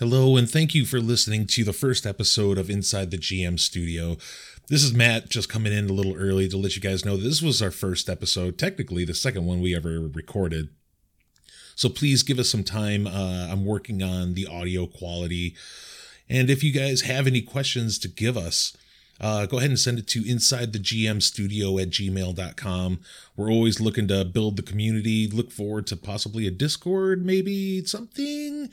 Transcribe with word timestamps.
Hello, 0.00 0.38
and 0.38 0.50
thank 0.50 0.74
you 0.74 0.86
for 0.86 0.98
listening 0.98 1.46
to 1.48 1.62
the 1.62 1.74
first 1.74 2.06
episode 2.06 2.56
of 2.56 2.70
Inside 2.70 3.10
the 3.10 3.18
GM 3.18 3.60
Studio. 3.60 4.16
This 4.70 4.82
is 4.82 4.94
Matt 4.94 5.28
just 5.28 5.50
coming 5.50 5.74
in 5.74 5.90
a 5.90 5.92
little 5.92 6.16
early 6.16 6.48
to 6.48 6.56
let 6.56 6.74
you 6.74 6.80
guys 6.80 7.04
know 7.04 7.18
this 7.18 7.42
was 7.42 7.60
our 7.60 7.70
first 7.70 8.08
episode, 8.08 8.56
technically 8.56 9.04
the 9.04 9.12
second 9.12 9.44
one 9.44 9.60
we 9.60 9.76
ever 9.76 10.00
recorded. 10.00 10.70
So 11.74 11.90
please 11.90 12.22
give 12.22 12.38
us 12.38 12.48
some 12.48 12.64
time. 12.64 13.06
Uh, 13.06 13.48
I'm 13.50 13.66
working 13.66 14.02
on 14.02 14.32
the 14.32 14.46
audio 14.46 14.86
quality. 14.86 15.54
And 16.30 16.48
if 16.48 16.64
you 16.64 16.72
guys 16.72 17.02
have 17.02 17.26
any 17.26 17.42
questions 17.42 17.98
to 17.98 18.08
give 18.08 18.38
us, 18.38 18.74
uh, 19.20 19.44
go 19.44 19.58
ahead 19.58 19.68
and 19.68 19.78
send 19.78 19.98
it 19.98 20.06
to 20.08 20.26
inside 20.26 20.72
the 20.72 20.78
GM 20.78 21.20
studio 21.20 21.78
at 21.78 21.90
gmail.com. 21.90 23.00
We're 23.36 23.50
always 23.50 23.82
looking 23.82 24.08
to 24.08 24.24
build 24.24 24.56
the 24.56 24.62
community, 24.62 25.28
look 25.28 25.50
forward 25.52 25.86
to 25.88 25.96
possibly 25.98 26.46
a 26.46 26.50
Discord, 26.50 27.26
maybe 27.26 27.84
something. 27.84 28.70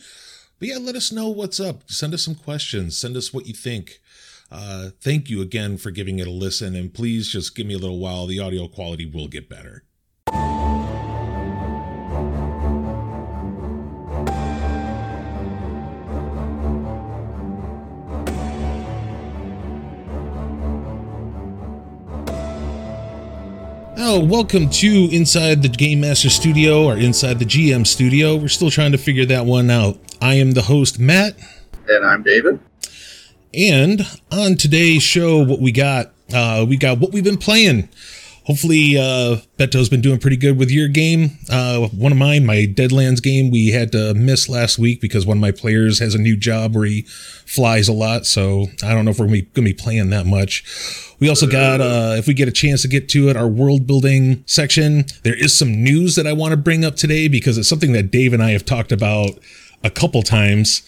But 0.60 0.70
yeah, 0.70 0.78
let 0.78 0.96
us 0.96 1.12
know 1.12 1.30
what's 1.30 1.60
up. 1.60 1.84
Send 1.86 2.16
us 2.16 2.24
some 2.24 2.34
questions. 2.34 2.98
Send 2.98 3.16
us 3.16 3.32
what 3.32 3.46
you 3.46 3.54
think. 3.54 4.02
Uh, 4.52 4.90
thank 5.02 5.30
you 5.30 5.42
again 5.42 5.78
for 5.78 5.92
giving 5.92 6.18
it 6.18 6.26
a 6.26 6.32
listen, 6.32 6.76
and 6.76 6.92
please 6.92 7.28
just 7.28 7.56
give 7.56 7.68
me 7.68 7.76
a 7.76 7.78
little 7.78 8.00
while. 8.00 8.26
The 8.26 8.40
audio 8.40 8.68
quality 8.68 9.06
will 9.06 9.28
get 9.28 9.48
better. 9.50 9.84
Oh, 24.00 24.20
welcome 24.24 24.70
to 24.70 25.10
Inside 25.12 25.62
the 25.62 25.70
Game 25.70 26.00
Master 26.00 26.30
Studio 26.30 26.86
or 26.86 26.98
Inside 26.98 27.38
the 27.38 27.46
GM 27.46 27.86
Studio. 27.86 28.38
We're 28.38 28.48
still 28.48 28.72
trying 28.72 28.94
to 28.94 28.98
figure 28.98 29.26
that 29.26 29.46
one 29.46 29.70
out. 29.70 30.00
I 30.22 30.36
am 30.36 30.52
the 30.52 30.64
host, 30.64 31.00
Matt. 31.00 31.38
And 31.88 32.06
I'm 32.06 32.24
David. 32.24 32.60
And 33.54 34.02
on 34.32 34.56
today's 34.56 35.04
show, 35.04 35.44
what 35.44 35.60
we 35.60 35.72
got, 35.72 36.12
uh, 36.34 36.66
we 36.68 36.78
got 36.78 37.00
what 37.00 37.12
we've 37.12 37.24
been 37.24 37.38
playing. 37.38 37.90
Hopefully, 38.46 38.98
uh, 38.98 39.38
Beto's 39.58 39.90
been 39.90 40.00
doing 40.00 40.20
pretty 40.20 40.38
good 40.38 40.58
with 40.58 40.72
your 40.72 40.88
game. 40.88 41.38
Uh, 41.50 41.88
one 41.90 42.14
of 42.14 42.18
mine, 42.18 42.46
my 42.46 42.66
Deadlands 42.66 43.22
game, 43.22 43.52
we 43.52 43.72
had 43.72 43.92
to 43.92 44.14
miss 44.14 44.48
last 44.48 44.80
week 44.80 45.02
because 45.02 45.26
one 45.26 45.38
of 45.38 45.42
my 45.42 45.52
players 45.52 46.00
has 46.00 46.16
a 46.16 46.18
new 46.18 46.38
job 46.38 46.74
where 46.74 46.86
he 46.86 47.02
flies 47.46 47.90
a 47.90 47.94
lot. 47.94 48.26
So 48.26 48.68
I 48.84 48.94
don't 48.94 49.04
know 49.04 49.12
if 49.12 49.20
we're 49.20 49.28
going 49.28 49.46
to 49.54 49.62
be 49.62 49.74
playing 49.74 50.12
that 50.12 50.26
much. 50.26 50.64
We 51.20 51.28
also 51.28 51.46
got, 51.46 51.82
uh, 51.82 52.16
if 52.18 52.26
we 52.26 52.34
get 52.34 52.48
a 52.48 52.54
chance 52.54 52.84
to 52.84 52.88
get 52.88 53.10
to 53.10 53.28
it, 53.28 53.36
our 53.36 53.50
world 53.50 53.86
building 53.86 54.46
section. 54.48 55.06
There 55.24 55.36
is 55.36 55.58
some 55.58 55.84
news 55.84 56.16
that 56.16 56.26
I 56.26 56.32
want 56.32 56.52
to 56.52 56.58
bring 56.58 56.86
up 56.86 56.96
today 56.96 57.28
because 57.28 57.58
it's 57.58 57.68
something 57.68 57.92
that 57.94 58.12
Dave 58.12 58.32
and 58.32 58.42
I 58.42 58.52
have 58.52 58.64
talked 58.64 58.94
about 58.94 59.32
a 59.84 59.90
couple 59.90 60.22
times. 60.24 60.82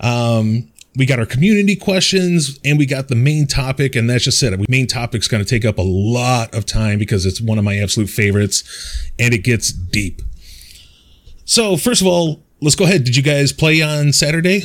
Um, 0.00 0.70
we 0.96 1.06
got 1.06 1.20
our 1.20 1.26
community 1.26 1.76
questions 1.76 2.58
and 2.64 2.76
we 2.76 2.84
got 2.84 3.08
the 3.08 3.14
main 3.14 3.46
topic 3.46 3.94
and 3.94 4.10
that's 4.10 4.24
just 4.24 4.42
it. 4.42 4.68
Main 4.68 4.86
topic's 4.86 5.28
going 5.28 5.42
to 5.42 5.48
take 5.48 5.64
up 5.64 5.78
a 5.78 5.82
lot 5.82 6.52
of 6.54 6.66
time 6.66 6.98
because 6.98 7.24
it's 7.24 7.40
one 7.40 7.56
of 7.56 7.64
my 7.64 7.78
absolute 7.78 8.10
favorites 8.10 8.64
and 9.18 9.32
it 9.32 9.44
gets 9.44 9.72
deep. 9.72 10.22
So 11.44 11.76
first 11.76 12.00
of 12.00 12.06
all 12.08 12.42
let's 12.60 12.74
go 12.74 12.84
ahead. 12.84 13.04
Did 13.04 13.16
you 13.16 13.22
guys 13.22 13.52
play 13.52 13.80
on 13.80 14.12
saturday? 14.12 14.62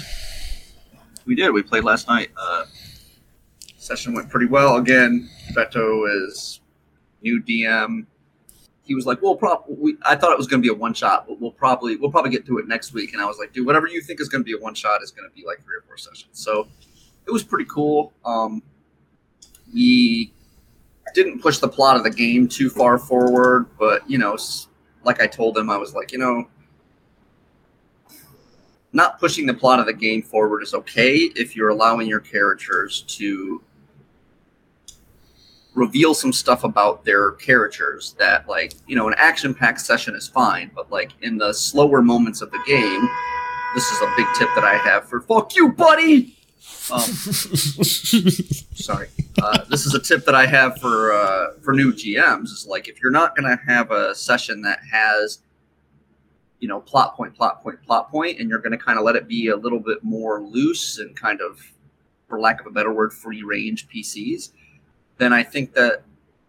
We 1.25 1.35
did. 1.35 1.51
We 1.51 1.61
played 1.61 1.83
last 1.83 2.07
night. 2.07 2.31
Uh, 2.35 2.65
session 3.77 4.13
went 4.13 4.29
pretty 4.29 4.47
well. 4.47 4.77
Again 4.77 5.29
beto 5.55 6.07
is 6.25 6.61
new 7.21 7.41
dm 7.43 8.05
he 8.83 8.95
was 8.95 9.05
like, 9.05 9.21
"Well, 9.21 9.35
probably." 9.35 9.97
I 10.03 10.15
thought 10.15 10.31
it 10.31 10.37
was 10.37 10.47
going 10.47 10.61
to 10.61 10.65
be 10.65 10.73
a 10.73 10.77
one 10.77 10.93
shot, 10.93 11.25
but 11.27 11.39
we'll 11.39 11.51
probably 11.51 11.95
we'll 11.95 12.11
probably 12.11 12.31
get 12.31 12.45
to 12.47 12.57
it 12.57 12.67
next 12.67 12.93
week. 12.93 13.13
And 13.13 13.21
I 13.21 13.25
was 13.25 13.37
like, 13.39 13.53
"Dude, 13.53 13.65
whatever 13.65 13.87
you 13.87 14.01
think 14.01 14.19
is 14.19 14.29
going 14.29 14.43
to 14.43 14.45
be 14.45 14.53
a 14.53 14.61
one 14.61 14.75
shot 14.75 15.01
is 15.01 15.11
going 15.11 15.27
to 15.27 15.35
be 15.35 15.45
like 15.45 15.63
three 15.63 15.77
or 15.77 15.83
four 15.87 15.97
sessions." 15.97 16.29
So 16.33 16.67
it 17.25 17.31
was 17.31 17.43
pretty 17.43 17.65
cool. 17.65 18.13
Um, 18.25 18.61
we 19.73 20.33
didn't 21.13 21.41
push 21.41 21.59
the 21.59 21.67
plot 21.67 21.97
of 21.97 22.03
the 22.03 22.09
game 22.09 22.47
too 22.47 22.69
far 22.69 22.97
forward, 22.97 23.67
but 23.79 24.09
you 24.09 24.17
know, 24.17 24.37
like 25.03 25.21
I 25.21 25.27
told 25.27 25.57
him, 25.57 25.69
I 25.69 25.77
was 25.77 25.93
like, 25.93 26.11
you 26.11 26.17
know, 26.17 26.47
not 28.91 29.19
pushing 29.19 29.45
the 29.45 29.53
plot 29.53 29.79
of 29.79 29.85
the 29.85 29.93
game 29.93 30.21
forward 30.21 30.61
is 30.61 30.73
okay 30.73 31.15
if 31.35 31.55
you're 31.55 31.69
allowing 31.69 32.07
your 32.07 32.19
characters 32.19 33.01
to 33.07 33.61
reveal 35.75 36.13
some 36.13 36.31
stuff 36.31 36.63
about 36.63 37.03
their 37.03 37.31
characters 37.31 38.15
that 38.19 38.47
like 38.47 38.73
you 38.87 38.95
know 38.95 39.07
an 39.07 39.15
action 39.17 39.53
packed 39.53 39.81
session 39.81 40.15
is 40.15 40.27
fine 40.27 40.69
but 40.75 40.91
like 40.91 41.11
in 41.21 41.37
the 41.37 41.53
slower 41.53 42.01
moments 42.01 42.41
of 42.41 42.51
the 42.51 42.59
game 42.67 43.07
this 43.73 43.89
is 43.91 44.01
a 44.01 44.13
big 44.15 44.27
tip 44.35 44.49
that 44.55 44.63
i 44.63 44.77
have 44.77 45.07
for 45.07 45.21
fuck 45.21 45.55
you 45.55 45.71
buddy! 45.71 46.35
Um, 46.91 46.99
sorry. 46.99 49.07
Uh, 49.41 49.63
this 49.69 49.85
is 49.85 49.95
a 49.95 49.99
tip 49.99 50.25
that 50.25 50.35
i 50.35 50.45
have 50.45 50.79
for 50.79 51.11
uh, 51.11 51.53
for 51.61 51.73
new 51.73 51.91
gms 51.91 52.43
is 52.43 52.67
like 52.69 52.87
if 52.87 53.01
you're 53.01 53.11
not 53.11 53.35
going 53.35 53.49
to 53.49 53.63
have 53.65 53.91
a 53.91 54.13
session 54.13 54.61
that 54.61 54.79
has 54.91 55.39
you 56.59 56.67
know 56.67 56.79
plot 56.79 57.15
point 57.15 57.35
plot 57.35 57.63
point 57.63 57.81
plot 57.83 58.11
point 58.11 58.39
and 58.39 58.49
you're 58.49 58.59
going 58.59 58.71
to 58.71 58.77
kind 58.77 58.99
of 58.99 59.05
let 59.05 59.15
it 59.15 59.27
be 59.27 59.47
a 59.47 59.55
little 59.55 59.79
bit 59.79 60.03
more 60.03 60.41
loose 60.41 60.99
and 60.99 61.15
kind 61.15 61.41
of 61.41 61.59
for 62.27 62.39
lack 62.39 62.61
of 62.61 62.67
a 62.67 62.71
better 62.71 62.93
word 62.93 63.11
free 63.11 63.43
range 63.43 63.87
pcs 63.89 64.51
then 65.23 65.33
I 65.33 65.43
think 65.43 65.73
that 65.73 66.03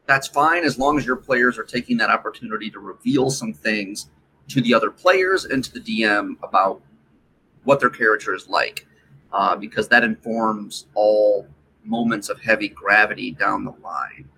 that's 0.07 0.27
fine 0.29 0.65
as 0.65 0.79
long 0.79 0.99
as 0.99 1.07
your 1.07 1.17
players 1.17 1.59
are 1.59 1.65
taking 1.65 1.97
that 1.99 2.11
opportunity 2.11 2.71
to 2.71 2.81
reveal 2.81 3.31
some 3.31 3.53
things 3.53 4.11
to 4.49 4.61
the 4.61 4.75
other 4.75 4.91
players 4.91 5.45
and 5.45 5.65
to 5.65 5.73
the 5.73 5.81
DM 5.81 6.37
about 6.43 6.83
what 7.63 7.81
their 7.81 7.91
character 7.91 8.35
is 8.35 8.49
like, 8.49 8.87
uh, 9.33 9.57
because 9.57 9.89
that 9.89 10.05
informs 10.05 10.87
all 10.95 11.47
moments 11.85 12.29
of 12.29 12.41
heavy 12.41 12.69
gravity 12.69 13.31
down 13.31 13.65
the 13.65 13.75
line. 13.83 14.29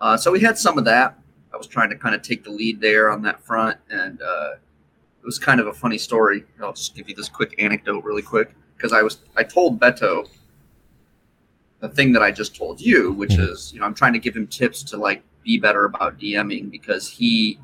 Uh, 0.00 0.16
so 0.16 0.30
we 0.30 0.40
had 0.40 0.58
some 0.58 0.76
of 0.76 0.84
that. 0.84 1.18
I 1.52 1.56
was 1.56 1.66
trying 1.66 1.88
to 1.90 1.96
kind 1.96 2.14
of 2.14 2.22
take 2.22 2.44
the 2.44 2.50
lead 2.50 2.80
there 2.80 3.10
on 3.10 3.22
that 3.22 3.40
front, 3.40 3.78
and 3.88 4.20
uh, 4.20 4.54
it 5.22 5.24
was 5.24 5.38
kind 5.38 5.60
of 5.60 5.68
a 5.68 5.72
funny 5.72 5.98
story. 5.98 6.44
I'll 6.60 6.72
just 6.72 6.94
give 6.94 7.08
you 7.08 7.14
this 7.14 7.28
quick 7.28 7.54
anecdote 7.58 8.04
really 8.04 8.22
quick 8.22 8.54
because 8.76 8.92
I 8.92 9.02
was 9.02 9.18
I 9.36 9.44
told 9.44 9.80
Beto 9.80 10.28
the 11.88 11.94
thing 11.94 12.12
that 12.12 12.22
I 12.22 12.30
just 12.30 12.56
told 12.56 12.80
you, 12.80 13.12
which 13.12 13.32
mm-hmm. 13.32 13.52
is, 13.52 13.70
you 13.74 13.78
know, 13.78 13.84
I'm 13.84 13.94
trying 13.94 14.14
to 14.14 14.18
give 14.18 14.34
him 14.34 14.46
tips 14.46 14.82
to 14.84 14.96
like 14.96 15.22
be 15.42 15.58
better 15.58 15.84
about 15.84 16.18
DMing 16.18 16.70
because 16.70 17.10
he 17.10 17.58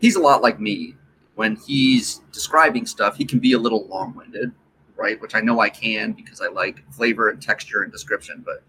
he's 0.00 0.16
a 0.16 0.20
lot 0.20 0.40
like 0.40 0.58
me. 0.58 0.94
When 1.34 1.56
he's 1.56 2.22
describing 2.32 2.86
stuff, 2.86 3.14
he 3.14 3.26
can 3.26 3.38
be 3.38 3.52
a 3.52 3.58
little 3.58 3.86
long-winded, 3.88 4.52
right? 4.96 5.20
Which 5.20 5.34
I 5.34 5.40
know 5.40 5.60
I 5.60 5.68
can 5.68 6.12
because 6.12 6.40
I 6.40 6.48
like 6.48 6.82
flavor 6.90 7.28
and 7.28 7.42
texture 7.42 7.82
and 7.82 7.92
description, 7.92 8.42
but 8.42 8.62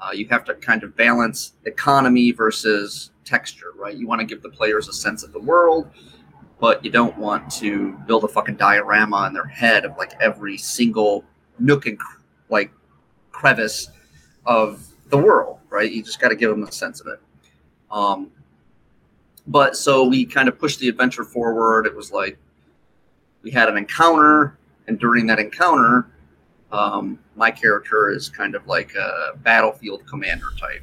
uh, 0.00 0.12
you 0.12 0.26
have 0.28 0.44
to 0.44 0.54
kind 0.54 0.82
of 0.82 0.96
balance 0.96 1.52
economy 1.66 2.32
versus 2.32 3.10
texture, 3.26 3.72
right? 3.76 3.94
You 3.94 4.06
want 4.06 4.20
to 4.20 4.26
give 4.26 4.40
the 4.40 4.48
players 4.48 4.88
a 4.88 4.94
sense 4.94 5.24
of 5.24 5.34
the 5.34 5.40
world, 5.40 5.90
but 6.58 6.82
you 6.82 6.90
don't 6.90 7.18
want 7.18 7.50
to 7.56 7.92
build 8.06 8.24
a 8.24 8.28
fucking 8.28 8.56
diorama 8.56 9.26
in 9.26 9.34
their 9.34 9.44
head 9.44 9.84
of 9.84 9.94
like 9.98 10.14
every 10.22 10.56
single 10.56 11.22
nook 11.58 11.84
and 11.84 12.00
like 12.48 12.70
crevice 13.30 13.90
of 14.46 14.86
the 15.10 15.18
world, 15.18 15.58
right? 15.70 15.90
You 15.90 16.02
just 16.02 16.20
got 16.20 16.28
to 16.28 16.36
give 16.36 16.50
them 16.50 16.62
a 16.62 16.72
sense 16.72 17.00
of 17.00 17.08
it. 17.08 17.20
Um, 17.90 18.30
but 19.46 19.76
so 19.76 20.04
we 20.04 20.24
kind 20.24 20.48
of 20.48 20.58
pushed 20.58 20.80
the 20.80 20.88
adventure 20.88 21.24
forward. 21.24 21.86
It 21.86 21.94
was 21.94 22.10
like 22.10 22.38
we 23.42 23.50
had 23.50 23.68
an 23.68 23.76
encounter, 23.76 24.58
and 24.88 24.98
during 24.98 25.26
that 25.26 25.38
encounter, 25.38 26.08
um, 26.72 27.18
my 27.36 27.50
character 27.50 28.10
is 28.10 28.28
kind 28.28 28.54
of 28.54 28.66
like 28.66 28.94
a 28.94 29.36
battlefield 29.38 30.06
commander 30.06 30.48
type. 30.58 30.82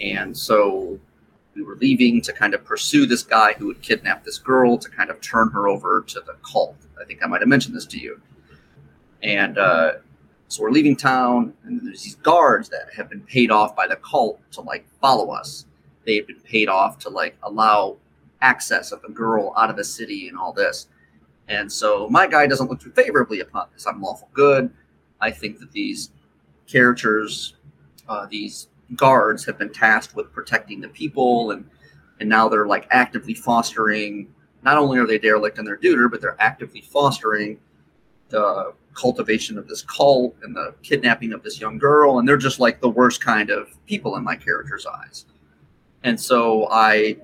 And 0.00 0.36
so 0.36 0.98
we 1.54 1.62
were 1.62 1.76
leaving 1.76 2.20
to 2.22 2.32
kind 2.32 2.52
of 2.52 2.64
pursue 2.64 3.06
this 3.06 3.22
guy 3.22 3.54
who 3.54 3.68
had 3.68 3.80
kidnapped 3.80 4.24
this 4.24 4.38
girl 4.38 4.76
to 4.76 4.90
kind 4.90 5.08
of 5.08 5.20
turn 5.20 5.50
her 5.50 5.68
over 5.68 6.02
to 6.08 6.20
the 6.20 6.34
cult. 6.50 6.76
I 7.00 7.04
think 7.04 7.24
I 7.24 7.26
might 7.26 7.40
have 7.40 7.48
mentioned 7.48 7.76
this 7.76 7.86
to 7.86 7.98
you. 7.98 8.20
And 9.22 9.56
uh, 9.56 9.92
so 10.48 10.62
we're 10.62 10.70
leaving 10.70 10.96
town, 10.96 11.52
and 11.64 11.80
there's 11.84 12.04
these 12.04 12.14
guards 12.16 12.68
that 12.68 12.92
have 12.94 13.10
been 13.10 13.22
paid 13.22 13.50
off 13.50 13.74
by 13.74 13.86
the 13.86 13.96
cult 13.96 14.40
to 14.52 14.60
like 14.60 14.86
follow 15.00 15.30
us. 15.30 15.66
They've 16.06 16.26
been 16.26 16.40
paid 16.40 16.68
off 16.68 16.98
to 17.00 17.08
like 17.08 17.36
allow 17.42 17.96
access 18.40 18.92
of 18.92 19.02
the 19.02 19.08
girl 19.08 19.52
out 19.56 19.70
of 19.70 19.76
the 19.76 19.84
city 19.84 20.28
and 20.28 20.38
all 20.38 20.52
this. 20.52 20.86
And 21.48 21.70
so 21.70 22.08
my 22.08 22.26
guy 22.26 22.46
doesn't 22.46 22.68
look 22.68 22.80
too 22.80 22.92
favorably 22.92 23.40
upon 23.40 23.68
this. 23.72 23.86
I'm 23.86 24.00
lawful 24.00 24.28
good. 24.32 24.70
I 25.20 25.30
think 25.30 25.58
that 25.58 25.72
these 25.72 26.10
characters, 26.66 27.54
uh, 28.08 28.26
these 28.26 28.68
guards, 28.94 29.44
have 29.46 29.58
been 29.58 29.72
tasked 29.72 30.14
with 30.14 30.32
protecting 30.32 30.80
the 30.80 30.88
people, 30.88 31.50
and 31.52 31.68
and 32.20 32.28
now 32.28 32.48
they're 32.48 32.66
like 32.66 32.86
actively 32.90 33.34
fostering. 33.34 34.32
Not 34.62 34.78
only 34.78 34.98
are 34.98 35.06
they 35.06 35.18
derelict 35.18 35.58
in 35.58 35.64
their 35.64 35.76
duty, 35.76 36.02
but 36.10 36.20
they're 36.20 36.40
actively 36.40 36.80
fostering 36.82 37.58
the 38.28 38.72
cultivation 38.94 39.58
of 39.58 39.68
this 39.68 39.82
cult 39.82 40.34
and 40.42 40.56
the 40.56 40.74
kidnapping 40.82 41.32
of 41.32 41.42
this 41.42 41.60
young 41.60 41.78
girl 41.78 42.18
and 42.18 42.28
they're 42.28 42.36
just 42.36 42.58
like 42.58 42.80
the 42.80 42.88
worst 42.88 43.22
kind 43.22 43.50
of 43.50 43.68
people 43.86 44.16
in 44.16 44.24
my 44.24 44.34
character's 44.34 44.86
eyes 44.86 45.26
and 46.02 46.18
so 46.18 46.66
i 46.70 47.16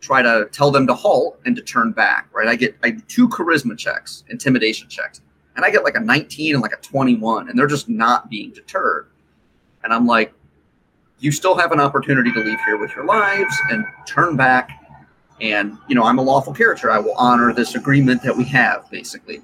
try 0.00 0.22
to 0.22 0.48
tell 0.52 0.70
them 0.70 0.86
to 0.86 0.94
halt 0.94 1.40
and 1.44 1.56
to 1.56 1.62
turn 1.62 1.90
back 1.90 2.28
right 2.32 2.46
i 2.46 2.54
get 2.54 2.76
i 2.84 2.90
do 2.90 3.00
two 3.08 3.28
charisma 3.28 3.76
checks 3.76 4.22
intimidation 4.28 4.88
checks 4.88 5.22
and 5.56 5.64
I 5.64 5.70
get 5.70 5.84
like 5.84 5.94
a 5.94 6.00
19 6.00 6.54
and 6.54 6.62
like 6.62 6.72
a 6.72 6.76
21, 6.76 7.50
and 7.50 7.58
they're 7.58 7.66
just 7.66 7.88
not 7.88 8.30
being 8.30 8.50
deterred. 8.50 9.08
And 9.84 9.92
I'm 9.92 10.06
like, 10.06 10.32
you 11.18 11.32
still 11.32 11.54
have 11.54 11.72
an 11.72 11.80
opportunity 11.80 12.32
to 12.32 12.40
leave 12.40 12.58
here 12.64 12.78
with 12.78 12.94
your 12.96 13.04
lives 13.04 13.54
and 13.70 13.84
turn 14.06 14.36
back. 14.36 14.70
And, 15.40 15.76
you 15.86 15.94
know, 15.94 16.04
I'm 16.04 16.18
a 16.18 16.22
lawful 16.22 16.54
character. 16.54 16.90
I 16.90 16.98
will 16.98 17.14
honor 17.14 17.52
this 17.52 17.74
agreement 17.74 18.22
that 18.22 18.34
we 18.34 18.44
have, 18.44 18.90
basically. 18.90 19.42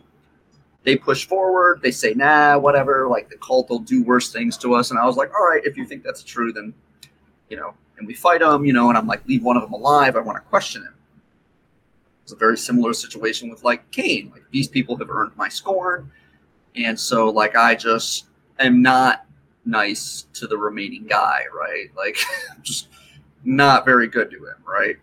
They 0.87 0.95
push 0.95 1.27
forward. 1.27 1.81
They 1.83 1.91
say, 1.91 2.15
nah, 2.15 2.57
whatever. 2.59 3.09
Like 3.09 3.29
the 3.29 3.37
cult 3.39 3.69
will 3.69 3.81
do 3.81 4.05
worse 4.05 4.31
things 4.31 4.57
to 4.59 4.77
us. 4.77 4.93
And 4.93 5.01
I 5.01 5.05
was 5.05 5.17
like, 5.17 5.33
all 5.35 5.45
right, 5.45 5.65
if 5.65 5.77
you 5.77 5.85
think 5.85 6.05
that's 6.05 6.23
true, 6.23 6.53
then, 6.53 6.73
you 7.51 7.57
know, 7.57 7.75
and 7.99 8.07
we 8.07 8.15
fight 8.15 8.39
them, 8.39 8.65
you 8.65 8.73
know, 8.73 8.89
and 8.89 8.97
I'm 8.97 9.09
like, 9.09 9.27
leave 9.27 9.43
one 9.43 9.57
of 9.57 9.65
them 9.65 9.73
alive. 9.73 10.15
I 10.15 10.21
want 10.21 10.37
to 10.37 10.49
question 10.49 10.83
him. 10.83 10.95
It's 12.23 12.33
a 12.33 12.37
very 12.37 12.57
similar 12.57 12.93
situation 12.93 13.51
with 13.51 13.65
like 13.65 13.91
Cain. 13.91 14.31
Like 14.33 14.45
these 14.53 14.69
people 14.69 14.97
have 14.99 15.11
earned 15.11 15.33
my 15.37 15.49
scorn. 15.49 16.13
And 16.77 16.99
so, 16.99 17.31
like, 17.31 17.57
I 17.57 17.75
just 17.75 18.27
am 18.61 18.81
not 18.81 19.27
nice 19.65 20.27
to 20.35 20.47
the 20.47 20.57
remaining 20.57 21.07
guy, 21.09 21.41
right? 21.53 21.89
Like, 21.97 22.19
just 22.63 22.89
not 23.45 23.85
very 23.85 24.07
good 24.07 24.31
to 24.31 24.37
him, 24.37 24.63
right? 24.65 24.97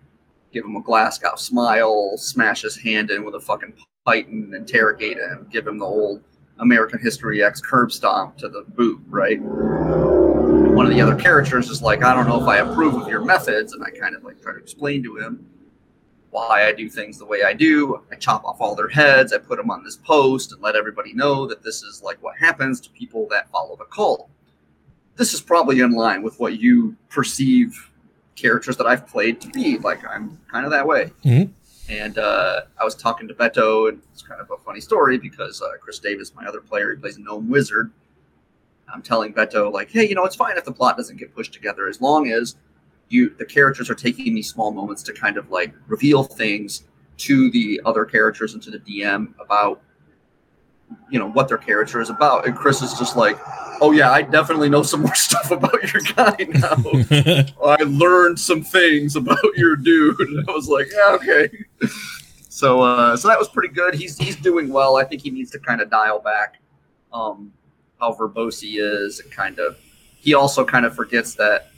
Give 0.53 0.63
him 0.63 0.77
a 0.77 0.81
Glasgow 0.81 1.35
smile, 1.35 2.15
smash 2.15 2.62
his 2.62 2.77
hand 2.77 3.12
in 3.12 3.25
with 3.25 3.35
a 3.35 3.39
fucking 3.39 3.74
python, 4.14 4.54
interrogate 4.56 5.18
him, 5.18 5.48
give 5.52 5.66
him 5.68 5.78
the 5.80 5.86
old 5.86 6.22
American 6.60 7.00
History 7.00 7.44
X 7.44 7.62
curb 7.62 7.92
stomp 7.92 8.38
to 8.38 8.50
the 8.50 8.64
boot, 8.76 9.02
right? 9.08 9.42
One 9.42 10.86
of 10.86 10.92
the 10.94 11.02
other 11.02 11.16
characters 11.16 11.70
is 11.70 11.82
like, 11.82 12.04
I 12.04 12.14
don't 12.14 12.28
know 12.28 12.42
if 12.42 12.48
I 12.48 12.58
approve 12.58 12.96
of 12.96 13.08
your 13.08 13.24
methods, 13.24 13.74
and 13.74 13.84
I 13.84 13.90
kind 13.90 14.16
of 14.16 14.24
like 14.24 14.42
try 14.42 14.54
to 14.54 14.60
explain 14.60 15.04
to 15.04 15.18
him 15.18 15.48
why 16.32 16.68
I 16.68 16.72
do 16.74 16.90
things 16.90 17.18
the 17.20 17.26
way 17.26 17.44
I 17.44 17.54
do. 17.54 18.02
I 18.12 18.16
chop 18.16 18.44
off 18.44 18.58
all 18.60 18.76
their 18.76 18.88
heads, 18.88 19.34
I 19.34 19.38
put 19.38 19.58
them 19.58 19.70
on 19.70 19.84
this 19.84 19.98
post, 19.98 20.52
and 20.52 20.62
let 20.62 20.76
everybody 20.76 21.14
know 21.14 21.46
that 21.48 21.64
this 21.64 21.84
is 21.84 22.02
like 22.04 22.22
what 22.22 22.38
happens 22.38 22.80
to 22.82 22.90
people 22.90 23.28
that 23.30 23.50
follow 23.50 23.76
the 23.76 23.86
cult 23.86 24.30
this 25.16 25.32
is 25.36 25.42
probably 25.42 25.80
in 25.82 25.92
line 25.92 26.24
with 26.24 26.40
what 26.40 26.58
you 26.60 26.96
perceive 27.08 27.92
characters 28.36 28.76
that 28.78 28.88
I've 28.88 29.06
played 29.06 29.40
to 29.42 29.48
be. 29.50 29.78
Like 29.78 30.04
I'm 30.10 30.40
kind 30.52 30.66
of 30.66 30.72
that 30.72 30.88
way. 30.88 31.12
Mhm. 31.24 31.52
And 31.89 32.18
uh, 32.18 32.62
I 32.80 32.83
was 32.85 32.95
talking 32.95 33.27
to 33.27 33.33
Beto, 33.33 33.89
and 33.89 34.01
it's 34.13 34.21
kind 34.21 34.39
of 34.39 34.50
a 34.51 34.57
funny 34.57 34.80
story 34.80 35.18
because 35.18 35.62
uh, 35.62 35.77
Chris 35.81 36.00
Davis, 36.00 36.33
my 36.33 36.45
other 36.45 36.62
player, 36.62 36.91
he 36.91 37.00
plays 37.00 37.18
a 37.18 37.21
gnome 37.21 37.50
wizard. 37.50 37.91
I'm 38.94 39.01
telling 39.01 39.33
Beto, 39.33 39.71
like, 39.71 39.91
hey, 39.91 40.07
you 40.07 40.15
know, 40.15 40.24
it's 40.24 40.35
fine 40.35 40.57
if 40.57 40.65
the 40.65 40.71
plot 40.71 40.97
doesn't 40.97 41.18
get 41.18 41.33
pushed 41.35 41.53
together 41.53 41.88
as 41.88 42.00
long 42.00 42.31
as 42.31 42.56
you 43.09 43.30
the 43.38 43.45
characters 43.45 43.89
are 43.89 43.95
taking 43.95 44.33
these 44.33 44.50
small 44.50 44.71
moments 44.71 45.03
to 45.03 45.13
kind 45.13 45.38
of 45.38 45.50
like 45.50 45.74
reveal 45.88 46.24
things 46.24 46.83
to 47.18 47.51
the 47.51 47.80
other 47.85 48.06
characters 48.06 48.53
and 48.53 48.63
to 48.63 48.71
the 48.71 48.80
DM 48.80 49.33
about 49.39 49.81
you 51.10 51.19
know 51.19 51.30
what 51.30 51.48
their 51.48 51.57
character 51.57 52.01
is 52.01 52.10
about. 52.10 52.48
And 52.48 52.56
Chris 52.56 52.81
is 52.81 52.94
just 52.94 53.16
like, 53.16 53.38
oh 53.81 53.92
yeah, 53.92 54.12
I 54.12 54.22
definitely 54.22 54.69
know 54.69 54.84
some 54.84 55.01
more 55.01 55.16
stuff 55.16 55.51
about 55.51 55.94
your 55.94 56.01
guy 56.16 56.36
now. 56.50 57.45
I 57.66 57.84
learned 57.84 58.40
some 58.40 58.63
things 58.63 59.16
about 59.16 59.44
your 59.56 59.75
dude. 59.75 60.19
And 60.19 60.50
I 60.50 60.51
was 60.51 60.68
like, 60.68 60.88
yeah, 60.92 61.16
okay. 61.16 61.50
So 62.50 62.81
uh, 62.81 63.18
so 63.18 63.28
that 63.28 63.40
was 63.40 63.50
pretty 63.50 63.74
good. 63.74 63.94
He's 63.95 64.18
he's 64.18 64.36
doing 64.36 64.69
well. 64.69 64.98
I 64.98 65.04
think 65.04 65.22
he 65.22 65.31
needs 65.31 65.51
to 65.51 65.60
kind 65.60 65.81
of 65.81 65.90
dial 65.90 66.19
back 66.19 66.56
um, 67.12 67.51
how 68.00 68.13
verbose 68.13 68.62
he 68.62 68.78
is 68.78 69.19
and 69.19 69.31
kind 69.31 69.60
of 69.60 69.78
he 70.18 70.34
also 70.34 70.63
kind 70.63 70.86
of 70.86 70.95
forgets 70.95 71.36
that 71.36 71.73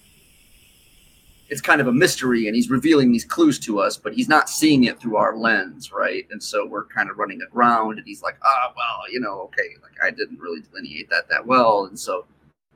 it's 1.49 1.61
kind 1.61 1.79
of 1.79 1.87
a 1.87 1.91
mystery 1.91 2.47
and 2.47 2.55
he's 2.55 2.69
revealing 2.69 3.11
these 3.11 3.25
clues 3.25 3.59
to 3.59 3.79
us, 3.79 3.97
but 3.97 4.13
he's 4.13 4.27
not 4.27 4.49
seeing 4.49 4.85
it 4.85 4.99
through 4.99 5.17
our 5.17 5.37
lens, 5.37 5.91
right? 5.91 6.25
And 6.31 6.41
so 6.41 6.65
we're 6.65 6.85
kind 6.85 7.09
of 7.09 7.17
running 7.17 7.39
aground 7.41 7.99
and 7.99 8.07
he's 8.07 8.23
like, 8.23 8.37
ah, 8.43 8.73
well, 8.75 9.11
you 9.11 9.19
know, 9.19 9.41
okay, 9.41 9.75
like 9.83 9.93
I 10.03 10.09
didn't 10.09 10.39
really 10.39 10.61
delineate 10.61 11.09
that 11.11 11.29
that 11.29 11.45
well. 11.45 11.85
And 11.85 11.99
so, 11.99 12.25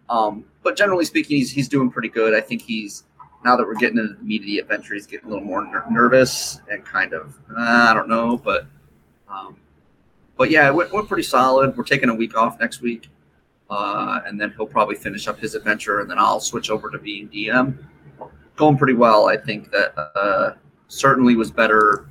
um, 0.09 0.45
but 0.63 0.75
generally 0.75 1.05
speaking, 1.05 1.37
he's, 1.37 1.51
he's 1.51 1.67
doing 1.67 1.89
pretty 1.89 2.09
good. 2.09 2.35
I 2.35 2.41
think 2.41 2.61
he's, 2.61 3.05
now 3.43 3.55
that 3.55 3.65
we're 3.65 3.75
getting 3.75 3.97
into 3.97 4.13
the 4.13 4.23
meat 4.23 4.41
of 4.41 4.45
the 4.45 4.59
adventure, 4.59 4.93
he's 4.93 5.07
getting 5.07 5.27
a 5.27 5.29
little 5.29 5.45
more 5.45 5.65
ner- 5.65 5.85
nervous 5.89 6.61
and 6.69 6.85
kind 6.85 7.13
of, 7.13 7.39
uh, 7.49 7.87
I 7.89 7.93
don't 7.93 8.09
know, 8.09 8.37
but, 8.37 8.67
um, 9.29 9.55
but 10.37 10.51
yeah, 10.51 10.69
went, 10.69 10.93
went 10.93 11.07
pretty 11.07 11.23
solid. 11.23 11.75
We're 11.75 11.83
taking 11.85 12.09
a 12.09 12.15
week 12.15 12.37
off 12.37 12.59
next 12.59 12.81
week. 12.81 13.09
Uh, 13.69 14.21
and 14.25 14.39
then 14.41 14.51
he'll 14.57 14.65
probably 14.65 14.95
finish 14.95 15.27
up 15.27 15.39
his 15.39 15.53
adventure 15.53 15.99
and 15.99 16.09
then 16.09 16.17
I'll 16.17 16.39
switch 16.39 16.71
over 16.71 16.89
to 16.89 16.97
being 16.97 17.29
DM 17.29 17.77
going 18.59 18.77
pretty 18.77 18.93
well. 18.93 19.27
I 19.27 19.37
think 19.37 19.71
that 19.71 19.97
uh, 19.97 20.53
certainly 20.89 21.35
was 21.35 21.49
better. 21.49 22.05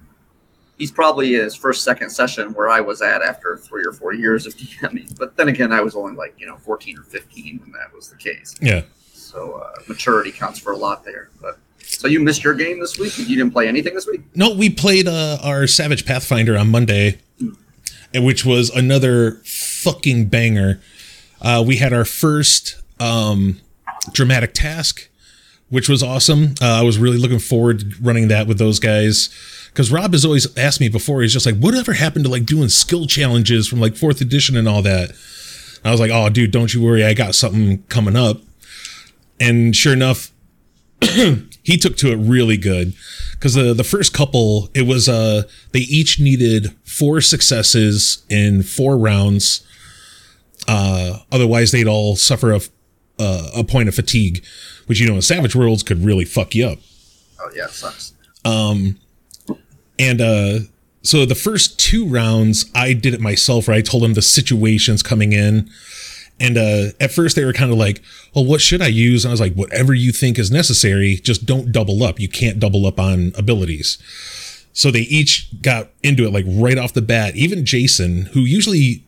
He's 0.78 0.90
probably 0.90 1.34
his 1.34 1.54
first, 1.54 1.84
second 1.84 2.10
session 2.10 2.54
where 2.54 2.68
I 2.68 2.80
was 2.80 3.02
at 3.02 3.22
after 3.22 3.56
three 3.58 3.84
or 3.84 3.92
four 3.92 4.14
years 4.14 4.46
of 4.46 4.54
DMing. 4.56 5.16
But 5.18 5.36
then 5.36 5.48
again, 5.48 5.72
I 5.72 5.80
was 5.80 5.94
only 5.94 6.14
like, 6.14 6.34
you 6.38 6.46
know, 6.46 6.56
14 6.56 6.98
or 6.98 7.02
15 7.02 7.60
when 7.60 7.72
that 7.72 7.94
was 7.94 8.08
the 8.10 8.16
case. 8.16 8.56
yeah. 8.60 8.82
So 9.12 9.62
uh, 9.62 9.82
maturity 9.86 10.32
counts 10.32 10.58
for 10.58 10.72
a 10.72 10.76
lot 10.76 11.04
there. 11.04 11.28
But 11.42 11.58
so 11.82 12.08
you 12.08 12.18
missed 12.18 12.42
your 12.42 12.54
game 12.54 12.80
this 12.80 12.98
week? 12.98 13.18
You 13.18 13.36
didn't 13.36 13.50
play 13.50 13.68
anything 13.68 13.94
this 13.94 14.06
week? 14.06 14.22
No, 14.34 14.54
we 14.54 14.70
played 14.70 15.06
uh, 15.06 15.36
our 15.42 15.66
Savage 15.66 16.06
Pathfinder 16.06 16.56
on 16.56 16.70
Monday, 16.70 17.18
and 18.14 18.24
which 18.24 18.46
was 18.46 18.70
another 18.70 19.32
fucking 19.44 20.28
banger. 20.28 20.80
Uh, 21.42 21.62
we 21.66 21.76
had 21.76 21.92
our 21.92 22.06
first 22.06 22.80
um, 22.98 23.60
dramatic 24.12 24.54
task, 24.54 25.10
which 25.70 25.88
was 25.88 26.02
awesome. 26.02 26.54
Uh, 26.60 26.66
I 26.66 26.82
was 26.82 26.98
really 26.98 27.18
looking 27.18 27.38
forward 27.38 27.80
to 27.80 27.86
running 28.00 28.28
that 28.28 28.46
with 28.46 28.58
those 28.58 28.78
guys. 28.78 29.28
Because 29.68 29.92
Rob 29.92 30.12
has 30.12 30.24
always 30.24 30.56
asked 30.56 30.80
me 30.80 30.88
before, 30.88 31.22
he's 31.22 31.32
just 31.32 31.46
like, 31.46 31.56
whatever 31.56 31.92
happened 31.92 32.24
to 32.24 32.30
like 32.30 32.46
doing 32.46 32.68
skill 32.68 33.06
challenges 33.06 33.68
from 33.68 33.80
like 33.80 33.96
fourth 33.96 34.20
edition 34.20 34.56
and 34.56 34.68
all 34.68 34.82
that? 34.82 35.12
I 35.84 35.90
was 35.90 36.00
like, 36.00 36.10
oh, 36.12 36.28
dude, 36.28 36.50
don't 36.50 36.72
you 36.74 36.82
worry. 36.82 37.04
I 37.04 37.14
got 37.14 37.34
something 37.34 37.82
coming 37.84 38.16
up. 38.16 38.38
And 39.38 39.76
sure 39.76 39.92
enough, 39.92 40.32
he 41.62 41.76
took 41.76 41.96
to 41.98 42.10
it 42.10 42.16
really 42.16 42.56
good 42.56 42.92
because 43.32 43.54
the 43.54 43.72
the 43.72 43.84
first 43.84 44.12
couple 44.12 44.68
it 44.74 44.84
was 44.84 45.08
uh 45.08 45.44
they 45.70 45.80
each 45.80 46.18
needed 46.18 46.74
four 46.82 47.20
successes 47.20 48.24
in 48.28 48.64
four 48.64 48.98
rounds 48.98 49.64
uh 50.66 51.18
otherwise 51.30 51.70
they'd 51.70 51.86
all 51.86 52.16
suffer 52.16 52.52
a 52.52 52.60
uh, 53.18 53.50
a 53.56 53.64
point 53.64 53.88
of 53.88 53.94
fatigue 53.94 54.44
which 54.88 55.00
you 55.00 55.06
know 55.06 55.14
in 55.14 55.22
savage 55.22 55.54
worlds 55.54 55.82
could 55.84 56.02
really 56.04 56.24
fuck 56.24 56.54
you 56.54 56.66
up. 56.66 56.78
Oh 57.40 57.50
yeah, 57.54 57.66
it 57.66 57.70
sucks. 57.70 58.14
and 59.98 60.20
uh 60.20 60.58
so 61.02 61.24
the 61.24 61.34
first 61.34 61.78
two 61.78 62.06
rounds 62.06 62.70
i 62.74 62.92
did 62.92 63.14
it 63.14 63.20
myself 63.20 63.68
right? 63.68 63.78
I 63.78 63.82
told 63.82 64.02
them 64.02 64.14
the 64.14 64.22
situations 64.22 65.02
coming 65.02 65.32
in. 65.32 65.70
And 66.40 66.56
uh 66.56 66.86
at 67.00 67.12
first 67.12 67.36
they 67.36 67.44
were 67.44 67.52
kind 67.52 67.70
of 67.70 67.78
like 67.78 68.02
well 68.34 68.44
what 68.44 68.60
should 68.60 68.80
i 68.82 68.86
use? 68.86 69.24
And 69.24 69.30
i 69.30 69.32
was 69.32 69.40
like 69.40 69.54
whatever 69.54 69.92
you 69.94 70.10
think 70.10 70.38
is 70.38 70.50
necessary 70.50 71.16
just 71.16 71.46
don't 71.46 71.70
double 71.70 72.02
up. 72.02 72.18
You 72.18 72.28
can't 72.28 72.58
double 72.58 72.86
up 72.86 72.98
on 72.98 73.32
abilities. 73.36 73.98
So 74.72 74.90
they 74.90 75.00
each 75.00 75.50
got 75.60 75.88
into 76.02 76.24
it 76.24 76.32
like 76.32 76.44
right 76.48 76.78
off 76.78 76.94
the 76.94 77.02
bat. 77.02 77.36
Even 77.36 77.66
jason 77.66 78.26
who 78.32 78.40
usually 78.40 79.04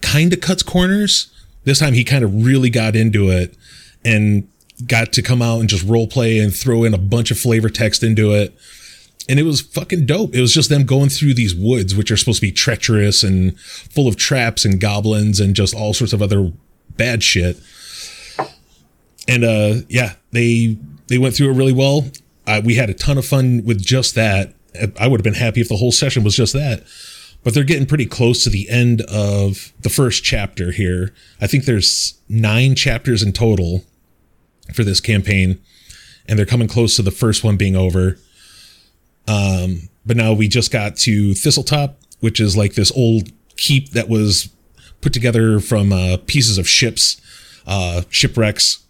kind 0.00 0.32
of 0.32 0.40
cuts 0.40 0.62
corners 0.62 1.31
this 1.64 1.78
time 1.78 1.94
he 1.94 2.04
kind 2.04 2.24
of 2.24 2.44
really 2.44 2.70
got 2.70 2.96
into 2.96 3.30
it 3.30 3.56
and 4.04 4.48
got 4.86 5.12
to 5.12 5.22
come 5.22 5.42
out 5.42 5.60
and 5.60 5.68
just 5.68 5.84
role 5.84 6.06
play 6.06 6.38
and 6.38 6.54
throw 6.54 6.84
in 6.84 6.94
a 6.94 6.98
bunch 6.98 7.30
of 7.30 7.38
flavor 7.38 7.68
text 7.68 8.02
into 8.02 8.32
it 8.32 8.56
and 9.28 9.38
it 9.38 9.44
was 9.44 9.60
fucking 9.60 10.06
dope. 10.06 10.34
It 10.34 10.40
was 10.40 10.52
just 10.52 10.68
them 10.68 10.84
going 10.84 11.08
through 11.08 11.34
these 11.34 11.54
woods, 11.54 11.94
which 11.94 12.10
are 12.10 12.16
supposed 12.16 12.40
to 12.40 12.46
be 12.46 12.52
treacherous 12.52 13.22
and 13.22 13.58
full 13.60 14.08
of 14.08 14.16
traps 14.16 14.64
and 14.64 14.80
goblins 14.80 15.38
and 15.38 15.54
just 15.54 15.74
all 15.74 15.94
sorts 15.94 16.12
of 16.12 16.20
other 16.20 16.52
bad 16.96 17.22
shit. 17.22 17.58
And 19.28 19.44
uh, 19.44 19.74
yeah, 19.88 20.14
they 20.32 20.76
they 21.06 21.18
went 21.18 21.36
through 21.36 21.50
it 21.50 21.56
really 21.56 21.72
well. 21.72 22.06
Uh, 22.46 22.60
we 22.64 22.74
had 22.74 22.90
a 22.90 22.94
ton 22.94 23.18
of 23.18 23.24
fun 23.24 23.62
with 23.64 23.82
just 23.82 24.14
that. 24.16 24.54
I 24.98 25.06
would 25.06 25.20
have 25.20 25.24
been 25.24 25.34
happy 25.34 25.60
if 25.60 25.68
the 25.68 25.76
whole 25.76 25.92
session 25.92 26.24
was 26.24 26.34
just 26.34 26.52
that. 26.54 26.82
But 27.44 27.54
they're 27.54 27.64
getting 27.64 27.86
pretty 27.86 28.06
close 28.06 28.44
to 28.44 28.50
the 28.50 28.68
end 28.68 29.00
of 29.02 29.72
the 29.80 29.88
first 29.88 30.22
chapter 30.22 30.70
here. 30.70 31.12
I 31.40 31.46
think 31.46 31.64
there's 31.64 32.20
nine 32.28 32.74
chapters 32.74 33.22
in 33.22 33.32
total 33.32 33.84
for 34.72 34.84
this 34.84 35.00
campaign, 35.00 35.60
and 36.26 36.38
they're 36.38 36.46
coming 36.46 36.68
close 36.68 36.94
to 36.96 37.02
the 37.02 37.10
first 37.10 37.42
one 37.42 37.56
being 37.56 37.74
over 37.74 38.16
but 40.04 40.16
now 40.16 40.32
we 40.32 40.48
just 40.48 40.70
got 40.70 40.96
to 40.98 41.30
Thistletop, 41.30 41.94
which 42.20 42.40
is 42.40 42.56
like 42.56 42.74
this 42.74 42.92
old 42.92 43.30
keep 43.56 43.90
that 43.90 44.08
was 44.08 44.48
put 45.00 45.12
together 45.12 45.60
from 45.60 45.92
uh, 45.92 46.16
pieces 46.26 46.58
of 46.58 46.68
ships, 46.68 47.20
uh, 47.66 48.02
shipwrecks 48.08 48.84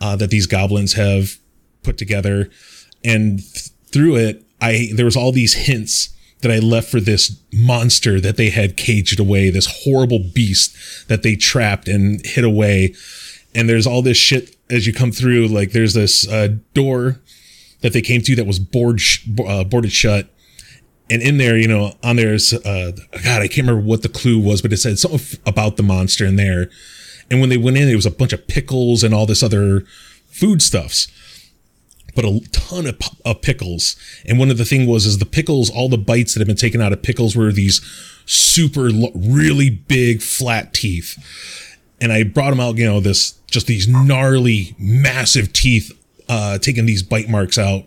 uh, 0.00 0.16
that 0.16 0.30
these 0.30 0.46
goblins 0.46 0.94
have 0.94 1.38
put 1.82 1.98
together, 1.98 2.50
and 3.04 3.38
th- 3.38 3.68
through 3.86 4.16
it, 4.16 4.44
I 4.60 4.90
there 4.94 5.04
was 5.04 5.16
all 5.16 5.32
these 5.32 5.54
hints 5.54 6.10
that 6.46 6.54
I 6.54 6.58
left 6.58 6.88
for 6.88 7.00
this 7.00 7.40
monster 7.52 8.20
that 8.20 8.36
they 8.36 8.50
had 8.50 8.76
caged 8.76 9.18
away, 9.18 9.50
this 9.50 9.82
horrible 9.84 10.20
beast 10.34 10.76
that 11.08 11.22
they 11.22 11.34
trapped 11.34 11.88
and 11.88 12.24
hid 12.24 12.44
away, 12.44 12.94
and 13.54 13.68
there's 13.68 13.86
all 13.86 14.02
this 14.02 14.16
shit 14.16 14.56
as 14.70 14.86
you 14.86 14.92
come 14.92 15.12
through. 15.12 15.48
Like 15.48 15.72
there's 15.72 15.94
this 15.94 16.28
uh, 16.28 16.56
door 16.74 17.20
that 17.80 17.92
they 17.92 18.02
came 18.02 18.20
to 18.22 18.36
that 18.36 18.46
was 18.46 18.58
board 18.58 19.00
sh- 19.00 19.26
uh, 19.46 19.64
boarded 19.64 19.92
shut 19.92 20.28
and 21.08 21.22
in 21.22 21.38
there, 21.38 21.56
you 21.56 21.68
know, 21.68 21.94
on 22.02 22.16
there's 22.16 22.52
uh, 22.52 22.92
God, 23.22 23.42
I 23.42 23.48
can't 23.48 23.66
remember 23.66 23.86
what 23.86 24.02
the 24.02 24.08
clue 24.08 24.40
was, 24.40 24.60
but 24.60 24.72
it 24.72 24.78
said 24.78 24.98
something 24.98 25.20
f- 25.20 25.36
about 25.46 25.76
the 25.76 25.82
monster 25.82 26.26
in 26.26 26.36
there. 26.36 26.68
And 27.30 27.40
when 27.40 27.48
they 27.48 27.56
went 27.56 27.76
in, 27.76 27.88
it 27.88 27.96
was 27.96 28.06
a 28.06 28.10
bunch 28.10 28.32
of 28.32 28.46
pickles 28.48 29.02
and 29.04 29.14
all 29.14 29.26
this 29.26 29.42
other 29.42 29.84
foodstuffs 30.26 31.08
but 32.16 32.24
a 32.24 32.40
ton 32.50 32.86
of, 32.86 32.98
of 33.24 33.42
pickles. 33.42 33.94
And 34.24 34.38
one 34.38 34.50
of 34.50 34.56
the 34.56 34.64
thing 34.64 34.86
was 34.86 35.06
is 35.06 35.18
the 35.18 35.26
pickles, 35.26 35.70
all 35.70 35.88
the 35.88 35.98
bites 35.98 36.34
that 36.34 36.40
have 36.40 36.48
been 36.48 36.56
taken 36.56 36.80
out 36.80 36.92
of 36.92 37.02
pickles 37.02 37.36
were 37.36 37.52
these 37.52 37.80
super 38.24 38.90
really 39.14 39.70
big 39.70 40.22
flat 40.22 40.74
teeth. 40.74 41.16
And 42.00 42.12
I 42.12 42.24
brought 42.24 42.50
them 42.50 42.60
out, 42.60 42.78
you 42.78 42.86
know, 42.86 43.00
this 43.00 43.32
just 43.48 43.66
these 43.66 43.86
gnarly, 43.86 44.74
massive 44.78 45.52
teeth, 45.52 45.92
uh, 46.28 46.58
taking 46.58 46.86
these 46.86 47.02
bite 47.02 47.28
marks 47.28 47.58
out. 47.58 47.84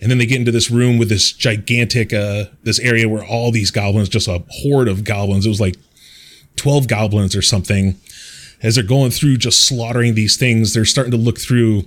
And 0.00 0.10
then 0.10 0.18
they 0.18 0.26
get 0.26 0.38
into 0.38 0.52
this 0.52 0.70
room 0.70 0.98
with 0.98 1.08
this 1.08 1.32
gigantic, 1.32 2.12
uh, 2.12 2.44
this 2.62 2.78
area 2.78 3.08
where 3.08 3.24
all 3.24 3.50
these 3.50 3.70
goblins, 3.70 4.08
just 4.08 4.28
a 4.28 4.44
horde 4.50 4.88
of 4.88 5.04
goblins. 5.04 5.46
It 5.46 5.48
was 5.48 5.60
like 5.60 5.76
12 6.56 6.86
goblins 6.86 7.34
or 7.34 7.42
something. 7.42 7.96
As 8.62 8.74
they're 8.74 8.84
going 8.84 9.10
through 9.10 9.38
just 9.38 9.66
slaughtering 9.66 10.14
these 10.14 10.36
things, 10.36 10.74
they're 10.74 10.84
starting 10.84 11.10
to 11.10 11.16
look 11.16 11.38
through 11.38 11.84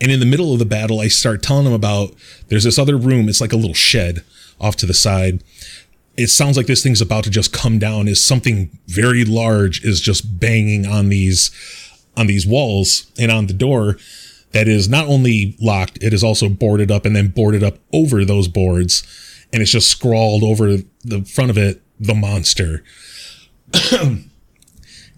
and 0.00 0.10
in 0.10 0.20
the 0.20 0.26
middle 0.26 0.52
of 0.52 0.58
the 0.58 0.64
battle, 0.64 1.00
I 1.00 1.08
start 1.08 1.42
telling 1.42 1.64
them 1.64 1.74
about 1.74 2.14
there's 2.48 2.64
this 2.64 2.78
other 2.78 2.96
room. 2.96 3.28
It's 3.28 3.40
like 3.40 3.52
a 3.52 3.56
little 3.56 3.74
shed 3.74 4.24
off 4.60 4.76
to 4.76 4.86
the 4.86 4.94
side. 4.94 5.42
It 6.16 6.28
sounds 6.28 6.56
like 6.56 6.66
this 6.66 6.82
thing's 6.82 7.00
about 7.00 7.24
to 7.24 7.30
just 7.30 7.52
come 7.52 7.78
down. 7.78 8.08
Is 8.08 8.24
something 8.24 8.70
very 8.86 9.24
large 9.24 9.84
is 9.84 10.00
just 10.00 10.40
banging 10.40 10.86
on 10.86 11.08
these 11.08 11.50
on 12.16 12.26
these 12.26 12.46
walls 12.46 13.10
and 13.18 13.30
on 13.30 13.46
the 13.46 13.52
door 13.52 13.96
that 14.52 14.66
is 14.66 14.88
not 14.88 15.06
only 15.06 15.56
locked, 15.60 16.02
it 16.02 16.12
is 16.12 16.24
also 16.24 16.48
boarded 16.48 16.90
up 16.90 17.04
and 17.04 17.14
then 17.14 17.28
boarded 17.28 17.62
up 17.62 17.78
over 17.92 18.24
those 18.24 18.48
boards. 18.48 19.04
And 19.52 19.62
it's 19.62 19.70
just 19.70 19.88
scrawled 19.88 20.42
over 20.42 20.78
the 21.04 21.24
front 21.24 21.50
of 21.50 21.58
it, 21.58 21.82
the 21.98 22.14
monster. 22.14 22.82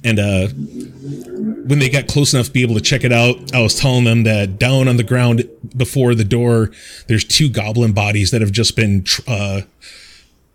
And 0.05 0.19
uh, 0.19 0.49
when 0.49 1.79
they 1.79 1.89
got 1.89 2.09
close 2.09 2.35
enough 2.35 2.47
to 2.47 2.53
be 2.53 2.63
able 2.63 2.75
to 2.75 2.81
check 2.81 3.05
it 3.05 3.13
out, 3.13 3.55
I 3.55 3.61
was 3.61 3.79
telling 3.79 4.05
them 4.05 4.25
that 4.25 4.59
down 4.59 4.89
on 4.89 4.97
the 4.97 5.05
ground 5.05 5.49
before 5.77 6.15
the 6.15 6.25
door, 6.25 6.73
there's 7.07 7.25
two 7.25 7.49
goblin 7.49 7.93
bodies 7.93 8.31
that 8.33 8.41
have 8.41 8.51
just 8.51 8.75
been 8.75 9.05
uh, 9.29 9.63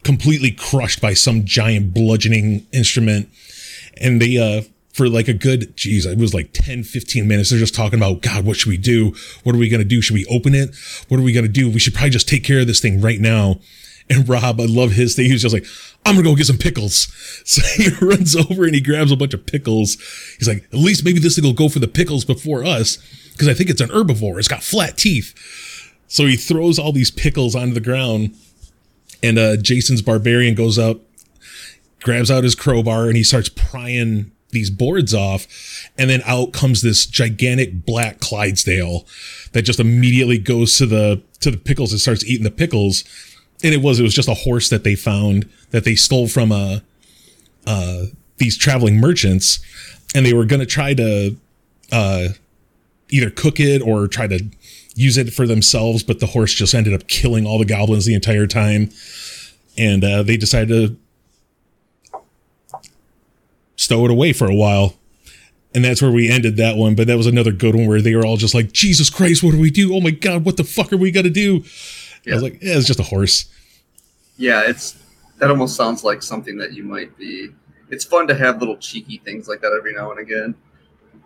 completely 0.03 0.51
crushed 0.51 1.01
by 1.01 1.13
some 1.13 1.45
giant 1.45 1.93
bludgeoning 1.93 2.67
instrument. 2.73 3.29
And 4.01 4.21
they, 4.21 4.37
uh, 4.37 4.63
for 4.93 5.07
like 5.07 5.27
a 5.27 5.33
good, 5.33 5.77
geez, 5.77 6.05
it 6.05 6.17
was 6.17 6.33
like 6.33 6.49
10, 6.53 6.83
15 6.83 7.27
minutes. 7.27 7.51
They're 7.51 7.59
just 7.59 7.75
talking 7.75 7.99
about, 7.99 8.21
God, 8.21 8.45
what 8.45 8.57
should 8.57 8.69
we 8.69 8.77
do? 8.77 9.13
What 9.43 9.55
are 9.55 9.59
we 9.59 9.69
going 9.69 9.81
to 9.81 9.87
do? 9.87 10.01
Should 10.01 10.15
we 10.15 10.25
open 10.25 10.55
it? 10.55 10.75
What 11.07 11.19
are 11.19 11.23
we 11.23 11.33
going 11.33 11.45
to 11.45 11.51
do? 11.51 11.69
We 11.69 11.79
should 11.79 11.93
probably 11.93 12.09
just 12.09 12.27
take 12.27 12.43
care 12.43 12.59
of 12.59 12.67
this 12.67 12.81
thing 12.81 12.99
right 12.99 13.19
now. 13.19 13.59
And 14.09 14.27
Rob, 14.27 14.59
I 14.59 14.65
love 14.65 14.91
his 14.91 15.15
thing. 15.15 15.25
He 15.25 15.33
was 15.33 15.41
just 15.41 15.53
like, 15.53 15.65
I'm 16.07 16.15
gonna 16.15 16.29
go 16.29 16.35
get 16.35 16.47
some 16.47 16.57
pickles. 16.57 17.13
So 17.47 17.61
he 17.61 17.89
runs 18.05 18.35
over 18.35 18.65
and 18.65 18.75
he 18.75 18.81
grabs 18.81 19.09
a 19.09 19.15
bunch 19.15 19.33
of 19.33 19.45
pickles. 19.45 19.95
He's 20.37 20.49
like, 20.49 20.65
at 20.65 20.73
least 20.73 21.05
maybe 21.05 21.19
this 21.19 21.35
thing 21.35 21.45
will 21.45 21.53
go 21.53 21.69
for 21.69 21.79
the 21.79 21.87
pickles 21.87 22.25
before 22.25 22.65
us, 22.65 22.97
because 23.31 23.47
I 23.47 23.53
think 23.53 23.69
it's 23.69 23.79
an 23.79 23.87
herbivore. 23.87 24.37
It's 24.37 24.49
got 24.49 24.63
flat 24.63 24.97
teeth. 24.97 25.33
So 26.09 26.25
he 26.25 26.35
throws 26.35 26.77
all 26.77 26.91
these 26.91 27.09
pickles 27.09 27.55
onto 27.55 27.73
the 27.73 27.79
ground, 27.79 28.35
and 29.23 29.39
uh, 29.39 29.55
Jason's 29.55 30.01
barbarian 30.01 30.55
goes 30.55 30.77
up, 30.77 30.99
grabs 32.03 32.29
out 32.29 32.43
his 32.43 32.53
crowbar, 32.53 33.07
and 33.07 33.15
he 33.15 33.23
starts 33.23 33.47
prying 33.47 34.31
these 34.49 34.69
boards 34.69 35.13
off, 35.13 35.47
and 35.97 36.09
then 36.09 36.21
out 36.25 36.51
comes 36.51 36.81
this 36.81 37.05
gigantic 37.05 37.85
black 37.85 38.19
Clydesdale 38.19 39.05
that 39.53 39.61
just 39.61 39.79
immediately 39.79 40.37
goes 40.37 40.77
to 40.79 40.85
the 40.85 41.21
to 41.39 41.49
the 41.49 41.57
pickles 41.57 41.93
and 41.93 42.01
starts 42.01 42.25
eating 42.25 42.43
the 42.43 42.51
pickles 42.51 43.05
and 43.63 43.73
it 43.73 43.81
was 43.81 43.99
it 43.99 44.03
was 44.03 44.13
just 44.13 44.29
a 44.29 44.33
horse 44.33 44.69
that 44.69 44.83
they 44.83 44.95
found 44.95 45.49
that 45.71 45.83
they 45.83 45.95
stole 45.95 46.27
from 46.27 46.51
uh 46.51 46.79
uh 47.65 48.03
these 48.37 48.57
traveling 48.57 48.97
merchants. 48.99 49.59
And 50.15 50.25
they 50.25 50.33
were 50.33 50.45
going 50.45 50.59
to 50.59 50.65
try 50.65 50.93
to 50.93 51.35
uh 51.91 52.29
either 53.09 53.29
cook 53.29 53.59
it 53.59 53.81
or 53.81 54.07
try 54.07 54.27
to 54.27 54.43
use 54.95 55.17
it 55.17 55.31
for 55.31 55.45
themselves 55.45 56.01
but 56.03 56.19
the 56.19 56.25
horse 56.27 56.53
just 56.53 56.73
ended 56.73 56.93
up 56.93 57.07
killing 57.07 57.45
all 57.45 57.59
the 57.59 57.65
goblins 57.65 58.05
the 58.05 58.13
entire 58.15 58.47
time. 58.47 58.89
And 59.77 60.03
uh, 60.03 60.23
they 60.23 60.37
decided 60.37 60.69
to 60.69 62.19
stow 63.75 64.05
it 64.05 64.11
away 64.11 64.33
for 64.33 64.49
a 64.49 64.55
while. 64.55 64.95
And 65.75 65.85
that's 65.85 66.01
where 66.01 66.11
we 66.11 66.29
ended 66.29 66.57
that 66.57 66.77
one 66.77 66.95
but 66.95 67.07
that 67.07 67.17
was 67.17 67.27
another 67.27 67.51
good 67.51 67.75
one 67.75 67.87
where 67.87 68.01
they 68.01 68.15
were 68.15 68.25
all 68.25 68.37
just 68.37 68.55
like 68.55 68.71
jesus 68.71 69.09
christ 69.11 69.43
what 69.43 69.51
do 69.51 69.59
we 69.59 69.69
do? 69.69 69.95
Oh 69.95 70.01
my 70.01 70.11
god 70.11 70.45
what 70.45 70.57
the 70.57 70.63
fuck 70.63 70.91
are 70.93 70.97
we 70.97 71.11
gonna 71.11 71.29
do 71.29 71.63
yeah. 72.27 72.33
I 72.33 72.35
was 72.35 72.43
like, 72.43 72.61
yeah, 72.61 72.77
it's 72.77 72.87
just 72.87 72.99
a 72.99 73.03
horse. 73.03 73.49
Yeah, 74.37 74.63
it's 74.67 75.03
that 75.39 75.49
almost 75.49 75.75
sounds 75.75 76.03
like 76.03 76.21
something 76.21 76.57
that 76.57 76.73
you 76.73 76.83
might 76.83 77.17
be. 77.17 77.49
It's 77.89 78.03
fun 78.03 78.27
to 78.27 78.35
have 78.35 78.59
little 78.59 78.77
cheeky 78.77 79.21
things 79.23 79.47
like 79.47 79.61
that 79.61 79.73
every 79.77 79.93
now 79.93 80.11
and 80.11 80.19
again. 80.19 80.55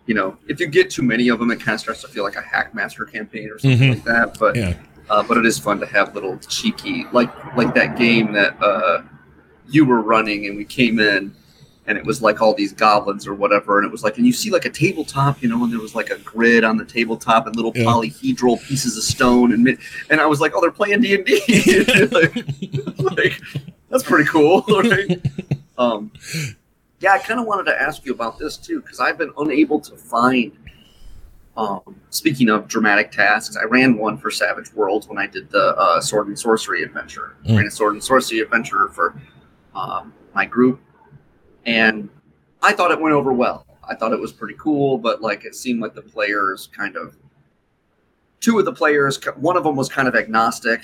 You 0.06 0.14
know, 0.14 0.36
if 0.48 0.60
you 0.60 0.66
get 0.66 0.90
too 0.90 1.02
many 1.02 1.28
of 1.28 1.38
them, 1.38 1.50
it 1.50 1.60
kind 1.60 1.74
of 1.74 1.80
starts 1.80 2.02
to 2.02 2.08
feel 2.08 2.24
like 2.24 2.36
a 2.36 2.42
Hackmaster 2.42 3.10
campaign 3.10 3.50
or 3.50 3.58
something 3.58 3.78
mm-hmm. 3.78 3.90
like 3.90 4.04
that. 4.04 4.38
But 4.38 4.56
yeah. 4.56 4.74
Uh, 5.10 5.22
but 5.22 5.36
it 5.36 5.44
is 5.44 5.58
fun 5.58 5.78
to 5.80 5.86
have 5.86 6.14
little 6.14 6.38
cheeky, 6.38 7.06
like 7.12 7.30
like 7.56 7.74
that 7.74 7.98
game 7.98 8.32
that 8.32 8.60
uh, 8.62 9.02
you 9.68 9.84
were 9.84 10.00
running, 10.00 10.46
and 10.46 10.56
we 10.56 10.64
came 10.64 11.00
in 11.00 11.34
and 11.92 11.98
it 11.98 12.06
was 12.06 12.22
like 12.22 12.40
all 12.40 12.54
these 12.54 12.72
goblins 12.72 13.26
or 13.26 13.34
whatever 13.34 13.78
and 13.78 13.86
it 13.86 13.92
was 13.92 14.02
like 14.02 14.16
and 14.16 14.26
you 14.26 14.32
see 14.32 14.50
like 14.50 14.64
a 14.64 14.70
tabletop 14.70 15.42
you 15.42 15.48
know 15.48 15.62
and 15.62 15.70
there 15.70 15.78
was 15.78 15.94
like 15.94 16.08
a 16.08 16.16
grid 16.20 16.64
on 16.64 16.78
the 16.78 16.84
tabletop 16.86 17.46
and 17.46 17.54
little 17.54 17.72
yeah. 17.74 17.84
polyhedral 17.84 18.58
pieces 18.66 18.96
of 18.96 19.02
stone 19.02 19.52
and 19.52 19.78
and 20.08 20.20
i 20.22 20.24
was 20.24 20.40
like 20.40 20.52
oh 20.54 20.60
they're 20.62 20.70
playing 20.70 21.02
d&d 21.02 22.06
like, 22.10 22.34
like, 22.98 23.40
that's 23.90 24.02
pretty 24.02 24.24
cool 24.24 24.62
right 24.68 25.22
um, 25.76 26.10
yeah 27.00 27.12
i 27.12 27.18
kind 27.18 27.38
of 27.38 27.46
wanted 27.46 27.64
to 27.64 27.78
ask 27.78 28.06
you 28.06 28.12
about 28.12 28.38
this 28.38 28.56
too 28.56 28.80
because 28.80 28.98
i've 28.98 29.18
been 29.18 29.32
unable 29.36 29.78
to 29.78 29.94
find 29.94 30.52
um, 31.54 32.00
speaking 32.08 32.48
of 32.48 32.66
dramatic 32.66 33.10
tasks, 33.10 33.58
I 33.58 33.64
ran 33.64 33.98
one 33.98 34.16
for 34.16 34.30
Savage 34.30 34.72
Worlds 34.72 35.06
when 35.06 35.18
I 35.18 35.26
did 35.26 35.50
the 35.50 35.76
uh, 35.76 36.00
Sword 36.00 36.28
and 36.28 36.38
Sorcery 36.38 36.82
adventure. 36.82 37.36
Mm. 37.44 37.50
I 37.50 37.56
ran 37.58 37.66
a 37.66 37.70
Sword 37.70 37.92
and 37.92 38.02
Sorcery 38.02 38.40
adventure 38.40 38.88
for 38.88 39.20
um, 39.74 40.14
my 40.34 40.46
group 40.46 40.80
and 41.66 42.08
I 42.62 42.72
thought 42.72 42.90
it 42.90 43.00
went 43.00 43.14
over 43.14 43.32
well. 43.32 43.66
I 43.88 43.94
thought 43.94 44.12
it 44.12 44.20
was 44.20 44.32
pretty 44.32 44.54
cool, 44.58 44.98
but 44.98 45.20
like 45.20 45.44
it 45.44 45.54
seemed 45.54 45.80
like 45.80 45.94
the 45.94 46.02
players 46.02 46.68
kind 46.74 46.96
of 46.96 47.16
two 48.42 48.58
of 48.58 48.64
the 48.64 48.72
players, 48.72 49.18
one 49.36 49.56
of 49.56 49.64
them 49.64 49.76
was 49.76 49.88
kind 49.88 50.08
of 50.08 50.16
agnostic, 50.16 50.82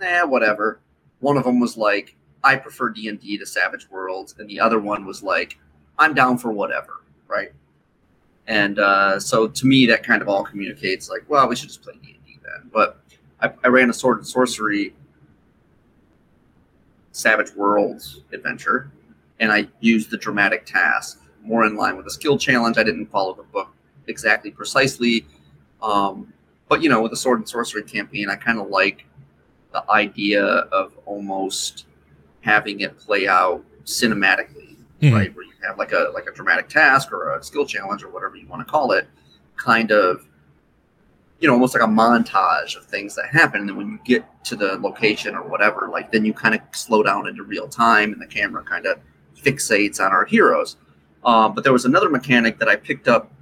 eh, 0.00 0.22
whatever. 0.22 0.80
One 1.20 1.36
of 1.36 1.44
them 1.44 1.58
was 1.58 1.76
like, 1.76 2.14
I 2.44 2.54
prefer 2.56 2.90
D 2.90 3.08
and 3.08 3.18
D 3.18 3.36
to 3.38 3.46
Savage 3.46 3.88
Worlds, 3.90 4.36
and 4.38 4.48
the 4.48 4.60
other 4.60 4.78
one 4.78 5.04
was 5.04 5.22
like, 5.22 5.58
I'm 5.98 6.14
down 6.14 6.38
for 6.38 6.52
whatever, 6.52 7.02
right? 7.26 7.50
And 8.46 8.78
uh, 8.78 9.18
so 9.18 9.48
to 9.48 9.66
me, 9.66 9.86
that 9.86 10.04
kind 10.04 10.22
of 10.22 10.28
all 10.28 10.44
communicates 10.44 11.10
like, 11.10 11.24
well, 11.28 11.48
we 11.48 11.56
should 11.56 11.68
just 11.68 11.82
play 11.82 11.94
D 12.02 12.14
and 12.14 12.26
D 12.26 12.38
then. 12.42 12.70
But 12.72 13.00
I, 13.40 13.52
I 13.64 13.68
ran 13.68 13.90
a 13.90 13.92
sword 13.92 14.18
and 14.18 14.26
sorcery 14.26 14.94
Savage 17.12 17.52
Worlds 17.56 18.20
adventure, 18.32 18.92
and 19.40 19.52
I 19.52 19.68
used 19.80 20.10
the 20.10 20.16
dramatic 20.16 20.66
task 20.66 21.20
more 21.42 21.64
in 21.64 21.76
line 21.76 21.96
with 21.96 22.06
a 22.06 22.10
skill 22.10 22.38
challenge. 22.38 22.78
I 22.78 22.82
didn't 22.82 23.06
follow 23.06 23.34
the 23.34 23.44
book 23.44 23.70
exactly 24.06 24.50
precisely, 24.50 25.26
um, 25.82 26.32
but 26.68 26.82
you 26.82 26.88
know, 26.88 27.00
with 27.00 27.10
the 27.10 27.16
sword 27.16 27.38
and 27.38 27.48
sorcery 27.48 27.82
campaign, 27.82 28.28
I 28.28 28.36
kind 28.36 28.58
of 28.58 28.68
like 28.68 29.04
the 29.72 29.88
idea 29.90 30.44
of 30.44 30.92
almost 31.06 31.86
having 32.40 32.80
it 32.80 32.98
play 32.98 33.28
out 33.28 33.64
cinematically, 33.84 34.76
mm-hmm. 35.00 35.14
right? 35.14 35.34
Where 35.34 35.44
you 35.44 35.52
have 35.66 35.78
like 35.78 35.92
a 35.92 36.10
like 36.14 36.26
a 36.26 36.32
dramatic 36.32 36.68
task 36.68 37.12
or 37.12 37.34
a 37.34 37.42
skill 37.42 37.66
challenge 37.66 38.02
or 38.02 38.08
whatever 38.08 38.36
you 38.36 38.46
want 38.48 38.66
to 38.66 38.70
call 38.70 38.92
it, 38.92 39.06
kind 39.56 39.90
of 39.92 40.28
you 41.40 41.46
know, 41.46 41.54
almost 41.54 41.74
like 41.74 41.84
a 41.84 41.86
montage 41.86 42.76
of 42.76 42.84
things 42.84 43.14
that 43.14 43.26
happen. 43.28 43.60
And 43.60 43.68
then 43.68 43.76
when 43.76 43.88
you 43.88 43.98
get 44.04 44.24
to 44.46 44.56
the 44.56 44.76
location 44.78 45.36
or 45.36 45.42
whatever, 45.48 45.88
like 45.90 46.10
then 46.10 46.24
you 46.24 46.32
kind 46.32 46.54
of 46.54 46.60
slow 46.72 47.02
down 47.02 47.28
into 47.28 47.44
real 47.44 47.68
time 47.68 48.12
and 48.12 48.20
the 48.20 48.26
camera 48.26 48.64
kind 48.64 48.86
of 48.86 48.98
fixates 49.42 50.00
on 50.00 50.12
our 50.12 50.24
heroes. 50.24 50.76
Uh, 51.24 51.48
but 51.48 51.64
there 51.64 51.72
was 51.72 51.84
another 51.84 52.08
mechanic 52.08 52.58
that 52.58 52.68
I 52.68 52.76
picked 52.76 53.08
up 53.08 53.32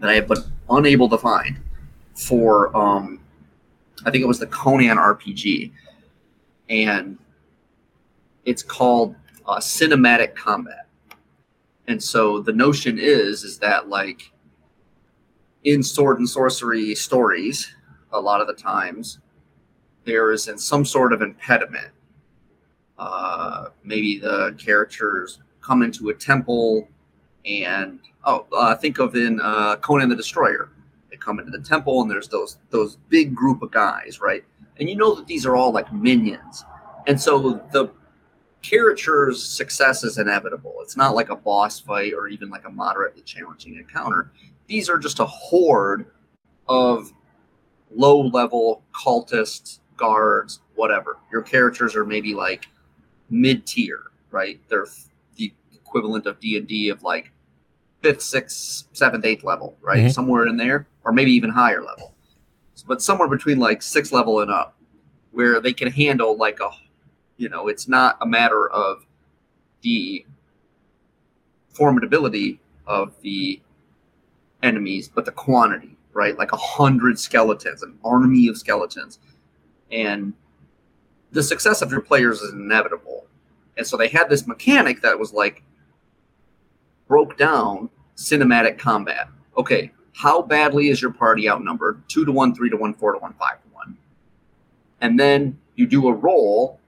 that 0.00 0.10
I 0.10 0.14
have 0.14 0.28
been 0.28 0.42
unable 0.70 1.08
to 1.08 1.18
find 1.18 1.60
for, 2.14 2.76
um, 2.76 3.20
I 4.04 4.10
think 4.10 4.22
it 4.22 4.26
was 4.26 4.38
the 4.38 4.46
Conan 4.46 4.96
RPG, 4.96 5.72
and 6.68 7.18
it's 8.44 8.62
called 8.62 9.14
uh, 9.46 9.58
cinematic 9.58 10.34
combat. 10.34 10.86
And 11.86 12.02
so 12.02 12.40
the 12.40 12.52
notion 12.52 12.98
is 12.98 13.44
is 13.44 13.58
that 13.58 13.88
like 13.88 14.30
in 15.64 15.82
sword 15.82 16.18
and 16.18 16.28
sorcery 16.28 16.94
stories, 16.94 17.74
a 18.12 18.20
lot 18.20 18.40
of 18.40 18.46
the 18.46 18.54
times 18.54 19.18
there 20.04 20.32
is 20.32 20.48
in 20.48 20.58
some 20.58 20.84
sort 20.84 21.12
of 21.12 21.22
impediment 21.22 21.88
uh, 22.98 23.66
maybe 23.84 24.18
the 24.18 24.54
characters 24.58 25.40
come 25.60 25.82
into 25.82 26.10
a 26.10 26.14
temple 26.14 26.88
and 27.46 28.00
oh 28.24 28.46
uh, 28.52 28.74
think 28.74 28.98
of 28.98 29.14
in 29.16 29.40
uh, 29.42 29.76
conan 29.76 30.08
the 30.08 30.16
destroyer 30.16 30.70
they 31.10 31.16
come 31.16 31.38
into 31.38 31.50
the 31.50 31.60
temple 31.60 32.02
and 32.02 32.10
there's 32.10 32.28
those 32.28 32.58
those 32.70 32.96
big 33.08 33.34
group 33.34 33.62
of 33.62 33.70
guys 33.70 34.20
right 34.20 34.44
and 34.80 34.88
you 34.88 34.96
know 34.96 35.14
that 35.14 35.26
these 35.26 35.46
are 35.46 35.56
all 35.56 35.72
like 35.72 35.92
minions 35.92 36.64
And 37.06 37.20
so 37.20 37.62
the 37.72 37.90
character's 38.62 39.42
success 39.42 40.04
is 40.04 40.18
inevitable. 40.18 40.74
It's 40.82 40.96
not 40.96 41.14
like 41.14 41.30
a 41.30 41.36
boss 41.36 41.80
fight 41.80 42.12
or 42.14 42.28
even 42.28 42.50
like 42.50 42.66
a 42.66 42.70
moderately 42.70 43.22
challenging 43.22 43.76
encounter. 43.76 44.32
These 44.66 44.90
are 44.90 44.98
just 44.98 45.20
a 45.20 45.26
horde 45.26 46.06
of 46.68 47.12
low 47.90 48.20
level 48.20 48.82
cultists, 48.92 49.80
guards, 49.96 50.60
whatever. 50.74 51.18
Your 51.32 51.42
characters 51.42 51.96
are 51.96 52.04
maybe 52.04 52.34
like 52.34 52.66
mid 53.30 53.66
tier, 53.66 54.04
right? 54.30 54.60
They're 54.68 54.86
the 55.36 55.52
equivalent 55.74 56.26
of 56.26 56.40
D 56.40 56.56
and 56.56 56.66
D 56.66 56.88
of 56.88 57.02
like 57.02 57.32
fifth, 58.02 58.22
sixth, 58.22 58.88
seventh, 58.92 59.24
eighth 59.24 59.44
level, 59.44 59.76
right? 59.80 60.04
Mhm. 60.06 60.12
Somewhere 60.12 60.46
in 60.46 60.56
there, 60.56 60.86
or 61.04 61.12
maybe 61.12 61.32
even 61.32 61.50
higher 61.50 61.82
level. 61.82 62.14
But 62.86 63.02
somewhere 63.02 63.28
between 63.28 63.58
like 63.58 63.82
sixth 63.82 64.12
level 64.12 64.40
and 64.40 64.50
up, 64.50 64.76
where 65.32 65.60
they 65.60 65.72
can 65.72 65.90
handle 65.90 66.36
like 66.36 66.60
a, 66.60 66.70
you 67.36 67.48
know, 67.48 67.68
it's 67.68 67.88
not 67.88 68.16
a 68.20 68.26
matter 68.26 68.68
of 68.70 69.04
the 69.82 70.24
formidability 71.74 72.58
of 72.86 73.14
the 73.22 73.60
enemies, 74.62 75.08
but 75.08 75.24
the 75.24 75.32
quantity, 75.32 75.96
right? 76.12 76.36
Like 76.36 76.52
a 76.52 76.56
hundred 76.56 77.18
skeletons, 77.18 77.82
an 77.82 77.98
army 78.04 78.48
of 78.48 78.56
skeletons. 78.56 79.18
And 79.90 80.34
the 81.32 81.42
success 81.42 81.82
of 81.82 81.90
your 81.90 82.00
players 82.00 82.40
is 82.40 82.52
inevitable. 82.52 83.26
And 83.76 83.86
so 83.86 83.96
they 83.96 84.08
had 84.08 84.28
this 84.28 84.46
mechanic 84.46 85.02
that 85.02 85.18
was 85.18 85.32
like 85.32 85.62
broke 87.06 87.36
down 87.36 87.90
cinematic 88.16 88.78
combat. 88.78 89.28
Okay, 89.56 89.92
how 90.14 90.42
badly 90.42 90.88
is 90.88 91.00
your 91.00 91.12
party 91.12 91.48
outnumbered? 91.48 92.02
Two 92.08 92.24
to 92.24 92.32
one, 92.32 92.54
three 92.54 92.70
to 92.70 92.76
one, 92.76 92.94
four 92.94 93.12
to 93.12 93.18
one, 93.18 93.34
five 93.34 93.62
to 93.62 93.68
one. 93.72 93.96
And 95.00 95.18
then 95.18 95.58
you 95.76 95.86
do 95.86 96.08
a 96.08 96.12
roll, 96.12 96.80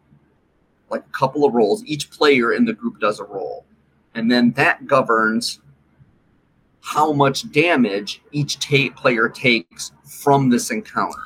like 0.91 1.03
a 1.03 1.13
couple 1.17 1.45
of 1.45 1.55
rolls. 1.55 1.85
Each 1.85 2.11
player 2.11 2.53
in 2.53 2.65
the 2.65 2.73
group 2.73 2.99
does 2.99 3.21
a 3.21 3.25
roll. 3.25 3.65
And 4.15 4.31
then 4.31 4.51
that 4.53 4.87
governs 4.87 5.61
how 6.81 7.13
much 7.13 7.51
damage 7.53 8.21
each 8.33 8.59
ta- 8.59 8.93
player 8.97 9.29
takes 9.29 9.93
from 10.05 10.51
this 10.51 10.71
encounter. 10.71 11.21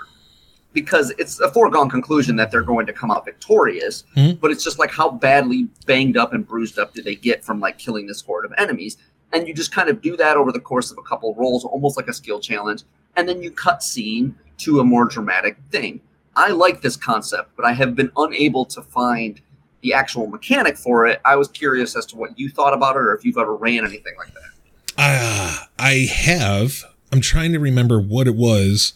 Because 0.74 1.10
it's 1.18 1.40
a 1.40 1.50
foregone 1.50 1.88
conclusion 1.88 2.36
that 2.36 2.50
they're 2.50 2.62
going 2.62 2.84
to 2.86 2.92
come 2.92 3.10
out 3.10 3.24
victorious, 3.24 4.04
Mhm. 4.16 4.38
but 4.40 4.50
it's 4.50 4.62
just 4.62 4.78
like 4.78 4.90
how 4.90 5.08
badly 5.08 5.68
banged 5.86 6.16
up 6.18 6.34
and 6.34 6.46
bruised 6.46 6.78
up 6.78 6.92
did 6.92 7.04
they 7.06 7.14
get 7.14 7.42
from 7.44 7.60
like 7.60 7.78
killing 7.78 8.06
this 8.06 8.20
horde 8.20 8.44
of 8.44 8.52
enemies? 8.58 8.96
And 9.32 9.48
you 9.48 9.54
just 9.54 9.72
kind 9.72 9.88
of 9.88 10.02
do 10.02 10.16
that 10.18 10.36
over 10.36 10.52
the 10.52 10.60
course 10.60 10.90
of 10.90 10.98
a 10.98 11.02
couple 11.02 11.34
rolls, 11.36 11.64
almost 11.64 11.96
like 11.96 12.08
a 12.08 12.12
skill 12.12 12.40
challenge, 12.40 12.82
and 13.16 13.26
then 13.28 13.42
you 13.42 13.50
cut 13.50 13.82
scene 13.82 14.34
to 14.58 14.80
a 14.80 14.84
more 14.84 15.06
dramatic 15.06 15.56
thing. 15.70 16.00
I 16.36 16.48
like 16.50 16.82
this 16.82 16.96
concept, 16.96 17.50
but 17.56 17.64
I 17.64 17.72
have 17.72 17.94
been 17.94 18.10
unable 18.16 18.64
to 18.66 18.82
find 18.82 19.40
the 19.82 19.92
actual 19.94 20.26
mechanic 20.26 20.76
for 20.76 21.06
it. 21.06 21.20
I 21.24 21.36
was 21.36 21.48
curious 21.48 21.94
as 21.96 22.06
to 22.06 22.16
what 22.16 22.38
you 22.38 22.48
thought 22.48 22.74
about 22.74 22.96
it, 22.96 23.00
or 23.00 23.14
if 23.14 23.24
you've 23.24 23.38
ever 23.38 23.54
ran 23.54 23.84
anything 23.84 24.14
like 24.18 24.32
that. 24.34 24.50
Uh, 24.96 25.56
I 25.78 26.08
have. 26.12 26.84
I'm 27.12 27.20
trying 27.20 27.52
to 27.52 27.58
remember 27.60 28.00
what 28.00 28.26
it 28.26 28.34
was. 28.34 28.94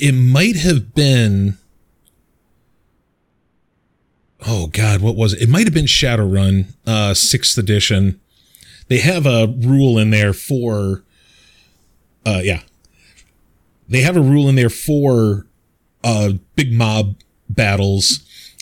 It 0.00 0.12
might 0.12 0.56
have 0.56 0.94
been. 0.94 1.58
Oh 4.46 4.68
God, 4.68 5.00
what 5.00 5.16
was 5.16 5.32
it? 5.32 5.42
It 5.42 5.48
might 5.48 5.66
have 5.66 5.74
been 5.74 5.86
Shadowrun, 5.86 6.66
uh, 6.86 7.14
sixth 7.14 7.58
edition. 7.58 8.20
They 8.88 8.98
have 8.98 9.26
a 9.26 9.46
rule 9.46 9.98
in 9.98 10.10
there 10.10 10.32
for. 10.32 11.02
Uh, 12.24 12.40
yeah. 12.42 12.62
They 13.88 14.00
have 14.00 14.16
a 14.16 14.20
rule 14.20 14.48
in 14.48 14.56
there 14.56 14.70
for 14.70 15.46
uh 16.04 16.32
big 16.54 16.72
mob 16.72 17.16
battles, 17.48 18.20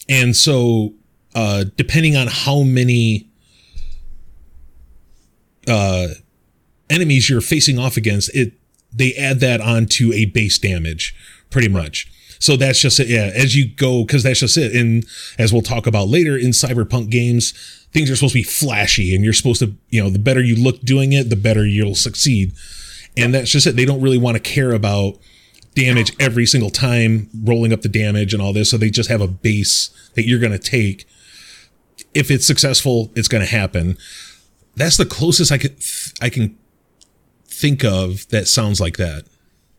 and 0.08 0.36
so 0.36 0.94
uh, 1.34 1.64
depending 1.76 2.16
on 2.16 2.28
how 2.30 2.62
many 2.62 3.28
uh, 5.66 6.08
enemies 6.88 7.28
you're 7.28 7.40
facing 7.40 7.78
off 7.78 7.96
against, 7.96 8.34
it 8.34 8.52
they 8.94 9.14
add 9.14 9.40
that 9.40 9.60
onto 9.60 10.12
a 10.12 10.26
base 10.26 10.58
damage, 10.58 11.14
pretty 11.50 11.68
much. 11.68 12.10
So 12.38 12.56
that's 12.56 12.80
just 12.80 13.00
it. 13.00 13.08
Yeah, 13.08 13.30
as 13.34 13.56
you 13.56 13.68
go, 13.68 14.04
because 14.04 14.22
that's 14.22 14.40
just 14.40 14.56
it. 14.56 14.74
And 14.74 15.06
as 15.38 15.52
we'll 15.52 15.62
talk 15.62 15.86
about 15.86 16.08
later 16.08 16.36
in 16.36 16.50
cyberpunk 16.50 17.10
games, 17.10 17.52
things 17.92 18.10
are 18.10 18.16
supposed 18.16 18.34
to 18.34 18.40
be 18.40 18.44
flashy, 18.44 19.14
and 19.14 19.24
you're 19.24 19.32
supposed 19.32 19.60
to, 19.60 19.74
you 19.88 20.02
know, 20.02 20.10
the 20.10 20.18
better 20.18 20.42
you 20.42 20.56
look 20.56 20.80
doing 20.82 21.12
it, 21.12 21.30
the 21.30 21.36
better 21.36 21.66
you'll 21.66 21.94
succeed. 21.94 22.52
And 23.16 23.32
that's 23.32 23.50
just 23.50 23.66
it. 23.66 23.76
They 23.76 23.84
don't 23.84 24.00
really 24.00 24.18
want 24.18 24.36
to 24.36 24.40
care 24.40 24.72
about 24.72 25.18
damage 25.74 26.12
every 26.20 26.46
single 26.46 26.70
time, 26.70 27.30
rolling 27.42 27.72
up 27.72 27.82
the 27.82 27.88
damage 27.88 28.32
and 28.32 28.42
all 28.42 28.52
this. 28.52 28.70
So 28.70 28.76
they 28.76 28.90
just 28.90 29.08
have 29.08 29.20
a 29.20 29.28
base 29.28 29.90
that 30.14 30.26
you're 30.26 30.40
going 30.40 30.52
to 30.52 30.58
take. 30.58 31.06
If 32.12 32.30
it's 32.30 32.46
successful, 32.46 33.10
it's 33.14 33.28
going 33.28 33.44
to 33.44 33.50
happen 33.50 33.96
that's 34.76 34.96
the 34.96 35.06
closest 35.06 35.52
I 35.52 35.58
could 35.58 35.76
I 36.20 36.30
can 36.30 36.58
think 37.54 37.84
of 37.84 38.28
that 38.28 38.48
sounds 38.48 38.80
like 38.80 38.96
that. 38.96 39.24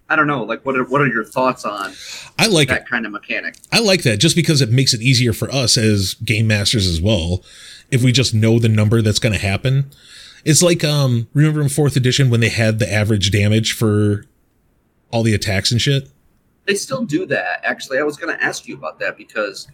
I 0.08 0.16
don't 0.16 0.28
know. 0.28 0.44
Like, 0.44 0.66
what 0.66 0.76
are 0.76 0.84
what 0.84 1.02
are 1.02 1.08
your 1.08 1.26
thoughts 1.26 1.66
on 1.66 1.94
I 2.38 2.48
like 2.48 2.68
that 2.68 2.82
it. 2.82 2.88
kind 2.88 3.06
of 3.06 3.12
mechanic? 3.12 3.56
I 3.72 3.80
like 3.80 4.04
that 4.04 4.18
just 4.18 4.36
because 4.36 4.62
it 4.62 4.70
makes 4.70 4.94
it 4.94 5.02
easier 5.02 5.34
for 5.34 5.50
us 5.52 5.78
as 5.78 6.14
game 6.16 6.48
masters 6.48 6.86
as 6.88 7.02
well. 7.02 7.44
If 7.92 8.04
we 8.04 8.12
just 8.12 8.34
know 8.34 8.60
the 8.60 8.70
number 8.70 9.02
that's 9.02 9.20
going 9.20 9.34
to 9.34 9.40
happen, 9.40 9.90
it's 10.44 10.62
like 10.62 10.84
um 10.84 11.28
remember 11.34 11.62
in 11.62 11.70
fourth 11.70 11.96
edition 11.96 12.30
when 12.30 12.40
they 12.40 12.50
had 12.50 12.80
the 12.80 12.92
average 12.92 13.32
damage 13.32 13.74
for 13.74 14.26
all 15.12 15.24
the 15.24 15.34
attacks 15.34 15.72
and 15.72 15.82
shit. 15.82 16.10
They 16.66 16.76
still 16.76 17.06
do 17.06 17.26
that. 17.28 17.62
Actually, 17.64 18.00
I 18.00 18.04
was 18.04 18.18
going 18.18 18.36
to 18.36 18.44
ask 18.44 18.68
you 18.68 18.76
about 18.76 19.00
that 19.00 19.18
because, 19.18 19.68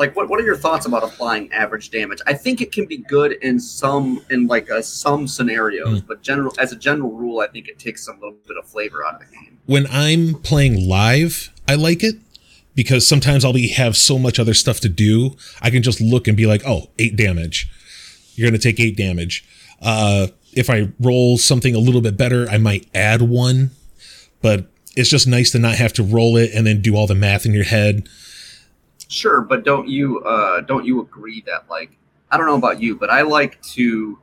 like, 0.00 0.16
what 0.16 0.28
what 0.28 0.40
are 0.40 0.44
your 0.44 0.56
thoughts 0.56 0.86
about 0.86 1.04
applying 1.04 1.52
average 1.52 1.90
damage? 1.90 2.18
I 2.26 2.32
think 2.32 2.60
it 2.60 2.72
can 2.72 2.86
be 2.86 2.96
good 2.96 3.32
in 3.42 3.60
some 3.60 4.24
in 4.30 4.46
like 4.48 4.68
uh, 4.70 4.82
some 4.82 5.28
scenarios, 5.28 6.00
but 6.00 6.22
general 6.22 6.52
as 6.58 6.72
a 6.72 6.76
general 6.76 7.12
rule, 7.12 7.40
I 7.40 7.46
think 7.46 7.68
it 7.68 7.78
takes 7.78 8.04
some 8.06 8.16
little 8.16 8.36
bit 8.48 8.56
of 8.56 8.66
flavor 8.66 9.04
out 9.04 9.14
of 9.14 9.20
the 9.20 9.36
game. 9.36 9.58
when 9.66 9.86
I'm 9.88 10.34
playing 10.42 10.88
live, 10.88 11.52
I 11.68 11.74
like 11.76 12.02
it 12.02 12.16
because 12.74 13.06
sometimes 13.06 13.44
I'll 13.44 13.52
be 13.52 13.68
have 13.68 13.96
so 13.96 14.18
much 14.18 14.38
other 14.38 14.54
stuff 14.54 14.80
to 14.80 14.88
do. 14.88 15.36
I 15.60 15.70
can 15.70 15.82
just 15.82 16.00
look 16.00 16.26
and 16.26 16.36
be 16.36 16.46
like, 16.46 16.62
oh, 16.66 16.90
eight 16.98 17.14
damage. 17.14 17.70
You're 18.34 18.48
going 18.48 18.58
to 18.58 18.62
take 18.62 18.80
eight 18.80 18.96
damage. 18.96 19.44
Uh, 19.82 20.28
if 20.54 20.70
I 20.70 20.88
roll 20.98 21.36
something 21.36 21.74
a 21.74 21.78
little 21.78 22.00
bit 22.00 22.16
better, 22.16 22.48
I 22.48 22.58
might 22.58 22.88
add 22.94 23.22
one, 23.22 23.70
but 24.40 24.66
it's 24.96 25.10
just 25.10 25.26
nice 25.26 25.50
to 25.50 25.58
not 25.58 25.76
have 25.76 25.92
to 25.94 26.02
roll 26.02 26.36
it 26.36 26.50
and 26.54 26.66
then 26.66 26.80
do 26.80 26.96
all 26.96 27.06
the 27.06 27.14
math 27.14 27.44
in 27.44 27.52
your 27.52 27.64
head. 27.64 28.08
Sure, 29.10 29.40
but 29.40 29.64
don't 29.64 29.88
you 29.88 30.20
uh, 30.20 30.60
don't 30.60 30.84
you 30.86 31.00
agree 31.00 31.42
that 31.44 31.68
like 31.68 31.98
I 32.30 32.36
don't 32.36 32.46
know 32.46 32.54
about 32.54 32.80
you, 32.80 32.94
but 32.94 33.10
I 33.10 33.22
like 33.22 33.60
to 33.62 34.16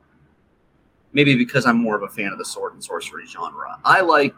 maybe 1.12 1.36
because 1.36 1.66
I'm 1.66 1.76
more 1.76 1.94
of 1.94 2.02
a 2.02 2.08
fan 2.08 2.32
of 2.32 2.38
the 2.38 2.44
sword 2.46 2.72
and 2.72 2.82
sorcery 2.82 3.26
genre. 3.26 3.78
I 3.84 4.00
like 4.00 4.34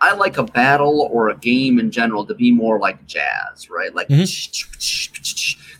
I 0.00 0.14
like 0.14 0.38
a 0.38 0.44
battle 0.44 1.08
or 1.12 1.28
a 1.28 1.36
game 1.36 1.78
in 1.78 1.90
general 1.90 2.24
to 2.24 2.34
be 2.34 2.50
more 2.50 2.78
like 2.78 3.06
jazz, 3.06 3.68
right? 3.68 3.94
Like 3.94 4.08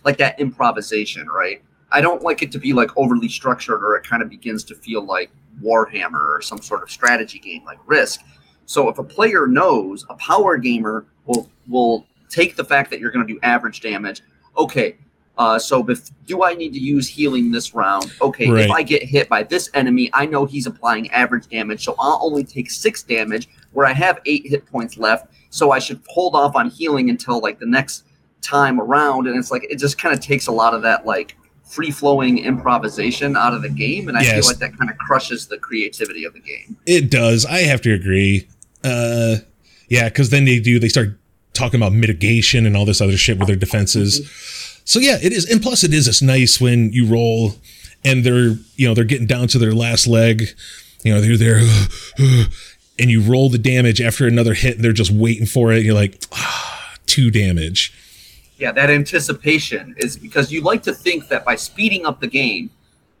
like 0.05 0.17
that 0.19 0.39
improvisation, 0.39 1.27
right? 1.27 1.63
I 1.91 1.99
don't 1.99 2.21
like 2.21 2.43
it 2.43 2.51
to 2.51 2.59
be 2.59 2.71
like 2.71 2.95
overly 2.95 3.29
structured 3.29 3.83
or 3.83 3.95
it 3.95 4.07
kind 4.07 4.21
of 4.21 4.29
begins 4.29 4.63
to 4.65 4.75
feel 4.75 5.03
like 5.03 5.31
Warhammer 5.59 6.37
or 6.37 6.39
some 6.43 6.61
sort 6.61 6.83
of 6.83 6.91
strategy 6.91 7.39
game 7.39 7.65
like 7.65 7.79
Risk. 7.87 8.21
So 8.67 8.89
if 8.89 8.99
a 8.99 9.03
player 9.03 9.47
knows, 9.47 10.05
a 10.07 10.13
power 10.15 10.57
gamer 10.57 11.07
will 11.25 11.49
will 11.67 12.05
take 12.33 12.55
the 12.55 12.65
fact 12.65 12.89
that 12.91 12.99
you're 12.99 13.11
going 13.11 13.25
to 13.27 13.33
do 13.33 13.39
average 13.43 13.81
damage. 13.81 14.21
Okay, 14.57 14.97
uh, 15.37 15.57
so 15.59 15.83
bef- 15.83 16.11
do 16.27 16.43
I 16.43 16.53
need 16.53 16.73
to 16.73 16.79
use 16.79 17.07
healing 17.07 17.51
this 17.51 17.73
round? 17.73 18.11
Okay, 18.21 18.49
Right. 18.49 18.65
if 18.65 18.71
I 18.71 18.83
get 18.83 19.03
hit 19.03 19.29
by 19.29 19.43
this 19.43 19.69
enemy, 19.73 20.09
I 20.13 20.25
know 20.25 20.45
he's 20.45 20.67
applying 20.67 21.09
average 21.11 21.47
damage, 21.47 21.83
so 21.83 21.95
I'll 21.99 22.19
only 22.23 22.43
take 22.43 22.69
six 22.71 23.03
damage 23.03 23.47
where 23.71 23.85
I 23.85 23.93
have 23.93 24.19
eight 24.25 24.47
hit 24.47 24.65
points 24.65 24.97
left. 24.97 25.27
So 25.49 25.71
I 25.71 25.79
should 25.79 25.99
hold 26.07 26.35
off 26.35 26.55
on 26.55 26.69
healing 26.69 27.09
until 27.09 27.39
like 27.39 27.59
the 27.59 27.65
next 27.67 28.03
time 28.41 28.79
around. 28.81 29.27
And 29.27 29.37
it's 29.37 29.51
like 29.51 29.63
it 29.69 29.77
just 29.77 29.97
kind 29.99 30.13
of 30.13 30.19
takes 30.19 30.47
a 30.47 30.51
lot 30.51 30.73
of 30.73 30.81
that 30.81 31.05
like 31.05 31.35
free 31.63 31.91
flowing 31.91 32.39
improvisation 32.39 33.35
out 33.37 33.53
of 33.53 33.61
the 33.61 33.69
game, 33.69 34.07
and 34.09 34.17
I 34.17 34.21
Yes. 34.23 34.33
feel 34.33 34.45
like 34.47 34.57
that 34.59 34.77
kind 34.77 34.89
of 34.91 34.97
crushes 34.97 35.47
the 35.47 35.57
creativity 35.57 36.25
of 36.25 36.33
the 36.33 36.39
game. 36.39 36.75
It 36.85 37.09
does. 37.09 37.45
I 37.45 37.59
have 37.59 37.81
to 37.81 37.93
agree. 37.93 38.47
Uh, 38.83 39.37
yeah, 39.89 40.09
because 40.09 40.29
then 40.29 40.45
they 40.45 40.59
do, 40.59 40.77
they 40.79 40.89
start 40.89 41.17
talking 41.53 41.79
about 41.79 41.93
mitigation 41.93 42.65
and 42.65 42.75
all 42.75 42.85
this 42.85 43.01
other 43.01 43.17
shit 43.17 43.37
with 43.37 43.47
their 43.47 43.55
defenses. 43.55 44.27
So 44.85 44.99
yeah, 44.99 45.17
it 45.21 45.31
is. 45.31 45.49
And 45.49 45.61
plus, 45.61 45.83
it 45.83 45.93
is. 45.93 46.07
It's 46.07 46.21
nice 46.21 46.59
when 46.59 46.91
you 46.91 47.05
roll 47.05 47.55
and 48.03 48.23
they're, 48.23 48.55
you 48.75 48.87
know, 48.87 48.93
they're 48.93 49.03
getting 49.05 49.27
down 49.27 49.47
to 49.49 49.57
their 49.59 49.73
last 49.73 50.07
leg. 50.07 50.49
You 51.03 51.13
know, 51.13 51.21
they're 51.21 51.37
there, 51.37 51.59
and 52.99 53.09
you 53.09 53.21
roll 53.21 53.49
the 53.49 53.57
damage 53.57 54.01
after 54.01 54.25
another 54.27 54.53
hit, 54.53 54.75
and 54.75 54.83
they're 54.83 54.93
just 54.93 55.11
waiting 55.11 55.45
for 55.45 55.71
it. 55.73 55.83
You're 55.83 55.93
like, 55.93 56.23
ah, 56.31 56.95
two 57.05 57.29
damage. 57.29 57.93
Yeah, 58.57 58.71
that 58.71 58.89
anticipation 58.89 59.95
is 59.97 60.15
because 60.15 60.51
you 60.51 60.61
like 60.61 60.83
to 60.83 60.93
think 60.93 61.27
that 61.27 61.43
by 61.43 61.55
speeding 61.55 62.05
up 62.05 62.21
the 62.21 62.27
game, 62.27 62.69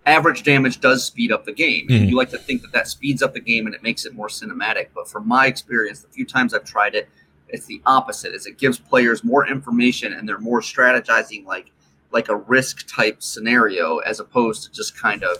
average 0.05 0.43
damage 0.43 0.79
does 0.79 1.03
speed 1.05 1.31
up 1.31 1.45
the 1.45 1.51
game. 1.51 1.87
Mhm. 1.87 1.95
And 2.01 2.09
you 2.09 2.15
like 2.15 2.29
to 2.29 2.37
think 2.37 2.61
that 2.61 2.71
that 2.71 2.87
speeds 2.87 3.21
up 3.21 3.33
the 3.33 3.39
game 3.39 3.65
and 3.65 3.75
it 3.75 3.83
makes 3.83 4.05
it 4.05 4.13
more 4.13 4.27
cinematic. 4.27 4.87
But 4.93 5.09
from 5.09 5.27
my 5.27 5.47
experience, 5.47 5.99
the 5.99 6.07
few 6.07 6.25
times 6.25 6.53
I've 6.53 6.65
tried 6.65 6.95
it, 6.95 7.09
It's 7.53 7.67
the 7.67 7.81
opposite. 7.85 8.33
Is 8.33 8.45
it 8.47 8.57
gives 8.57 8.79
players 8.79 9.23
more 9.23 9.47
information 9.47 10.11
and 10.11 10.27
they're 10.27 10.39
more 10.39 10.59
strategizing 10.59 11.45
like 11.45 11.71
like 12.11 12.27
a 12.29 12.35
risk 12.35 12.87
type 12.93 13.23
scenario 13.23 13.97
as 13.99 14.19
opposed 14.19 14.63
to 14.63 14.71
just 14.71 14.99
kind 14.99 15.23
of, 15.23 15.37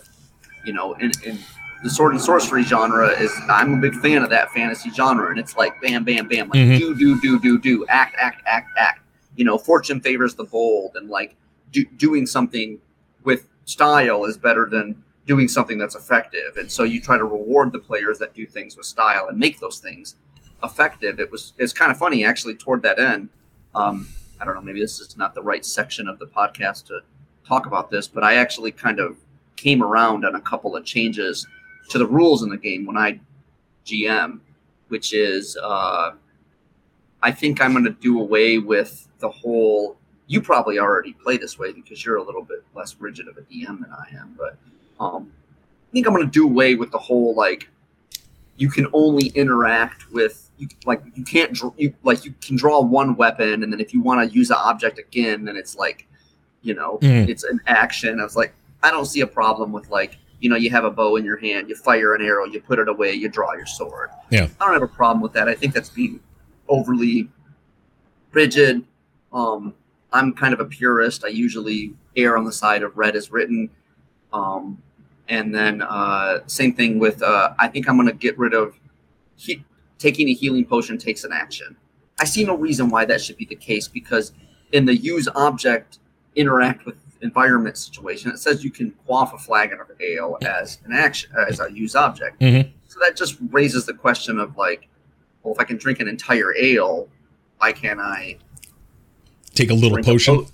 you 0.66 0.74
know, 0.74 0.94
in, 0.94 1.12
in 1.24 1.38
the 1.84 1.90
sword 1.90 2.14
and 2.14 2.22
sorcery 2.22 2.64
genre 2.64 3.10
is 3.10 3.32
I'm 3.50 3.74
a 3.74 3.78
big 3.78 3.96
fan 3.96 4.24
of 4.24 4.30
that 4.30 4.52
fantasy 4.52 4.90
genre, 4.92 5.30
and 5.30 5.40
it's 5.40 5.58
like 5.58 5.80
bam, 5.82 6.04
bam, 6.04 6.28
bam, 6.28 6.50
like 6.50 6.60
Mhm. 6.60 6.78
do, 6.80 6.96
do, 6.96 7.20
do, 7.22 7.40
do, 7.40 7.60
do, 7.60 7.86
act, 7.88 8.16
act, 8.20 8.42
act, 8.46 8.70
act. 8.78 9.02
You 9.36 9.46
know, 9.46 9.58
fortune 9.58 10.00
favors 10.00 10.36
the 10.36 10.46
bold, 10.46 10.96
and 10.96 11.10
like 11.10 11.36
do, 11.72 11.84
doing 11.98 12.26
something 12.26 12.80
with 13.24 13.48
style 13.66 14.26
is 14.26 14.38
better 14.38 14.68
than 14.70 15.04
doing 15.26 15.48
something 15.48 15.78
that's 15.78 15.96
effective. 15.96 16.58
And 16.58 16.72
so 16.72 16.84
you 16.84 17.02
try 17.02 17.18
to 17.18 17.24
reward 17.24 17.72
the 17.72 17.80
players 17.80 18.20
that 18.20 18.34
do 18.34 18.46
things 18.46 18.76
with 18.78 18.86
style 18.86 19.28
and 19.30 19.38
make 19.40 19.60
those 19.60 19.80
things 19.80 20.16
effective. 20.64 21.20
It 21.20 21.32
was 21.32 21.54
it's 21.58 21.74
kind 21.74 21.92
of 21.92 21.98
funny 21.98 22.24
actually 22.24 22.56
toward 22.56 22.82
that 22.84 23.00
end. 23.00 23.30
Um, 23.76 24.08
I 24.40 24.46
don't 24.46 24.56
know, 24.56 24.62
maybe 24.62 24.80
this 24.80 25.00
is 25.00 25.18
not 25.18 25.36
the 25.36 25.42
right 25.42 25.66
section 25.66 26.08
of 26.08 26.20
the 26.20 26.26
podcast 26.26 26.86
to 26.88 27.02
talk 27.48 27.66
about 27.66 27.90
this, 27.90 28.08
but 28.08 28.24
I 28.24 28.36
actually 28.36 28.72
kind 28.72 29.00
of 29.00 29.18
came 29.56 29.82
around 29.82 30.26
on 30.26 30.36
a 30.36 30.42
couple 30.42 30.76
of 30.76 30.86
changes 30.86 31.48
to 31.90 31.98
the 31.98 32.06
rules 32.06 32.44
in 32.44 32.50
the 32.50 32.58
game 32.58 32.86
when 32.86 32.98
I 32.98 33.20
GM, 33.86 34.40
which 34.88 35.14
is 35.14 35.58
uh, 35.62 36.12
I 37.22 37.32
think 37.32 37.62
I'm 37.62 37.72
going 37.72 37.86
to 37.86 37.92
do 37.92 38.20
away 38.20 38.58
with 38.58 39.08
the 39.20 39.30
whole. 39.30 39.98
You 40.28 40.42
probably 40.42 40.80
already 40.80 41.14
play 41.14 41.38
this 41.38 41.60
way 41.60 41.74
because 41.74 42.04
you're 42.04 42.18
a 42.18 42.24
little 42.24 42.44
bit 42.44 42.64
less 42.74 42.96
rigid 43.00 43.28
of 43.28 43.38
a 43.38 43.42
DM 43.42 43.82
than 43.82 43.92
I 43.92 44.16
am, 44.18 44.36
but 44.38 44.58
um, 45.00 45.32
I 45.90 45.92
think 45.92 46.08
I'm 46.08 46.14
going 46.14 46.26
to 46.26 46.32
do 46.32 46.46
away 46.46 46.76
with 46.76 46.92
the 46.92 46.98
whole 46.98 47.36
like 47.36 47.70
you 48.56 48.70
can 48.70 48.88
only 48.94 49.28
interact 49.28 50.12
with 50.12 50.50
you 50.58 50.68
like 50.86 51.02
you 51.16 51.24
can't 51.24 51.58
you 51.78 51.94
like 52.04 52.24
you 52.26 52.34
can 52.42 52.56
draw 52.56 52.80
one 52.80 53.16
weapon 53.16 53.64
and 53.64 53.74
then 53.74 53.80
if 53.80 53.94
you 53.94 54.02
want 54.02 54.28
to 54.30 54.36
use 54.36 54.48
the 54.50 54.58
object 54.58 55.00
again 55.00 55.46
then 55.46 55.58
it's 55.58 55.76
like 55.76 56.08
you 56.62 56.74
know 56.74 57.00
Mm. 57.02 57.28
it's 57.28 57.44
an 57.44 57.60
action. 57.68 58.20
I 58.20 58.24
was 58.24 58.36
like 58.36 58.54
i 58.84 58.92
don't 58.92 59.06
see 59.06 59.22
a 59.22 59.28
problem 59.28 59.72
with 59.72 59.90
like 59.90 60.18
you 60.42 60.50
know 60.50 60.56
you 60.56 60.70
have 60.70 60.84
a 60.86 60.92
bow 60.92 61.16
in 61.16 61.24
your 61.26 61.38
hand 61.38 61.70
you 61.70 61.76
fire 61.76 62.14
an 62.16 62.22
arrow 62.22 62.46
you 62.46 62.60
put 62.62 62.78
it 62.80 62.88
away 62.88 63.14
you 63.14 63.30
draw 63.30 63.54
your 63.54 63.66
sword. 63.66 64.10
Yeah. 64.30 64.48
i 64.60 64.66
don't 64.66 64.74
have 64.74 64.84
a 64.84 64.88
problem 64.88 65.22
with 65.22 65.34
that. 65.34 65.48
I 65.48 65.56
think 65.56 65.74
that's 65.74 65.90
being 65.90 66.20
overly 66.68 67.30
rigid. 68.32 68.84
Um 69.32 69.74
i'm 70.12 70.34
kind 70.34 70.54
of 70.54 70.60
a 70.60 70.66
purist. 70.66 71.24
I 71.26 71.30
usually 71.30 71.94
err 72.16 72.38
on 72.38 72.46
the 72.46 72.52
side 72.52 72.84
of 72.84 72.98
read 72.98 73.16
as 73.16 73.32
written. 73.32 73.70
Um 74.32 74.82
and 75.30 75.56
then 75.56 75.82
uh, 75.82 76.40
same 76.48 76.74
thing 76.74 77.00
with 77.00 77.22
uh, 77.24 77.54
I 77.58 77.70
think 77.70 77.88
I'm 77.88 77.96
going 77.96 78.10
to 78.10 78.14
get 78.14 78.38
rid 78.38 78.54
of 78.54 78.76
he- 79.38 79.64
taking 80.04 80.28
a 80.28 80.34
healing 80.34 80.66
potion 80.66 80.98
takes 80.98 81.24
an 81.24 81.32
action. 81.32 81.78
I 82.20 82.26
see 82.26 82.44
no 82.44 82.58
reason 82.58 82.90
why 82.90 83.06
that 83.06 83.22
should 83.22 83.38
be 83.38 83.46
the 83.46 83.56
case 83.56 83.88
because 83.88 84.34
in 84.74 84.84
the 84.86 84.94
use 84.96 85.30
object 85.34 86.00
interact 86.36 86.86
with 86.86 86.96
environment 87.22 87.78
situation, 87.78 88.30
it 88.30 88.38
says 88.38 88.66
you 88.66 88.70
can 88.70 88.92
quaff 89.06 89.34
a 89.34 89.38
flagon 89.38 89.80
of 89.80 89.90
ale 90.02 90.38
as 90.46 90.80
an 90.84 90.92
action 90.92 91.32
as 91.48 91.62
a 91.62 91.72
use 91.72 91.96
object. 91.96 92.38
Mhm. 92.42 92.70
So 92.90 93.00
that 93.00 93.16
just 93.16 93.38
raises 93.50 93.86
the 93.86 93.94
question 93.94 94.40
of 94.40 94.58
like, 94.58 94.90
well, 95.42 95.54
if 95.54 95.60
I 95.60 95.64
can 95.64 95.78
drink 95.78 96.02
an 96.02 96.10
entire 96.10 96.54
ale, 96.58 97.08
why 97.60 97.72
can't 97.72 98.02
I 98.02 98.38
Take 99.56 99.70
a 99.70 99.74
little 99.74 99.92
drink 99.92 100.06
a 100.08 100.12
potion. 100.12 100.36
po- 100.36 100.48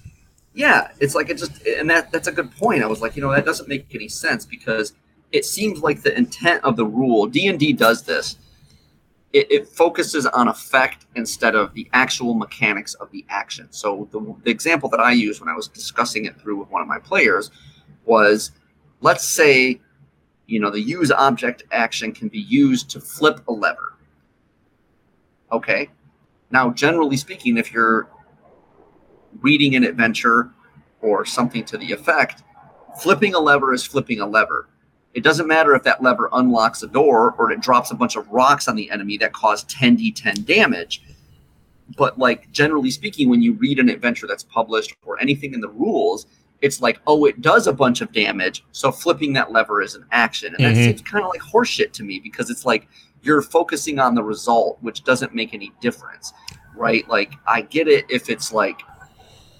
yeah, 0.53 0.91
it's 0.99 1.15
like 1.15 1.29
it 1.31 1.37
just, 1.39 1.65
and 1.65 1.89
that 1.89 2.11
that's 2.11 2.27
a 2.27 2.31
good 2.31 2.51
point. 2.55 2.83
I 2.83 2.87
was 2.87 3.01
like, 3.01 3.15
you 3.15 3.23
know, 3.23 3.31
that 3.31 3.45
doesn't 3.45 3.67
make 3.67 3.87
any 3.95 4.09
sense 4.09 4.45
because 4.45 4.93
it 5.31 5.43
seems 5.45 5.79
like 5.81 6.03
the 6.03 6.15
intent 6.15 6.63
of 6.63 6.75
the 6.75 6.85
rule. 6.85 7.25
D 7.25 7.47
and 7.47 7.57
D 7.59 7.73
does 7.73 8.03
this. 8.03 8.37
It, 9.31 9.51
it 9.51 9.67
focuses 9.67 10.25
on 10.25 10.47
effect 10.47 11.05
instead 11.15 11.55
of 11.55 11.73
the 11.73 11.87
actual 11.93 12.33
mechanics 12.33 12.95
of 12.95 13.11
the 13.11 13.25
action. 13.29 13.67
So 13.69 14.07
the, 14.11 14.35
the 14.43 14.49
example 14.49 14.89
that 14.89 14.99
I 14.99 15.11
used 15.11 15.39
when 15.39 15.49
I 15.49 15.55
was 15.55 15.67
discussing 15.67 16.25
it 16.25 16.39
through 16.39 16.57
with 16.57 16.69
one 16.69 16.81
of 16.81 16.87
my 16.87 16.97
players 16.97 17.51
was, 18.05 18.51
let's 19.01 19.27
say, 19.27 19.79
you 20.47 20.59
know, 20.59 20.71
the 20.71 20.81
use 20.81 21.11
object 21.11 21.63
action 21.71 22.11
can 22.11 22.27
be 22.27 22.39
used 22.39 22.89
to 22.89 22.99
flip 22.99 23.41
a 23.47 23.51
lever. 23.51 23.93
Okay. 25.51 25.89
Now, 26.49 26.71
generally 26.71 27.17
speaking, 27.17 27.57
if 27.57 27.71
you're 27.71 28.09
reading 29.41 29.75
an 29.75 29.83
adventure 29.83 30.51
or 31.01 31.23
something 31.25 31.63
to 31.65 31.77
the 31.77 31.91
effect, 31.91 32.41
flipping 32.99 33.35
a 33.35 33.39
lever 33.39 33.73
is 33.73 33.85
flipping 33.85 34.21
a 34.21 34.25
lever. 34.25 34.68
It 35.13 35.23
doesn't 35.23 35.47
matter 35.47 35.73
if 35.75 35.83
that 35.83 36.03
lever 36.03 36.29
unlocks 36.33 36.83
a 36.83 36.87
door 36.87 37.33
or 37.37 37.51
it 37.51 37.61
drops 37.61 37.91
a 37.91 37.95
bunch 37.95 38.15
of 38.15 38.27
rocks 38.29 38.67
on 38.67 38.75
the 38.75 38.89
enemy 38.91 39.17
that 39.17 39.33
cause 39.33 39.63
10d10 39.65 40.45
damage. 40.45 41.01
But 41.97 42.19
like 42.19 42.51
generally 42.51 42.91
speaking, 42.91 43.29
when 43.29 43.41
you 43.41 43.53
read 43.53 43.79
an 43.79 43.89
adventure 43.89 44.27
that's 44.27 44.43
published 44.43 44.95
or 45.05 45.19
anything 45.19 45.53
in 45.53 45.61
the 45.61 45.69
rules, 45.69 46.27
it's 46.61 46.81
like, 46.81 46.99
oh, 47.07 47.25
it 47.25 47.41
does 47.41 47.67
a 47.67 47.73
bunch 47.73 48.01
of 48.01 48.11
damage, 48.11 48.65
so 48.73 48.91
flipping 48.91 49.31
that 49.33 49.51
lever 49.51 49.81
is 49.81 49.95
an 49.95 50.05
action. 50.11 50.53
And 50.55 50.65
that 50.65 50.75
Mhm. 50.75 50.85
seems 50.85 51.01
kind 51.01 51.23
of 51.23 51.29
like 51.29 51.41
horseshit 51.41 51.93
to 51.93 52.03
me 52.03 52.19
because 52.19 52.49
it's 52.49 52.65
like 52.65 52.87
you're 53.21 53.41
focusing 53.41 53.97
on 53.97 54.13
the 54.13 54.23
result, 54.23 54.77
which 54.81 55.03
doesn't 55.03 55.33
make 55.33 55.53
any 55.53 55.71
difference, 55.81 56.33
right? 56.75 57.07
Like 57.09 57.33
I 57.47 57.61
get 57.61 57.87
it 57.87 58.05
if 58.09 58.29
it's 58.29 58.51
like 58.53 58.81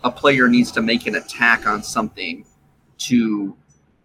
a 0.04 0.12
player 0.12 0.48
needs 0.48 0.72
to 0.74 0.82
make 0.82 1.08
an 1.08 1.16
attack 1.16 1.66
on 1.66 1.82
something 1.84 2.46
to 3.00 3.56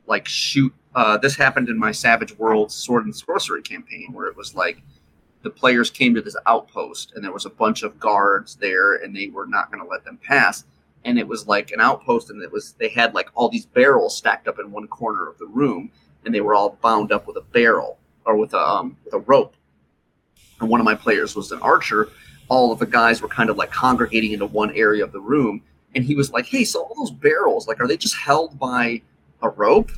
like 0.06 0.26
shoot 0.28 0.72
uh, 0.94 1.16
this 1.18 1.36
happened 1.36 1.68
in 1.68 1.78
my 1.78 1.92
savage 1.92 2.36
world 2.38 2.70
sword 2.70 3.04
and 3.04 3.14
sorcery 3.14 3.62
campaign 3.62 4.12
where 4.12 4.26
it 4.26 4.36
was 4.36 4.54
like 4.54 4.82
the 5.42 5.50
players 5.50 5.90
came 5.90 6.14
to 6.14 6.22
this 6.22 6.36
outpost 6.46 7.12
and 7.14 7.24
there 7.24 7.32
was 7.32 7.46
a 7.46 7.50
bunch 7.50 7.82
of 7.82 7.98
guards 7.98 8.56
there 8.56 8.94
and 8.94 9.14
they 9.14 9.28
were 9.28 9.46
not 9.46 9.70
going 9.70 9.82
to 9.82 9.90
let 9.90 10.04
them 10.04 10.18
pass. 10.22 10.64
And 11.04 11.18
it 11.18 11.28
was 11.28 11.46
like 11.46 11.70
an 11.70 11.80
outpost 11.80 12.30
and 12.30 12.42
it 12.42 12.50
was 12.50 12.72
they 12.78 12.88
had 12.88 13.14
like 13.14 13.28
all 13.34 13.48
these 13.48 13.66
barrels 13.66 14.16
stacked 14.16 14.48
up 14.48 14.58
in 14.58 14.70
one 14.70 14.88
corner 14.88 15.28
of 15.28 15.36
the 15.38 15.46
room 15.46 15.90
and 16.24 16.34
they 16.34 16.40
were 16.40 16.54
all 16.54 16.78
bound 16.80 17.12
up 17.12 17.26
with 17.26 17.36
a 17.36 17.42
barrel 17.52 17.98
or 18.24 18.36
with 18.36 18.54
a 18.54 18.58
um, 18.58 18.96
with 19.04 19.12
a 19.14 19.18
rope. 19.18 19.54
And 20.60 20.70
one 20.70 20.80
of 20.80 20.86
my 20.86 20.94
players 20.94 21.36
was 21.36 21.52
an 21.52 21.60
archer. 21.60 22.08
All 22.48 22.72
of 22.72 22.78
the 22.78 22.86
guys 22.86 23.20
were 23.20 23.28
kind 23.28 23.50
of 23.50 23.58
like 23.58 23.70
congregating 23.70 24.32
into 24.32 24.46
one 24.46 24.70
area 24.74 25.04
of 25.04 25.12
the 25.12 25.20
room 25.20 25.62
and 25.94 26.04
he 26.04 26.14
was 26.14 26.30
like 26.30 26.46
hey 26.46 26.64
so 26.64 26.82
all 26.82 26.94
those 26.96 27.10
barrels 27.10 27.68
like 27.68 27.80
are 27.80 27.86
they 27.86 27.96
just 27.96 28.16
held 28.16 28.58
by 28.58 29.00
a 29.42 29.48
rope 29.50 29.90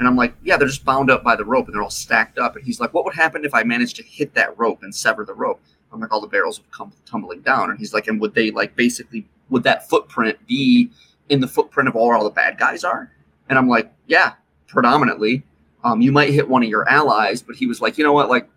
and 0.00 0.08
i'm 0.08 0.16
like 0.16 0.34
yeah 0.42 0.56
they're 0.56 0.66
just 0.66 0.84
bound 0.84 1.10
up 1.10 1.22
by 1.22 1.36
the 1.36 1.44
rope 1.44 1.66
and 1.66 1.74
they're 1.74 1.82
all 1.82 1.90
stacked 1.90 2.38
up 2.38 2.56
and 2.56 2.64
he's 2.64 2.80
like 2.80 2.92
what 2.92 3.04
would 3.04 3.14
happen 3.14 3.44
if 3.44 3.54
i 3.54 3.62
managed 3.62 3.94
to 3.94 4.02
hit 4.02 4.34
that 4.34 4.58
rope 4.58 4.82
and 4.82 4.92
sever 4.92 5.24
the 5.24 5.34
rope 5.34 5.60
i'm 5.92 6.00
like 6.00 6.12
all 6.12 6.20
the 6.20 6.26
barrels 6.26 6.58
would 6.58 6.70
come 6.72 6.92
tumbling 7.06 7.40
down 7.42 7.70
and 7.70 7.78
he's 7.78 7.94
like 7.94 8.08
and 8.08 8.20
would 8.20 8.34
they 8.34 8.50
like 8.50 8.74
basically 8.74 9.24
would 9.50 9.62
that 9.62 9.88
footprint 9.88 10.36
be 10.48 10.90
in 11.28 11.40
the 11.40 11.46
footprint 11.46 11.88
of 11.88 11.94
all, 11.94 12.12
all 12.12 12.24
the 12.24 12.30
bad 12.30 12.58
guys 12.58 12.82
are 12.82 13.12
and 13.48 13.56
i'm 13.56 13.68
like 13.68 13.92
yeah 14.08 14.34
predominantly 14.66 15.44
um, 15.82 16.02
you 16.02 16.12
might 16.12 16.28
hit 16.28 16.48
one 16.48 16.62
of 16.62 16.68
your 16.68 16.88
allies 16.88 17.42
but 17.42 17.56
he 17.56 17.66
was 17.66 17.80
like 17.80 17.96
you 17.96 18.04
know 18.04 18.12
what 18.12 18.28
like 18.28 18.48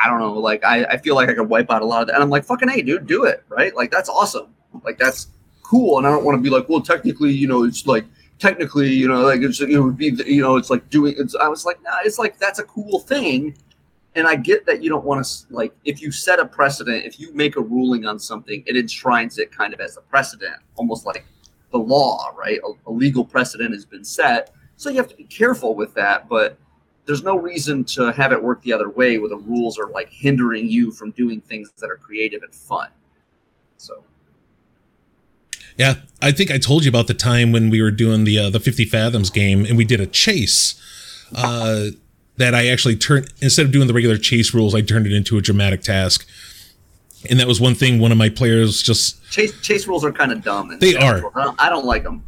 I 0.00 0.08
don't 0.08 0.20
know, 0.20 0.34
like 0.34 0.64
I, 0.64 0.84
I 0.84 0.96
feel 0.98 1.16
like 1.16 1.28
I 1.28 1.34
could 1.34 1.48
wipe 1.48 1.70
out 1.70 1.82
a 1.82 1.84
lot 1.84 2.02
of 2.02 2.06
that. 2.06 2.14
And 2.14 2.22
I'm 2.22 2.30
like, 2.30 2.44
fucking 2.44 2.68
hey, 2.68 2.82
dude, 2.82 3.06
do 3.06 3.24
it, 3.24 3.42
right? 3.48 3.74
Like 3.74 3.90
that's 3.90 4.08
awesome. 4.08 4.54
Like 4.84 4.96
that's 4.96 5.28
cool. 5.62 5.98
And 5.98 6.06
I 6.06 6.10
don't 6.10 6.24
want 6.24 6.38
to 6.38 6.42
be 6.42 6.50
like, 6.50 6.68
well, 6.68 6.80
technically, 6.80 7.32
you 7.32 7.48
know, 7.48 7.64
it's 7.64 7.86
like 7.86 8.04
technically, 8.38 8.92
you 8.92 9.08
know, 9.08 9.22
like 9.22 9.40
it's 9.42 9.60
it 9.60 9.78
would 9.78 9.96
be, 9.96 10.12
you 10.26 10.42
know, 10.42 10.56
it's 10.56 10.70
like 10.70 10.88
doing. 10.90 11.14
It's, 11.18 11.34
I 11.34 11.48
was 11.48 11.64
like, 11.64 11.82
nah, 11.82 11.98
it's 12.04 12.18
like 12.18 12.38
that's 12.38 12.58
a 12.58 12.64
cool 12.64 13.00
thing. 13.00 13.56
And 14.14 14.26
I 14.26 14.36
get 14.36 14.66
that 14.66 14.82
you 14.82 14.88
don't 14.90 15.04
want 15.04 15.24
to 15.24 15.46
like 15.50 15.74
if 15.84 16.02
you 16.02 16.10
set 16.10 16.38
a 16.38 16.46
precedent, 16.46 17.04
if 17.04 17.20
you 17.20 17.32
make 17.34 17.56
a 17.56 17.60
ruling 17.60 18.06
on 18.06 18.18
something, 18.18 18.62
it 18.66 18.76
enshrines 18.76 19.38
it 19.38 19.52
kind 19.52 19.74
of 19.74 19.80
as 19.80 19.96
a 19.96 20.00
precedent, 20.00 20.56
almost 20.76 21.06
like 21.06 21.24
the 21.70 21.78
law, 21.78 22.32
right? 22.36 22.58
A, 22.64 22.90
a 22.90 22.92
legal 22.92 23.24
precedent 23.24 23.72
has 23.74 23.84
been 23.84 24.04
set, 24.04 24.50
so 24.76 24.90
you 24.90 24.96
have 24.96 25.08
to 25.08 25.16
be 25.16 25.24
careful 25.24 25.74
with 25.74 25.92
that, 25.94 26.28
but 26.28 26.56
there's 27.04 27.22
no 27.22 27.36
reason 27.36 27.84
to 27.84 28.12
have 28.12 28.32
it 28.32 28.42
work 28.42 28.62
the 28.62 28.72
other 28.72 28.90
way 28.90 29.18
where 29.18 29.28
the 29.28 29.38
rules 29.38 29.78
are 29.78 29.88
like 29.90 30.10
hindering 30.10 30.68
you 30.68 30.92
from 30.92 31.10
doing 31.12 31.40
things 31.40 31.72
that 31.78 31.90
are 31.90 31.96
creative 31.96 32.42
and 32.42 32.54
fun. 32.54 32.88
So 33.76 34.04
Yeah, 35.78 35.94
I 36.20 36.32
think 36.32 36.50
I 36.50 36.58
told 36.58 36.84
you 36.84 36.88
about 36.90 37.06
the 37.06 37.14
time 37.14 37.52
when 37.52 37.70
we 37.70 37.80
were 37.80 37.92
doing 37.92 38.24
the 38.24 38.38
uh, 38.38 38.50
the 38.50 38.60
50 38.60 38.84
Fathoms 38.86 39.30
game 39.30 39.64
and 39.64 39.76
we 39.76 39.84
did 39.84 40.00
a 40.00 40.06
chase. 40.06 40.74
Uh, 41.34 41.88
that 42.38 42.54
I 42.54 42.68
actually 42.68 42.96
turned 42.96 43.32
instead 43.40 43.66
of 43.66 43.72
doing 43.72 43.86
the 43.86 43.94
regular 43.94 44.16
chase 44.16 44.54
rules, 44.54 44.74
I 44.74 44.80
turned 44.80 45.06
it 45.06 45.12
into 45.12 45.38
a 45.38 45.42
dramatic 45.42 45.82
task. 45.82 46.26
And 47.28 47.38
that 47.40 47.48
was 47.48 47.60
one 47.60 47.74
thing 47.74 47.98
one 47.98 48.12
of 48.12 48.18
my 48.18 48.28
players 48.28 48.82
just 48.82 49.22
chase 49.30 49.58
chase 49.60 49.86
rules 49.86 50.04
are 50.04 50.12
kind 50.12 50.32
of 50.32 50.42
dumb. 50.42 50.76
They 50.78 50.96
are. 50.96 51.30
I 51.36 51.44
don't, 51.44 51.60
I 51.62 51.68
don't 51.68 51.84
like 51.84 52.04
them. 52.04 52.24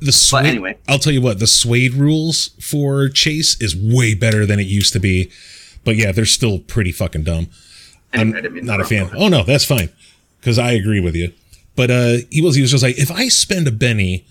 the 0.00 0.12
SWADE, 0.12 0.46
anyway. 0.46 0.78
I'll 0.86 0.98
tell 0.98 1.12
you 1.12 1.22
what, 1.22 1.38
the 1.38 1.46
SWADE 1.46 1.94
rules 1.94 2.48
for 2.60 3.08
chase 3.08 3.60
is 3.60 3.74
way 3.74 4.14
better 4.14 4.46
than 4.46 4.60
it 4.60 4.66
used 4.66 4.92
to 4.92 5.00
be. 5.00 5.30
But 5.82 5.96
yeah, 5.96 6.12
they're 6.12 6.26
still 6.26 6.58
pretty 6.58 6.92
fucking 6.92 7.24
dumb. 7.24 7.48
Anyway, 8.12 8.38
I'm 8.38 8.42
didn't 8.42 8.52
mean 8.52 8.62
to 8.64 8.70
not 8.70 8.80
a 8.80 8.84
fan. 8.84 9.10
Oh 9.16 9.28
no, 9.28 9.42
that's 9.42 9.64
fine. 9.64 9.90
Because 10.40 10.58
I 10.58 10.72
agree 10.72 11.00
with 11.00 11.16
you. 11.16 11.32
But 11.76 11.90
uh 11.90 12.16
he 12.30 12.40
was 12.40 12.54
he 12.54 12.62
was 12.62 12.70
just 12.70 12.82
like, 12.82 12.98
if 12.98 13.10
I 13.10 13.28
spend 13.28 13.68
a 13.68 13.72
Benny 13.72 14.26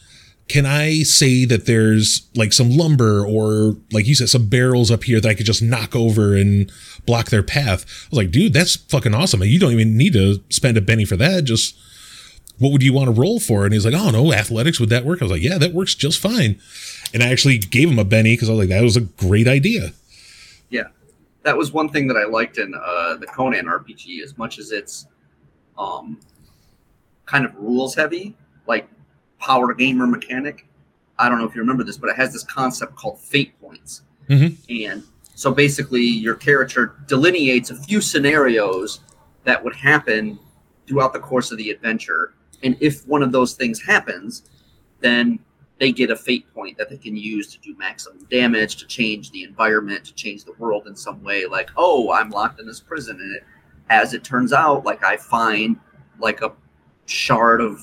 can 0.48 0.66
I 0.66 1.04
say 1.04 1.46
that 1.46 1.66
there's 1.66 2.28
like 2.36 2.54
some 2.54 2.70
lumber 2.70 3.26
or 3.26 3.78
like 3.92 4.08
you 4.08 4.16
said, 4.16 4.30
some 4.30 4.50
barrels 4.50 4.92
up 4.92 5.06
here 5.06 5.22
that 5.22 5.30
I 5.30 5.34
could 5.34 5.46
just 5.46 5.62
knock 5.62 5.96
over 5.96 6.36
and 6.36 6.72
block 7.06 7.30
their 7.30 7.44
path? 7.44 7.86
I 8.06 8.10
was 8.10 8.18
like, 8.18 8.32
dude, 8.32 8.54
that's 8.54 8.76
fucking 8.76 9.14
awesome. 9.14 9.42
You 9.44 9.60
don't 9.60 9.72
even 9.72 9.98
need 9.98 10.14
to 10.14 10.44
spend 10.50 10.78
a 10.78 10.82
Benny 10.82 11.06
for 11.06 11.16
that. 11.18 11.46
Just 11.46 11.78
what 12.60 12.72
would 12.72 12.84
you 12.84 12.94
want 12.94 13.14
to 13.14 13.20
roll 13.20 13.40
for? 13.40 13.64
And 13.64 13.74
he's 13.74 13.86
like, 13.86 13.96
oh 13.96 14.12
no, 14.12 14.34
athletics, 14.34 14.80
would 14.80 14.90
that 14.90 15.06
work? 15.06 15.22
I 15.22 15.26
was 15.26 15.32
like, 15.32 15.42
yeah, 15.42 15.58
that 15.58 15.74
works 15.74 15.96
just 15.96 16.20
fine. 16.20 16.60
And 17.14 17.24
I 17.24 17.32
actually 17.32 17.58
gave 17.58 17.90
him 17.90 18.00
a 18.00 18.06
Benny 18.06 18.34
because 18.34 18.50
I 18.50 18.54
was 18.54 18.60
like, 18.60 18.70
that 18.70 18.84
was 18.84 18.98
a 18.98 19.02
great 19.02 19.48
idea. 19.48 19.94
Yeah. 20.70 20.88
That 21.44 21.58
was 21.58 21.72
one 21.72 21.90
thing 21.90 22.08
that 22.08 22.18
I 22.18 22.26
liked 22.26 22.58
in 22.58 22.74
uh, 22.74 23.16
the 23.16 23.28
Conan 23.28 23.66
RPG 23.66 24.22
as 24.24 24.38
much 24.38 24.60
as 24.60 24.72
it's 24.72 25.08
um, 25.78 26.20
kind 27.26 27.46
of 27.46 27.56
rules 27.56 27.96
heavy, 27.96 28.36
like 28.68 28.88
power 29.40 29.74
gamer 29.74 30.08
mechanic. 30.08 30.68
I 31.20 31.30
don't 31.30 31.38
know 31.38 31.46
if 31.46 31.56
you 31.56 31.62
remember 31.62 31.84
this, 31.84 31.98
but 31.98 32.10
it 32.10 32.16
has 32.16 32.34
this 32.34 32.44
concept 32.44 32.96
called 32.96 33.20
fate 33.20 33.60
points. 33.62 34.02
Mm-hmm. 34.30 34.86
And 34.86 35.04
so 35.36 35.54
basically, 35.54 36.04
your 36.04 36.36
character 36.36 36.96
delineates 37.08 37.70
a 37.70 37.76
few 37.76 38.02
scenarios 38.02 39.02
that 39.44 39.64
would 39.64 39.76
happen 39.76 40.40
throughout 40.88 41.14
the 41.14 41.20
course 41.20 41.52
of 41.52 41.58
the 41.58 41.70
adventure. 41.70 42.34
And 42.64 42.78
if 42.80 43.08
one 43.08 43.24
of 43.24 43.32
those 43.32 43.54
things 43.54 43.82
happens, 43.82 44.44
then 45.02 45.40
they 45.80 45.92
get 45.92 46.12
a 46.12 46.16
fate 46.16 46.52
point 46.54 46.78
that 46.78 46.90
they 46.90 46.98
can 46.98 47.16
use 47.16 47.52
to 47.54 47.60
do 47.60 47.76
maximum 47.78 48.26
damage, 48.30 48.78
to 48.78 48.88
change 48.88 49.32
the 49.32 49.44
environment, 49.44 50.06
to 50.06 50.14
change 50.14 50.46
the 50.46 50.54
world 50.54 50.88
in 50.88 50.96
some 50.96 51.22
way. 51.24 51.46
Like, 51.46 51.70
oh, 51.76 52.12
I'm 52.12 52.30
locked 52.30 52.60
in 52.60 52.68
this 52.68 52.80
prison, 52.80 53.20
and 53.20 53.36
it, 53.36 53.44
as 53.90 54.14
it 54.14 54.24
turns 54.24 54.54
out, 54.54 54.86
like 54.86 55.04
I 55.04 55.18
find 55.18 55.78
like 56.20 56.42
a 56.42 56.54
shard 57.06 57.62
of 57.62 57.82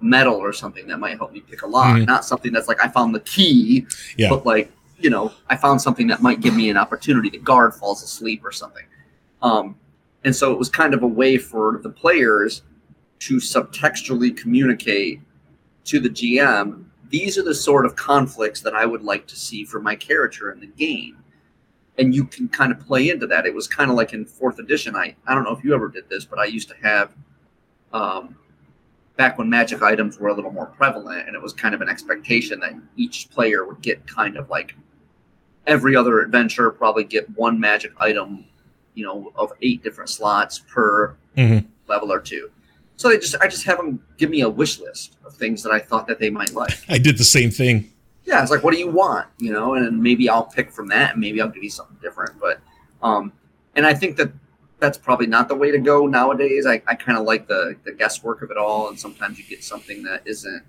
metal 0.00 0.34
or 0.34 0.52
something 0.52 0.86
that 0.88 0.98
might 0.98 1.16
help 1.16 1.32
me 1.32 1.40
pick 1.40 1.62
a 1.62 1.66
lock. 1.66 1.96
Mhm. 1.96 2.06
Not 2.06 2.24
something 2.24 2.52
that's 2.52 2.68
like 2.68 2.82
I 2.82 2.88
found 2.88 3.14
the 3.14 3.20
key, 3.20 3.86
Yeah. 4.16 4.28
but 4.30 4.44
like 4.46 4.70
you 4.98 5.10
know, 5.10 5.32
I 5.50 5.56
found 5.56 5.82
something 5.82 6.06
that 6.06 6.22
might 6.22 6.40
give 6.40 6.54
me 6.54 6.70
an 6.70 6.76
opportunity. 6.76 7.28
The 7.28 7.38
guard 7.38 7.74
falls 7.74 8.02
asleep 8.02 8.42
or 8.44 8.52
something. 8.52 8.84
Um, 9.42 9.74
and 10.22 10.34
so 10.34 10.52
it 10.52 10.58
was 10.58 10.68
kind 10.70 10.94
of 10.94 11.02
a 11.02 11.06
way 11.06 11.36
for 11.36 11.80
the 11.82 11.90
players 11.90 12.62
to 13.20 13.36
subtextually 13.36 14.34
communicate 14.34 15.20
to 15.86 15.98
the 16.00 16.08
GM. 16.08 16.84
These 17.10 17.36
are 17.36 17.42
the 17.42 17.54
sort 17.54 17.84
of 17.84 17.96
conflicts 17.96 18.60
that 18.62 18.72
I 18.74 18.86
would 18.86 19.02
like 19.02 19.26
to 19.26 19.36
see 19.36 19.64
for 19.64 19.80
my 19.80 19.96
character 19.96 20.50
in 20.52 20.60
the 20.60 20.66
game. 20.68 21.16
And 21.98 22.14
you 22.14 22.24
can 22.24 22.48
kind 22.48 22.72
of 22.72 22.80
play 22.80 23.10
into 23.10 23.26
that. 23.26 23.46
It 23.46 23.54
was 23.54 23.66
kind 23.66 23.90
of 23.90 23.96
like 23.96 24.12
in 24.14 24.24
fourth 24.24 24.58
edition. 24.60 24.94
I, 24.96 25.16
I 25.26 25.34
don't 25.34 25.42
know 25.44 25.52
if 25.54 25.62
you 25.64 25.74
ever 25.74 25.88
did 25.88 26.08
this, 26.08 26.24
but 26.24 26.38
I 26.38 26.44
used 26.46 26.68
to 26.68 26.76
have 26.82 27.10
um, 27.98 28.36
back 29.16 29.38
when 29.38 29.48
magic 29.48 29.80
items 29.80 30.18
were 30.18 30.28
a 30.28 30.34
little 30.34 30.50
more 30.50 30.66
prevalent, 30.66 31.26
and 31.26 31.34
it 31.34 31.40
was 31.40 31.52
kind 31.54 31.74
of 31.74 31.80
an 31.80 31.88
expectation 31.88 32.60
that 32.60 32.74
each 32.96 33.30
player 33.30 33.64
would 33.64 33.80
get 33.80 34.06
kind 34.06 34.36
of 34.36 34.50
like 34.50 34.74
every 35.66 35.96
other 35.96 36.20
adventure, 36.20 36.70
probably 36.70 37.04
get 37.04 37.30
one 37.38 37.58
magic 37.58 37.92
item, 37.98 38.44
you 38.94 39.04
know, 39.06 39.32
of 39.36 39.52
eight 39.62 39.82
different 39.82 40.10
slots 40.10 40.58
per 40.58 41.16
Mhm. 41.38 41.64
level 41.88 42.12
or 42.12 42.20
two. 42.20 42.50
So 42.96 43.08
they 43.08 43.18
just, 43.18 43.34
I 43.40 43.48
just 43.48 43.64
have 43.64 43.78
them 43.78 44.00
give 44.18 44.28
me 44.30 44.42
a 44.42 44.48
wish 44.48 44.78
list 44.78 45.16
of 45.24 45.34
things 45.34 45.62
that 45.62 45.72
I 45.72 45.78
thought 45.78 46.06
that 46.08 46.18
they 46.18 46.30
might 46.30 46.52
like. 46.52 46.74
I 46.88 46.98
did 46.98 47.16
the 47.16 47.24
same 47.24 47.50
thing. 47.50 47.90
Yeah, 48.24 48.40
it's 48.42 48.50
like, 48.50 48.62
what 48.62 48.72
do 48.72 48.78
you 48.78 48.88
want? 48.88 49.26
You 49.38 49.52
know, 49.52 49.74
and 49.74 50.02
maybe 50.02 50.28
I'll 50.28 50.44
pick 50.44 50.70
from 50.70 50.88
that, 50.88 51.12
and 51.12 51.20
maybe 51.20 51.40
I'll 51.40 51.48
give 51.48 51.62
you 51.62 51.70
something 51.70 51.96
different. 52.02 52.38
But, 52.40 52.60
um, 53.02 53.32
and 53.74 53.86
I 53.86 53.94
think 53.94 54.16
that 54.16 54.32
that's 54.80 54.98
probably 54.98 55.26
not 55.26 55.48
the 55.48 55.54
way 55.54 55.70
to 55.70 55.78
go 55.78 56.06
nowadays. 56.06 56.66
I, 56.66 56.82
I 56.86 56.94
kind 56.94 57.18
of 57.18 57.24
like 57.24 57.46
the 57.48 57.76
the 57.84 57.92
guesswork 57.92 58.42
of 58.42 58.50
it 58.50 58.56
all, 58.56 58.88
and 58.88 58.98
sometimes 58.98 59.38
you 59.38 59.44
get 59.44 59.62
something 59.64 60.02
that 60.04 60.22
isn't, 60.26 60.62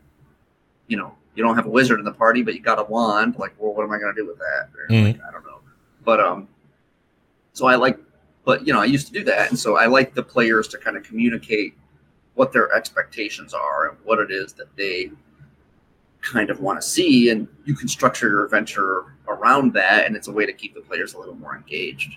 you 0.88 0.98
know, 0.98 1.16
you 1.36 1.44
don't 1.44 1.56
have 1.56 1.66
a 1.66 1.70
wizard 1.70 2.00
in 2.00 2.06
the 2.06 2.14
party, 2.14 2.42
but 2.44 2.54
you 2.54 2.60
got 2.62 2.80
a 2.80 2.84
wand. 2.84 3.36
Like, 3.38 3.54
well, 3.58 3.74
what 3.74 3.84
am 3.84 3.92
I 3.92 3.98
going 4.00 4.14
to 4.16 4.22
do 4.22 4.28
with 4.28 4.38
that? 4.38 4.70
Or, 4.78 4.88
Mhm. 4.90 5.04
like, 5.14 5.20
I 5.28 5.32
don't 5.32 5.46
know. 5.46 5.60
But 6.04 6.20
um, 6.20 6.48
so 7.54 7.66
I 7.66 7.76
like, 7.76 8.00
but 8.46 8.66
you 8.66 8.74
know, 8.74 8.80
I 8.82 8.86
used 8.86 9.08
to 9.08 9.14
do 9.14 9.24
that, 9.26 9.50
and 9.50 9.60
so 9.60 9.78
I 9.78 9.88
like 9.88 10.14
the 10.14 10.24
players 10.24 10.68
to 10.70 10.78
kind 10.78 10.96
of 10.98 11.04
communicate 11.04 11.76
what 12.36 12.52
their 12.52 12.72
expectations 12.74 13.54
are 13.54 13.88
and 13.90 13.98
what 14.04 14.20
it 14.20 14.30
is 14.30 14.54
that 14.54 14.68
they 14.76 15.10
kind 16.22 16.50
of 16.50 16.60
want 16.60 16.82
to 16.82 16.86
see 16.86 17.30
and 17.30 17.48
you 17.66 17.76
can 17.76 17.88
structure 17.88 18.28
your 18.28 18.44
adventure 18.44 19.06
around 19.28 19.72
that 19.74 20.06
and 20.06 20.16
it's 20.16 20.28
a 20.28 20.32
way 20.32 20.44
to 20.46 20.52
keep 20.52 20.74
the 20.74 20.82
players 20.82 21.14
a 21.14 21.20
little 21.20 21.36
more 21.36 21.56
engaged 21.56 22.16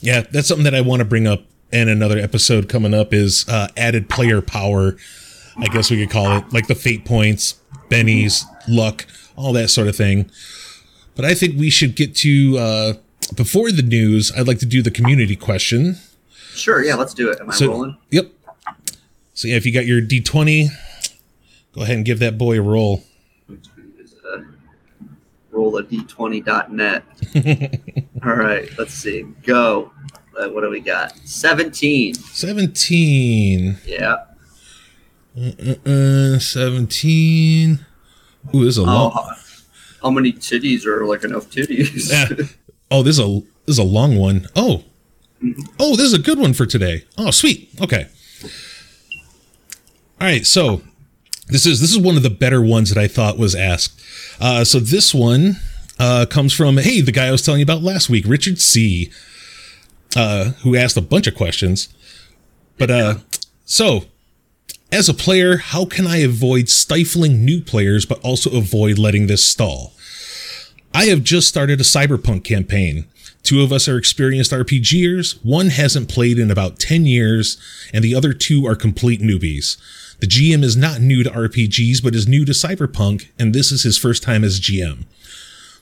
Yeah, 0.00 0.22
that's 0.30 0.48
something 0.48 0.64
that 0.64 0.74
I 0.74 0.80
want 0.80 1.00
to 1.00 1.04
bring 1.04 1.26
up 1.26 1.42
in 1.72 1.88
another 1.88 2.18
episode 2.18 2.68
coming 2.68 2.94
up 2.94 3.12
is 3.12 3.44
uh, 3.48 3.68
added 3.76 4.08
player 4.08 4.40
power. 4.40 4.96
I 5.58 5.66
guess 5.66 5.90
we 5.90 5.98
could 6.00 6.10
call 6.10 6.38
it 6.38 6.52
like 6.52 6.66
the 6.68 6.74
fate 6.74 7.04
points, 7.04 7.60
bennies, 7.90 8.44
luck, 8.68 9.06
all 9.36 9.52
that 9.52 9.68
sort 9.68 9.88
of 9.88 9.96
thing. 9.96 10.30
But 11.16 11.24
I 11.26 11.34
think 11.34 11.58
we 11.58 11.68
should 11.70 11.96
get 11.96 12.14
to 12.16 12.56
uh, 12.58 12.92
before 13.36 13.70
the 13.72 13.82
news. 13.82 14.32
I'd 14.36 14.46
like 14.48 14.58
to 14.60 14.66
do 14.66 14.80
the 14.82 14.90
community 14.90 15.36
question. 15.36 15.96
sure 16.54 16.82
yeah 16.84 16.94
let's 16.94 17.14
do 17.14 17.30
it 17.30 17.40
am 17.40 17.50
i 17.50 17.54
So- 17.54 17.68
rolling 17.68 17.96
Yep. 18.10 18.32
So 19.34 19.48
yeah, 19.48 19.56
if 19.56 19.64
you 19.64 19.72
got 19.72 19.86
your 19.86 20.00
D 20.02 20.20
twenty, 20.20 20.68
go 21.72 21.82
ahead 21.82 21.96
and 21.96 22.04
give 22.04 22.18
that 22.18 22.36
boy 22.36 22.58
a 22.58 22.62
roll. 22.62 23.02
Uh, 25.60 25.62
roll 25.62 25.76
a 25.76 25.82
d20.net 25.84 27.04
all 28.24 28.34
right 28.34 28.70
let's 28.78 28.94
see 28.94 29.22
go 29.44 29.90
uh, 30.40 30.48
what 30.48 30.62
do 30.62 30.70
we 30.70 30.80
got 30.80 31.16
17 31.24 32.14
Seventeen. 32.14 33.76
yeah 33.86 34.16
Uh, 35.36 36.38
seventeen. 36.40 37.86
Ooh, 38.54 38.64
this 38.64 38.76
is 38.76 38.78
a 38.78 38.82
oh, 38.82 38.84
long. 38.84 39.10
how, 39.12 39.30
how 40.02 40.10
many 40.10 40.32
titties 40.32 40.84
are 40.86 41.06
like 41.06 41.22
enough 41.24 41.46
titties 41.50 42.10
Yeah. 42.10 42.46
Oh, 42.92 43.04
this 43.04 43.18
is 43.20 43.24
a 43.24 43.40
this 43.66 43.74
is 43.74 43.78
a 43.78 43.84
long 43.84 44.16
one. 44.16 44.48
Oh, 44.56 44.82
oh, 45.78 45.94
this 45.94 46.06
is 46.06 46.12
a 46.14 46.18
good 46.18 46.40
one 46.40 46.52
for 46.52 46.66
today. 46.66 47.04
Oh, 47.16 47.30
sweet. 47.30 47.68
Okay. 47.80 48.08
All 48.42 50.26
right. 50.26 50.44
So 50.44 50.82
this 51.50 51.66
is 51.66 51.80
this 51.80 51.90
is 51.90 51.98
one 51.98 52.16
of 52.16 52.22
the 52.22 52.30
better 52.30 52.62
ones 52.62 52.92
that 52.92 52.98
I 52.98 53.08
thought 53.08 53.38
was 53.38 53.54
asked. 53.54 54.00
Uh, 54.40 54.64
so 54.64 54.80
this 54.80 55.14
one 55.14 55.56
uh, 55.98 56.26
comes 56.28 56.52
from 56.52 56.78
hey 56.78 57.00
the 57.00 57.12
guy 57.12 57.26
I 57.26 57.30
was 57.30 57.42
telling 57.42 57.60
you 57.60 57.64
about 57.64 57.82
last 57.82 58.08
week, 58.08 58.24
Richard 58.26 58.58
C. 58.58 59.10
Uh, 60.16 60.50
who 60.62 60.74
asked 60.74 60.96
a 60.96 61.02
bunch 61.02 61.28
of 61.28 61.36
questions. 61.36 61.88
But 62.78 62.90
uh, 62.90 63.14
so 63.64 64.06
as 64.90 65.08
a 65.08 65.14
player, 65.14 65.58
how 65.58 65.84
can 65.84 66.06
I 66.06 66.16
avoid 66.16 66.68
stifling 66.68 67.44
new 67.44 67.60
players, 67.60 68.04
but 68.06 68.18
also 68.20 68.56
avoid 68.56 68.98
letting 68.98 69.28
this 69.28 69.44
stall? 69.44 69.92
I 70.92 71.04
have 71.04 71.22
just 71.22 71.46
started 71.46 71.80
a 71.80 71.84
cyberpunk 71.84 72.42
campaign. 72.42 73.06
Two 73.42 73.62
of 73.62 73.72
us 73.72 73.88
are 73.88 73.96
experienced 73.96 74.50
RPGers, 74.50 75.38
one 75.44 75.68
hasn't 75.68 76.08
played 76.08 76.38
in 76.38 76.50
about 76.50 76.78
10 76.78 77.06
years, 77.06 77.56
and 77.92 78.04
the 78.04 78.14
other 78.14 78.32
two 78.32 78.66
are 78.66 78.74
complete 78.74 79.20
newbies. 79.20 79.76
The 80.20 80.26
GM 80.26 80.62
is 80.62 80.76
not 80.76 81.00
new 81.00 81.22
to 81.22 81.30
RPGs, 81.30 82.02
but 82.02 82.14
is 82.14 82.28
new 82.28 82.44
to 82.44 82.52
cyberpunk, 82.52 83.28
and 83.38 83.54
this 83.54 83.72
is 83.72 83.82
his 83.82 83.98
first 83.98 84.22
time 84.22 84.44
as 84.44 84.60
GM. 84.60 85.04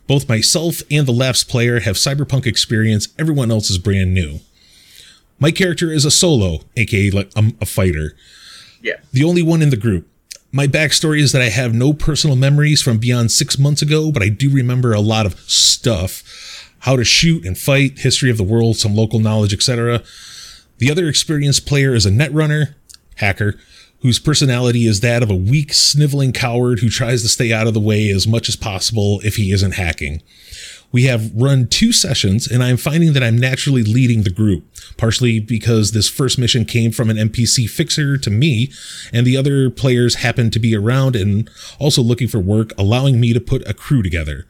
Both 0.07 0.29
myself 0.29 0.83
and 0.91 1.07
the 1.07 1.13
Laughs 1.13 1.45
player 1.45 1.81
have 1.81 1.97
cyberpunk 1.97 2.47
experience, 2.47 3.09
everyone 3.19 3.51
else 3.51 3.69
is 3.71 3.79
brand 3.79 4.15
new. 4.15 4.41
My 5.39 5.51
character 5.51 5.93
is 5.93 6.05
a 6.05 6.11
solo, 6.11 6.61
aka 6.77 7.11
like 7.11 7.31
a, 7.37 7.53
a 7.61 7.67
fighter 7.67 8.15
yeah 8.83 8.97
the 9.13 9.25
only 9.25 9.43
one 9.43 9.63
in 9.63 9.71
the 9.71 9.77
group. 9.77 10.09
My 10.51 10.67
backstory 10.67 11.21
is 11.21 11.33
that 11.33 11.43
I 11.43 11.51
have 11.51 11.75
no 11.75 11.93
personal 11.93 12.37
memories 12.37 12.81
from 12.81 12.99
beyond 12.99 13.31
six 13.31 13.59
months 13.59 13.83
ago, 13.83 14.11
but 14.11 14.23
I 14.23 14.31
do 14.31 14.51
remember 14.51 14.95
a 14.95 15.01
lot 15.01 15.27
of 15.27 15.39
stuff 15.41 16.73
how 16.81 16.97
to 16.97 17.05
shoot 17.05 17.45
and 17.45 17.59
fight, 17.59 17.99
history 17.99 18.31
of 18.31 18.39
the 18.39 18.45
world, 18.45 18.77
some 18.77 18.95
local 18.95 19.19
knowledge, 19.19 19.53
etc. 19.53 20.03
The 20.79 20.91
other 20.91 21.07
experienced 21.07 21.67
player 21.67 21.95
is 21.95 22.07
a 22.07 22.11
netrunner, 22.11 22.75
hacker, 23.17 23.59
whose 24.01 24.19
personality 24.19 24.87
is 24.87 25.01
that 25.01 25.23
of 25.23 25.31
a 25.31 25.37
weak, 25.37 25.73
sniveling 25.73 26.33
coward 26.33 26.81
who 26.81 26.89
tries 26.89 27.23
to 27.23 27.29
stay 27.29 27.53
out 27.53 27.67
of 27.67 27.75
the 27.75 27.81
way 27.81 28.11
as 28.11 28.27
much 28.27 28.49
as 28.49 28.57
possible 28.57 29.21
if 29.25 29.37
he 29.37 29.53
isn't 29.53 29.75
hacking. 29.75 30.23
We 30.91 31.05
have 31.05 31.31
run 31.35 31.67
two 31.67 31.93
sessions, 31.93 32.47
and 32.47 32.63
I'm 32.63 32.79
finding 32.79 33.13
that 33.13 33.23
I'm 33.23 33.37
naturally 33.37 33.83
leading 33.83 34.23
the 34.23 34.31
group, 34.31 34.65
partially 34.97 35.39
because 35.39 35.93
this 35.93 36.09
first 36.09 36.39
mission 36.39 36.65
came 36.65 36.93
from 36.93 37.11
an 37.11 37.19
NPC 37.19 37.69
fixer 37.69 38.17
to 38.17 38.31
me, 38.31 38.73
and 39.13 39.27
the 39.27 39.37
other 39.37 39.69
players 39.69 40.17
happened 40.17 40.53
to 40.55 40.59
be 40.59 40.75
around 40.75 41.15
and 41.15 41.51
also 41.79 42.01
looking 42.01 42.29
for 42.29 42.39
work, 42.39 42.73
allowing 42.79 43.21
me 43.21 43.35
to 43.35 43.41
put 43.41 43.69
a 43.69 43.75
crew 43.75 44.03
together. 44.03 44.47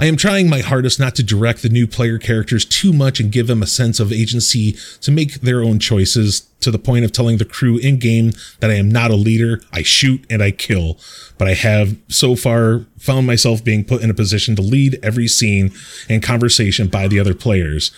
I 0.00 0.06
am 0.06 0.16
trying 0.16 0.48
my 0.48 0.60
hardest 0.60 0.98
not 0.98 1.14
to 1.16 1.22
direct 1.22 1.60
the 1.60 1.68
new 1.68 1.86
player 1.86 2.16
characters 2.16 2.64
too 2.64 2.90
much 2.90 3.20
and 3.20 3.30
give 3.30 3.46
them 3.48 3.62
a 3.62 3.66
sense 3.66 4.00
of 4.00 4.14
agency 4.14 4.72
to 5.02 5.10
make 5.10 5.42
their 5.42 5.62
own 5.62 5.78
choices 5.78 6.48
to 6.60 6.70
the 6.70 6.78
point 6.78 7.04
of 7.04 7.12
telling 7.12 7.36
the 7.36 7.44
crew 7.44 7.76
in 7.76 7.98
game 7.98 8.32
that 8.60 8.70
I 8.70 8.76
am 8.76 8.88
not 8.88 9.10
a 9.10 9.14
leader, 9.14 9.60
I 9.74 9.82
shoot 9.82 10.24
and 10.30 10.42
I 10.42 10.52
kill, 10.52 10.98
but 11.36 11.48
I 11.48 11.52
have 11.52 11.98
so 12.08 12.34
far 12.34 12.86
found 12.96 13.26
myself 13.26 13.62
being 13.62 13.84
put 13.84 14.00
in 14.00 14.08
a 14.08 14.14
position 14.14 14.56
to 14.56 14.62
lead 14.62 14.98
every 15.02 15.28
scene 15.28 15.70
and 16.08 16.22
conversation 16.22 16.88
by 16.88 17.06
the 17.06 17.20
other 17.20 17.34
players. 17.34 17.92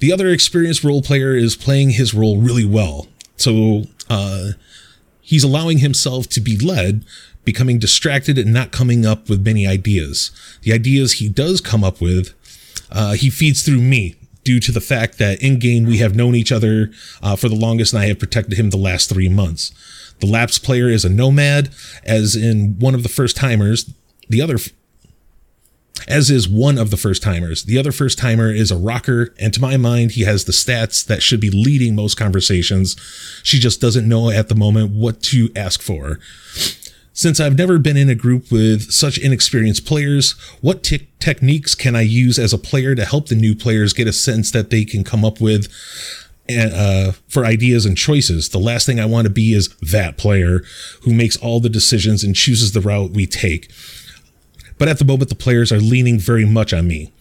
The 0.00 0.12
other 0.12 0.28
experienced 0.28 0.84
role 0.84 1.00
player 1.00 1.34
is 1.34 1.56
playing 1.56 1.90
his 1.90 2.12
role 2.12 2.38
really 2.38 2.66
well. 2.66 3.08
So, 3.36 3.84
uh, 4.10 4.50
He's 5.30 5.44
allowing 5.44 5.78
himself 5.78 6.26
to 6.30 6.40
be 6.40 6.58
led, 6.58 7.04
becoming 7.44 7.78
distracted 7.78 8.38
and 8.38 8.52
not 8.52 8.72
coming 8.72 9.06
up 9.06 9.28
with 9.28 9.44
many 9.44 9.66
ideas. 9.66 10.30
The 10.62 10.72
ideas 10.72 11.14
he 11.14 11.28
does 11.28 11.60
come 11.60 11.82
up 11.82 12.00
with, 12.00 12.34
uh, 12.90 13.12
he 13.12 13.30
feeds 13.30 13.62
through 13.62 13.80
me 13.80 14.16
due 14.44 14.60
to 14.60 14.72
the 14.72 14.80
fact 14.80 15.18
that 15.18 15.42
in 15.42 15.58
game 15.58 15.84
we 15.84 15.98
have 15.98 16.16
known 16.16 16.34
each 16.34 16.52
other 16.52 16.90
uh, 17.22 17.36
for 17.36 17.48
the 17.48 17.54
longest 17.54 17.92
and 17.92 18.02
I 18.02 18.06
have 18.06 18.18
protected 18.18 18.58
him 18.58 18.70
the 18.70 18.76
last 18.76 19.08
three 19.08 19.28
months. 19.28 19.72
The 20.20 20.26
Laps 20.26 20.58
player 20.58 20.88
is 20.88 21.04
a 21.04 21.08
nomad, 21.08 21.70
as 22.04 22.36
in 22.36 22.78
one 22.78 22.94
of 22.94 23.02
the 23.02 23.08
first 23.08 23.36
timers. 23.36 23.90
The 24.28 24.42
other, 24.42 24.56
as 26.06 26.30
is 26.30 26.48
one 26.48 26.78
of 26.78 26.90
the 26.90 26.96
first 26.96 27.22
timers. 27.22 27.64
The 27.64 27.78
other 27.78 27.90
first 27.90 28.18
timer 28.18 28.52
is 28.52 28.70
a 28.70 28.76
rocker, 28.76 29.34
and 29.38 29.52
to 29.54 29.60
my 29.60 29.76
mind, 29.76 30.12
he 30.12 30.22
has 30.22 30.44
the 30.44 30.52
stats 30.52 31.04
that 31.06 31.22
should 31.22 31.40
be 31.40 31.50
leading 31.50 31.94
most 31.94 32.16
conversations. 32.16 32.96
She 33.42 33.58
just 33.58 33.80
doesn't 33.80 34.08
know 34.08 34.30
at 34.30 34.48
the 34.48 34.54
moment 34.54 34.92
what 34.92 35.22
to 35.24 35.50
ask 35.56 35.80
for. 35.80 36.18
Since 37.20 37.38
I've 37.38 37.58
never 37.58 37.78
been 37.78 37.98
in 37.98 38.08
a 38.08 38.14
group 38.14 38.50
with 38.50 38.90
such 38.90 39.18
inexperienced 39.18 39.84
players, 39.84 40.32
what 40.62 40.82
t- 40.82 41.06
techniques 41.18 41.74
can 41.74 41.94
I 41.94 42.00
use 42.00 42.38
as 42.38 42.54
a 42.54 42.56
player 42.56 42.94
to 42.94 43.04
help 43.04 43.28
the 43.28 43.34
new 43.34 43.54
players 43.54 43.92
get 43.92 44.08
a 44.08 44.12
sense 44.14 44.50
that 44.52 44.70
they 44.70 44.86
can 44.86 45.04
come 45.04 45.22
up 45.22 45.38
with 45.38 45.68
uh, 46.48 47.12
for 47.28 47.44
ideas 47.44 47.84
and 47.84 47.94
choices. 47.94 48.48
The 48.48 48.58
last 48.58 48.86
thing 48.86 48.98
I 48.98 49.04
want 49.04 49.26
to 49.26 49.30
be 49.30 49.52
is 49.52 49.68
that 49.82 50.16
player 50.16 50.62
who 51.02 51.12
makes 51.12 51.36
all 51.36 51.60
the 51.60 51.68
decisions 51.68 52.24
and 52.24 52.34
chooses 52.34 52.72
the 52.72 52.80
route 52.80 53.10
we 53.10 53.26
take. 53.26 53.70
But 54.78 54.88
at 54.88 54.98
the 54.98 55.04
moment, 55.04 55.28
the 55.28 55.34
players 55.34 55.70
are 55.70 55.78
leaning 55.78 56.18
very 56.18 56.46
much 56.46 56.72
on 56.72 56.88
me. 56.88 57.12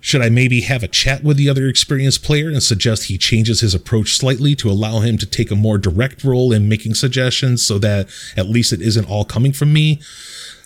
Should 0.00 0.22
I 0.22 0.30
maybe 0.30 0.62
have 0.62 0.82
a 0.82 0.88
chat 0.88 1.22
with 1.22 1.36
the 1.36 1.48
other 1.48 1.68
experienced 1.68 2.22
player 2.22 2.48
and 2.48 2.62
suggest 2.62 3.04
he 3.04 3.18
changes 3.18 3.60
his 3.60 3.74
approach 3.74 4.16
slightly 4.16 4.54
to 4.56 4.70
allow 4.70 5.00
him 5.00 5.18
to 5.18 5.26
take 5.26 5.50
a 5.50 5.56
more 5.56 5.76
direct 5.76 6.24
role 6.24 6.52
in 6.52 6.68
making 6.68 6.94
suggestions 6.94 7.62
so 7.62 7.78
that 7.78 8.08
at 8.36 8.48
least 8.48 8.72
it 8.72 8.80
isn't 8.80 9.08
all 9.08 9.26
coming 9.26 9.52
from 9.52 9.72
me? 9.72 10.00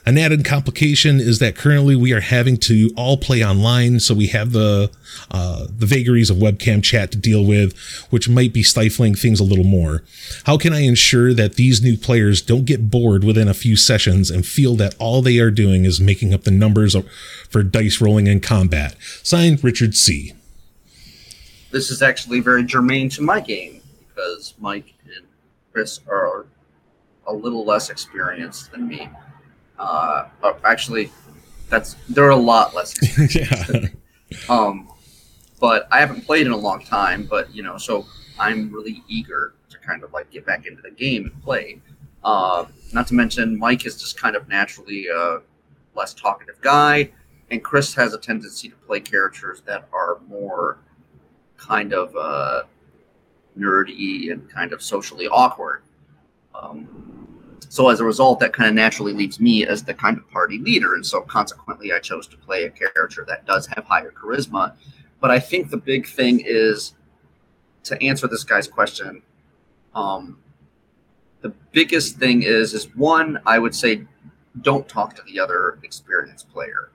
An 0.06 0.18
added 0.18 0.44
complication 0.44 1.18
is 1.18 1.38
that 1.38 1.56
currently 1.56 1.96
we 1.96 2.12
are 2.12 2.20
having 2.20 2.58
to 2.58 2.90
all 2.94 3.16
play 3.16 3.42
online, 3.42 4.00
so 4.00 4.14
we 4.14 4.26
have 4.26 4.52
the 4.52 4.90
uh, 5.30 5.66
the 5.70 5.86
vagaries 5.86 6.28
of 6.28 6.36
webcam 6.36 6.82
chat 6.82 7.10
to 7.12 7.18
deal 7.18 7.42
with, 7.42 7.74
which 8.10 8.28
might 8.28 8.52
be 8.52 8.62
stifling 8.62 9.14
things 9.14 9.40
a 9.40 9.44
little 9.44 9.64
more. 9.64 10.04
How 10.44 10.58
can 10.58 10.74
I 10.74 10.80
ensure 10.80 11.32
that 11.32 11.54
these 11.54 11.82
new 11.82 11.96
players 11.96 12.42
don't 12.42 12.66
get 12.66 12.90
bored 12.90 13.24
within 13.24 13.48
a 13.48 13.54
few 13.54 13.76
sessions 13.76 14.30
and 14.30 14.44
feel 14.44 14.76
that 14.76 14.94
all 14.98 15.22
they 15.22 15.38
are 15.38 15.50
doing 15.50 15.86
is 15.86 16.00
making 16.00 16.34
up 16.34 16.42
the 16.42 16.50
numbers 16.50 16.94
for 17.48 17.62
dice 17.62 17.98
rolling 17.98 18.26
in 18.26 18.40
combat? 18.40 18.96
Signed, 19.22 19.64
Richard 19.64 19.94
C. 19.94 20.34
This 21.70 21.90
is 21.90 22.02
actually 22.02 22.40
very 22.40 22.62
germane 22.62 23.08
to 23.10 23.22
my 23.22 23.40
game 23.40 23.80
because 24.08 24.52
Mike 24.58 24.92
and 25.06 25.26
Chris 25.72 26.00
are 26.06 26.44
a 27.26 27.32
little 27.32 27.64
less 27.64 27.88
experienced 27.88 28.70
than 28.70 28.86
me. 28.86 29.08
Uh, 29.78 30.28
actually, 30.64 31.10
that's 31.68 31.96
they're 32.08 32.30
a 32.30 32.37
lot 32.37 32.74
less. 32.74 32.94
yeah. 33.34 33.88
Um, 34.48 34.88
but 35.60 35.88
I 35.90 36.00
haven't 36.00 36.26
played 36.26 36.46
in 36.46 36.52
a 36.52 36.56
long 36.56 36.84
time. 36.84 37.26
But 37.28 37.54
you 37.54 37.62
know, 37.62 37.78
so 37.78 38.06
I'm 38.38 38.70
really 38.72 39.02
eager 39.08 39.54
to 39.70 39.78
kind 39.78 40.02
of 40.04 40.12
like 40.12 40.30
get 40.30 40.46
back 40.46 40.66
into 40.66 40.82
the 40.82 40.90
game 40.90 41.24
and 41.24 41.42
play. 41.42 41.80
Uh, 42.22 42.66
not 42.92 43.06
to 43.08 43.14
mention, 43.14 43.58
Mike 43.58 43.87
is 43.87 44.00
just 44.00 44.18
kind 44.20 44.37
of 44.37 44.48
naturally 44.48 45.08
a 45.08 45.40
less 45.94 46.14
talkative 46.14 46.60
guy, 46.60 47.10
and 47.50 47.62
Chris 47.62 47.94
has 47.94 48.14
a 48.14 48.18
tendency 48.18 48.68
to 48.68 48.76
play 48.76 49.00
characters 49.00 49.60
that 49.62 49.88
are 49.92 50.18
more 50.28 50.78
kind 51.56 51.92
of 51.92 52.14
uh, 52.16 52.62
nerdy 53.58 54.32
and 54.32 54.50
kind 54.50 54.72
of 54.72 54.82
socially 54.82 55.28
awkward. 55.28 55.82
Um, 56.54 56.93
so 57.70 57.88
as 57.88 58.00
a 58.00 58.05
result, 58.05 58.40
that 58.40 58.53
kind 58.53 58.68
of 58.68 58.74
naturally 58.74 59.12
leaves 59.12 59.40
me 59.40 59.66
as 59.66 59.83
the 59.83 59.94
kind 59.94 60.16
of 60.16 60.29
party 60.31 60.59
leader. 60.59 60.94
And 60.94 61.05
so 61.05 61.20
consequently, 61.20 61.92
I 61.92 61.98
chose 61.98 62.27
to 62.29 62.37
play 62.37 62.64
a 62.64 62.70
character 62.70 63.24
that 63.29 63.46
does 63.46 63.66
have 63.68 63.85
higher 63.85 64.12
charisma. 64.12 64.74
But 65.20 65.31
I 65.31 65.38
think 65.38 65.70
the 65.70 65.77
big 65.77 66.07
thing 66.07 66.42
is 66.44 66.94
to 67.85 68.00
answer 68.03 68.27
this 68.27 68.44
guy's 68.44 68.68
question. 68.68 69.22
Um, 69.94 70.38
the 71.40 71.50
biggest 71.72 72.16
thing 72.16 72.42
is 72.42 72.74
is 72.74 72.94
one, 72.96 73.38
I 73.46 73.59
would 73.59 73.74
say, 73.74 74.07
don't 74.62 74.88
talk 74.88 75.14
to 75.16 75.22
the 75.22 75.40
other 75.40 75.79
experienced 75.83 76.50
player. 76.50 76.90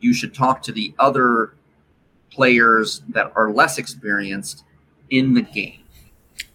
You 0.00 0.12
should 0.12 0.34
talk 0.34 0.62
to 0.62 0.72
the 0.72 0.94
other 0.98 1.54
players 2.30 3.02
that 3.08 3.32
are 3.36 3.50
less 3.50 3.78
experienced 3.78 4.64
in 5.10 5.34
the 5.34 5.42
game 5.42 5.83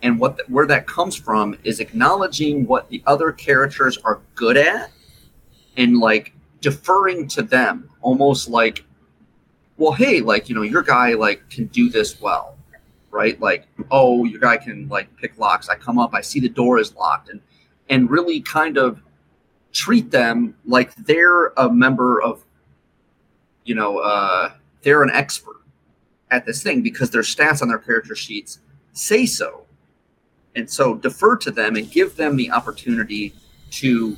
and 0.01 0.19
what 0.19 0.37
the, 0.37 0.43
where 0.47 0.65
that 0.67 0.87
comes 0.87 1.15
from 1.15 1.57
is 1.63 1.79
acknowledging 1.79 2.65
what 2.65 2.89
the 2.89 3.03
other 3.05 3.31
characters 3.31 3.97
are 3.99 4.21
good 4.35 4.57
at 4.57 4.91
and 5.77 5.99
like 5.99 6.33
deferring 6.61 7.27
to 7.27 7.41
them 7.41 7.89
almost 8.01 8.49
like 8.49 8.83
well 9.77 9.93
hey 9.93 10.21
like 10.21 10.49
you 10.49 10.55
know 10.55 10.61
your 10.61 10.81
guy 10.81 11.13
like 11.13 11.49
can 11.49 11.65
do 11.67 11.89
this 11.89 12.19
well 12.21 12.55
right? 13.11 13.39
Like 13.39 13.67
oh 13.91 14.25
your 14.25 14.39
guy 14.39 14.57
can 14.57 14.87
like 14.87 15.15
pick 15.17 15.37
locks. 15.37 15.69
I 15.69 15.75
come 15.75 15.97
up 15.97 16.13
i 16.13 16.21
see 16.21 16.39
the 16.39 16.49
door 16.49 16.79
is 16.79 16.95
locked 16.95 17.29
and 17.29 17.41
and 17.89 18.09
really 18.09 18.41
kind 18.41 18.77
of 18.77 19.01
treat 19.71 20.11
them 20.11 20.55
like 20.65 20.93
they're 20.95 21.47
a 21.57 21.69
member 21.71 22.21
of 22.21 22.43
you 23.65 23.75
know 23.75 23.99
uh 23.99 24.51
they're 24.81 25.03
an 25.03 25.11
expert 25.11 25.61
at 26.31 26.45
this 26.45 26.63
thing 26.63 26.81
because 26.81 27.09
their 27.09 27.21
stats 27.21 27.61
on 27.61 27.67
their 27.67 27.79
character 27.79 28.15
sheets 28.15 28.59
say 28.93 29.25
so 29.25 29.65
and 30.60 30.69
so 30.69 30.93
defer 30.93 31.36
to 31.38 31.50
them 31.52 31.76
and 31.76 31.89
give 31.89 32.15
them 32.15 32.36
the 32.36 32.52
opportunity 32.52 33.34
to 33.72 34.17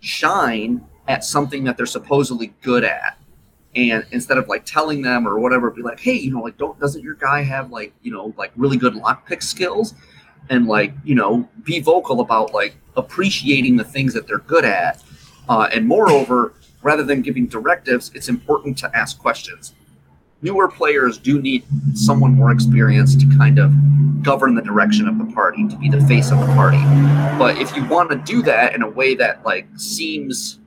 shine 0.00 0.84
at 1.08 1.24
something 1.24 1.64
that 1.64 1.76
they're 1.76 1.86
supposedly 1.86 2.54
good 2.62 2.84
at. 2.84 3.18
And 3.76 4.04
instead 4.10 4.38
of 4.38 4.48
like 4.48 4.64
telling 4.64 5.02
them 5.02 5.28
or 5.28 5.38
whatever, 5.38 5.70
be 5.70 5.82
like, 5.82 6.00
hey, 6.00 6.14
you 6.14 6.32
know, 6.32 6.40
like, 6.40 6.56
don't, 6.56 6.78
doesn't 6.80 7.02
your 7.02 7.14
guy 7.14 7.42
have 7.42 7.70
like, 7.70 7.92
you 8.02 8.12
know, 8.12 8.32
like 8.36 8.52
really 8.56 8.76
good 8.76 8.94
lockpick 8.94 9.42
skills? 9.42 9.94
And 10.48 10.66
like, 10.66 10.94
you 11.04 11.14
know, 11.14 11.48
be 11.62 11.80
vocal 11.80 12.20
about 12.20 12.54
like 12.54 12.76
appreciating 12.96 13.76
the 13.76 13.84
things 13.84 14.14
that 14.14 14.26
they're 14.26 14.38
good 14.38 14.64
at. 14.64 15.02
Uh, 15.48 15.68
and 15.72 15.86
moreover, 15.86 16.54
rather 16.82 17.02
than 17.02 17.22
giving 17.22 17.46
directives, 17.46 18.10
it's 18.14 18.28
important 18.28 18.78
to 18.78 18.96
ask 18.96 19.18
questions 19.18 19.74
newer 20.42 20.68
players 20.68 21.18
do 21.18 21.40
need 21.40 21.64
someone 21.94 22.34
more 22.34 22.50
experienced 22.50 23.20
to 23.20 23.36
kind 23.36 23.58
of 23.58 23.72
govern 24.22 24.54
the 24.54 24.62
direction 24.62 25.08
of 25.08 25.18
the 25.18 25.32
party, 25.32 25.66
to 25.68 25.76
be 25.76 25.88
the 25.88 26.00
face 26.06 26.30
of 26.30 26.40
the 26.40 26.46
party. 26.46 26.82
But 27.38 27.58
if 27.58 27.74
you 27.74 27.84
want 27.86 28.10
to 28.10 28.16
do 28.16 28.42
that 28.42 28.74
in 28.74 28.82
a 28.82 28.88
way 28.88 29.14
that 29.14 29.44
like 29.44 29.66
seems 29.76 30.58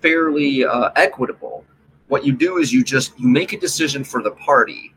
fairly 0.00 0.64
uh, 0.64 0.90
equitable, 0.96 1.64
what 2.08 2.24
you 2.24 2.32
do 2.32 2.58
is 2.58 2.72
you 2.72 2.84
just 2.84 3.18
you 3.18 3.28
make 3.28 3.52
a 3.52 3.58
decision 3.58 4.04
for 4.04 4.22
the 4.22 4.30
party. 4.32 4.94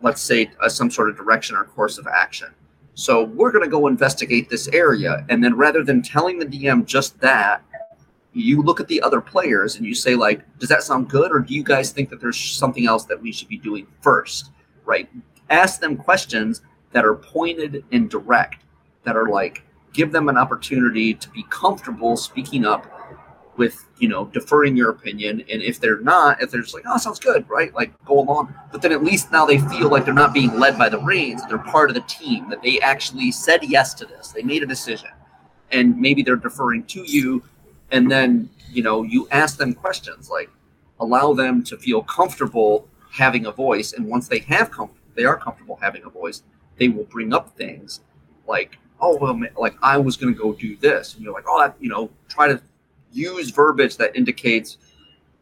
Let's 0.00 0.20
say 0.20 0.50
uh, 0.60 0.68
some 0.68 0.90
sort 0.90 1.08
of 1.10 1.16
direction 1.16 1.56
or 1.56 1.64
course 1.64 1.98
of 1.98 2.06
action. 2.06 2.54
So 2.94 3.24
we're 3.24 3.52
going 3.52 3.64
to 3.64 3.70
go 3.70 3.86
investigate 3.86 4.50
this 4.50 4.68
area, 4.68 5.24
and 5.28 5.42
then 5.42 5.56
rather 5.56 5.84
than 5.84 6.02
telling 6.02 6.38
the 6.38 6.46
DM 6.46 6.84
just 6.84 7.18
that, 7.20 7.62
you 8.42 8.62
look 8.62 8.80
at 8.80 8.88
the 8.88 9.00
other 9.02 9.20
players 9.20 9.76
and 9.76 9.86
you 9.86 9.94
say 9.94 10.14
like 10.14 10.42
does 10.58 10.68
that 10.68 10.82
sound 10.82 11.08
good? 11.08 11.32
Or 11.32 11.40
do 11.40 11.54
you 11.54 11.62
guys 11.62 11.90
think 11.90 12.10
that 12.10 12.20
there's 12.20 12.38
something 12.38 12.86
else 12.86 13.04
that 13.06 13.20
we 13.20 13.32
should 13.32 13.48
be 13.48 13.58
doing 13.58 13.86
first 14.00 14.50
right? 14.88 15.08
Ask 15.50 15.80
them 15.80 15.96
questions 15.96 16.62
that 16.92 17.04
are 17.04 17.14
pointed 17.14 17.84
and 17.92 18.10
direct 18.10 18.64
that 19.04 19.16
are 19.16 19.28
like 19.28 19.62
give 19.92 20.10
them 20.10 20.28
an 20.28 20.36
opportunity 20.36 21.14
to 21.14 21.28
be 21.30 21.44
comfortable 21.50 22.16
speaking 22.16 22.64
up 22.64 22.94
with 23.56 23.86
you 23.98 24.08
know 24.08 24.26
deferring 24.26 24.76
your 24.76 24.90
opinion. 24.90 25.44
And 25.50 25.62
if 25.62 25.78
they're 25.78 26.00
not 26.00 26.42
if 26.42 26.50
they're 26.50 26.62
just 26.62 26.74
like 26.74 26.84
oh 26.88 26.96
sounds 26.96 27.18
good 27.18 27.48
right? 27.48 27.72
Like 27.74 27.92
go 28.04 28.18
along. 28.18 28.54
But 28.72 28.82
then 28.82 28.92
at 28.92 29.04
least 29.04 29.30
now 29.30 29.44
they 29.44 29.58
feel 29.58 29.90
like 29.90 30.04
they're 30.04 30.14
not 30.14 30.32
being 30.32 30.58
led 30.58 30.78
by 30.78 30.88
the 30.88 30.98
reins. 30.98 31.42
They're 31.46 31.58
part 31.58 31.90
of 31.90 31.94
the 31.94 32.02
team 32.02 32.48
that 32.48 32.62
they 32.62 32.80
actually 32.80 33.30
said 33.30 33.62
yes 33.62 33.94
to 33.94 34.06
this. 34.06 34.28
They 34.28 34.42
made 34.42 34.62
a 34.62 34.66
decision. 34.66 35.10
And 35.70 35.98
maybe 35.98 36.22
they're 36.22 36.36
deferring 36.36 36.84
to 36.84 37.04
you 37.06 37.42
and 37.90 38.10
then 38.10 38.50
you 38.70 38.82
know 38.82 39.02
you 39.02 39.28
ask 39.30 39.58
them 39.58 39.72
questions 39.74 40.30
like 40.30 40.50
allow 41.00 41.32
them 41.32 41.62
to 41.62 41.76
feel 41.76 42.02
comfortable 42.02 42.88
having 43.12 43.46
a 43.46 43.52
voice 43.52 43.92
and 43.92 44.06
once 44.06 44.28
they 44.28 44.40
have 44.40 44.70
com- 44.70 44.90
they 45.14 45.24
are 45.24 45.36
comfortable 45.36 45.78
having 45.80 46.04
a 46.04 46.10
voice 46.10 46.42
they 46.76 46.88
will 46.88 47.04
bring 47.04 47.32
up 47.32 47.56
things 47.56 48.00
like 48.46 48.78
oh 49.00 49.16
well 49.16 49.40
like 49.56 49.74
i 49.82 49.96
was 49.96 50.16
going 50.16 50.32
to 50.32 50.38
go 50.38 50.52
do 50.52 50.76
this 50.76 51.14
and 51.14 51.24
you're 51.24 51.32
like 51.32 51.44
oh 51.48 51.60
that 51.60 51.74
you 51.80 51.88
know 51.88 52.10
try 52.28 52.46
to 52.48 52.60
use 53.12 53.50
verbiage 53.50 53.96
that 53.96 54.14
indicates 54.14 54.76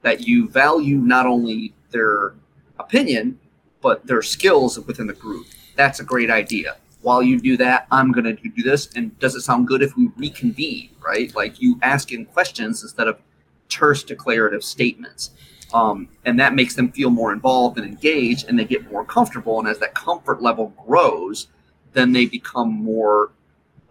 that 0.02 0.26
you 0.26 0.48
value 0.48 0.98
not 0.98 1.26
only 1.26 1.74
their 1.90 2.34
opinion 2.78 3.38
but 3.80 4.06
their 4.06 4.22
skills 4.22 4.78
within 4.80 5.06
the 5.06 5.12
group. 5.12 5.46
That's 5.76 6.00
a 6.00 6.04
great 6.04 6.30
idea 6.30 6.76
while 7.06 7.22
you 7.22 7.38
do 7.38 7.56
that, 7.56 7.86
I'm 7.92 8.10
going 8.10 8.24
to 8.24 8.32
do 8.32 8.62
this. 8.64 8.88
And 8.96 9.16
does 9.20 9.36
it 9.36 9.42
sound 9.42 9.68
good 9.68 9.80
if 9.80 9.96
we 9.96 10.10
reconvene, 10.16 10.90
right? 10.98 11.32
Like 11.36 11.62
you 11.62 11.78
asking 11.80 12.26
questions 12.26 12.82
instead 12.82 13.06
of 13.06 13.20
terse 13.68 14.02
declarative 14.02 14.64
statements. 14.64 15.30
Um, 15.72 16.08
and 16.24 16.40
that 16.40 16.56
makes 16.56 16.74
them 16.74 16.90
feel 16.90 17.10
more 17.10 17.32
involved 17.32 17.78
and 17.78 17.86
engaged 17.86 18.48
and 18.48 18.58
they 18.58 18.64
get 18.64 18.90
more 18.90 19.04
comfortable. 19.04 19.60
And 19.60 19.68
as 19.68 19.78
that 19.78 19.94
comfort 19.94 20.42
level 20.42 20.74
grows, 20.84 21.46
then 21.92 22.10
they 22.10 22.26
become 22.26 22.72
more 22.72 23.30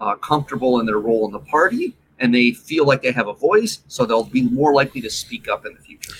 uh, 0.02 0.16
comfortable 0.16 0.82
in 0.82 0.86
their 0.86 1.00
role 1.00 1.26
in 1.26 1.32
the 1.32 1.40
party 1.40 1.96
and 2.20 2.36
they 2.36 2.52
feel 2.52 2.86
like 2.86 3.02
they 3.02 3.14
have 3.14 3.30
a 3.30 3.34
voice, 3.34 3.80
so 3.88 4.06
they'll 4.06 4.26
be 4.26 4.42
more 4.42 4.74
likely 4.74 5.00
to 5.00 5.10
speak 5.10 5.48
up 5.48 5.66
in 5.66 5.74
the 5.74 5.80
future. 5.80 6.14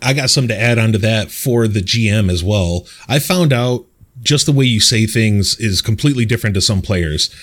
I 0.00 0.12
got 0.12 0.30
some 0.30 0.46
to 0.46 0.56
add 0.56 0.78
onto 0.78 0.98
that 0.98 1.32
for 1.32 1.66
the 1.66 1.80
GM 1.80 2.30
as 2.30 2.44
well. 2.44 2.86
I 3.08 3.18
found 3.18 3.52
out 3.52 3.86
just 4.22 4.46
the 4.46 4.52
way 4.52 4.64
you 4.64 4.80
say 4.80 5.06
things 5.06 5.58
is 5.58 5.82
completely 5.82 6.24
different 6.24 6.54
to 6.54 6.60
some 6.60 6.82
players. 6.82 7.34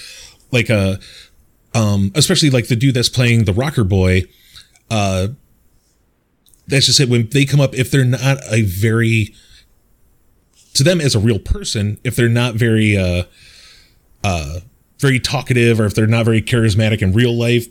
Like 0.51 0.69
uh 0.69 0.97
um 1.73 2.11
especially 2.15 2.49
like 2.49 2.67
the 2.67 2.75
dude 2.75 2.95
that's 2.95 3.09
playing 3.09 3.45
the 3.45 3.53
rocker 3.53 3.83
boy, 3.83 4.23
uh 4.89 5.29
that's 6.67 6.85
just 6.85 6.99
it 6.99 7.09
when 7.09 7.27
they 7.29 7.45
come 7.45 7.59
up 7.59 7.75
if 7.75 7.91
they're 7.91 8.05
not 8.05 8.37
a 8.51 8.61
very 8.61 9.33
to 10.73 10.83
them 10.83 11.01
as 11.01 11.13
a 11.13 11.19
real 11.19 11.39
person, 11.39 11.99
if 12.03 12.15
they're 12.15 12.29
not 12.29 12.55
very 12.55 12.97
uh 12.97 13.23
uh 14.23 14.59
very 14.99 15.19
talkative 15.19 15.79
or 15.79 15.85
if 15.85 15.93
they're 15.93 16.07
not 16.07 16.25
very 16.25 16.41
charismatic 16.41 17.01
in 17.01 17.11
real 17.13 17.37
life, 17.37 17.67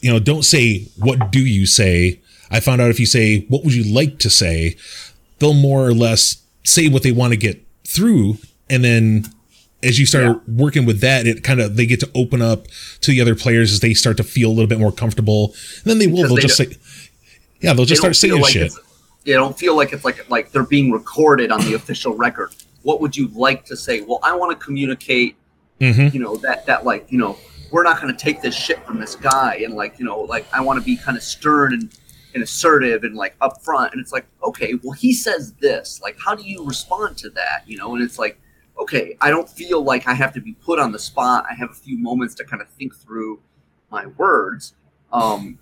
you 0.00 0.12
know, 0.12 0.18
don't 0.18 0.44
say 0.44 0.86
what 0.96 1.32
do 1.32 1.40
you 1.40 1.66
say. 1.66 2.20
I 2.50 2.60
found 2.60 2.80
out 2.80 2.90
if 2.90 3.00
you 3.00 3.06
say 3.06 3.46
what 3.48 3.64
would 3.64 3.74
you 3.74 3.92
like 3.92 4.18
to 4.20 4.30
say, 4.30 4.76
they'll 5.38 5.54
more 5.54 5.86
or 5.86 5.94
less 5.94 6.42
say 6.64 6.88
what 6.88 7.02
they 7.02 7.12
want 7.12 7.32
to 7.32 7.36
get 7.36 7.64
through 7.90 8.36
and 8.68 8.84
then 8.84 9.24
as 9.82 9.98
you 9.98 10.06
start 10.06 10.24
yeah. 10.24 10.34
working 10.46 10.86
with 10.86 11.00
that 11.00 11.26
it 11.26 11.42
kind 11.42 11.60
of 11.60 11.76
they 11.76 11.86
get 11.86 12.00
to 12.00 12.10
open 12.14 12.40
up 12.40 12.66
to 13.00 13.10
the 13.10 13.20
other 13.20 13.34
players 13.34 13.72
as 13.72 13.80
they 13.80 13.94
start 13.94 14.16
to 14.16 14.24
feel 14.24 14.48
a 14.48 14.52
little 14.52 14.68
bit 14.68 14.78
more 14.78 14.92
comfortable 14.92 15.54
and 15.78 15.84
then 15.84 15.98
they 15.98 16.06
will 16.06 16.28
they'll 16.28 16.36
they 16.36 16.42
just 16.42 16.56
say 16.56 16.66
yeah 17.60 17.72
they'll 17.72 17.84
just 17.84 18.00
start 18.00 18.14
saying 18.14 18.40
like 18.40 18.52
shit 18.52 18.72
they 19.24 19.32
don't 19.32 19.58
feel 19.58 19.76
like 19.76 19.92
it's 19.92 20.04
like 20.04 20.28
like 20.30 20.52
they're 20.52 20.62
being 20.62 20.90
recorded 20.90 21.50
on 21.50 21.60
the 21.62 21.74
official 21.74 22.14
record 22.16 22.54
what 22.82 23.00
would 23.00 23.16
you 23.16 23.28
like 23.28 23.64
to 23.64 23.76
say 23.76 24.00
well 24.02 24.20
i 24.22 24.34
want 24.34 24.56
to 24.56 24.64
communicate 24.64 25.36
mm-hmm. 25.80 26.14
you 26.14 26.22
know 26.22 26.36
that 26.36 26.64
that 26.66 26.84
like 26.84 27.10
you 27.10 27.18
know 27.18 27.36
we're 27.70 27.84
not 27.84 28.00
going 28.00 28.14
to 28.14 28.18
take 28.18 28.42
this 28.42 28.54
shit 28.54 28.84
from 28.84 28.98
this 29.00 29.14
guy 29.16 29.60
and 29.64 29.74
like 29.74 29.98
you 29.98 30.04
know 30.04 30.20
like 30.20 30.46
i 30.52 30.60
want 30.60 30.78
to 30.78 30.84
be 30.84 30.96
kind 30.96 31.16
of 31.16 31.22
stern 31.22 31.72
and, 31.74 31.90
and 32.34 32.42
assertive 32.42 33.04
and 33.04 33.16
like 33.16 33.38
upfront 33.40 33.92
and 33.92 34.00
it's 34.00 34.12
like 34.12 34.26
okay 34.42 34.74
well 34.82 34.92
he 34.92 35.12
says 35.12 35.52
this. 35.54 36.00
Like 36.02 36.16
how 36.24 36.34
do 36.34 36.42
you 36.42 36.64
respond 36.64 37.16
to 37.18 37.30
that? 37.30 37.62
You 37.66 37.76
know 37.76 37.94
and 37.94 38.02
it's 38.02 38.18
like 38.18 38.40
okay 38.78 39.14
i 39.20 39.28
don't 39.28 39.46
feel 39.46 39.82
like 39.82 40.08
i 40.08 40.14
have 40.14 40.32
to 40.32 40.40
be 40.40 40.52
put 40.54 40.78
on 40.78 40.92
the 40.92 40.98
spot. 40.98 41.44
I 41.50 41.54
have 41.54 41.70
a 41.70 41.74
few 41.74 41.98
moments 41.98 42.34
to 42.36 42.44
kind 42.44 42.62
of 42.62 42.68
think 42.68 42.94
through 42.94 43.40
my 43.90 44.06
words. 44.06 44.74
Um 45.12 45.58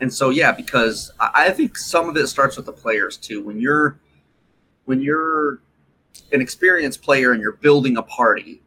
and 0.00 0.12
so 0.12 0.30
yeah 0.30 0.52
because 0.52 1.10
I, 1.20 1.46
I 1.46 1.50
think 1.50 1.76
some 1.76 2.08
of 2.08 2.16
it 2.16 2.26
starts 2.28 2.56
with 2.56 2.66
the 2.66 2.72
players 2.72 3.16
too. 3.16 3.42
When 3.42 3.60
you're 3.60 3.98
when 4.84 5.00
you're 5.00 5.60
an 6.32 6.40
experienced 6.40 7.02
player 7.02 7.32
and 7.32 7.40
you're 7.40 7.56
building 7.56 7.96
a 7.96 8.02
party 8.02 8.62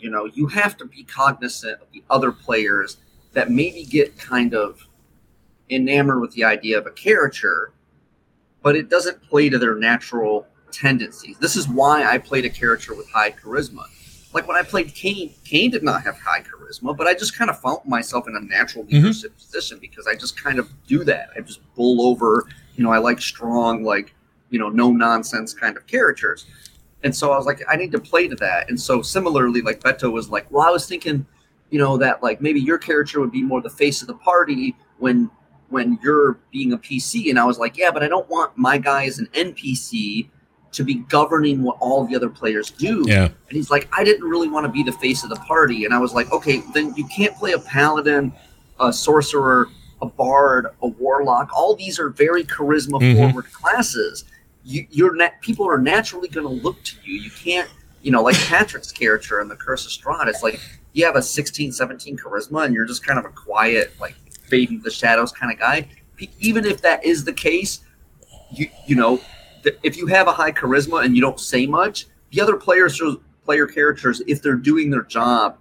you 0.00 0.10
know, 0.10 0.26
you 0.26 0.46
have 0.48 0.76
to 0.78 0.84
be 0.84 1.04
cognizant 1.04 1.80
of 1.80 1.88
the 1.92 2.02
other 2.10 2.32
players 2.32 2.98
that 3.32 3.50
maybe 3.50 3.84
get 3.84 4.18
kind 4.18 4.54
of 4.54 4.86
enamored 5.70 6.20
with 6.20 6.32
the 6.32 6.44
idea 6.44 6.78
of 6.78 6.86
a 6.86 6.90
character, 6.90 7.72
but 8.62 8.76
it 8.76 8.88
doesn't 8.88 9.22
play 9.22 9.48
to 9.48 9.58
their 9.58 9.74
natural 9.74 10.46
tendencies. 10.70 11.38
This 11.38 11.56
is 11.56 11.68
why 11.68 12.04
I 12.04 12.18
played 12.18 12.44
a 12.44 12.50
character 12.50 12.94
with 12.94 13.08
high 13.10 13.30
charisma. 13.30 13.84
Like 14.32 14.46
when 14.46 14.56
I 14.56 14.62
played 14.62 14.94
Kane, 14.94 15.34
Kane 15.44 15.70
did 15.70 15.82
not 15.82 16.02
have 16.02 16.16
high 16.18 16.42
charisma, 16.42 16.96
but 16.96 17.06
I 17.06 17.14
just 17.14 17.36
kind 17.36 17.50
of 17.50 17.58
found 17.60 17.80
myself 17.84 18.28
in 18.28 18.36
a 18.36 18.40
natural 18.40 18.84
mm-hmm. 18.84 18.96
leadership 18.96 19.32
mm-hmm. 19.32 19.44
position 19.44 19.78
because 19.80 20.06
I 20.06 20.14
just 20.14 20.40
kind 20.40 20.58
of 20.58 20.70
do 20.86 21.02
that. 21.04 21.30
I 21.36 21.40
just 21.40 21.60
bull 21.74 22.02
over, 22.02 22.46
you 22.76 22.84
know, 22.84 22.92
I 22.92 22.98
like 22.98 23.20
strong, 23.20 23.82
like, 23.82 24.14
you 24.50 24.58
know, 24.58 24.68
no 24.68 24.92
nonsense 24.92 25.52
kind 25.52 25.76
of 25.76 25.86
characters. 25.86 26.46
And 27.02 27.14
so 27.14 27.32
I 27.32 27.36
was 27.36 27.46
like, 27.46 27.62
I 27.68 27.76
need 27.76 27.92
to 27.92 27.98
play 27.98 28.28
to 28.28 28.36
that. 28.36 28.68
And 28.68 28.80
so 28.80 29.02
similarly, 29.02 29.62
like 29.62 29.80
Beto 29.80 30.12
was 30.12 30.28
like, 30.28 30.50
well, 30.50 30.66
I 30.66 30.70
was 30.70 30.86
thinking, 30.86 31.26
you 31.70 31.78
know, 31.78 31.96
that 31.96 32.22
like 32.22 32.40
maybe 32.40 32.60
your 32.60 32.78
character 32.78 33.20
would 33.20 33.32
be 33.32 33.42
more 33.42 33.60
the 33.60 33.70
face 33.70 34.02
of 34.02 34.08
the 34.08 34.14
party 34.14 34.76
when 34.98 35.30
when 35.70 35.98
you're 36.02 36.38
being 36.50 36.72
a 36.72 36.78
PC. 36.78 37.30
And 37.30 37.38
I 37.38 37.44
was 37.44 37.58
like, 37.58 37.76
yeah, 37.76 37.90
but 37.90 38.02
I 38.02 38.08
don't 38.08 38.28
want 38.28 38.56
my 38.56 38.78
guy 38.78 39.04
as 39.04 39.18
an 39.18 39.26
NPC 39.32 40.28
to 40.72 40.84
be 40.84 40.94
governing 40.94 41.62
what 41.62 41.76
all 41.80 42.04
the 42.04 42.14
other 42.14 42.28
players 42.28 42.70
do. 42.70 43.04
Yeah. 43.06 43.24
And 43.24 43.34
he's 43.50 43.70
like, 43.70 43.88
I 43.92 44.04
didn't 44.04 44.28
really 44.28 44.48
want 44.48 44.66
to 44.66 44.72
be 44.72 44.82
the 44.82 44.92
face 44.92 45.24
of 45.24 45.30
the 45.30 45.36
party. 45.36 45.84
And 45.84 45.92
I 45.92 45.98
was 45.98 46.12
like, 46.12 46.30
okay, 46.32 46.62
then 46.74 46.94
you 46.96 47.06
can't 47.08 47.34
play 47.36 47.52
a 47.52 47.58
paladin, 47.58 48.32
a 48.78 48.92
sorcerer, 48.92 49.68
a 50.00 50.06
bard, 50.06 50.68
a 50.82 50.86
warlock. 50.86 51.50
All 51.54 51.74
these 51.74 51.98
are 51.98 52.10
very 52.10 52.44
charisma 52.44 53.16
forward 53.16 53.46
mm-hmm. 53.46 53.64
classes 53.64 54.24
you, 54.64 54.86
you're 54.90 55.14
not 55.14 55.40
people 55.40 55.68
are 55.68 55.78
naturally 55.78 56.28
going 56.28 56.46
to 56.46 56.62
look 56.62 56.82
to 56.84 56.96
you. 57.04 57.20
You 57.20 57.30
can't, 57.30 57.68
you 58.02 58.10
know, 58.10 58.22
like 58.22 58.36
Patrick's 58.36 58.92
character 58.92 59.40
in 59.40 59.48
the 59.48 59.56
Curse 59.56 59.86
of 59.86 59.92
Strahd. 59.92 60.28
It's 60.28 60.42
like 60.42 60.60
you 60.92 61.04
have 61.04 61.16
a 61.16 61.22
16, 61.22 61.72
17 61.72 62.16
charisma, 62.16 62.64
and 62.64 62.74
you're 62.74 62.86
just 62.86 63.04
kind 63.06 63.18
of 63.18 63.24
a 63.24 63.30
quiet, 63.30 63.92
like 64.00 64.14
fading 64.50 64.80
the 64.82 64.90
shadows 64.90 65.32
kind 65.32 65.52
of 65.52 65.58
guy. 65.58 65.88
Even 66.38 66.66
if 66.66 66.82
that 66.82 67.04
is 67.04 67.24
the 67.24 67.32
case, 67.32 67.80
you 68.50 68.68
you 68.86 68.96
know, 68.96 69.20
if 69.82 69.96
you 69.96 70.06
have 70.06 70.28
a 70.28 70.32
high 70.32 70.52
charisma 70.52 71.04
and 71.04 71.16
you 71.16 71.22
don't 71.22 71.40
say 71.40 71.66
much, 71.66 72.06
the 72.30 72.40
other 72.40 72.56
players, 72.56 73.00
player 73.44 73.66
characters, 73.66 74.20
if 74.26 74.42
they're 74.42 74.54
doing 74.54 74.90
their 74.90 75.04
job, 75.04 75.56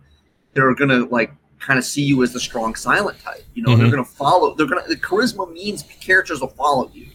they're 0.53 0.73
gonna 0.75 1.05
like 1.05 1.31
kind 1.59 1.79
of 1.79 1.85
see 1.85 2.01
you 2.01 2.23
as 2.23 2.33
the 2.33 2.39
strong 2.39 2.75
silent 2.75 3.19
type. 3.21 3.45
You 3.53 3.63
know, 3.63 3.71
mm-hmm. 3.71 3.81
they're 3.81 3.91
gonna 3.91 4.03
follow. 4.03 4.53
They're 4.55 4.67
gonna 4.67 4.87
the 4.87 4.97
charisma 4.97 5.49
means 5.51 5.83
characters 6.01 6.41
will 6.41 6.49
follow 6.49 6.91
you 6.93 7.07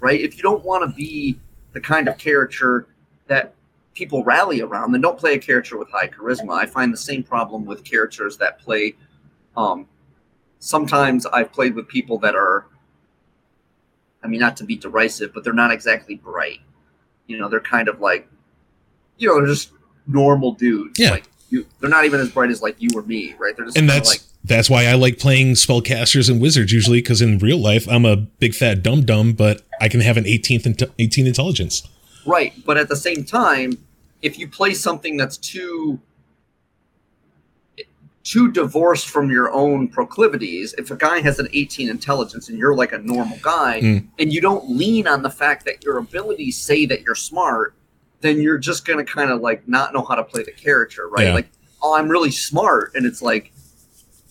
right? 0.00 0.20
If 0.20 0.36
you 0.36 0.42
don't 0.42 0.64
want 0.64 0.88
to 0.88 0.94
be 0.94 1.38
the 1.72 1.80
kind 1.80 2.08
of 2.08 2.18
character 2.18 2.88
that 3.26 3.54
people 3.94 4.22
rally 4.24 4.60
around, 4.60 4.92
then 4.92 5.00
don't 5.00 5.18
play 5.18 5.34
a 5.34 5.38
character 5.38 5.78
with 5.78 5.90
high 5.90 6.08
charisma. 6.08 6.52
I 6.52 6.66
find 6.66 6.92
the 6.92 6.98
same 6.98 7.22
problem 7.22 7.64
with 7.64 7.84
characters 7.84 8.36
that 8.38 8.58
play. 8.58 8.94
Um, 9.56 9.88
sometimes 10.58 11.26
I've 11.26 11.52
played 11.52 11.74
with 11.74 11.88
people 11.88 12.18
that 12.18 12.34
are, 12.34 12.66
I 14.22 14.28
mean, 14.28 14.40
not 14.40 14.56
to 14.58 14.64
be 14.64 14.76
derisive, 14.76 15.32
but 15.32 15.44
they're 15.44 15.52
not 15.52 15.70
exactly 15.70 16.16
bright. 16.16 16.60
You 17.26 17.38
know, 17.38 17.48
they're 17.48 17.60
kind 17.60 17.88
of 17.88 18.00
like, 18.00 18.28
you 19.18 19.28
know, 19.28 19.36
they're 19.38 19.46
just 19.46 19.70
normal 20.06 20.52
dudes. 20.52 20.98
Yeah. 20.98 21.10
Like 21.10 21.24
you, 21.50 21.66
they're 21.80 21.90
not 21.90 22.04
even 22.04 22.20
as 22.20 22.30
bright 22.30 22.50
as 22.50 22.62
like 22.62 22.76
you 22.78 22.88
or 22.94 23.02
me, 23.02 23.34
right? 23.38 23.56
They're 23.56 23.66
just 23.66 23.78
and 23.78 23.88
that's 23.88 24.08
like 24.08 24.20
that's 24.44 24.70
why 24.70 24.86
I 24.86 24.94
like 24.94 25.18
playing 25.18 25.54
spellcasters 25.54 26.30
and 26.30 26.40
wizards 26.40 26.72
usually 26.72 26.98
because 26.98 27.20
in 27.20 27.38
real 27.38 27.58
life 27.58 27.88
I'm 27.88 28.04
a 28.04 28.16
big 28.16 28.54
fat 28.54 28.82
dumb 28.82 29.04
dumb, 29.04 29.32
but 29.32 29.62
I 29.80 29.88
can 29.88 30.00
have 30.00 30.16
an 30.16 30.24
18th 30.24 30.90
18 30.98 31.26
intelligence. 31.26 31.86
Right, 32.26 32.52
but 32.64 32.76
at 32.76 32.88
the 32.88 32.96
same 32.96 33.24
time, 33.24 33.78
if 34.22 34.38
you 34.38 34.48
play 34.48 34.74
something 34.74 35.16
that's 35.16 35.36
too 35.36 36.00
too 38.26 38.50
divorced 38.50 39.08
from 39.08 39.30
your 39.30 39.52
own 39.52 39.86
proclivities, 39.86 40.74
if 40.78 40.90
a 40.90 40.96
guy 40.96 41.20
has 41.20 41.38
an 41.38 41.48
18 41.52 41.88
intelligence 41.88 42.48
and 42.48 42.58
you're 42.58 42.74
like 42.74 42.92
a 42.92 42.98
normal 42.98 43.38
guy, 43.40 43.80
mm. 43.80 44.06
and 44.18 44.32
you 44.32 44.40
don't 44.40 44.68
lean 44.68 45.06
on 45.06 45.22
the 45.22 45.30
fact 45.30 45.64
that 45.64 45.84
your 45.84 45.98
abilities 45.98 46.58
say 46.58 46.86
that 46.86 47.02
you're 47.02 47.14
smart, 47.14 47.74
then 48.22 48.40
you're 48.40 48.58
just 48.58 48.84
gonna 48.84 49.04
kind 49.04 49.30
of 49.30 49.40
like 49.40 49.66
not 49.68 49.94
know 49.94 50.02
how 50.02 50.16
to 50.16 50.24
play 50.24 50.42
the 50.42 50.50
character, 50.50 51.08
right? 51.08 51.26
Yeah. 51.26 51.34
Like, 51.34 51.48
oh, 51.82 51.94
I'm 51.94 52.08
really 52.08 52.32
smart, 52.32 52.92
and 52.94 53.06
it's 53.06 53.22
like 53.22 53.52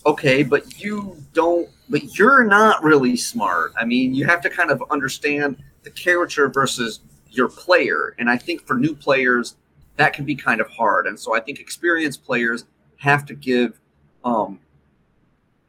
okay, 0.06 0.44
but 0.44 0.80
you 0.80 1.18
don't, 1.34 1.70
but 1.90 2.18
you're 2.18 2.44
not 2.44 2.84
really 2.84 3.16
smart. 3.16 3.74
I 3.78 3.86
mean, 3.86 4.14
you 4.14 4.26
have 4.26 4.42
to 4.42 4.50
kind 4.50 4.72
of 4.72 4.84
understand 4.92 5.58
the 5.84 5.90
character 5.90 6.48
versus 6.48 7.00
your 7.30 7.50
player. 7.50 8.16
And 8.18 8.30
I 8.30 8.38
think 8.38 8.66
for 8.66 8.76
new 8.76 8.96
players, 8.96 9.56
that 9.98 10.14
can 10.14 10.26
be 10.26 10.36
kind 10.36 10.62
of 10.62 10.70
hard. 10.70 11.08
And 11.08 11.20
so 11.20 11.36
I 11.36 11.40
think 11.40 11.60
experienced 11.60 12.24
players 12.24 12.66
have 12.98 13.26
to 13.28 13.34
give, 13.34 13.80
um, 14.26 14.60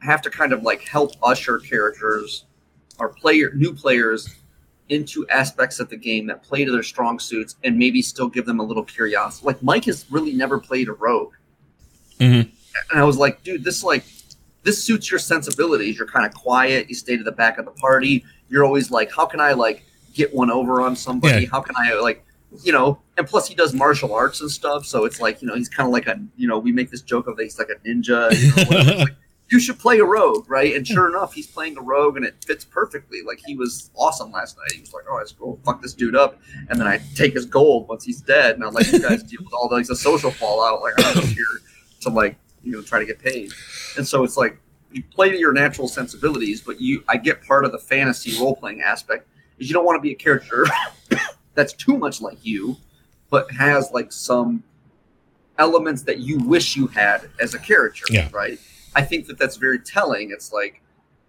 have 0.00 0.22
to 0.22 0.30
kind 0.30 0.52
of 0.52 0.62
like 0.62 0.82
help 0.88 1.12
usher 1.22 1.58
characters 1.58 2.44
or 2.98 3.10
player 3.10 3.52
new 3.54 3.72
players 3.72 4.34
into 4.88 5.26
aspects 5.28 5.80
of 5.80 5.88
the 5.88 5.96
game 5.96 6.26
that 6.26 6.42
play 6.42 6.64
to 6.64 6.72
their 6.72 6.82
strong 6.82 7.18
suits 7.18 7.56
and 7.64 7.76
maybe 7.76 8.00
still 8.00 8.28
give 8.28 8.46
them 8.46 8.60
a 8.60 8.62
little 8.62 8.84
curiosity. 8.84 9.46
Like 9.46 9.62
Mike 9.62 9.84
has 9.84 10.06
really 10.10 10.32
never 10.32 10.58
played 10.58 10.88
a 10.88 10.92
rogue. 10.92 11.34
Mm-hmm. 12.18 12.50
And 12.90 13.00
I 13.00 13.04
was 13.04 13.16
like, 13.18 13.42
dude, 13.42 13.64
this 13.64 13.82
like 13.82 14.04
this 14.62 14.82
suits 14.82 15.10
your 15.10 15.20
sensibilities. 15.20 15.96
You're 15.96 16.06
kind 16.08 16.26
of 16.26 16.34
quiet. 16.34 16.88
You 16.88 16.94
stay 16.94 17.16
to 17.16 17.22
the 17.22 17.32
back 17.32 17.58
of 17.58 17.64
the 17.64 17.70
party. 17.72 18.24
You're 18.48 18.64
always 18.64 18.90
like, 18.90 19.12
how 19.12 19.26
can 19.26 19.40
I 19.40 19.52
like 19.52 19.84
get 20.12 20.34
one 20.34 20.50
over 20.50 20.80
on 20.80 20.96
somebody? 20.96 21.44
Yeah. 21.44 21.50
How 21.50 21.60
can 21.60 21.74
I 21.76 21.94
like, 21.94 22.24
you 22.64 22.72
know? 22.72 23.00
And 23.16 23.26
plus, 23.26 23.48
he 23.48 23.54
does 23.54 23.74
martial 23.74 24.14
arts 24.14 24.40
and 24.40 24.50
stuff. 24.50 24.86
So 24.86 25.04
it's 25.04 25.20
like, 25.20 25.42
you 25.42 25.48
know, 25.48 25.54
he's 25.54 25.68
kind 25.68 25.86
of 25.86 25.92
like 25.92 26.06
a, 26.06 26.20
you 26.36 26.48
know, 26.48 26.58
we 26.58 26.72
make 26.72 26.90
this 26.90 27.02
joke 27.02 27.26
of 27.26 27.36
that 27.36 27.42
he's 27.42 27.58
like 27.58 27.70
a 27.70 27.88
ninja. 27.88 28.32
You, 28.32 28.64
know, 28.64 28.96
like, 29.04 29.14
you 29.48 29.60
should 29.60 29.78
play 29.78 29.98
a 29.98 30.04
rogue, 30.04 30.48
right? 30.48 30.74
And 30.74 30.86
sure 30.86 31.08
enough, 31.14 31.34
he's 31.34 31.46
playing 31.46 31.76
a 31.78 31.82
rogue, 31.82 32.16
and 32.16 32.26
it 32.26 32.44
fits 32.44 32.64
perfectly. 32.64 33.22
Like 33.22 33.40
he 33.44 33.56
was 33.56 33.90
awesome 33.94 34.32
last 34.32 34.56
night. 34.56 34.72
He 34.72 34.80
was 34.80 34.92
like, 34.92 35.04
"Oh, 35.08 35.16
let's 35.16 35.32
go 35.32 35.58
fuck 35.64 35.80
this 35.80 35.94
dude 35.94 36.16
up," 36.16 36.40
and 36.68 36.80
then 36.80 36.86
I 36.86 37.00
take 37.14 37.34
his 37.34 37.46
gold 37.46 37.88
once 37.88 38.04
he's 38.04 38.20
dead, 38.20 38.56
and 38.56 38.64
I 38.64 38.68
let 38.68 38.90
you 38.90 38.98
guys 38.98 39.22
deal 39.22 39.40
with 39.44 39.52
all 39.52 39.68
the, 39.68 39.76
like, 39.76 39.86
the 39.86 39.94
social 39.94 40.32
fallout. 40.32 40.82
Like 40.82 40.94
I'm 40.98 41.14
just 41.14 41.32
here 41.32 41.44
to 42.00 42.10
like 42.10 42.36
you 42.62 42.72
know 42.72 42.82
try 42.82 42.98
to 42.98 43.06
get 43.06 43.18
paid 43.18 43.52
and 43.96 44.06
so 44.06 44.24
it's 44.24 44.36
like 44.36 44.58
you 44.92 45.02
play 45.02 45.30
to 45.30 45.38
your 45.38 45.52
natural 45.52 45.88
sensibilities 45.88 46.60
but 46.60 46.80
you 46.80 47.02
i 47.08 47.16
get 47.16 47.42
part 47.44 47.64
of 47.64 47.72
the 47.72 47.78
fantasy 47.78 48.38
role-playing 48.40 48.82
aspect 48.82 49.26
is 49.58 49.68
you 49.68 49.74
don't 49.74 49.84
want 49.84 49.96
to 49.96 50.00
be 50.00 50.10
a 50.10 50.14
character 50.14 50.66
that's 51.56 51.72
too 51.72 51.96
much 51.98 52.20
like 52.20 52.38
you 52.46 52.76
but 53.28 53.50
has 53.50 53.90
like 53.90 54.12
some 54.12 54.62
elements 55.58 56.02
that 56.02 56.18
you 56.20 56.38
wish 56.38 56.76
you 56.76 56.86
had 56.86 57.28
as 57.40 57.54
a 57.54 57.58
character, 57.58 58.04
Yeah. 58.10 58.28
right? 58.32 58.58
I 58.94 59.02
think 59.02 59.26
that 59.26 59.36
that's 59.36 59.56
very 59.56 59.80
telling. 59.80 60.30
It's 60.30 60.52
like, 60.52 60.80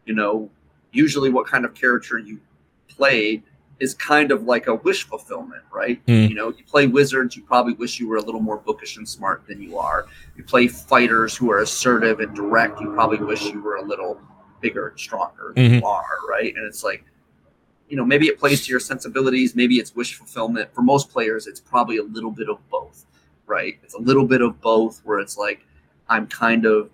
you 0.05 0.13
know, 0.13 0.49
usually 0.91 1.31
what 1.31 1.47
kind 1.47 1.65
of 1.65 1.73
character 1.73 2.19
you 2.19 2.39
play 2.87 3.41
is 3.79 3.93
kind 3.95 4.31
of 4.31 4.43
like 4.43 4.67
a 4.67 4.75
wish 4.75 5.07
fulfillment, 5.07 5.63
right? 5.73 6.03
Mm. 6.05 6.29
You 6.29 6.35
know, 6.35 6.49
you 6.49 6.63
play 6.65 6.85
wizards, 6.87 7.35
you 7.35 7.41
probably 7.43 7.73
wish 7.73 7.99
you 7.99 8.07
were 8.07 8.17
a 8.17 8.21
little 8.21 8.41
more 8.41 8.57
bookish 8.57 8.97
and 8.97 9.07
smart 9.09 9.47
than 9.47 9.59
you 9.61 9.77
are. 9.79 10.05
You 10.35 10.43
play 10.43 10.67
fighters 10.67 11.35
who 11.35 11.49
are 11.51 11.59
assertive 11.61 12.19
and 12.19 12.35
direct, 12.35 12.79
you 12.79 12.91
probably 12.93 13.17
wish 13.19 13.43
you 13.45 13.61
were 13.61 13.77
a 13.77 13.83
little 13.83 14.19
bigger 14.61 14.89
and 14.89 14.99
stronger 14.99 15.53
than 15.55 15.71
Mhm. 15.71 15.79
you 15.81 15.85
are, 15.87 16.05
right? 16.29 16.53
And 16.55 16.65
it's 16.65 16.83
like, 16.83 17.03
you 17.89 17.95
know, 17.95 18.05
maybe 18.05 18.27
it 18.27 18.39
plays 18.39 18.65
to 18.65 18.71
your 18.71 18.79
sensibilities, 18.79 19.55
maybe 19.55 19.75
it's 19.75 19.95
wish 19.95 20.15
fulfillment. 20.15 20.73
For 20.73 20.81
most 20.81 21.09
players, 21.09 21.47
it's 21.47 21.59
probably 21.59 21.97
a 21.97 22.03
little 22.03 22.31
bit 22.31 22.49
of 22.49 22.57
both, 22.69 23.05
right? 23.45 23.77
It's 23.83 23.93
a 23.93 23.99
little 23.99 24.25
bit 24.25 24.41
of 24.41 24.59
both 24.61 25.01
where 25.05 25.19
it's 25.19 25.37
like, 25.37 25.65
I'm 26.09 26.27
kind 26.27 26.65
of, 26.65 26.89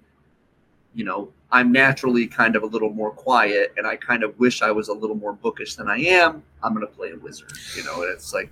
you 0.93 1.03
know, 1.03 1.31
I'm 1.51 1.71
naturally 1.71 2.27
kind 2.27 2.55
of 2.55 2.63
a 2.63 2.65
little 2.65 2.89
more 2.89 3.11
quiet 3.11 3.73
and 3.77 3.85
I 3.85 3.95
kind 3.95 4.23
of 4.23 4.37
wish 4.39 4.61
I 4.61 4.71
was 4.71 4.87
a 4.87 4.93
little 4.93 5.15
more 5.15 5.33
bookish 5.33 5.75
than 5.75 5.87
I 5.87 5.97
am. 5.97 6.43
I'm 6.63 6.73
going 6.73 6.85
to 6.85 6.91
play 6.91 7.11
a 7.11 7.17
wizard, 7.17 7.51
you 7.75 7.83
know, 7.83 8.01
and 8.01 8.11
it's 8.11 8.33
like, 8.33 8.51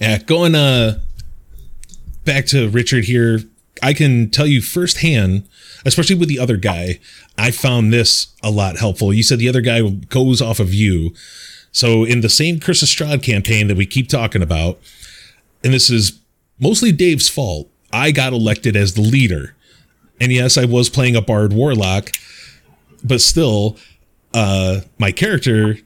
Yeah, 0.00 0.18
going 0.18 0.54
uh 0.54 1.00
back 2.24 2.46
to 2.46 2.68
Richard 2.68 3.04
here, 3.04 3.40
I 3.82 3.92
can 3.92 4.30
tell 4.30 4.46
you 4.46 4.62
firsthand, 4.62 5.48
especially 5.84 6.16
with 6.16 6.28
the 6.28 6.38
other 6.38 6.56
guy, 6.56 7.00
I 7.36 7.50
found 7.50 7.92
this 7.92 8.28
a 8.42 8.50
lot 8.50 8.78
helpful. 8.78 9.12
You 9.12 9.22
said 9.22 9.38
the 9.38 9.48
other 9.48 9.60
guy 9.60 9.82
goes 9.88 10.40
off 10.40 10.60
of 10.60 10.72
you. 10.72 11.12
So 11.72 12.04
in 12.04 12.20
the 12.20 12.28
same 12.28 12.60
Curse 12.60 12.82
of 12.82 12.88
Strahd 12.88 13.22
campaign 13.22 13.66
that 13.68 13.76
we 13.76 13.86
keep 13.86 14.08
talking 14.08 14.42
about, 14.42 14.78
and 15.64 15.74
this 15.74 15.90
is 15.90 16.20
mostly 16.60 16.92
Dave's 16.92 17.28
fault, 17.28 17.68
I 17.92 18.10
got 18.10 18.32
elected 18.32 18.76
as 18.76 18.94
the 18.94 19.02
leader. 19.02 19.54
And 20.20 20.30
yes, 20.30 20.56
I 20.56 20.64
was 20.64 20.88
playing 20.88 21.16
a 21.16 21.22
bard 21.22 21.52
warlock, 21.52 22.10
but 23.02 23.20
still, 23.20 23.76
uh, 24.34 24.80
my 24.98 25.10
character 25.10 25.78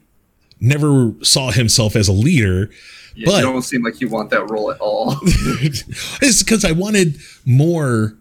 never 0.61 1.15
saw 1.23 1.51
himself 1.51 1.97
as 1.97 2.09
a 2.09 2.13
leader. 2.13 2.71
Yeah, 3.17 3.25
But- 3.27 3.37
you 3.37 3.43
don't 3.43 3.62
seem 3.62 3.83
like 3.83 4.01
you 4.01 4.09
want 4.09 4.31
that 4.31 4.49
role 4.51 4.71
at 4.71 4.79
all. 4.81 5.17
it's 5.23 6.43
because 6.43 6.64
I 6.64 6.73
wanted 6.73 7.17
more 7.45 8.17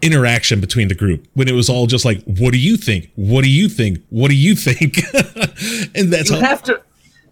interaction 0.00 0.60
between 0.60 0.86
the 0.88 0.94
group 0.94 1.26
when 1.34 1.48
it 1.48 1.52
was 1.54 1.68
all 1.68 1.86
just 1.86 2.04
like, 2.04 2.22
"What 2.24 2.52
do 2.52 2.58
you 2.58 2.76
think? 2.76 3.10
What 3.16 3.42
do 3.42 3.50
you 3.50 3.68
think? 3.68 3.98
What 4.10 4.28
do 4.30 4.36
you 4.36 4.54
think?" 4.54 4.98
and 5.96 6.12
that's 6.12 6.30
you 6.30 6.36
how. 6.36 6.46
have 6.46 6.62
to, 6.64 6.80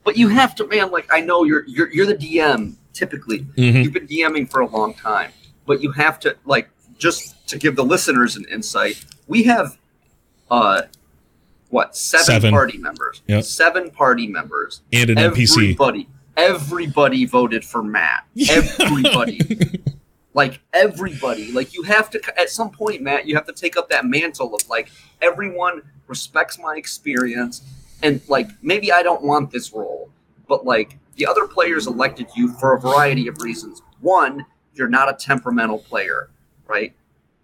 but 0.05 0.17
you 0.17 0.29
have 0.29 0.55
to, 0.57 0.67
man. 0.67 0.91
Like 0.91 1.07
I 1.13 1.21
know 1.21 1.45
you're 1.45 1.65
you're 1.67 1.93
you're 1.93 2.07
the 2.07 2.17
DM 2.17 2.75
typically. 2.93 3.41
Mhm. 3.57 3.85
You've 3.85 3.93
been 3.93 4.07
DMing 4.09 4.51
for 4.51 4.61
a 4.61 4.67
long 4.67 4.95
time, 4.95 5.31
but 5.67 5.81
you 5.83 5.93
have 5.93 6.19
to 6.21 6.37
like 6.45 6.69
just 6.99 7.47
to 7.49 7.59
give 7.59 7.77
the 7.77 7.85
listeners 7.85 8.35
an 8.37 8.45
insight. 8.51 9.05
We 9.29 9.43
have, 9.45 9.77
uh, 10.51 10.83
what 11.69 11.95
seven, 11.97 12.25
Seven. 12.25 12.51
party 12.53 12.79
members? 12.79 13.23
Yep. 13.29 13.45
Seven 13.45 13.91
party 13.91 14.27
members. 14.27 14.81
and 14.93 15.11
an 15.11 15.17
NPC. 15.19 15.77
Everybody, 16.37 17.25
voted 17.25 17.65
for 17.65 17.83
Matt. 17.83 18.27
Everybody. 18.51 19.41
like 20.37 20.61
everybody 20.75 21.51
like 21.51 21.73
you 21.73 21.83
have 21.83 22.11
to 22.11 22.21
at 22.39 22.51
some 22.51 22.71
point 22.71 23.01
matt 23.01 23.27
you 23.27 23.35
have 23.35 23.47
to 23.47 23.55
take 23.55 23.75
up 23.77 23.89
that 23.89 24.05
mantle 24.05 24.55
of 24.55 24.69
like 24.69 24.91
everyone 25.23 25.81
respects 26.09 26.59
my 26.59 26.75
experience 26.77 27.63
and 28.03 28.21
like 28.29 28.49
maybe 28.63 28.93
i 28.93 29.03
don't 29.03 29.23
want 29.23 29.51
this 29.51 29.73
role 29.73 30.11
but 30.47 30.65
like 30.67 30.99
the 31.17 31.27
other 31.27 31.47
players 31.49 31.87
elected 31.87 32.27
you 32.37 32.53
for 32.53 32.75
a 32.75 32.81
variety 32.81 33.27
of 33.27 33.41
reasons 33.41 33.81
one 34.01 34.45
you're 34.75 34.89
not 34.89 35.09
a 35.09 35.15
temperamental 35.15 35.79
player 35.79 36.29
right 36.67 36.93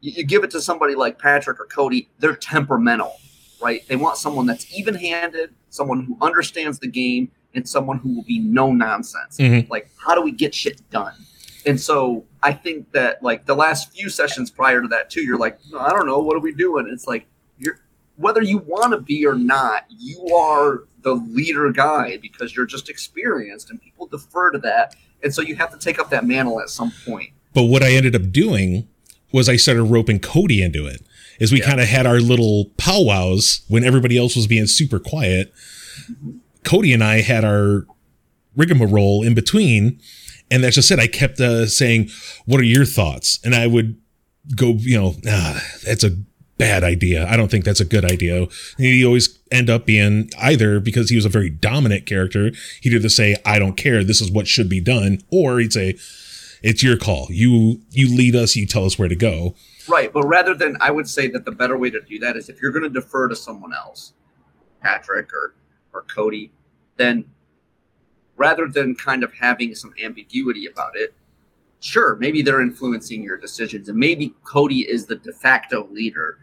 you, 0.03 0.12
you 0.12 0.24
give 0.24 0.45
it 0.45 0.51
to 0.51 0.61
somebody 0.61 0.95
like 0.95 1.18
patrick 1.18 1.59
or 1.59 1.64
cody 1.64 2.11
they're 2.18 2.36
temperamental 2.36 3.14
right 3.62 3.88
they 3.88 3.97
want 3.97 4.18
someone 4.18 4.45
that's 4.45 4.70
even-handed 4.76 5.55
someone 5.70 6.05
who 6.05 6.14
understands 6.20 6.78
the 6.78 6.88
game 6.88 7.30
and 7.55 7.68
someone 7.68 7.98
who 7.98 8.14
will 8.14 8.22
be 8.24 8.38
no 8.38 8.72
nonsense 8.72 9.36
Mhm. 9.38 9.68
like 9.68 9.90
how 9.96 10.14
do 10.14 10.22
we 10.22 10.30
get 10.32 10.55
shit 10.55 10.80
done 10.90 11.14
and 11.64 11.80
so 11.80 12.24
I 12.42 12.53
think 12.53 12.90
that 12.90 13.22
like 13.22 13.46
the 13.46 13.55
last 13.55 13.92
few 13.92 14.09
sessions 14.09 14.50
prior 14.50 14.82
to 14.82 14.88
that 14.88 15.11
too, 15.11 15.20
you're 15.22 15.38
like, 15.38 15.61
I 15.78 15.90
don't 15.90 16.07
know, 16.07 16.18
what 16.18 16.34
are 16.36 16.40
we 16.40 16.53
doing? 16.53 16.88
It's 16.92 17.07
like 17.07 17.26
you're 17.57 17.78
whether 18.16 18.42
you 18.42 18.59
want 18.59 18.90
to 18.92 18.98
be 18.98 19.24
or 19.24 19.36
not, 19.36 19.84
you 19.88 20.26
are 20.34 20.82
the 21.03 21.14
leader 21.14 21.70
guy 21.70 22.16
because 22.20 22.57
you're 22.57 22.66
just 22.66 22.88
experienced 22.88 23.70
and 23.70 23.80
people 23.80 24.07
defer 24.09 24.50
to 24.50 24.59
that. 24.59 24.96
And 25.22 25.32
so 25.32 25.40
you 25.40 25.55
have 25.55 25.70
to 25.70 25.78
take 25.78 26.00
up 26.00 26.11
that 26.11 26.26
mantle 26.26 26.61
at 26.61 26.68
some 26.68 26.92
point. 27.07 27.30
But 27.55 27.64
what 27.64 27.84
I 27.84 27.92
ended 27.92 28.16
up 28.16 28.32
doing 28.32 28.88
was 29.30 29.48
I 29.48 29.55
started 29.55 29.84
roping 29.84 30.18
Cody 30.18 30.62
into 30.62 30.84
it. 30.86 31.00
Is 31.38 31.53
we 31.53 31.61
Yeah. 31.61 31.66
kind 31.66 31.80
of 31.80 31.86
had 31.86 32.07
our 32.07 32.18
little 32.20 32.70
powwows 32.76 33.61
when 33.68 33.84
everybody 33.84 34.18
else 34.18 34.34
was 34.34 34.48
being 34.48 34.66
super 34.66 34.98
quiet. 34.98 35.53
Cody 36.64 36.92
and 36.92 37.02
I 37.02 37.20
had 37.20 37.44
our 37.44 37.86
rigmarole 38.56 39.22
in 39.22 39.34
between, 39.34 40.00
and 40.50 40.62
that's 40.62 40.76
just 40.76 40.90
it. 40.90 40.98
I 40.98 41.06
kept 41.06 41.40
uh, 41.40 41.66
saying, 41.66 42.10
"What 42.46 42.60
are 42.60 42.64
your 42.64 42.84
thoughts?" 42.84 43.38
And 43.44 43.54
I 43.54 43.66
would 43.66 43.96
go, 44.56 44.74
you 44.78 44.98
know, 44.98 45.14
ah, 45.26 45.62
that's 45.84 46.04
a 46.04 46.16
bad 46.58 46.84
idea. 46.84 47.26
I 47.28 47.36
don't 47.36 47.50
think 47.50 47.64
that's 47.64 47.80
a 47.80 47.84
good 47.84 48.04
idea. 48.04 48.42
And 48.42 48.48
he'd 48.78 49.04
always 49.04 49.38
end 49.50 49.70
up 49.70 49.86
being 49.86 50.30
either 50.38 50.80
because 50.80 51.10
he 51.10 51.16
was 51.16 51.24
a 51.24 51.30
very 51.30 51.50
dominant 51.50 52.06
character. 52.06 52.52
He'd 52.80 52.92
either 52.92 53.08
say, 53.08 53.36
"I 53.44 53.58
don't 53.58 53.76
care. 53.76 54.04
This 54.04 54.20
is 54.20 54.30
what 54.30 54.46
should 54.46 54.68
be 54.68 54.80
done," 54.80 55.22
or 55.30 55.58
he'd 55.58 55.72
say, 55.72 55.96
"It's 56.62 56.82
your 56.82 56.96
call. 56.96 57.26
You 57.30 57.80
you 57.90 58.14
lead 58.14 58.36
us. 58.36 58.54
You 58.54 58.66
tell 58.66 58.84
us 58.84 58.98
where 58.98 59.08
to 59.08 59.16
go." 59.16 59.54
Right. 59.88 60.12
But 60.12 60.24
rather 60.24 60.54
than 60.54 60.76
I 60.80 60.92
would 60.92 61.08
say 61.08 61.26
that 61.28 61.44
the 61.44 61.50
better 61.50 61.76
way 61.76 61.90
to 61.90 62.00
do 62.00 62.18
that 62.20 62.36
is 62.36 62.48
if 62.48 62.62
you're 62.62 62.70
gonna 62.70 62.88
defer 62.88 63.26
to 63.28 63.34
someone 63.34 63.72
else, 63.74 64.12
Patrick 64.80 65.32
or 65.32 65.54
or 65.93 66.03
Cody, 66.03 66.51
then 66.97 67.24
rather 68.36 68.66
than 68.66 68.95
kind 68.95 69.22
of 69.22 69.32
having 69.34 69.74
some 69.74 69.93
ambiguity 70.03 70.66
about 70.66 70.97
it, 70.97 71.14
sure, 71.80 72.16
maybe 72.16 72.43
they're 72.43 72.61
influencing 72.62 73.22
your 73.22 73.36
decisions, 73.36 73.88
and 73.88 73.99
maybe 73.99 74.34
Cody 74.45 74.80
is 74.80 75.07
the 75.07 75.16
de 75.16 75.32
facto 75.32 75.86
leader, 75.90 76.38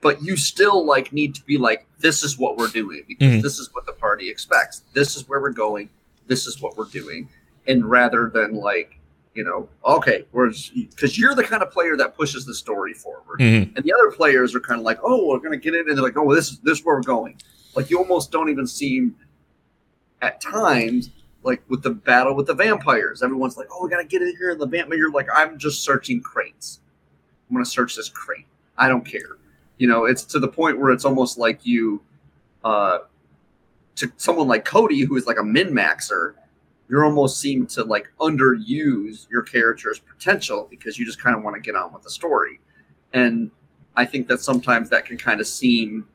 but 0.00 0.22
you 0.22 0.36
still 0.36 0.84
like 0.84 1.12
need 1.12 1.34
to 1.34 1.44
be 1.44 1.58
like, 1.58 1.86
this 1.98 2.22
is 2.22 2.38
what 2.38 2.56
we're 2.56 2.68
doing 2.68 3.04
because 3.06 3.28
Mhm. 3.28 3.42
this 3.42 3.58
is 3.58 3.68
what 3.74 3.84
the 3.86 3.92
party 3.92 4.30
expects. 4.30 4.82
This 4.94 5.16
is 5.16 5.28
where 5.28 5.40
we're 5.40 5.50
going. 5.50 5.90
This 6.26 6.46
is 6.46 6.60
what 6.62 6.76
we're 6.76 6.84
doing, 6.86 7.28
and 7.66 7.84
rather 7.90 8.30
than 8.32 8.54
like, 8.54 8.96
you 9.34 9.44
know, 9.44 9.68
okay, 9.84 10.24
we're 10.32 10.50
because 10.74 11.18
you're 11.18 11.34
the 11.34 11.44
kind 11.44 11.62
of 11.62 11.70
player 11.70 11.96
that 11.96 12.16
pushes 12.16 12.44
the 12.46 12.54
story 12.54 12.94
forward, 12.94 13.40
Mhm. 13.40 13.76
and 13.76 13.84
the 13.84 13.92
other 13.92 14.10
players 14.10 14.54
are 14.54 14.60
kind 14.60 14.78
of 14.80 14.84
like, 14.84 14.98
oh, 15.02 15.26
we're 15.28 15.38
gonna 15.40 15.56
get 15.56 15.74
in, 15.74 15.80
and 15.88 15.96
they're 15.98 16.04
like, 16.04 16.16
oh, 16.16 16.32
this 16.34 16.50
is 16.52 16.58
this 16.60 16.78
is 16.78 16.84
where 16.84 16.94
we're 16.96 17.02
going. 17.02 17.36
Like 17.74 17.90
you 17.90 17.98
almost 17.98 18.30
don't 18.30 18.48
even 18.48 18.66
seem 18.66 19.16
at 20.22 20.40
times 20.40 21.10
like 21.42 21.62
with 21.68 21.82
the 21.82 21.90
battle 21.90 22.34
with 22.34 22.46
the 22.46 22.54
vampires. 22.54 23.22
Everyone's 23.22 23.56
like, 23.56 23.68
oh, 23.72 23.84
we 23.84 23.90
gotta 23.90 24.04
get 24.04 24.22
in 24.22 24.34
here, 24.36 24.50
and 24.50 24.60
the 24.60 24.66
vampire. 24.66 24.98
You're 24.98 25.10
like, 25.10 25.28
I'm 25.32 25.58
just 25.58 25.82
searching 25.82 26.20
crates. 26.20 26.80
I'm 27.48 27.56
gonna 27.56 27.64
search 27.64 27.96
this 27.96 28.08
crate. 28.08 28.46
I 28.76 28.88
don't 28.88 29.04
care. 29.04 29.38
You 29.78 29.88
know, 29.88 30.04
it's 30.04 30.24
to 30.24 30.38
the 30.38 30.48
point 30.48 30.78
where 30.78 30.90
it's 30.90 31.04
almost 31.04 31.38
like 31.38 31.64
you, 31.64 32.02
uh, 32.64 32.98
to 33.96 34.12
someone 34.16 34.46
like 34.46 34.64
Cody, 34.64 35.00
who 35.00 35.16
is 35.16 35.26
like 35.26 35.38
a 35.38 35.44
min 35.44 35.68
maxer, 35.68 36.34
you 36.88 37.02
almost 37.02 37.40
seem 37.40 37.66
to 37.68 37.84
like 37.84 38.10
underuse 38.20 39.30
your 39.30 39.42
character's 39.42 39.98
potential 40.00 40.66
because 40.68 40.98
you 40.98 41.06
just 41.06 41.22
kind 41.22 41.36
of 41.36 41.42
want 41.42 41.54
to 41.54 41.60
get 41.60 41.76
on 41.76 41.92
with 41.92 42.02
the 42.02 42.10
story. 42.10 42.60
And 43.12 43.50
I 43.96 44.04
think 44.04 44.28
that 44.28 44.40
sometimes 44.40 44.90
that 44.90 45.06
can 45.06 45.16
kind 45.16 45.40
of 45.40 45.46
seem 45.46 46.06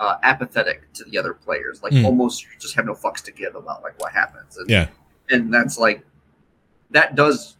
uh, 0.00 0.16
apathetic 0.22 0.92
to 0.92 1.04
the 1.04 1.18
other 1.18 1.34
players, 1.34 1.82
like 1.82 1.92
Hmm. 1.92 2.04
almost 2.04 2.46
just 2.60 2.74
have 2.76 2.86
no 2.86 2.94
fucks 2.94 3.22
to 3.24 3.32
give 3.32 3.54
about 3.56 3.82
like 3.82 3.98
what 4.00 4.12
happens. 4.12 4.56
And, 4.56 4.68
Yeah. 4.70 4.88
and 5.30 5.52
that's 5.52 5.78
like 5.78 6.04
that 6.90 7.14
does 7.14 7.56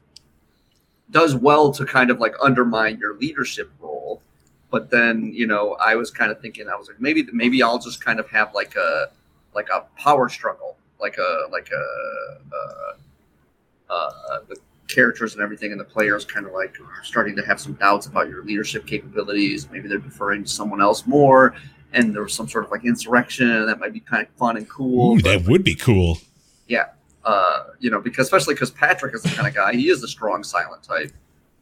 does 1.11 1.34
well 1.34 1.72
to 1.72 1.84
kind 1.86 2.11
of 2.11 2.20
like 2.20 2.34
undermine 2.43 2.99
your 2.99 3.14
leadership 3.16 3.70
role. 3.80 4.22
But 4.70 4.91
then 4.91 5.32
you 5.34 5.47
know, 5.47 5.74
I 5.80 5.97
was 5.97 6.11
kind 6.11 6.30
of 6.30 6.41
thinking, 6.41 6.68
I 6.68 6.76
was 6.76 6.89
like, 6.89 7.01
maybe 7.01 7.26
maybe 7.32 7.62
I'll 7.62 7.78
just 7.78 8.05
kind 8.05 8.20
of 8.20 8.28
have 8.30 8.55
like 8.55 8.76
a 8.76 9.09
like 9.55 9.68
a 9.74 9.80
power 10.01 10.28
struggle, 10.28 10.76
like 11.01 11.16
a 11.18 11.51
like 11.51 11.70
a 11.72 12.39
uh, 12.55 13.93
uh, 13.93 14.39
the 14.49 14.57
characters 14.86 15.34
and 15.34 15.43
everything, 15.43 15.72
and 15.72 15.80
the 15.80 15.84
players 15.84 16.24
kind 16.24 16.47
of 16.47 16.53
like 16.53 16.78
are 16.80 17.05
starting 17.05 17.34
to 17.36 17.43
have 17.43 17.59
some 17.61 17.72
doubts 17.74 18.07
about 18.07 18.28
your 18.28 18.45
leadership 18.45 18.86
capabilities. 18.86 19.68
Maybe 19.70 19.89
they're 19.89 19.99
deferring 19.99 20.45
to 20.45 20.49
someone 20.49 20.80
else 20.80 21.07
more, 21.07 21.55
and 21.93 22.14
there 22.14 22.22
was 22.22 22.34
some 22.34 22.49
sort 22.49 22.64
of 22.64 22.70
like 22.70 22.84
insurrection 22.84 23.66
that 23.66 23.78
might 23.80 23.93
be 23.93 24.01
kind 24.01 24.22
of 24.26 24.28
fun 24.34 24.57
and 24.57 24.68
cool. 24.68 25.16
Ooh, 25.16 25.22
that 25.22 25.45
would 25.47 25.64
be 25.64 25.74
cool. 25.74 26.18
Yeah, 26.66 26.86
uh, 27.24 27.64
you 27.80 27.91
know, 27.91 28.01
because 28.01 28.26
especially 28.26 28.55
because 28.55 28.70
Patrick 28.70 29.14
is 29.14 29.22
the 29.22 29.30
kind 29.30 29.49
of 29.49 29.55
guy, 29.55 29.72
he 29.74 29.89
is 29.89 30.01
the 30.01 30.09
strong 30.09 30.45
silent 30.45 30.82
type. 30.82 31.12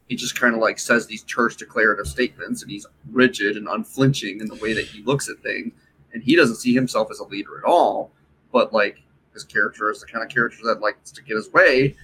He 0.07 0.15
just 0.15 0.39
kind 0.39 0.53
of 0.53 0.61
like 0.61 0.79
says 0.79 1.05
these 1.07 1.23
church 1.23 1.57
declarative 1.57 2.07
statements, 2.07 2.61
and 2.61 2.71
he's 2.71 2.85
rigid 3.11 3.57
and 3.57 3.67
unflinching 3.67 4.39
in 4.39 4.47
the 4.47 4.55
way 4.55 4.73
that 4.73 4.85
he 4.85 5.03
looks 5.03 5.29
at 5.29 5.37
things, 5.39 5.73
and 6.13 6.23
he 6.23 6.35
doesn't 6.35 6.55
see 6.57 6.73
himself 6.73 7.09
as 7.11 7.19
a 7.19 7.25
leader 7.25 7.57
at 7.57 7.63
all. 7.65 8.11
But 8.51 8.73
like 8.73 9.01
his 9.33 9.43
character 9.43 9.89
is 9.91 9.99
the 10.01 10.07
kind 10.07 10.23
of 10.23 10.29
character 10.29 10.59
that 10.65 10.79
likes 10.81 11.11
to 11.11 11.21
get 11.23 11.35
his 11.35 11.51
way, 11.51 11.95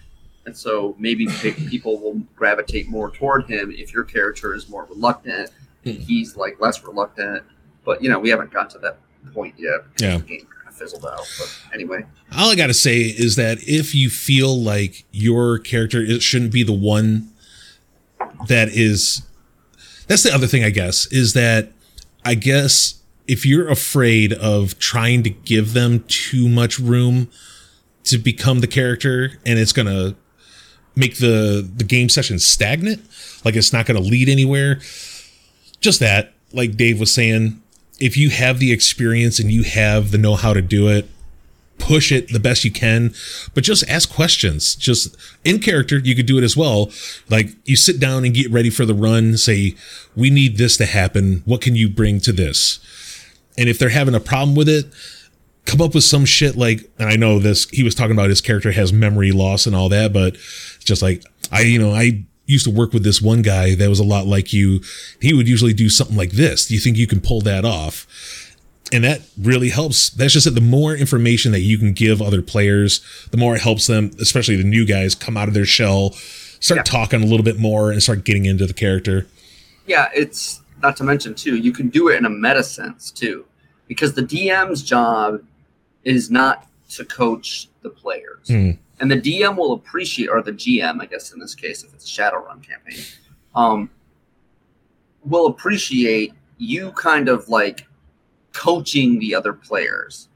and 0.45 0.55
so 0.55 0.95
maybe 0.99 1.27
people 1.69 1.99
will 1.99 2.19
gravitate 2.35 2.87
more 2.89 3.09
toward 3.11 3.45
him 3.49 3.71
if 3.71 3.93
your 3.93 4.03
character 4.03 4.53
is 4.53 4.69
more 4.69 4.85
reluctant 4.85 5.49
and 5.85 5.95
Hmm. 5.97 6.01
he's 6.03 6.35
like 6.37 6.59
less 6.61 6.81
reluctant. 6.83 7.43
But 7.85 8.01
you 8.01 8.09
know, 8.09 8.19
we 8.19 8.29
haven't 8.29 8.51
got 8.51 8.69
to 8.71 8.79
that 8.79 8.97
point 9.33 9.55
yet. 9.57 9.81
Yeah. 9.99 10.17
the 10.17 10.23
game 10.23 10.39
kind 10.39 10.67
of 10.67 10.75
fizzled 10.75 11.05
out. 11.05 11.25
But 11.39 11.61
anyway, 11.73 12.05
all 12.35 12.51
I 12.51 12.55
gotta 12.55 12.73
say 12.73 13.01
is 13.01 13.35
that 13.35 13.59
if 13.61 13.93
you 13.95 14.09
feel 14.09 14.59
like 14.59 15.05
your 15.11 15.59
character 15.59 16.01
is, 16.01 16.23
shouldn't 16.23 16.51
be 16.51 16.63
the 16.63 16.73
one 16.73 17.29
that 18.47 18.69
is, 18.69 19.23
that's 20.07 20.23
the 20.23 20.33
other 20.33 20.47
thing 20.47 20.63
I 20.63 20.69
guess 20.69 21.07
is 21.11 21.33
that 21.33 21.71
I 22.25 22.35
guess 22.35 23.01
if 23.27 23.45
you're 23.45 23.69
afraid 23.69 24.33
of 24.33 24.77
trying 24.79 25.23
to 25.23 25.29
give 25.29 25.73
them 25.73 26.03
too 26.07 26.49
much 26.49 26.79
room 26.79 27.29
to 28.05 28.17
become 28.17 28.59
the 28.59 28.67
character 28.67 29.31
and 29.45 29.57
it's 29.57 29.71
gonna 29.71 30.15
make 30.95 31.17
the 31.17 31.67
the 31.75 31.83
game 31.83 32.09
session 32.09 32.39
stagnant, 32.39 33.01
like 33.45 33.55
it's 33.55 33.71
not 33.73 33.85
gonna 33.85 33.99
lead 34.01 34.27
anywhere. 34.29 34.79
Just 35.79 35.99
that, 35.99 36.33
like 36.51 36.75
Dave 36.75 36.99
was 36.99 37.13
saying, 37.13 37.61
if 37.99 38.17
you 38.17 38.29
have 38.29 38.59
the 38.59 38.71
experience 38.71 39.39
and 39.39 39.51
you 39.51 39.63
have 39.63 40.11
the 40.11 40.17
know 40.17 40.35
how 40.35 40.53
to 40.53 40.61
do 40.61 40.87
it, 40.87 41.09
push 41.77 42.11
it 42.11 42.31
the 42.31 42.39
best 42.39 42.63
you 42.63 42.71
can, 42.71 43.13
but 43.53 43.63
just 43.63 43.87
ask 43.89 44.11
questions. 44.11 44.75
Just 44.75 45.15
in 45.43 45.59
character, 45.59 45.97
you 45.97 46.15
could 46.15 46.25
do 46.25 46.37
it 46.37 46.43
as 46.43 46.55
well. 46.55 46.91
Like 47.29 47.49
you 47.65 47.75
sit 47.75 47.99
down 47.99 48.23
and 48.23 48.33
get 48.33 48.51
ready 48.51 48.69
for 48.69 48.85
the 48.85 48.93
run, 48.93 49.37
say, 49.37 49.75
we 50.15 50.29
need 50.29 50.57
this 50.57 50.77
to 50.77 50.85
happen. 50.85 51.41
What 51.45 51.61
can 51.61 51.75
you 51.75 51.89
bring 51.89 52.19
to 52.21 52.31
this? 52.31 52.79
And 53.57 53.69
if 53.69 53.77
they're 53.77 53.89
having 53.89 54.15
a 54.15 54.19
problem 54.19 54.55
with 54.55 54.69
it, 54.69 54.85
come 55.65 55.81
up 55.81 55.93
with 55.93 56.03
some 56.03 56.25
shit 56.25 56.55
like, 56.55 56.89
and 56.99 57.09
I 57.09 57.15
know 57.15 57.39
this, 57.39 57.69
he 57.69 57.83
was 57.83 57.95
talking 57.95 58.13
about 58.13 58.29
his 58.29 58.41
character 58.41 58.71
has 58.71 58.91
memory 58.91 59.31
loss 59.31 59.65
and 59.65 59.75
all 59.75 59.89
that, 59.89 60.11
but 60.13 60.35
just 60.79 61.01
like, 61.01 61.23
I, 61.51 61.61
you 61.61 61.79
know, 61.79 61.91
I 61.91 62.25
used 62.45 62.65
to 62.65 62.71
work 62.71 62.91
with 62.93 63.03
this 63.03 63.21
one 63.21 63.41
guy 63.41 63.73
that 63.75 63.89
was 63.89 63.99
a 63.99 64.03
lot 64.03 64.25
like 64.27 64.51
you. 64.53 64.81
He 65.21 65.33
would 65.33 65.47
usually 65.47 65.73
do 65.73 65.89
something 65.89 66.17
like 66.17 66.31
this. 66.31 66.67
Do 66.67 66.73
you 66.73 66.79
think 66.79 66.97
you 66.97 67.07
can 67.07 67.21
pull 67.21 67.41
that 67.41 67.65
off? 67.65 68.07
and 68.91 69.03
that 69.03 69.21
really 69.41 69.69
helps. 69.69 70.09
That's 70.11 70.33
just 70.33 70.43
that 70.45 70.51
the 70.53 70.61
more 70.61 70.93
information 70.93 71.51
that 71.53 71.61
you 71.61 71.79
can 71.79 71.93
give 71.93 72.21
other 72.21 72.43
players, 72.43 73.01
the 73.31 73.37
more 73.37 73.55
it 73.55 73.61
helps 73.61 73.87
them, 73.87 74.11
especially 74.21 74.55
the 74.55 74.63
new 74.63 74.85
guys, 74.85 75.15
come 75.15 75.35
out 75.35 75.47
of 75.47 75.55
their 75.55 75.65
shell, 75.65 76.11
start 76.59 76.79
Yeah. 76.79 76.83
talking 76.83 77.23
a 77.23 77.25
little 77.25 77.43
bit 77.45 77.57
more, 77.57 77.91
and 77.91 78.03
start 78.03 78.23
getting 78.23 78.45
into 78.45 78.67
the 78.67 78.73
character. 78.73 79.25
yeah, 79.87 80.09
it's 80.13 80.61
not 80.83 80.95
to 80.97 81.03
mention 81.03 81.33
too. 81.33 81.55
You 81.55 81.71
can 81.71 81.89
do 81.89 82.09
it 82.09 82.17
in 82.17 82.25
a 82.25 82.29
meta 82.29 82.61
sense 82.63 83.09
too, 83.09 83.45
because 83.87 84.13
the 84.13 84.21
DM's 84.21 84.83
job 84.83 85.41
is 86.03 86.29
not 86.29 86.67
to 86.89 87.03
coach 87.05 87.69
the 87.81 87.89
players, 87.89 88.47
Hmm. 88.47 88.71
And 89.03 89.11
the 89.11 89.19
DM 89.19 89.57
will 89.57 89.73
appreciate, 89.73 90.29
or 90.29 90.41
the 90.41 90.53
GM, 90.53 91.01
I 91.01 91.05
guess 91.07 91.33
in 91.33 91.39
this 91.39 91.53
case, 91.53 91.83
if 91.83 91.93
it's 91.93 92.05
a 92.05 92.21
Shadowrun 92.21 92.63
campaign, 92.63 93.03
um, 93.53 93.89
will 95.25 95.47
appreciate 95.47 96.31
you 96.57 96.93
kind 96.93 97.27
of 97.27 97.49
like 97.49 97.85
coaching 98.53 99.19
the 99.19 99.35
other 99.35 99.51
players, 99.51 100.29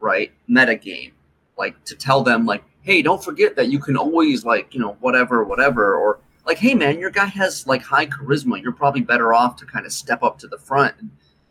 right? 0.00 0.32
Metagame, 0.50 1.12
like 1.56 1.84
to 1.84 1.94
tell 1.94 2.24
them 2.24 2.44
like, 2.44 2.64
hey, 2.80 3.02
don't 3.02 3.22
forget 3.22 3.54
that 3.54 3.68
you 3.68 3.78
can 3.78 3.96
always 3.96 4.44
like, 4.44 4.74
you 4.74 4.80
know, 4.80 4.96
whatever, 4.98 5.44
whatever, 5.44 5.94
or 5.94 6.18
like, 6.44 6.58
hey 6.58 6.74
man, 6.74 6.98
your 6.98 7.10
guy 7.10 7.26
has 7.26 7.68
like 7.68 7.82
high 7.82 8.06
charisma. 8.06 8.60
You're 8.60 8.72
probably 8.72 9.02
better 9.02 9.32
off 9.32 9.54
to 9.58 9.64
kind 9.64 9.86
of 9.86 9.92
step 9.92 10.24
up 10.24 10.40
to 10.40 10.48
the 10.48 10.58
front 10.58 10.96
and, 10.98 11.08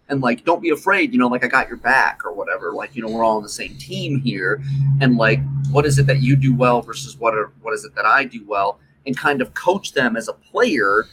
and 0.09 0.21
like 0.21 0.45
don't 0.45 0.61
be 0.61 0.69
afraid, 0.69 1.13
you 1.13 1.19
know, 1.19 1.27
like 1.27 1.43
I 1.43 1.47
got 1.47 1.67
your 1.67 1.77
back 1.77 2.25
or 2.25 2.33
whatever. 2.33 2.71
Like, 2.71 2.95
you 2.95 3.01
know, 3.01 3.09
we're 3.09 3.23
all 3.23 3.37
on 3.37 3.43
the 3.43 3.49
same 3.49 3.75
team 3.77 4.19
here. 4.19 4.61
And 5.01 5.17
like, 5.17 5.39
what 5.69 5.85
is 5.85 5.99
it 5.99 6.07
that 6.07 6.21
you 6.21 6.35
do 6.35 6.55
well 6.55 6.81
versus 6.81 7.17
what 7.17 7.33
are 7.33 7.51
what 7.61 7.73
is 7.73 7.83
it 7.83 7.95
that 7.95 8.05
I 8.05 8.23
do 8.23 8.45
well? 8.47 8.79
And 9.05 9.17
kind 9.17 9.41
of 9.41 9.53
coach 9.53 9.93
them 9.93 10.15
as 10.15 10.27
a 10.27 10.33
player 10.33 11.05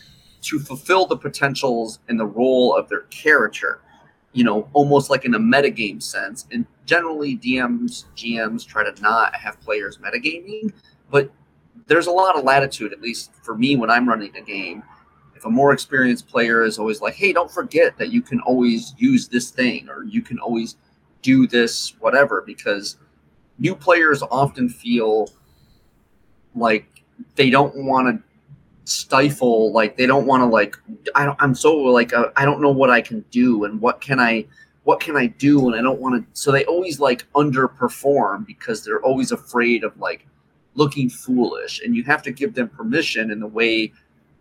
to 0.42 0.58
fulfill 0.58 1.06
the 1.06 1.16
potentials 1.16 2.00
and 2.08 2.18
the 2.18 2.26
role 2.26 2.74
of 2.76 2.88
their 2.88 3.02
character. 3.02 3.80
You 4.32 4.44
know, 4.44 4.68
almost 4.72 5.10
like 5.10 5.24
in 5.24 5.34
a 5.34 5.38
metagame 5.38 6.02
sense. 6.02 6.46
And 6.50 6.66
generally 6.86 7.36
DMs, 7.36 8.04
GMs 8.16 8.66
try 8.66 8.88
to 8.88 9.00
not 9.00 9.34
have 9.36 9.60
players 9.60 9.98
metagaming, 9.98 10.72
but 11.10 11.30
there's 11.86 12.06
a 12.06 12.10
lot 12.10 12.36
of 12.36 12.44
latitude, 12.44 12.92
at 12.92 13.00
least 13.00 13.32
for 13.42 13.56
me 13.56 13.76
when 13.76 13.90
I'm 13.90 14.08
running 14.08 14.34
a 14.36 14.40
game. 14.40 14.82
A 15.44 15.50
more 15.50 15.72
experienced 15.72 16.28
player 16.28 16.64
is 16.64 16.78
always 16.78 17.00
like, 17.00 17.14
hey, 17.14 17.32
don't 17.32 17.50
forget 17.50 17.96
that 17.98 18.10
you 18.10 18.22
can 18.22 18.40
always 18.40 18.94
use 18.98 19.28
this 19.28 19.50
thing 19.50 19.88
or 19.88 20.04
you 20.04 20.22
can 20.22 20.38
always 20.38 20.76
do 21.22 21.46
this, 21.46 21.94
whatever, 22.00 22.42
because 22.46 22.96
new 23.58 23.74
players 23.74 24.22
often 24.30 24.68
feel 24.68 25.28
like 26.54 27.02
they 27.36 27.50
don't 27.50 27.74
want 27.76 28.08
to 28.08 28.22
stifle 28.86 29.72
like 29.72 29.96
they 29.96 30.06
don't 30.06 30.26
want 30.26 30.42
to 30.42 30.46
like 30.46 30.76
I 31.14 31.34
I'm 31.38 31.54
so 31.54 31.74
like 31.74 32.12
uh, 32.12 32.30
I 32.36 32.44
don't 32.44 32.60
know 32.60 32.70
what 32.70 32.90
I 32.90 33.00
can 33.00 33.24
do 33.30 33.64
and 33.64 33.80
what 33.80 34.00
can 34.00 34.20
I 34.20 34.46
what 34.82 35.00
can 35.00 35.16
I 35.16 35.26
do 35.26 35.68
and 35.68 35.74
I 35.76 35.80
don't 35.80 36.00
want 36.00 36.22
to 36.22 36.40
so 36.40 36.52
they 36.52 36.64
always 36.66 37.00
like 37.00 37.26
underperform 37.32 38.46
because 38.46 38.84
they're 38.84 39.00
always 39.00 39.32
afraid 39.32 39.84
of 39.84 39.98
like 39.98 40.26
looking 40.74 41.08
foolish 41.08 41.80
and 41.82 41.96
you 41.96 42.02
have 42.04 42.22
to 42.24 42.32
give 42.32 42.54
them 42.54 42.68
permission 42.68 43.30
in 43.30 43.40
the 43.40 43.46
way 43.46 43.92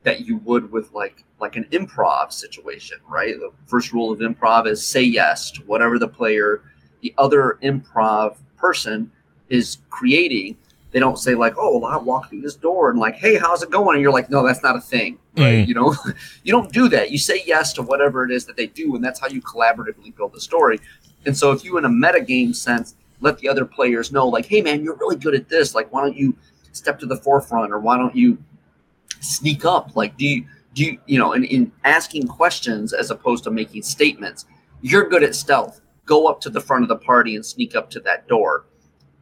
that 0.03 0.21
you 0.27 0.37
would 0.37 0.71
with 0.71 0.91
like 0.93 1.23
like 1.39 1.55
an 1.55 1.65
improv 1.71 2.31
situation 2.31 2.97
right? 3.09 3.35
The 3.39 3.51
first 3.65 3.91
rule 3.93 4.11
of 4.11 4.19
improv 4.19 4.67
is 4.67 4.85
say 4.85 5.01
yes 5.01 5.51
to 5.51 5.61
whatever 5.63 5.97
the 5.99 6.07
player 6.07 6.61
the 7.01 7.13
other 7.17 7.57
improv 7.63 8.37
person 8.57 9.11
is 9.49 9.79
creating. 9.89 10.57
They 10.91 10.99
don't 10.99 11.17
say 11.17 11.35
like 11.35 11.55
oh 11.57 11.79
well, 11.79 11.91
i 11.91 11.97
walk 11.97 12.29
through 12.29 12.41
this 12.41 12.55
door 12.55 12.89
and 12.89 12.99
like 12.99 13.15
hey 13.15 13.37
how's 13.37 13.63
it 13.63 13.71
going? 13.71 13.95
And 13.95 14.01
you're 14.01 14.11
like 14.11 14.29
no 14.29 14.45
that's 14.45 14.63
not 14.63 14.75
a 14.75 14.81
thing. 14.81 15.17
Right 15.37 15.65
Mm. 15.65 15.67
you 15.67 15.73
know 15.73 15.95
you 16.43 16.51
don't 16.51 16.71
do 16.71 16.87
that. 16.89 17.11
You 17.11 17.17
say 17.17 17.41
yes 17.45 17.73
to 17.73 17.81
whatever 17.81 18.23
it 18.23 18.31
is 18.31 18.45
that 18.45 18.55
they 18.55 18.67
do 18.67 18.95
and 18.95 19.03
that's 19.03 19.19
how 19.19 19.27
you 19.27 19.41
collaboratively 19.41 20.15
build 20.15 20.33
the 20.33 20.41
story. 20.41 20.79
And 21.25 21.35
so 21.35 21.51
if 21.51 21.63
you 21.63 21.77
in 21.77 21.85
a 21.85 21.89
metagame 21.89 22.55
sense 22.55 22.95
let 23.21 23.37
the 23.39 23.47
other 23.47 23.65
players 23.65 24.11
know 24.11 24.27
like 24.27 24.45
hey 24.45 24.61
man 24.61 24.83
you're 24.83 24.95
really 24.95 25.15
good 25.15 25.33
at 25.33 25.49
this. 25.49 25.73
Like 25.73 25.91
why 25.91 26.01
don't 26.01 26.15
you 26.15 26.35
step 26.73 26.99
to 26.99 27.05
the 27.05 27.17
forefront 27.17 27.71
or 27.71 27.79
why 27.79 27.97
don't 27.97 28.15
you 28.15 28.37
sneak 29.23 29.65
up 29.65 29.95
like 29.95 30.17
do 30.17 30.25
you 30.25 30.45
do 30.73 30.83
you 30.83 30.99
you 31.05 31.19
know 31.19 31.33
in, 31.33 31.43
in 31.45 31.71
asking 31.83 32.27
questions 32.27 32.93
as 32.93 33.11
opposed 33.11 33.43
to 33.43 33.51
making 33.51 33.81
statements 33.81 34.45
you're 34.81 35.07
good 35.07 35.23
at 35.23 35.33
stealth 35.35 35.81
go 36.05 36.27
up 36.27 36.41
to 36.41 36.49
the 36.49 36.59
front 36.59 36.83
of 36.83 36.89
the 36.89 36.95
party 36.95 37.35
and 37.35 37.45
sneak 37.45 37.75
up 37.75 37.89
to 37.89 37.99
that 37.99 38.27
door 38.27 38.65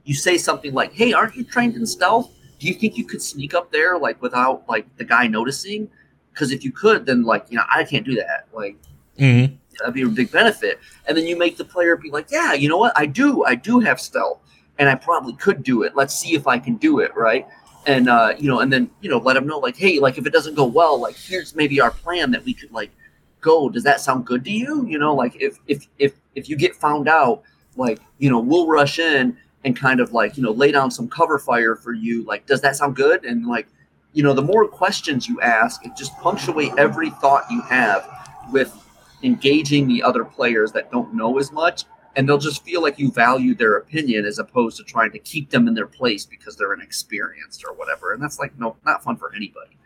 you 0.03 0.13
say 0.13 0.37
something 0.37 0.73
like 0.73 0.91
hey 0.93 1.13
aren't 1.13 1.35
you 1.35 1.43
trained 1.43 1.75
in 1.75 1.85
stealth 1.85 2.31
do 2.59 2.67
you 2.67 2.73
think 2.73 2.97
you 2.97 3.05
could 3.05 3.21
sneak 3.21 3.53
up 3.53 3.71
there 3.71 3.97
like 3.97 4.21
without 4.21 4.67
like 4.67 4.85
the 4.97 5.03
guy 5.03 5.27
noticing 5.27 5.89
because 6.33 6.51
if 6.51 6.63
you 6.63 6.71
could 6.71 7.05
then 7.05 7.23
like 7.23 7.45
you 7.49 7.57
know 7.57 7.63
i 7.73 7.83
can't 7.83 8.05
do 8.05 8.15
that 8.15 8.47
like 8.53 8.75
Mm-hmm. 9.19 9.53
that'd 9.77 9.93
be 9.93 10.01
a 10.01 10.07
big 10.07 10.31
benefit. 10.31 10.79
And 11.05 11.15
then 11.15 11.27
you 11.27 11.37
make 11.37 11.57
the 11.57 11.65
player 11.65 11.95
be 11.95 12.09
like, 12.09 12.31
yeah, 12.31 12.53
you 12.53 12.67
know 12.67 12.77
what? 12.77 12.93
I 12.97 13.05
do. 13.05 13.43
I 13.43 13.55
do 13.55 13.79
have 13.79 13.99
stealth 13.99 14.39
and 14.79 14.89
I 14.89 14.95
probably 14.95 15.33
could 15.33 15.63
do 15.63 15.83
it. 15.83 15.95
Let's 15.95 16.17
see 16.17 16.33
if 16.33 16.47
I 16.47 16.57
can 16.57 16.77
do 16.77 16.99
it. 16.99 17.15
Right. 17.15 17.45
And, 17.87 18.09
uh, 18.09 18.35
you 18.37 18.47
know, 18.47 18.59
and 18.59 18.71
then, 18.71 18.91
you 19.01 19.09
know, 19.09 19.17
let 19.17 19.33
them 19.33 19.47
know 19.47 19.57
like, 19.57 19.75
hey, 19.75 19.99
like 19.99 20.17
if 20.17 20.27
it 20.27 20.33
doesn't 20.33 20.55
go 20.55 20.65
well, 20.65 20.99
like 20.99 21.15
here's 21.15 21.55
maybe 21.55 21.81
our 21.81 21.91
plan 21.91 22.31
that 22.31 22.43
we 22.45 22.53
could 22.53 22.71
like 22.71 22.91
go. 23.39 23.69
Does 23.69 23.83
that 23.83 23.99
sound 23.99 24.25
good 24.25 24.43
to 24.45 24.51
you? 24.51 24.85
You 24.85 24.99
know, 24.99 25.15
like 25.15 25.35
if, 25.41 25.57
if, 25.67 25.87
if, 25.97 26.13
if 26.35 26.47
you 26.47 26.55
get 26.55 26.75
found 26.75 27.09
out, 27.09 27.43
like, 27.75 27.99
you 28.19 28.29
know, 28.29 28.39
we'll 28.39 28.67
rush 28.67 28.99
in 28.99 29.35
and 29.63 29.75
kind 29.75 29.99
of 29.99 30.11
like, 30.13 30.37
you 30.37 30.43
know, 30.43 30.51
lay 30.51 30.71
down 30.71 30.91
some 30.91 31.07
cover 31.07 31.39
fire 31.39 31.75
for 31.75 31.93
you. 31.93 32.23
Like, 32.23 32.45
does 32.45 32.61
that 32.61 32.75
sound 32.75 32.95
good? 32.95 33.25
And 33.25 33.47
like, 33.47 33.67
you 34.13 34.23
know, 34.23 34.33
the 34.33 34.41
more 34.41 34.67
questions 34.67 35.27
you 35.27 35.39
ask, 35.41 35.85
it 35.85 35.95
just 35.95 36.15
punctuate 36.19 36.73
every 36.77 37.09
thought 37.09 37.45
you 37.49 37.61
have 37.63 38.07
with 38.51 38.75
engaging 39.23 39.87
the 39.87 40.03
other 40.03 40.25
players 40.25 40.71
that 40.73 40.91
don't 40.91 41.13
know 41.13 41.37
as 41.37 41.51
much 41.51 41.85
and 42.15 42.27
they'll 42.27 42.37
just 42.37 42.63
feel 42.63 42.81
like 42.81 42.99
you 42.99 43.11
value 43.11 43.55
their 43.55 43.77
opinion 43.77 44.25
as 44.25 44.37
opposed 44.39 44.77
to 44.77 44.83
trying 44.83 45.11
to 45.11 45.19
keep 45.19 45.49
them 45.49 45.67
in 45.67 45.73
their 45.73 45.87
place 45.87 46.25
because 46.25 46.55
they're 46.57 46.73
inexperienced 46.73 47.63
or 47.65 47.73
whatever 47.73 48.13
and 48.13 48.21
that's 48.21 48.39
like 48.39 48.57
no 48.59 48.75
not 48.85 49.03
fun 49.03 49.15
for 49.15 49.33
anybody 49.35 49.77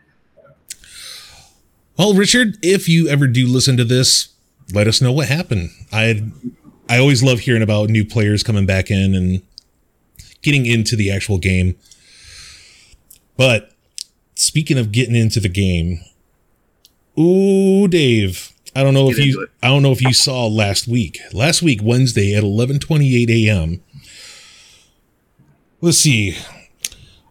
Well, 1.97 2.13
Richard, 2.13 2.57
if 2.61 2.89
you 2.89 3.07
ever 3.07 3.26
do 3.28 3.47
listen 3.47 3.78
to 3.78 3.86
this, 3.86 4.30
let 4.73 4.88
us 4.88 5.01
know 5.01 5.11
what 5.13 5.30
happened. 5.30 5.69
I 5.91 6.23
I 6.89 6.97
always 6.99 7.23
love 7.23 7.39
hearing 7.39 7.61
about 7.63 7.89
new 7.89 8.05
players 8.05 8.43
coming 8.43 8.65
back 8.65 8.91
in 8.91 9.15
and 9.15 9.41
getting 10.41 10.65
into 10.65 10.95
the 10.95 11.09
actual 11.11 11.38
game. 11.38 11.76
But 13.38 13.71
speaking 14.36 14.78
of 14.78 14.91
getting 14.91 15.15
into 15.15 15.39
the 15.39 15.49
game, 15.49 16.01
ooh, 17.17 17.88
Dave, 17.88 18.51
I 18.76 18.84
don't 18.84 18.93
know 18.93 19.09
if 19.09 19.17
you. 19.17 19.47
I 19.63 19.67
don't 19.67 19.82
know 19.82 19.93
if 19.93 20.01
you 20.01 20.13
saw 20.13 20.47
last 20.47 20.88
week. 20.88 21.19
Last 21.32 21.61
week, 21.61 21.80
Wednesday 21.82 22.36
at 22.36 22.43
11:28 22.43 23.47
a.m. 23.47 23.82
Let's 25.80 25.97
see. 25.97 26.38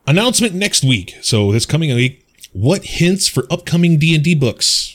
Announcement 0.07 0.55
next 0.55 0.85
week. 0.85 1.17
So 1.23 1.53
this 1.53 1.67
coming 1.67 1.95
week, 1.95 2.27
what 2.53 2.85
hints 2.85 3.27
for 3.27 3.45
upcoming 3.51 3.99
D&D 3.99 4.35
books? 4.37 4.94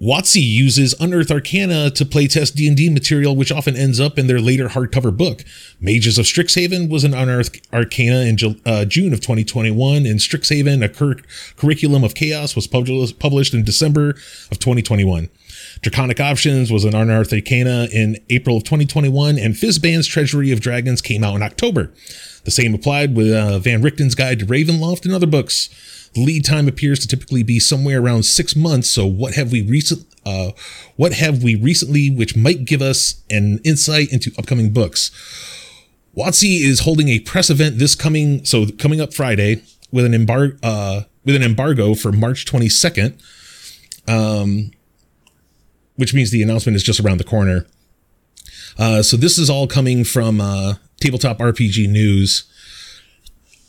WotC 0.00 0.42
uses 0.42 0.94
Unearthed 1.00 1.30
Arcana 1.30 1.90
to 1.90 2.04
playtest 2.04 2.54
D&D 2.54 2.90
material, 2.90 3.34
which 3.34 3.50
often 3.50 3.74
ends 3.74 3.98
up 3.98 4.18
in 4.18 4.26
their 4.26 4.40
later 4.40 4.68
hardcover 4.68 5.16
book. 5.16 5.42
Mages 5.80 6.18
of 6.18 6.26
Strixhaven 6.26 6.90
was 6.90 7.02
an 7.02 7.14
Unearthed 7.14 7.66
Arcana 7.72 8.20
in 8.20 8.60
uh, 8.66 8.84
June 8.84 9.14
of 9.14 9.20
2021, 9.20 10.04
and 10.04 10.20
Strixhaven, 10.20 10.84
a 10.84 10.90
cur- 10.90 11.22
curriculum 11.56 12.04
of 12.04 12.14
chaos, 12.14 12.54
was 12.54 12.66
published 12.66 13.54
in 13.54 13.64
December 13.64 14.10
of 14.50 14.58
2021. 14.58 15.30
Draconic 15.80 16.20
Options 16.20 16.70
was 16.70 16.84
an 16.84 16.94
Unearthed 16.94 17.32
Arcana 17.32 17.88
in 17.90 18.18
April 18.28 18.58
of 18.58 18.64
2021, 18.64 19.38
and 19.38 19.54
Fizban's 19.54 20.06
Treasury 20.06 20.52
of 20.52 20.60
Dragons 20.60 21.00
came 21.00 21.24
out 21.24 21.36
in 21.36 21.42
October. 21.42 21.90
The 22.44 22.50
same 22.50 22.74
applied 22.74 23.16
with 23.16 23.32
uh, 23.32 23.58
Van 23.60 23.82
Richten's 23.82 24.14
Guide 24.14 24.40
to 24.40 24.46
Ravenloft 24.46 25.06
and 25.06 25.14
other 25.14 25.26
books. 25.26 25.70
Lead 26.16 26.44
time 26.44 26.68
appears 26.68 26.98
to 27.00 27.08
typically 27.08 27.42
be 27.42 27.60
somewhere 27.60 28.00
around 28.00 28.24
six 28.24 28.56
months. 28.56 28.90
So 28.90 29.06
what 29.06 29.34
have 29.34 29.52
we 29.52 29.62
recent, 29.62 30.06
uh, 30.24 30.50
what 30.96 31.12
have 31.12 31.42
we 31.42 31.54
recently, 31.54 32.10
which 32.10 32.36
might 32.36 32.64
give 32.64 32.82
us 32.82 33.22
an 33.30 33.60
insight 33.64 34.12
into 34.12 34.32
upcoming 34.38 34.72
books? 34.72 35.10
WotC 36.16 36.62
is 36.62 36.80
holding 36.80 37.08
a 37.08 37.18
press 37.20 37.50
event 37.50 37.78
this 37.78 37.94
coming, 37.94 38.44
so 38.44 38.66
coming 38.78 39.00
up 39.00 39.12
Friday 39.12 39.62
with 39.92 40.04
an 40.04 40.14
embargo, 40.14 40.56
uh, 40.62 41.02
with 41.24 41.36
an 41.36 41.42
embargo 41.42 41.94
for 41.94 42.12
March 42.12 42.46
22nd. 42.46 43.20
Um, 44.08 44.70
which 45.96 46.14
means 46.14 46.30
the 46.30 46.42
announcement 46.42 46.76
is 46.76 46.82
just 46.82 47.00
around 47.00 47.18
the 47.18 47.24
corner. 47.24 47.66
Uh, 48.78 49.02
so 49.02 49.16
this 49.16 49.38
is 49.38 49.50
all 49.50 49.66
coming 49.66 50.04
from 50.04 50.40
uh, 50.40 50.74
Tabletop 51.00 51.38
RPG 51.38 51.88
News. 51.88 52.44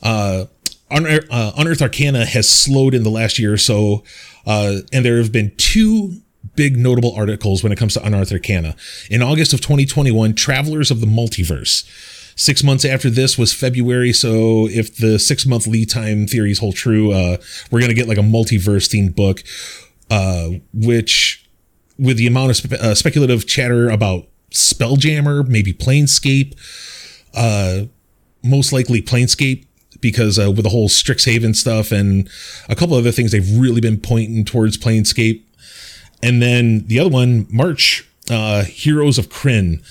Uh, 0.04 0.45
Unearth, 0.89 1.27
uh, 1.29 1.51
Unearthed 1.57 1.81
Arcana 1.81 2.25
has 2.25 2.49
slowed 2.49 2.93
in 2.93 3.03
the 3.03 3.09
last 3.09 3.39
year 3.39 3.53
or 3.53 3.57
so, 3.57 4.03
uh, 4.45 4.77
and 4.93 5.03
there 5.03 5.17
have 5.17 5.31
been 5.31 5.51
two 5.57 6.21
big 6.55 6.77
notable 6.77 7.13
articles 7.13 7.63
when 7.63 7.71
it 7.71 7.77
comes 7.77 7.93
to 7.93 8.03
Unearthed 8.03 8.31
Arcana. 8.31 8.75
In 9.09 9.21
August 9.21 9.53
of 9.53 9.61
2021, 9.61 10.33
Travelers 10.33 10.89
of 10.89 11.01
the 11.01 11.07
Multiverse. 11.07 11.85
Six 12.35 12.63
months 12.63 12.85
after 12.85 13.09
this 13.09 13.38
was 13.38 13.51
February, 13.51 14.13
so 14.13 14.67
if 14.69 14.95
the 14.95 15.17
six 15.17 15.45
month 15.45 15.65
lead 15.65 15.89
time 15.89 16.27
theories 16.27 16.59
hold 16.59 16.75
true, 16.75 17.11
uh, 17.11 17.38
we're 17.71 17.81
gonna 17.81 17.95
get 17.95 18.07
like 18.07 18.19
a 18.19 18.21
multiverse 18.21 18.88
themed 18.88 19.15
book, 19.15 19.43
uh, 20.11 20.49
which, 20.71 21.49
with 21.97 22.17
the 22.17 22.27
amount 22.27 22.51
of 22.51 22.57
spe- 22.57 22.73
uh, 22.73 22.93
speculative 22.93 23.47
chatter 23.47 23.89
about 23.89 24.27
Spelljammer, 24.51 25.47
maybe 25.47 25.73
Planescape, 25.73 26.53
uh, 27.33 27.85
most 28.43 28.71
likely 28.71 29.01
Planescape, 29.01 29.65
because 30.02 30.39
uh, 30.39 30.52
with 30.52 30.64
the 30.64 30.70
whole 30.70 30.89
Strixhaven 30.89 31.56
stuff 31.56 31.91
and 31.91 32.30
a 32.70 32.76
couple 32.76 32.95
other 32.95 33.12
things, 33.12 33.32
they've 33.32 33.58
really 33.58 33.82
been 33.82 34.00
pointing 34.00 34.45
towards 34.45 34.78
Planescape. 34.78 35.43
And 36.24 36.41
then 36.41 36.88
the 36.88 37.00
other 37.00 37.10
one, 37.10 37.48
March, 37.50 38.08
uh, 38.30 38.64
Heroes 38.64 39.18
of 39.18 39.30
Krynn. 39.30 39.84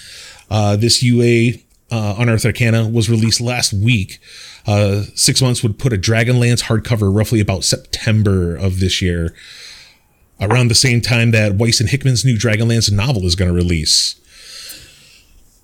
Uh, 0.51 0.77
this 0.77 1.03
UA 1.03 1.59
uh, 1.91 2.17
Unearthed 2.19 2.47
Arcana 2.47 2.89
was 2.89 3.09
released 3.09 3.41
last 3.41 3.73
week. 3.73 4.19
Uh, 4.67 5.03
six 5.15 5.41
months 5.41 5.63
would 5.63 5.79
put 5.79 5.93
a 5.93 5.97
Dragonlance 5.97 6.65
hardcover 6.65 7.15
roughly 7.15 7.41
about 7.41 7.65
September 7.65 8.57
of 8.57 8.81
this 8.81 9.01
year, 9.01 9.35
around 10.41 10.69
the 10.69 10.75
same 10.75 11.01
time 11.01 11.31
that 11.31 11.55
Weiss 11.55 11.81
and 11.81 11.89
Hickman's 11.89 12.25
new 12.25 12.37
Dragonlance 12.37 12.91
novel 12.91 13.25
is 13.25 13.37
going 13.37 13.49
to 13.49 13.55
release. 13.55 14.21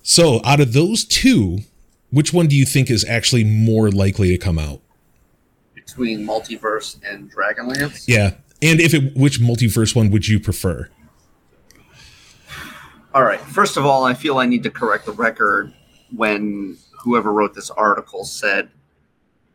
So, 0.01 0.41
out 0.43 0.59
of 0.59 0.73
those 0.73 1.05
two, 1.05 1.59
which 2.13 2.31
one 2.31 2.45
do 2.45 2.55
you 2.55 2.65
think 2.65 2.91
is 2.91 3.03
actually 3.05 3.43
more 3.43 3.89
likely 3.89 4.29
to 4.29 4.37
come 4.37 4.59
out? 4.59 4.81
Between 5.73 6.25
Multiverse 6.25 6.99
and 7.03 7.33
Dragonlance? 7.33 8.05
Yeah. 8.07 8.35
And 8.61 8.79
if 8.79 8.93
it 8.93 9.15
which 9.15 9.41
multiverse 9.41 9.95
one 9.95 10.11
would 10.11 10.27
you 10.27 10.39
prefer? 10.39 10.89
All 13.13 13.23
right. 13.23 13.39
First 13.41 13.77
of 13.77 13.85
all, 13.85 14.05
I 14.05 14.13
feel 14.13 14.37
I 14.37 14.45
need 14.45 14.63
to 14.63 14.69
correct 14.69 15.05
the 15.05 15.11
record 15.11 15.73
when 16.15 16.77
whoever 16.99 17.33
wrote 17.33 17.55
this 17.55 17.69
article 17.71 18.23
said 18.23 18.69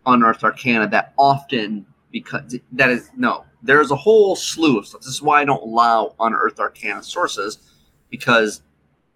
Unearthed 0.04 0.44
Arcana 0.44 0.88
that 0.88 1.14
often 1.16 1.86
because 2.10 2.58
that 2.72 2.90
is 2.90 3.10
no. 3.16 3.44
There's 3.62 3.90
a 3.90 3.96
whole 3.96 4.36
slew 4.36 4.78
of 4.78 4.86
stuff. 4.86 5.00
This 5.02 5.14
is 5.14 5.22
why 5.22 5.40
I 5.40 5.44
don't 5.44 5.62
allow 5.62 6.14
Unearthed 6.18 6.58
Arcana 6.58 7.02
sources 7.02 7.58
because 8.10 8.62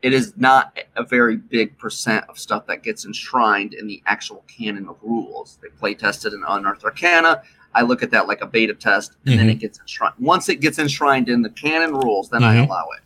it 0.03 0.13
is 0.13 0.35
not 0.37 0.77
a 0.97 1.05
very 1.05 1.37
big 1.37 1.79
percent 1.79 2.25
of 2.29 2.39
stuff 2.39 2.67
that 2.67 2.83
gets 2.83 3.07
enshrined 3.07 3.73
in 3.73 3.87
the 3.87 4.03
actual 4.07 4.45
canon 4.49 4.89
of 4.89 4.97
rules. 5.01 5.59
They 5.63 5.69
play 5.69 5.95
tested 5.95 6.33
in 6.33 6.43
Unearthed 6.47 6.85
Arcana. 6.85 7.43
I 7.75 7.83
look 7.83 8.03
at 8.03 8.11
that 8.11 8.27
like 8.27 8.43
a 8.43 8.47
beta 8.47 8.75
test, 8.75 9.13
and 9.25 9.35
mm-hmm. 9.35 9.39
then 9.39 9.51
it 9.51 9.61
gets 9.61 9.79
enshrined. 9.79 10.15
Once 10.19 10.49
it 10.49 10.57
gets 10.61 10.79
enshrined 10.79 11.29
in 11.29 11.43
the 11.43 11.51
canon 11.51 11.95
rules, 11.95 12.29
then 12.29 12.43
mm-hmm. 12.43 12.63
I 12.63 12.65
allow 12.65 12.87
it. 12.97 13.03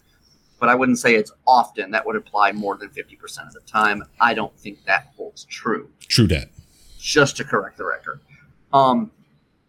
But 0.59 0.71
I 0.71 0.75
wouldn't 0.75 0.99
say 0.99 1.15
it's 1.15 1.33
often. 1.47 1.91
That 1.91 2.07
would 2.07 2.17
apply 2.17 2.53
more 2.53 2.77
than 2.79 2.89
50% 2.89 3.47
of 3.47 3.53
the 3.53 3.61
time. 3.67 4.03
I 4.19 4.33
don't 4.33 4.59
think 4.59 4.83
that 4.87 5.13
holds 5.17 5.45
true. 5.45 5.91
True 6.01 6.27
that. 6.29 6.49
Just 6.99 7.37
to 7.37 7.45
correct 7.45 7.77
the 7.77 7.85
record. 7.85 8.21
Um, 8.73 9.11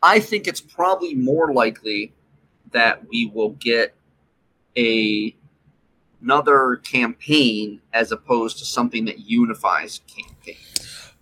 I 0.02 0.20
think 0.22 0.48
it's 0.48 0.62
probably 0.62 1.14
more 1.14 1.54
likely 1.54 2.14
that 2.72 3.08
we 3.10 3.30
will 3.34 3.52
get 3.52 3.96
a 4.78 5.36
another 6.22 6.78
campaign 6.78 7.82
as 7.94 8.12
opposed 8.12 8.58
to 8.60 8.66
something 8.66 9.06
that 9.06 9.20
unifies 9.20 10.02
campaign. 10.08 10.56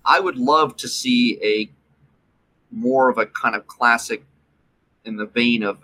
I 0.06 0.20
would 0.20 0.38
love 0.38 0.78
to 0.78 0.88
see 0.88 1.40
a 1.44 1.70
more 2.72 3.10
of 3.10 3.18
a 3.18 3.26
kind 3.26 3.56
of 3.56 3.68
classic 3.68 4.24
in 5.06 5.16
the 5.16 5.26
vein 5.26 5.64
of 5.64 5.80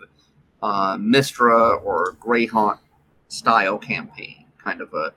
uh, 0.62 0.96
Mystara 0.96 1.82
or 1.82 2.16
Greyhawk 2.20 2.78
style 3.28 3.78
campaign, 3.78 4.44
kind 4.62 4.80
of 4.80 4.92
a 4.94 5.12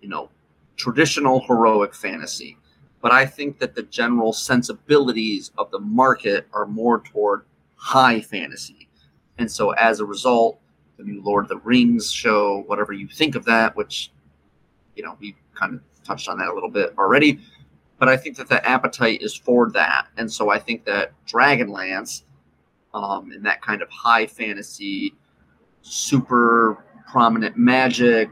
you 0.00 0.08
know 0.08 0.30
traditional 0.76 1.40
heroic 1.40 1.94
fantasy. 1.94 2.56
But 3.02 3.12
I 3.12 3.26
think 3.26 3.58
that 3.58 3.74
the 3.74 3.82
general 3.82 4.32
sensibilities 4.32 5.52
of 5.56 5.70
the 5.70 5.78
market 5.78 6.46
are 6.52 6.66
more 6.66 7.00
toward 7.00 7.44
high 7.76 8.20
fantasy, 8.20 8.88
and 9.38 9.50
so 9.50 9.70
as 9.72 10.00
a 10.00 10.04
result, 10.04 10.59
the 11.00 11.10
new 11.10 11.22
Lord 11.22 11.44
of 11.44 11.48
the 11.48 11.58
Rings 11.58 12.12
show, 12.12 12.62
whatever 12.66 12.92
you 12.92 13.08
think 13.08 13.34
of 13.34 13.44
that, 13.46 13.74
which, 13.76 14.12
you 14.94 15.02
know, 15.02 15.16
we 15.20 15.34
kind 15.54 15.74
of 15.74 15.80
touched 16.04 16.28
on 16.28 16.38
that 16.38 16.48
a 16.48 16.54
little 16.54 16.70
bit 16.70 16.94
already. 16.98 17.40
But 17.98 18.08
I 18.08 18.16
think 18.16 18.36
that 18.36 18.48
the 18.48 18.66
appetite 18.66 19.22
is 19.22 19.34
for 19.34 19.70
that. 19.70 20.06
And 20.16 20.30
so 20.30 20.50
I 20.50 20.58
think 20.58 20.84
that 20.84 21.12
Dragonlance 21.26 22.22
um, 22.94 23.30
and 23.32 23.44
that 23.44 23.62
kind 23.62 23.82
of 23.82 23.90
high 23.90 24.26
fantasy, 24.26 25.14
super 25.82 26.84
prominent 27.10 27.56
magic, 27.56 28.30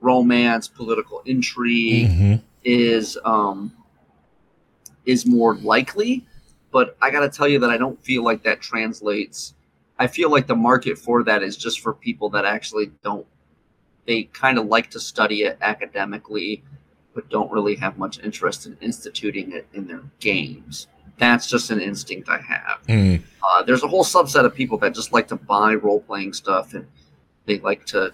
romance, 0.00 0.68
political 0.68 1.22
intrigue 1.24 2.08
mm-hmm. 2.08 2.34
is 2.64 3.18
um, 3.24 3.72
is 5.06 5.26
more 5.26 5.56
likely. 5.56 6.26
But 6.70 6.96
I 7.00 7.10
got 7.10 7.20
to 7.20 7.28
tell 7.28 7.48
you 7.48 7.58
that 7.60 7.70
I 7.70 7.78
don't 7.78 8.00
feel 8.02 8.22
like 8.22 8.42
that 8.42 8.60
translates 8.60 9.54
I 9.98 10.06
feel 10.06 10.30
like 10.30 10.46
the 10.46 10.56
market 10.56 10.98
for 10.98 11.22
that 11.24 11.42
is 11.42 11.56
just 11.56 11.80
for 11.80 11.94
people 11.94 12.28
that 12.30 12.44
actually 12.44 12.90
don't. 13.02 13.26
They 14.06 14.24
kind 14.24 14.58
of 14.58 14.66
like 14.66 14.90
to 14.90 15.00
study 15.00 15.42
it 15.42 15.58
academically, 15.60 16.62
but 17.14 17.28
don't 17.28 17.50
really 17.50 17.76
have 17.76 17.98
much 17.98 18.20
interest 18.20 18.66
in 18.66 18.76
instituting 18.80 19.52
it 19.52 19.66
in 19.72 19.88
their 19.88 20.02
games. 20.20 20.86
That's 21.18 21.46
just 21.46 21.70
an 21.70 21.80
instinct 21.80 22.28
I 22.28 22.38
have. 22.38 22.82
Mm. 22.86 23.22
Uh, 23.42 23.62
there's 23.62 23.82
a 23.82 23.88
whole 23.88 24.04
subset 24.04 24.44
of 24.44 24.54
people 24.54 24.78
that 24.78 24.94
just 24.94 25.12
like 25.12 25.28
to 25.28 25.36
buy 25.36 25.74
role 25.74 26.00
playing 26.00 26.34
stuff 26.34 26.74
and 26.74 26.86
they 27.46 27.58
like 27.60 27.86
to 27.86 28.12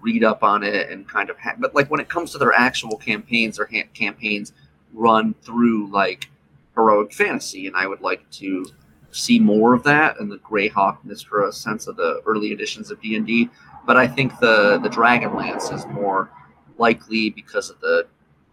read 0.00 0.22
up 0.22 0.42
on 0.42 0.62
it 0.62 0.90
and 0.90 1.08
kind 1.08 1.30
of. 1.30 1.38
Ha- 1.38 1.56
but 1.58 1.74
like 1.74 1.90
when 1.90 2.00
it 2.00 2.08
comes 2.08 2.32
to 2.32 2.38
their 2.38 2.52
actual 2.52 2.96
campaigns, 2.96 3.56
their 3.56 3.68
ha- 3.70 3.88
campaigns 3.92 4.52
run 4.92 5.34
through 5.42 5.90
like 5.90 6.28
heroic 6.74 7.12
fantasy, 7.12 7.66
and 7.66 7.76
I 7.76 7.86
would 7.86 8.00
like 8.00 8.28
to 8.32 8.66
see 9.10 9.38
more 9.38 9.74
of 9.74 9.82
that 9.84 10.18
in 10.20 10.28
the 10.28 10.38
Greyhawk 10.38 10.98
Mystara 11.06 11.52
sense 11.52 11.86
of 11.86 11.96
the 11.96 12.20
early 12.26 12.52
editions 12.52 12.90
of 12.90 13.00
D 13.00 13.16
and 13.16 13.26
D. 13.26 13.48
But 13.86 13.96
I 13.96 14.06
think 14.06 14.38
the 14.38 14.78
the 14.78 14.88
Dragonlance 14.88 15.72
is 15.72 15.86
more 15.86 16.30
likely 16.78 17.30
because 17.30 17.70
of 17.70 17.80
the, 17.80 18.06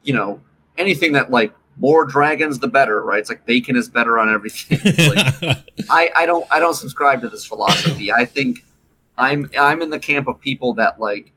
you 0.03 0.14
know, 0.14 0.39
anything 0.78 1.12
that 1.14 1.32
like 1.32 1.53
more 1.78 2.06
dragons 2.06 2.60
the 2.60 2.68
better, 2.68 3.03
right? 3.03 3.20
It's 3.20 3.30
like 3.30 3.45
bacon 3.45 3.76
is 3.76 3.89
better 3.89 4.18
on 4.18 4.34
everything. 4.34 4.80
like, 5.43 5.58
I 5.89 6.12
I 6.16 6.26
don't 6.26 6.45
I 6.51 6.60
don't 6.60 6.76
subscribe 6.76 7.22
to 7.22 7.30
this 7.30 7.45
philosophy. 7.45 8.12
I 8.12 8.26
think 8.26 8.64
I'm 9.18 9.49
I'm 9.58 9.82
in 9.82 9.89
the 9.89 9.99
camp 9.99 10.28
of 10.28 10.39
people 10.39 10.74
that 10.76 10.99
like 10.99 11.32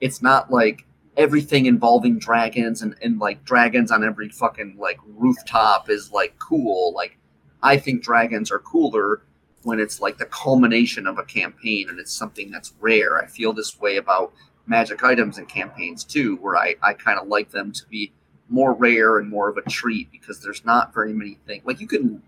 it's 0.00 0.22
not 0.22 0.50
like 0.50 0.84
everything 1.16 1.66
involving 1.66 2.18
dragons 2.18 2.82
and, 2.82 2.94
and 3.00 3.18
like 3.18 3.44
dragons 3.44 3.90
on 3.90 4.04
every 4.04 4.28
fucking 4.28 4.76
like 4.78 4.98
rooftop 5.06 5.88
is 5.88 6.12
like 6.12 6.38
cool. 6.38 6.92
Like 6.94 7.16
I 7.64 7.78
think 7.78 8.02
dragons 8.02 8.52
are 8.52 8.58
cooler 8.60 9.22
when 9.62 9.80
it's 9.80 9.98
like 9.98 10.18
the 10.18 10.26
culmination 10.26 11.06
of 11.06 11.18
a 11.18 11.24
campaign 11.24 11.88
and 11.88 11.98
it's 11.98 12.12
something 12.12 12.50
that's 12.50 12.74
rare. 12.78 13.18
I 13.18 13.26
feel 13.26 13.54
this 13.54 13.80
way 13.80 13.96
about 13.96 14.32
magic 14.66 15.02
items 15.02 15.38
and 15.38 15.48
campaigns 15.48 16.04
too, 16.04 16.36
where 16.36 16.56
I, 16.56 16.76
I 16.82 16.92
kind 16.92 17.18
of 17.18 17.26
like 17.28 17.50
them 17.50 17.72
to 17.72 17.86
be 17.88 18.12
more 18.50 18.74
rare 18.74 19.18
and 19.18 19.28
more 19.30 19.48
of 19.48 19.56
a 19.56 19.62
treat 19.62 20.12
because 20.12 20.40
there's 20.42 20.64
not 20.66 20.92
very 20.92 21.14
many 21.14 21.38
things. 21.46 21.64
Like 21.64 21.80
you 21.80 21.86
can 21.86 22.22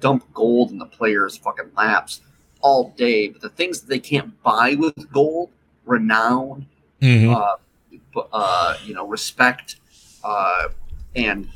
dump 0.00 0.30
gold 0.34 0.70
in 0.70 0.78
the 0.78 0.86
player's 0.86 1.38
fucking 1.38 1.70
laps 1.74 2.20
all 2.60 2.90
day. 2.90 3.28
But 3.30 3.40
the 3.40 3.48
things 3.48 3.80
that 3.80 3.88
they 3.88 3.98
can't 3.98 4.40
buy 4.42 4.74
with 4.78 5.10
gold, 5.10 5.50
renown, 5.86 6.66
Mhm. 7.00 7.34
uh, 7.34 8.20
uh, 8.32 8.76
you 8.84 8.92
know, 8.94 9.06
respect, 9.08 9.76
uh, 10.22 10.68
and 11.16 11.48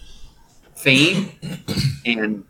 fame, 0.74 1.30
and 2.06 2.44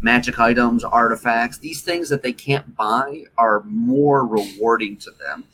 magic 0.00 0.38
items, 0.38 0.84
artifacts, 0.84 1.58
these 1.58 1.82
things 1.82 2.08
that 2.08 2.22
they 2.22 2.32
can't 2.32 2.76
buy 2.76 3.24
are 3.36 3.62
more 3.64 4.24
rewarding 4.26 4.96
to 4.98 5.10
them. 5.12 5.44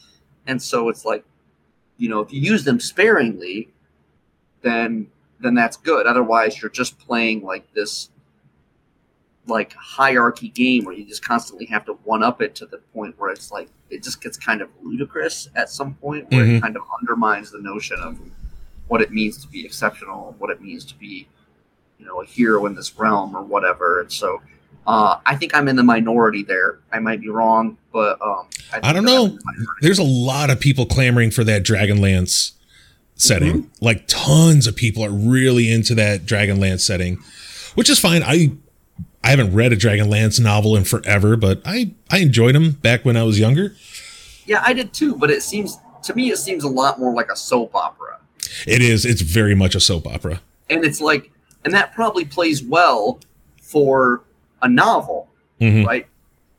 And 0.47 0.61
so 0.61 0.89
it's 0.89 1.05
like, 1.05 1.25
you 1.97 2.09
know, 2.09 2.21
if 2.21 2.33
you 2.33 2.41
use 2.41 2.65
them 2.65 2.81
sparingly, 2.81 3.69
then 4.63 5.09
then 5.41 5.55
that's 5.55 5.77
good. 5.77 6.07
Otherwise, 6.07 6.61
you're 6.63 6.71
just 6.71 6.99
playing 6.99 7.43
like 7.43 7.71
this 7.75 8.09
like 9.47 9.75
hierarchy 9.75 10.49
game 10.49 10.85
where 10.85 10.95
you 10.95 11.05
just 11.05 11.23
constantly 11.25 11.67
have 11.67 11.85
to 11.85 11.93
one 12.05 12.23
up 12.23 12.41
it 12.41 12.55
to 12.55 12.65
the 12.67 12.79
point 12.95 13.15
where 13.19 13.31
it's 13.31 13.53
like 13.53 13.69
it 13.91 14.03
just 14.03 14.23
gets 14.23 14.39
kind 14.39 14.63
of 14.63 14.71
ludicrous 14.83 15.49
at 15.55 15.69
some 15.69 15.95
point 15.97 16.31
where 16.31 16.45
Mhm. 16.47 16.57
it 16.57 16.61
kind 16.63 16.77
of 16.77 16.83
undermines 16.99 17.51
the 17.51 17.61
notion 17.61 17.99
of 18.01 18.19
what 18.89 19.03
it 19.03 19.11
means 19.13 19.37
to 19.43 19.49
be 19.49 19.65
exceptional, 19.67 20.35
what 20.39 20.49
it 20.51 20.63
means 20.63 20.85
to 20.87 20.95
be, 20.95 21.29
you 21.99 22.07
know, 22.07 22.21
a 22.21 22.27
hero 22.27 22.67
in 22.67 22.75
this 22.75 22.97
realm 22.99 23.37
or 23.37 23.43
whatever. 23.43 24.01
And 24.01 24.13
so 24.13 24.41
uh, 24.87 25.19
I 25.25 25.37
think 25.37 25.55
I'm 25.55 25.69
in 25.69 25.77
the 25.77 25.83
minority 25.83 26.43
there. 26.43 26.79
I 26.93 26.99
might 26.99 27.21
be 27.21 27.29
wrong, 27.29 27.79
but 27.93 28.21
um, 28.21 28.47
think 28.75 28.85
I 28.85 28.93
don't 28.93 29.05
know. 29.05 29.29
the. 29.29 29.67
There's 29.81 29.99
a 29.99 30.05
lot 30.05 30.51
of 30.51 30.61
people 30.61 30.87
clamoring 30.87 31.31
for 31.31 31.45
that 31.45 31.63
Dragonlance 31.63 32.53
setting. 33.17 33.71
Like 33.81 34.05
tons 34.07 34.67
of 34.67 34.77
people 34.77 35.05
are 35.05 35.11
really 35.11 35.71
into 35.71 35.95
that 35.95 36.27
Dragonlance 36.27 36.81
setting, 36.81 37.19
which 37.75 37.89
is 37.89 37.99
fine. 37.99 38.23
I 38.23 38.53
I 39.23 39.31
haven't 39.31 39.55
read 39.55 39.73
a 39.73 39.77
Dragonlance 39.77 40.41
novel 40.41 40.77
in 40.77 40.85
forever, 40.85 41.37
but 41.37 41.63
I 41.65 41.95
I 42.11 42.19
enjoyed 42.19 42.55
them 42.55 42.73
back 42.73 43.05
when 43.05 43.17
I 43.17 43.23
was 43.23 43.39
younger. 43.39 43.75
Yeah, 44.47 44.63
I 44.65 44.75
did 44.75 44.93
too, 44.93 45.17
but 45.17 45.31
it 45.31 45.43
seems 45.43 45.79
to 46.03 46.15
me 46.15 46.31
it 46.31 46.39
seems 46.39 46.65
a 46.65 46.69
lot 46.69 46.99
more 46.99 47.15
like 47.15 47.31
a 47.31 47.37
soap 47.37 47.75
opera. 47.75 48.19
It 48.67 48.83
is. 48.83 49.07
It's 49.07 49.23
very 49.23 49.55
much 49.55 49.75
a 49.75 49.81
soap 49.81 50.07
opera. 50.07 50.41
And 50.69 50.85
it's 50.85 51.01
like 51.01 51.31
and 51.65 51.73
that 51.75 51.95
probably 51.95 52.25
plays 52.25 52.63
well 52.63 53.19
for 53.61 54.23
a 54.63 54.69
novel, 54.69 55.29
Mhm. 55.61 55.87
right? 55.87 56.07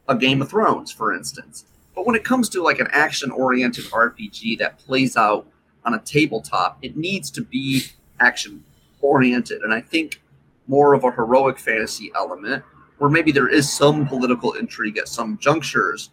A 0.08 0.16
Game 0.16 0.42
of 0.42 0.50
Thrones, 0.50 0.92
for 0.92 1.14
instance. 1.14 1.66
But 1.96 2.06
when 2.06 2.16
it 2.16 2.24
comes 2.24 2.50
to 2.50 2.62
like 2.62 2.80
an 2.80 2.88
action 2.92 3.32
oriented 3.32 3.86
RPG 3.92 4.56
that 4.58 4.78
plays 4.80 5.16
out 5.16 5.48
on 5.84 5.94
a 5.94 6.00
tabletop, 6.00 6.78
it 6.82 6.98
needs 6.98 7.30
to 7.32 7.42
be 7.42 7.84
action 8.20 8.64
oriented. 9.02 9.62
And 9.62 9.74
I 9.74 9.82
think 9.82 10.22
more 10.68 10.94
of 10.94 11.04
a 11.04 11.12
heroic 11.12 11.60
fantasy 11.60 12.12
element 12.16 12.64
where 12.98 13.10
maybe 13.10 13.32
there 13.32 13.48
is 13.48 13.72
some 13.72 14.08
political 14.08 14.54
intrigue 14.54 14.98
at 14.98 15.08
some 15.08 15.38
junctures 15.38 16.10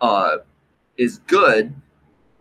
uh, 0.00 0.38
is 0.96 1.18
good, 1.26 1.74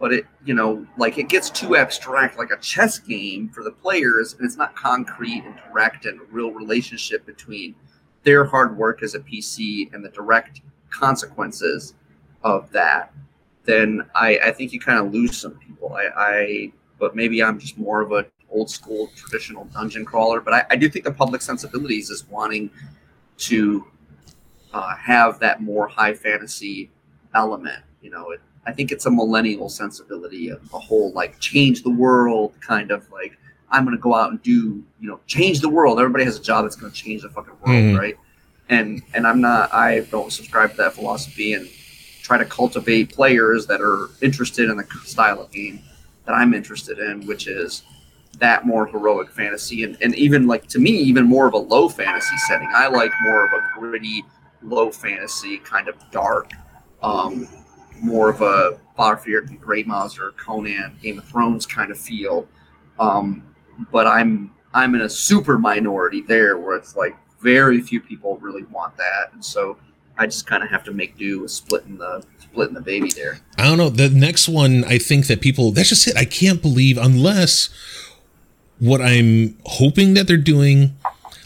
but 0.03 0.11
it, 0.11 0.25
you 0.43 0.53
know, 0.53 0.85
like 0.97 1.17
it 1.17 1.29
gets 1.29 1.49
too 1.49 1.77
abstract, 1.77 2.37
like 2.37 2.51
a 2.51 2.57
chess 2.57 2.99
game 2.99 3.47
for 3.47 3.63
the 3.63 3.71
players, 3.71 4.33
and 4.33 4.45
it's 4.45 4.57
not 4.57 4.75
concrete 4.75 5.45
and 5.45 5.55
direct 5.65 6.05
and 6.05 6.19
a 6.19 6.23
real 6.25 6.51
relationship 6.51 7.25
between 7.25 7.73
their 8.23 8.43
hard 8.43 8.77
work 8.77 9.01
as 9.01 9.15
a 9.15 9.19
PC 9.19 9.93
and 9.93 10.03
the 10.03 10.09
direct 10.09 10.59
consequences 10.89 11.93
of 12.43 12.69
that, 12.73 13.13
then 13.63 14.05
I, 14.13 14.37
I 14.39 14.51
think 14.51 14.73
you 14.73 14.79
kind 14.81 14.99
of 14.99 15.13
lose 15.13 15.37
some 15.37 15.53
people. 15.53 15.93
I, 15.93 16.09
I, 16.17 16.71
but 16.99 17.15
maybe 17.15 17.41
I'm 17.41 17.57
just 17.57 17.77
more 17.77 18.01
of 18.01 18.11
a 18.11 18.25
old 18.49 18.69
school 18.69 19.09
traditional 19.15 19.63
dungeon 19.71 20.03
crawler. 20.03 20.41
But 20.41 20.53
I, 20.53 20.65
I 20.71 20.75
do 20.75 20.89
think 20.89 21.05
the 21.05 21.13
public 21.13 21.41
sensibilities 21.41 22.09
is 22.09 22.27
wanting 22.27 22.69
to 23.37 23.87
uh, 24.73 24.97
have 24.97 25.39
that 25.39 25.61
more 25.61 25.87
high 25.87 26.13
fantasy 26.13 26.91
element. 27.33 27.81
You 28.01 28.09
know, 28.09 28.31
it, 28.31 28.41
I 28.65 28.71
think 28.71 28.91
it's 28.91 29.05
a 29.05 29.11
millennial 29.11 29.69
sensibility 29.69 30.49
of 30.49 30.67
the 30.69 30.79
whole 30.79 31.11
like 31.11 31.39
change 31.39 31.83
the 31.83 31.89
world 31.89 32.53
kind 32.61 32.91
of 32.91 33.09
like 33.11 33.37
I'm 33.69 33.83
going 33.85 33.95
to 33.97 34.01
go 34.01 34.13
out 34.13 34.29
and 34.31 34.41
do 34.43 34.83
you 34.99 35.07
know 35.09 35.19
change 35.27 35.59
the 35.61 35.69
world. 35.69 35.99
Everybody 35.99 36.23
has 36.25 36.37
a 36.37 36.41
job 36.41 36.63
that's 36.65 36.75
going 36.75 36.91
to 36.91 36.97
change 36.97 37.23
the 37.23 37.29
fucking 37.29 37.53
world, 37.65 37.83
Mhm. 37.83 37.97
right? 37.99 38.17
And 38.69 39.01
and 39.13 39.27
I'm 39.27 39.41
not. 39.41 39.73
I 39.73 40.01
don't 40.11 40.31
subscribe 40.31 40.71
to 40.71 40.77
that 40.77 40.93
philosophy 40.93 41.53
and 41.53 41.67
try 42.21 42.37
to 42.37 42.45
cultivate 42.45 43.11
players 43.13 43.65
that 43.67 43.81
are 43.81 44.09
interested 44.21 44.69
in 44.69 44.77
the 44.77 44.85
style 45.03 45.41
of 45.41 45.51
game 45.51 45.81
that 46.25 46.31
I'm 46.33 46.53
interested 46.53 46.99
in, 46.99 47.25
which 47.27 47.47
is 47.47 47.83
that 48.39 48.65
more 48.65 48.85
heroic 48.87 49.29
fantasy 49.29 49.83
and, 49.83 49.97
and 50.01 50.15
even 50.15 50.47
like 50.47 50.65
to 50.67 50.79
me 50.79 50.91
even 50.91 51.25
more 51.25 51.47
of 51.47 51.53
a 51.53 51.57
low 51.57 51.89
fantasy 51.89 52.35
setting. 52.47 52.69
I 52.73 52.87
like 52.87 53.11
more 53.23 53.45
of 53.45 53.51
a 53.51 53.79
gritty 53.79 54.23
low 54.61 54.89
fantasy 54.91 55.57
kind 55.57 55.89
of 55.89 55.95
dark 56.11 56.49
um, 57.01 57.47
more 58.03 58.29
of 58.29 58.41
a 58.41 58.79
Fafhrd 58.97 59.47
and 59.49 59.59
Grey 59.59 59.83
Mouser 59.83 60.27
or 60.27 60.31
Conan, 60.33 60.97
Game 61.01 61.17
of 61.17 61.25
Thrones 61.25 61.65
kind 61.65 61.89
of 61.89 61.97
feel. 61.97 62.47
Um, 62.99 63.43
but 63.91 64.05
I'm 64.05 64.51
I'm 64.73 64.93
in 64.93 65.01
a 65.01 65.09
super 65.09 65.57
minority 65.57 66.21
there 66.21 66.57
where 66.57 66.75
it's 66.75 66.95
like 66.95 67.15
very 67.41 67.81
few 67.81 68.01
people 68.01 68.37
really 68.37 68.63
want 68.63 68.95
that, 68.97 69.33
and 69.33 69.43
so 69.43 69.77
I 70.17 70.25
just 70.25 70.45
kind 70.45 70.63
of 70.63 70.69
have 70.69 70.83
to 70.83 70.91
make 70.91 71.17
do 71.17 71.41
with 71.41 71.51
splitting 71.51 71.97
the 71.97 72.23
splitting 72.39 72.75
the 72.75 72.81
baby 72.81 73.09
there. 73.09 73.39
I 73.57 73.63
don't 73.63 73.77
know. 73.77 73.89
The 73.89 74.09
next 74.09 74.47
one, 74.47 74.83
I 74.83 74.99
think 74.99 75.27
that 75.27 75.41
people, 75.41 75.71
that's 75.71 75.89
just 75.89 76.07
it. 76.07 76.15
I 76.15 76.25
can't 76.25 76.61
believe, 76.61 76.97
unless 76.97 77.69
what 78.79 79.01
I'm 79.01 79.57
hoping 79.65 80.13
that 80.13 80.27
they're 80.27 80.37
doing, 80.37 80.95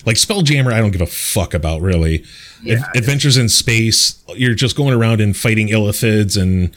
like 0.07 0.15
Spelljammer, 0.15 0.71
I 0.71 0.79
don't 0.79 0.91
give 0.91 1.01
a 1.01 1.05
fuck 1.05 1.53
about 1.53 1.81
really. 1.81 2.23
Yeah, 2.63 2.75
Ad- 2.75 2.97
Adventures 2.97 3.35
in 3.35 3.49
space, 3.49 4.23
you're 4.29 4.55
just 4.55 4.77
going 4.77 4.93
around 4.93 5.19
and 5.19 5.35
fighting 5.35 5.67
illithids 5.67 6.41
and 6.41 6.73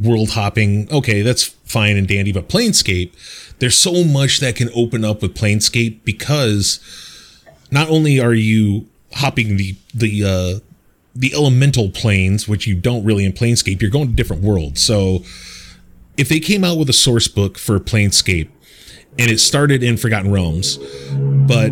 world 0.00 0.30
hopping. 0.30 0.86
Okay, 0.92 1.22
that's 1.22 1.42
fine 1.42 1.96
and 1.96 2.06
dandy, 2.06 2.32
but 2.32 2.50
Planescape, 2.50 3.12
there's 3.60 3.78
so 3.78 4.04
much 4.04 4.40
that 4.40 4.56
can 4.56 4.68
open 4.74 5.06
up 5.06 5.22
with 5.22 5.34
Planescape 5.34 6.04
because 6.04 6.78
not 7.70 7.88
only 7.88 8.20
are 8.20 8.34
you 8.34 8.86
hopping 9.14 9.56
the, 9.56 9.74
the, 9.94 10.22
uh, 10.22 10.60
the 11.14 11.32
elemental 11.32 11.88
planes, 11.88 12.46
which 12.46 12.66
you 12.66 12.74
don't 12.74 13.02
really 13.04 13.24
in 13.24 13.32
Planescape, 13.32 13.80
you're 13.80 13.90
going 13.90 14.08
to 14.08 14.14
different 14.14 14.42
worlds. 14.42 14.82
So 14.82 15.24
if 16.18 16.28
they 16.28 16.40
came 16.40 16.62
out 16.62 16.76
with 16.76 16.90
a 16.90 16.94
source 16.94 17.26
book 17.26 17.56
for 17.56 17.80
Planescape 17.80 18.50
and 19.18 19.30
it 19.30 19.40
started 19.40 19.82
in 19.82 19.96
Forgotten 19.96 20.30
Realms, 20.30 20.78
but 21.46 21.70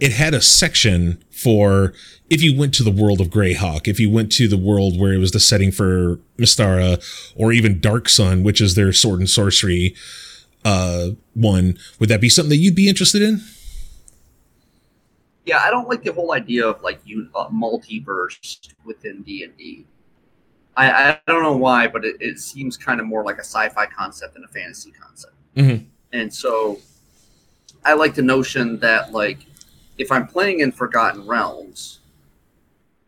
it 0.00 0.12
had 0.12 0.34
a 0.34 0.40
section 0.40 1.22
for 1.30 1.92
if 2.30 2.42
you 2.42 2.56
went 2.56 2.72
to 2.74 2.82
the 2.82 2.90
world 2.90 3.20
of 3.20 3.28
Greyhawk, 3.28 3.86
if 3.86 4.00
you 4.00 4.10
went 4.10 4.32
to 4.32 4.48
the 4.48 4.56
world 4.56 4.98
where 4.98 5.12
it 5.12 5.18
was 5.18 5.32
the 5.32 5.40
setting 5.40 5.70
for 5.70 6.18
Mystara, 6.38 7.02
or 7.36 7.52
even 7.52 7.80
Dark 7.80 8.08
Sun, 8.08 8.42
which 8.42 8.60
is 8.60 8.74
their 8.74 8.92
sword 8.92 9.20
and 9.20 9.28
sorcery 9.28 9.94
uh, 10.64 11.10
one, 11.34 11.76
would 11.98 12.08
that 12.08 12.20
be 12.20 12.28
something 12.28 12.50
that 12.50 12.56
you'd 12.56 12.74
be 12.74 12.88
interested 12.88 13.22
in? 13.22 13.42
Yeah, 15.44 15.60
I 15.64 15.70
don't 15.70 15.88
like 15.88 16.04
the 16.04 16.12
whole 16.12 16.32
idea 16.32 16.68
of 16.68 16.80
like 16.82 17.00
you 17.04 17.28
uh, 17.34 17.48
multiverse 17.48 18.72
within 18.84 19.22
D 19.22 19.42
and 19.42 19.56
D. 19.56 19.84
I 20.76 21.12
I 21.12 21.18
don't 21.26 21.42
know 21.42 21.56
why, 21.56 21.86
but 21.88 22.04
it, 22.04 22.16
it 22.20 22.38
seems 22.38 22.76
kind 22.76 23.00
of 23.00 23.06
more 23.06 23.24
like 23.24 23.36
a 23.36 23.44
sci-fi 23.44 23.86
concept 23.86 24.34
than 24.34 24.44
a 24.44 24.48
fantasy 24.48 24.90
concept. 24.92 25.34
Mhm. 25.56 25.86
And 26.12 26.32
so, 26.32 26.78
I 27.84 27.94
like 27.94 28.14
the 28.14 28.22
notion 28.22 28.78
that 28.78 29.12
like 29.12 29.38
if 29.98 30.10
I'm 30.10 30.26
playing 30.26 30.60
in 30.60 30.72
Forgotten 30.72 31.26
Realms, 31.26 32.00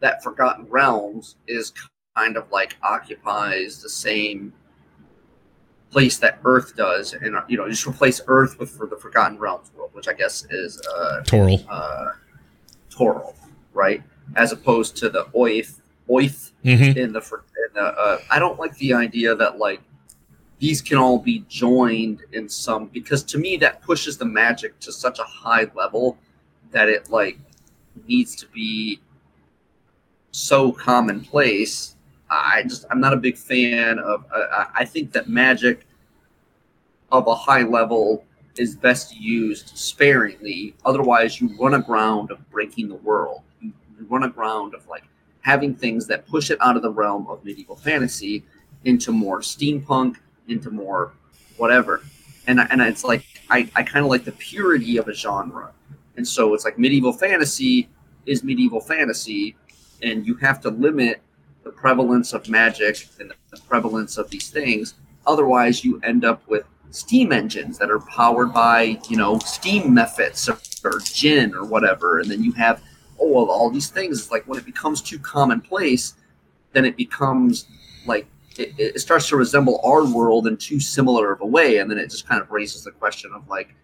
that 0.00 0.22
Forgotten 0.22 0.66
Realms 0.68 1.36
is 1.46 1.72
kind 2.16 2.36
of 2.36 2.50
like 2.52 2.76
occupies 2.82 3.82
the 3.82 3.88
same 3.88 4.52
place 5.90 6.18
that 6.18 6.40
Earth 6.44 6.76
does, 6.76 7.14
and 7.14 7.36
you 7.48 7.56
know, 7.56 7.68
just 7.68 7.86
replace 7.86 8.20
Earth 8.26 8.58
with 8.58 8.70
for 8.70 8.86
the 8.86 8.96
Forgotten 8.96 9.38
Realms 9.38 9.70
world, 9.76 9.90
which 9.92 10.08
I 10.08 10.12
guess 10.12 10.44
is 10.50 10.80
uh, 10.86 11.22
Toril. 11.24 11.64
uh, 11.68 12.12
Toril, 12.90 13.34
right? 13.72 14.02
As 14.36 14.52
opposed 14.52 14.96
to 14.98 15.08
the 15.08 15.24
Oerth, 15.26 15.80
Oerth 16.08 16.52
Mm-hmm. 16.64 16.98
in 16.98 17.12
the, 17.12 17.18
in 17.20 17.74
the 17.74 17.82
uh, 17.82 18.18
I 18.30 18.38
don't 18.38 18.58
like 18.58 18.74
the 18.78 18.94
idea 18.94 19.34
that 19.34 19.58
like 19.58 19.82
these 20.58 20.80
can 20.80 20.96
all 20.96 21.18
be 21.18 21.44
joined 21.48 22.22
in 22.32 22.48
some 22.48 22.86
because 22.86 23.22
to 23.24 23.38
me 23.38 23.58
that 23.58 23.82
pushes 23.82 24.16
the 24.16 24.24
magic 24.24 24.78
to 24.80 24.90
such 24.92 25.18
a 25.18 25.24
high 25.24 25.70
level 25.74 26.16
that 26.70 26.88
it 26.88 27.10
like 27.10 27.38
needs 28.08 28.34
to 28.36 28.46
be 28.48 28.98
so 30.30 30.72
commonplace. 30.72 31.96
I 32.30 32.62
just 32.62 32.86
I'm 32.90 33.00
not 33.00 33.12
a 33.12 33.16
big 33.18 33.36
fan 33.36 33.98
of. 33.98 34.24
Uh, 34.34 34.64
I- 34.74 34.84
think 34.86 35.12
that 35.12 35.28
magic 35.28 35.86
of 37.12 37.26
a 37.26 37.34
high 37.34 37.62
level 37.62 38.24
is 38.56 38.74
best 38.74 39.14
used 39.16 39.76
sparingly. 39.76 40.74
Otherwise, 40.84 41.40
you 41.40 41.54
run 41.60 41.74
aground 41.74 42.30
of 42.30 42.38
breaking 42.50 42.88
the 42.88 42.94
world. 42.96 43.42
You, 43.60 43.72
you 43.98 44.06
run 44.08 44.22
aground 44.24 44.74
of 44.74 44.86
like 44.88 45.04
having 45.44 45.74
things 45.74 46.06
that 46.06 46.26
push 46.26 46.50
it 46.50 46.58
out 46.60 46.74
of 46.74 46.82
the 46.82 46.90
realm 46.90 47.26
of 47.28 47.44
medieval 47.44 47.76
fantasy 47.76 48.42
into 48.84 49.12
more 49.12 49.40
steampunk, 49.40 50.16
into 50.48 50.70
more 50.70 51.12
whatever. 51.56 52.02
And 52.46 52.60
and 52.60 52.80
it's 52.80 53.04
like 53.04 53.24
I, 53.50 53.70
I 53.76 53.82
kind 53.82 54.04
of 54.04 54.10
like 54.10 54.24
the 54.24 54.32
purity 54.32 54.96
of 54.96 55.08
a 55.08 55.14
genre. 55.14 55.70
And 56.16 56.26
so 56.26 56.54
it's 56.54 56.64
like 56.64 56.78
medieval 56.78 57.12
fantasy 57.12 57.88
is 58.26 58.42
medieval 58.42 58.80
fantasy, 58.80 59.56
and 60.02 60.26
you 60.26 60.34
have 60.36 60.60
to 60.62 60.70
limit 60.70 61.20
the 61.62 61.70
prevalence 61.70 62.32
of 62.32 62.48
magic 62.48 63.06
and 63.20 63.32
the 63.50 63.60
prevalence 63.68 64.16
of 64.16 64.30
these 64.30 64.50
things. 64.50 64.94
Otherwise, 65.26 65.84
you 65.84 66.00
end 66.02 66.24
up 66.24 66.46
with 66.48 66.64
steam 66.90 67.32
engines 67.32 67.76
that 67.78 67.90
are 67.90 68.00
powered 68.00 68.52
by 68.54 68.98
you 69.08 69.16
know 69.16 69.38
steam 69.40 69.92
methods 69.92 70.48
or, 70.48 70.58
gin 71.00 71.54
or 71.54 71.64
whatever, 71.64 72.20
and 72.20 72.30
then 72.30 72.42
you 72.42 72.52
have 72.52 72.82
oh 73.20 73.28
well, 73.28 73.50
all 73.50 73.70
these 73.70 73.88
things. 73.88 74.20
It's 74.20 74.30
like 74.30 74.46
when 74.46 74.58
it 74.58 74.64
becomes 74.64 75.00
too 75.00 75.18
commonplace, 75.18 76.14
then 76.72 76.84
it 76.84 76.96
becomes 76.96 77.66
like 78.06 78.26
it, 78.58 78.74
it 78.78 79.00
starts 79.00 79.28
to 79.28 79.36
resemble 79.36 79.80
our 79.84 80.04
world 80.04 80.46
in 80.46 80.56
too 80.56 80.80
similar 80.80 81.32
of 81.32 81.40
a 81.40 81.46
way, 81.46 81.78
and 81.78 81.90
then 81.90 81.98
it 81.98 82.10
just 82.10 82.28
kind 82.28 82.40
of 82.40 82.50
raises 82.50 82.84
the 82.84 82.90
question 82.90 83.32
of 83.34 83.48
like, 83.48 83.74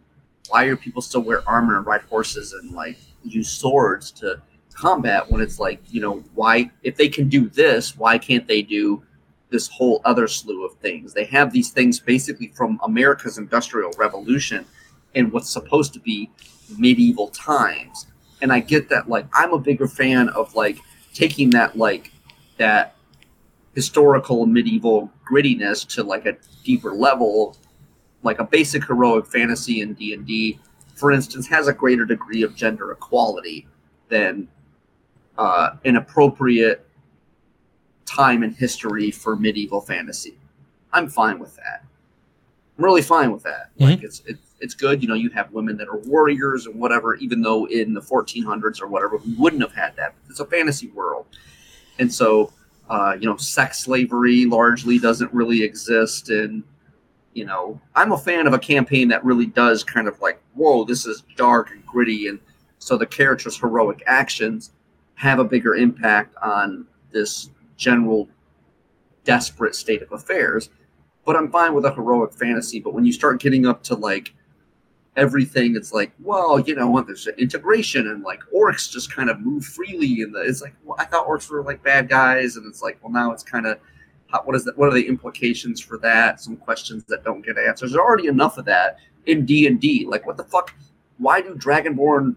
why 0.49 0.64
are 0.64 0.76
people 0.76 1.03
still 1.03 1.22
wear 1.22 1.49
armor 1.49 1.76
and 1.76 1.87
ride 1.87 2.03
horses 2.03 2.53
and 2.53 2.72
like 2.72 2.99
use 3.24 3.51
swords 3.51 4.11
to 4.11 4.41
combat 4.81 5.31
when 5.31 5.41
it's 5.41 5.59
like 5.59 5.81
you 5.91 6.01
know 6.01 6.24
why 6.35 6.70
if 6.83 6.97
they 6.97 7.09
can 7.09 7.28
do 7.28 7.49
this 7.51 7.97
why 7.97 8.16
can't 8.16 8.47
they 8.47 8.62
do 8.62 9.03
this 9.51 9.68
whole 9.68 10.01
other 10.05 10.26
slew 10.26 10.64
of 10.64 10.72
things 10.74 11.12
they 11.12 11.24
have 11.24 11.53
these 11.53 11.70
things 11.70 12.01
basically 12.01 12.49
from 12.49 12.81
america's 12.85 13.37
industrial 13.37 13.93
revolution 13.99 14.64
and 15.14 15.31
what's 15.33 15.51
supposed 15.51 15.93
to 15.93 16.01
be 16.01 16.31
medieval 16.78 17.28
times 17.28 18.07
and 18.43 18.53
i 18.53 18.61
get 18.61 18.88
that 18.88 19.09
like 19.09 19.26
i'm 19.32 19.53
a 19.53 19.59
bigger 19.59 19.88
fan 19.88 20.28
of 20.30 20.55
like 20.55 20.78
taking 21.12 21.51
that 21.51 21.76
like 21.76 22.12
that 22.57 22.97
historical 23.74 24.47
medieval 24.47 25.11
grittiness 25.30 25.86
to 25.86 26.03
like 26.03 26.26
a 26.26 26.36
deeper 26.64 26.93
level 26.93 27.57
like 28.22 28.38
a 28.38 28.45
basic 28.45 28.84
heroic 28.84 29.26
fantasy 29.26 29.80
in 29.80 29.95
d&d 29.95 30.59
for 30.95 31.12
instance 31.12 31.47
has 31.47 31.68
a 31.68 31.72
greater 31.72 32.05
degree 32.05 32.43
of 32.43 32.55
gender 32.55 32.93
equality 32.93 33.66
than 34.09 34.49
uh, 35.38 35.76
an 35.86 35.97
appropriate 35.97 36.86
time 38.05 38.43
in 38.43 38.53
history 38.53 39.11
for 39.11 39.36
medieval 39.36 39.80
fantasy. 39.80 40.36
I'm 40.93 41.09
fine 41.09 41.38
with 41.38 41.57
that. 41.57 41.84
I'm 42.76 42.84
really 42.84 43.03
fine 43.03 43.32
with 43.32 43.43
that. 43.45 43.70
Mm-hmm. 43.74 43.84
Like 43.84 44.03
it's, 44.03 44.22
it's 44.26 44.49
it's 44.61 44.74
good. 44.74 45.02
You 45.02 45.08
know, 45.08 45.14
you 45.14 45.30
have 45.30 45.50
women 45.52 45.76
that 45.78 45.88
are 45.88 45.98
warriors 45.98 46.66
and 46.66 46.74
whatever. 46.74 47.14
Even 47.16 47.40
though 47.40 47.66
in 47.66 47.94
the 47.94 48.00
1400s 48.00 48.80
or 48.80 48.88
whatever, 48.88 49.16
we 49.18 49.34
wouldn't 49.34 49.62
have 49.62 49.72
had 49.72 49.96
that. 49.96 50.14
It's 50.28 50.40
a 50.40 50.46
fantasy 50.46 50.88
world, 50.88 51.26
and 51.98 52.12
so 52.12 52.52
uh, 52.90 53.16
you 53.18 53.26
know, 53.26 53.36
sex 53.36 53.78
slavery 53.78 54.44
largely 54.46 54.98
doesn't 54.98 55.32
really 55.32 55.62
exist. 55.62 56.28
And 56.28 56.64
you 57.32 57.44
know, 57.44 57.80
I'm 57.94 58.11
a 58.11 58.18
fan 58.18 58.48
of 58.48 58.52
a 58.52 58.58
campaign 58.58 59.06
that 59.08 59.24
really 59.24 59.46
does 59.46 59.84
kind 59.84 60.08
of 60.08 60.20
like, 60.20 60.42
whoa, 60.54 60.84
this 60.84 61.06
is 61.06 61.22
dark 61.36 61.70
and 61.70 61.86
gritty, 61.86 62.26
and 62.26 62.40
so 62.78 62.96
the 62.96 63.06
character's 63.06 63.56
heroic 63.56 64.02
actions 64.06 64.72
have 65.14 65.38
a 65.38 65.44
bigger 65.44 65.76
impact 65.76 66.34
on 66.42 66.86
this 67.12 67.50
general 67.76 68.28
desperate 69.24 69.74
state 69.74 70.02
of 70.02 70.11
affairs. 70.12 70.70
But 71.24 71.36
I'm 71.36 71.50
fine 71.52 71.74
with 71.74 71.84
a 71.84 71.94
heroic 71.94 72.32
fantasy. 72.32 72.80
But 72.80 72.94
when 72.94 73.04
you 73.04 73.12
start 73.12 73.40
getting 73.40 73.66
up 73.66 73.82
to 73.84 73.94
like 73.94 74.34
everything, 75.20 75.76
it's 75.76 75.92
like, 75.92 76.12
well, 76.20 76.58
you 76.58 76.74
know, 76.74 76.90
what? 76.90 77.06
there's 77.06 77.26
integration 77.38 78.08
and 78.08 78.22
like 78.22 78.40
orcs 78.54 78.90
just 78.90 79.14
kind 79.14 79.30
of 79.30 79.40
move 79.40 79.64
freely, 79.64 80.22
and 80.22 80.34
it's 80.36 80.62
like, 80.62 80.74
well, 80.84 80.96
I 80.98 81.04
thought 81.04 81.28
orcs 81.28 81.48
were 81.50 81.62
like 81.62 81.82
bad 81.82 82.08
guys, 82.08 82.56
and 82.56 82.66
it's 82.66 82.82
like, 82.82 82.98
well, 83.02 83.12
now 83.12 83.32
it's 83.32 83.42
kind 83.42 83.66
of 83.66 83.78
what 84.44 84.54
is 84.56 84.64
that? 84.64 84.78
What 84.78 84.88
are 84.88 84.94
the 84.94 85.06
implications 85.06 85.80
for 85.80 85.98
that? 85.98 86.40
Some 86.40 86.56
questions 86.56 87.04
that 87.04 87.24
don't 87.24 87.44
get 87.44 87.58
answers. 87.58 87.90
There's 87.92 88.00
already 88.00 88.28
enough 88.28 88.58
of 88.58 88.64
that 88.66 88.98
in 89.26 89.44
D 89.44 89.66
and 89.66 89.80
D. 89.80 90.06
Like, 90.08 90.26
what 90.26 90.36
the 90.36 90.44
fuck? 90.44 90.74
Why 91.18 91.40
do 91.40 91.54
Dragonborn 91.54 92.36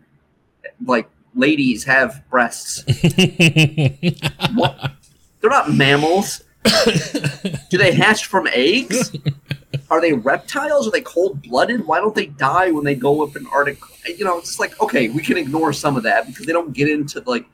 like 0.85 1.09
ladies 1.35 1.83
have 1.83 2.23
breasts? 2.29 2.83
what? 4.55 4.91
They're 5.39 5.49
not 5.49 5.73
mammals. 5.73 6.43
Do 7.69 7.77
they 7.77 7.91
hatch 7.93 8.25
from 8.25 8.47
eggs? 8.47 9.15
Are 9.93 10.01
they 10.01 10.13
reptiles? 10.13 10.87
Are 10.87 10.91
they 10.91 11.01
cold 11.01 11.43
blooded? 11.43 11.85
Why 11.85 11.99
don't 11.99 12.15
they 12.15 12.25
die 12.25 12.71
when 12.71 12.83
they 12.83 12.95
go 12.95 13.23
up 13.23 13.35
in 13.35 13.45
Arctic? 13.45 13.77
You 14.07 14.25
know, 14.25 14.39
it's 14.39 14.59
like 14.59 14.81
okay, 14.81 15.09
we 15.09 15.21
can 15.21 15.37
ignore 15.37 15.71
some 15.71 15.95
of 15.95 16.01
that 16.01 16.25
because 16.25 16.47
they 16.47 16.51
don't 16.51 16.73
get 16.73 16.89
into 16.89 17.21
like. 17.27 17.45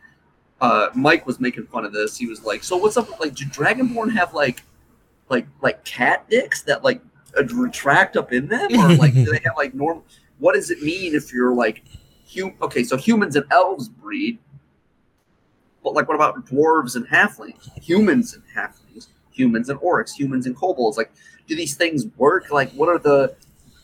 Uh, 0.62 0.90
Mike 0.96 1.28
was 1.28 1.42
making 1.42 1.66
fun 1.66 1.84
of 1.84 1.92
this. 1.92 2.16
He 2.18 2.28
was 2.28 2.46
like, 2.46 2.64
"So 2.64 2.78
what's 2.78 2.96
up? 2.96 3.20
Like, 3.20 3.36
do 3.36 3.44
Dragonborn 3.44 4.14
have 4.14 4.34
like, 4.34 4.62
like, 5.28 5.48
like 5.62 5.84
cat 5.84 6.30
dicks 6.30 6.62
that 6.62 6.82
like 6.82 7.02
retract 7.54 8.16
up 8.16 8.32
in 8.32 8.48
them, 8.48 8.74
or 8.74 8.96
like 8.96 9.14
do 9.14 9.26
they 9.26 9.42
have 9.44 9.58
like 9.58 9.74
normal? 9.74 10.06
What 10.38 10.56
does 10.56 10.72
it 10.72 10.82
mean 10.82 11.16
if 11.16 11.34
you're 11.34 11.54
like 11.54 11.84
hum- 12.34 12.56
okay, 12.62 12.86
so 12.86 12.96
humans 12.96 13.36
and 13.36 13.46
elves 13.52 13.90
breed, 13.90 14.40
but 15.84 15.94
like 15.94 16.08
what 16.08 16.16
about 16.16 16.46
dwarves 16.46 16.96
and 16.96 17.06
halflings? 17.06 17.70
Humans 17.82 18.34
and 18.34 18.44
halflings, 18.56 19.08
humans 19.32 19.70
and 19.70 19.80
orcs, 19.80 20.12
humans 20.12 20.46
and 20.46 20.56
kobolds. 20.56 20.98
Like, 20.98 21.12
do 21.50 21.56
these 21.56 21.76
things 21.76 22.06
work? 22.16 22.52
Like, 22.52 22.72
what 22.72 22.88
are 22.88 23.00
the 23.00 23.36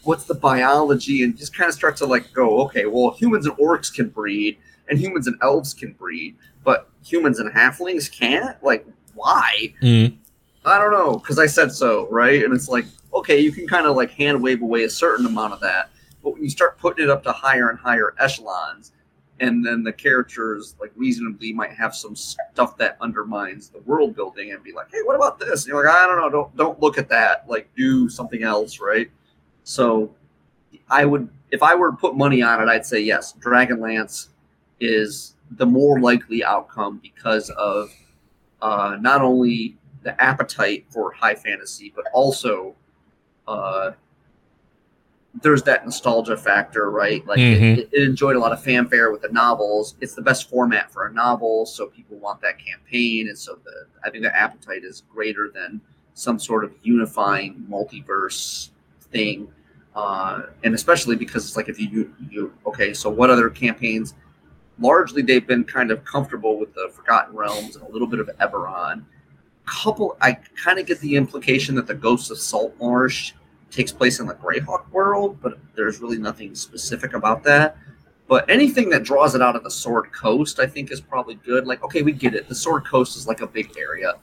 what's 0.04 0.26
the 0.26 0.36
biology? 0.36 1.24
And 1.24 1.36
just 1.36 1.54
kind 1.56 1.68
of 1.68 1.76
start 1.76 1.98
to 1.98 2.06
like 2.06 2.32
go, 2.32 2.62
okay, 2.62 2.86
well, 2.86 3.12
humans 3.12 3.48
and 3.48 3.58
orcs 3.58 3.94
can 3.94 4.10
breed, 4.10 4.58
and 4.88 5.00
humans 5.00 5.28
and 5.28 5.36
elves 5.42 5.74
can 5.74 5.94
breed, 5.94 6.36
but 6.64 6.88
humans 7.04 7.40
and 7.40 7.52
halflings 7.52 8.10
can't. 8.10 8.62
Like, 8.64 8.86
why? 9.16 9.74
Mm. 9.82 10.16
I 10.64 10.80
don't 10.80 10.92
know, 10.92 11.18
because 11.18 11.38
I 11.38 11.48
said 11.48 11.72
so, 11.72 12.08
right? 12.10 12.44
And 12.44 12.54
it's 12.54 12.70
like, 12.70 12.86
okay, 13.14 13.40
you 13.40 13.52
can 13.52 13.68
kind 13.68 13.86
of 13.88 13.96
like 13.96 14.12
hand 14.12 14.42
wave 14.42 14.62
away 14.62 14.84
a 14.84 14.90
certain 14.90 15.26
amount 15.26 15.54
of 15.54 15.60
that, 15.62 15.90
but 16.24 16.34
when 16.34 16.44
you 16.44 16.50
start 16.50 16.78
putting 16.80 17.04
it 17.04 17.10
up 17.10 17.24
to 17.24 17.32
higher 17.32 17.70
and 17.70 17.80
higher 17.80 18.14
echelons, 18.20 18.92
and 19.40 19.66
then 19.66 19.84
the 19.84 19.92
characters 19.92 20.76
like 20.80 20.92
reasonably 20.96 21.52
might 21.52 21.72
have 21.72 21.94
some 21.94 22.16
stuff 22.16 22.78
that 22.78 22.98
undermines 23.02 23.70
the 23.70 23.80
world 23.80 24.16
building 24.16 24.52
and 24.52 24.64
be 24.64 24.72
like, 24.72 24.88
hey, 24.92 25.00
what 25.04 25.16
about 25.16 25.40
this? 25.40 25.64
And 25.64 25.74
you're 25.74 25.86
like, 25.86 25.94
I 25.94 26.08
don't 26.08 26.18
know, 26.18 26.30
don't 26.30 26.56
don't 26.56 26.80
look 26.80 26.98
at 26.98 27.10
that. 27.10 27.50
Like 27.50 27.70
do 27.76 28.08
something 28.10 28.44
else, 28.44 28.80
right? 28.80 29.10
So 29.64 30.14
I 30.90 31.06
would 31.06 31.30
if 31.52 31.62
I 31.62 31.76
were 31.76 31.92
to 31.92 31.98
put 31.98 32.16
money 32.16 32.42
on 32.42 32.62
it, 32.62 32.72
I'd 32.72 32.86
say 32.86 33.00
yes, 33.00 33.34
Dragonlance 33.40 34.30
is 34.80 35.36
the 35.52 35.66
more 35.66 36.00
likely 36.00 36.44
outcome 36.44 37.00
because 37.02 37.50
of 37.52 37.90
uh, 38.62 38.98
not 39.00 39.22
only 39.22 39.78
the 40.04 40.20
appetite 40.22 40.86
for 40.90 41.12
high 41.12 41.36
fantasy, 41.36 41.92
but 41.96 42.06
also 42.14 42.76
uh, 43.48 43.92
there's 45.42 45.64
that 45.64 45.86
nostalgia 45.86 46.38
factor, 46.38 46.90
right? 46.90 47.26
Like 47.26 47.40
mm-hmm. 47.40 47.80
it, 47.80 47.90
it, 47.92 48.04
enjoyed 48.04 48.36
a 48.36 48.40
lot 48.40 48.52
of 48.52 48.64
fanfare 48.64 49.12
with 49.12 49.22
the 49.22 49.30
novels. 49.30 49.96
It's 50.00 50.14
the 50.14 50.22
best 50.22 50.50
format 50.50 50.92
for 50.92 51.08
a 51.08 51.14
novel, 51.14 51.66
so 51.66 51.88
people 51.88 52.18
want 52.18 52.42
that 52.42 52.58
campaign, 52.58 53.28
and 53.28 53.38
so 53.38 53.58
the 53.64 53.88
I 54.04 54.10
think 54.10 54.24
the 54.24 54.36
appetite 54.36 54.84
is 54.84 55.04
greater 55.12 55.52
than 55.54 55.82
some 56.14 56.40
sort 56.40 56.64
of 56.64 56.74
unifying 56.84 57.66
multiverse 57.70 58.70
thing, 59.12 59.50
uh, 59.96 60.44
and 60.64 60.74
especially 60.74 61.16
because 61.16 61.46
it's 61.46 61.58
like 61.58 61.70
if 61.70 61.80
you 61.80 62.14
you 62.30 62.54
okay, 62.66 62.94
so 62.94 63.10
what 63.10 63.30
other 63.30 63.50
campaigns? 63.50 64.14
Largely, 64.78 65.22
they've 65.22 65.48
been 65.48 65.64
kind 65.64 65.90
of 65.90 66.04
comfortable 66.04 66.60
with 66.60 66.74
the 66.74 66.90
Forgotten 66.94 67.36
Realms 67.36 67.78
and 67.78 67.88
a 67.88 67.92
little 67.92 68.08
bit 68.08 68.20
of 68.20 68.30
Eberron. 68.42 69.04
Couple, 69.66 70.18
I 70.22 70.34
kind 70.34 70.80
of 70.80 70.86
get 70.86 71.00
the 71.00 71.16
implication 71.16 71.76
that 71.76 71.88
the 71.88 71.94
Ghosts 71.96 72.30
of 72.30 72.38
Saltmarsh 72.38 73.32
takes 73.72 73.92
place 73.92 74.20
in 74.20 74.28
the 74.28 74.36
Greyhawk 74.36 74.90
world, 74.92 75.38
but 75.42 75.58
there's 75.76 76.00
really 76.00 76.18
nothing 76.18 76.56
specific 76.56 77.14
about 77.14 77.44
that. 77.44 77.78
But 78.28 78.50
anything 78.50 78.90
that 78.90 79.04
draws 79.04 79.36
it 79.36 79.42
out 79.42 79.56
of 79.56 79.64
the 79.64 79.70
Sword 79.70 80.12
Coast, 80.12 80.60
I 80.60 80.66
think, 80.66 80.92
is 80.92 81.00
probably 81.00 81.36
good. 81.36 81.68
Like, 81.68 81.84
okay, 81.84 82.02
we 82.02 82.12
get 82.12 82.34
it. 82.34 82.48
The 82.48 82.56
Sword 82.56 82.86
Coast 82.86 83.16
is 83.18 83.28
like 83.28 83.42
a 83.42 83.48
big 83.48 83.78
area. 83.78 84.14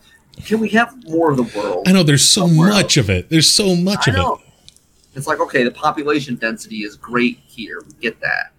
Can 0.44 0.58
we 0.60 0.68
have 0.70 0.96
more 1.08 1.30
of 1.30 1.36
the 1.36 1.44
world? 1.56 1.86
I 1.86 1.92
know 1.92 2.02
there's 2.02 2.28
so 2.28 2.48
much 2.48 2.96
else? 2.96 3.04
of 3.04 3.10
it. 3.10 3.28
There's 3.28 3.54
so 3.54 3.76
much 3.76 4.08
I 4.08 4.10
of 4.10 4.16
know. 4.16 4.34
it. 4.36 4.40
It's 5.14 5.26
like, 5.26 5.40
okay, 5.40 5.62
the 5.62 5.70
population 5.70 6.36
density 6.36 6.84
is 6.84 6.96
great 6.96 7.38
here. 7.46 7.82
We 7.86 7.92
get 8.00 8.18
that. 8.20 8.52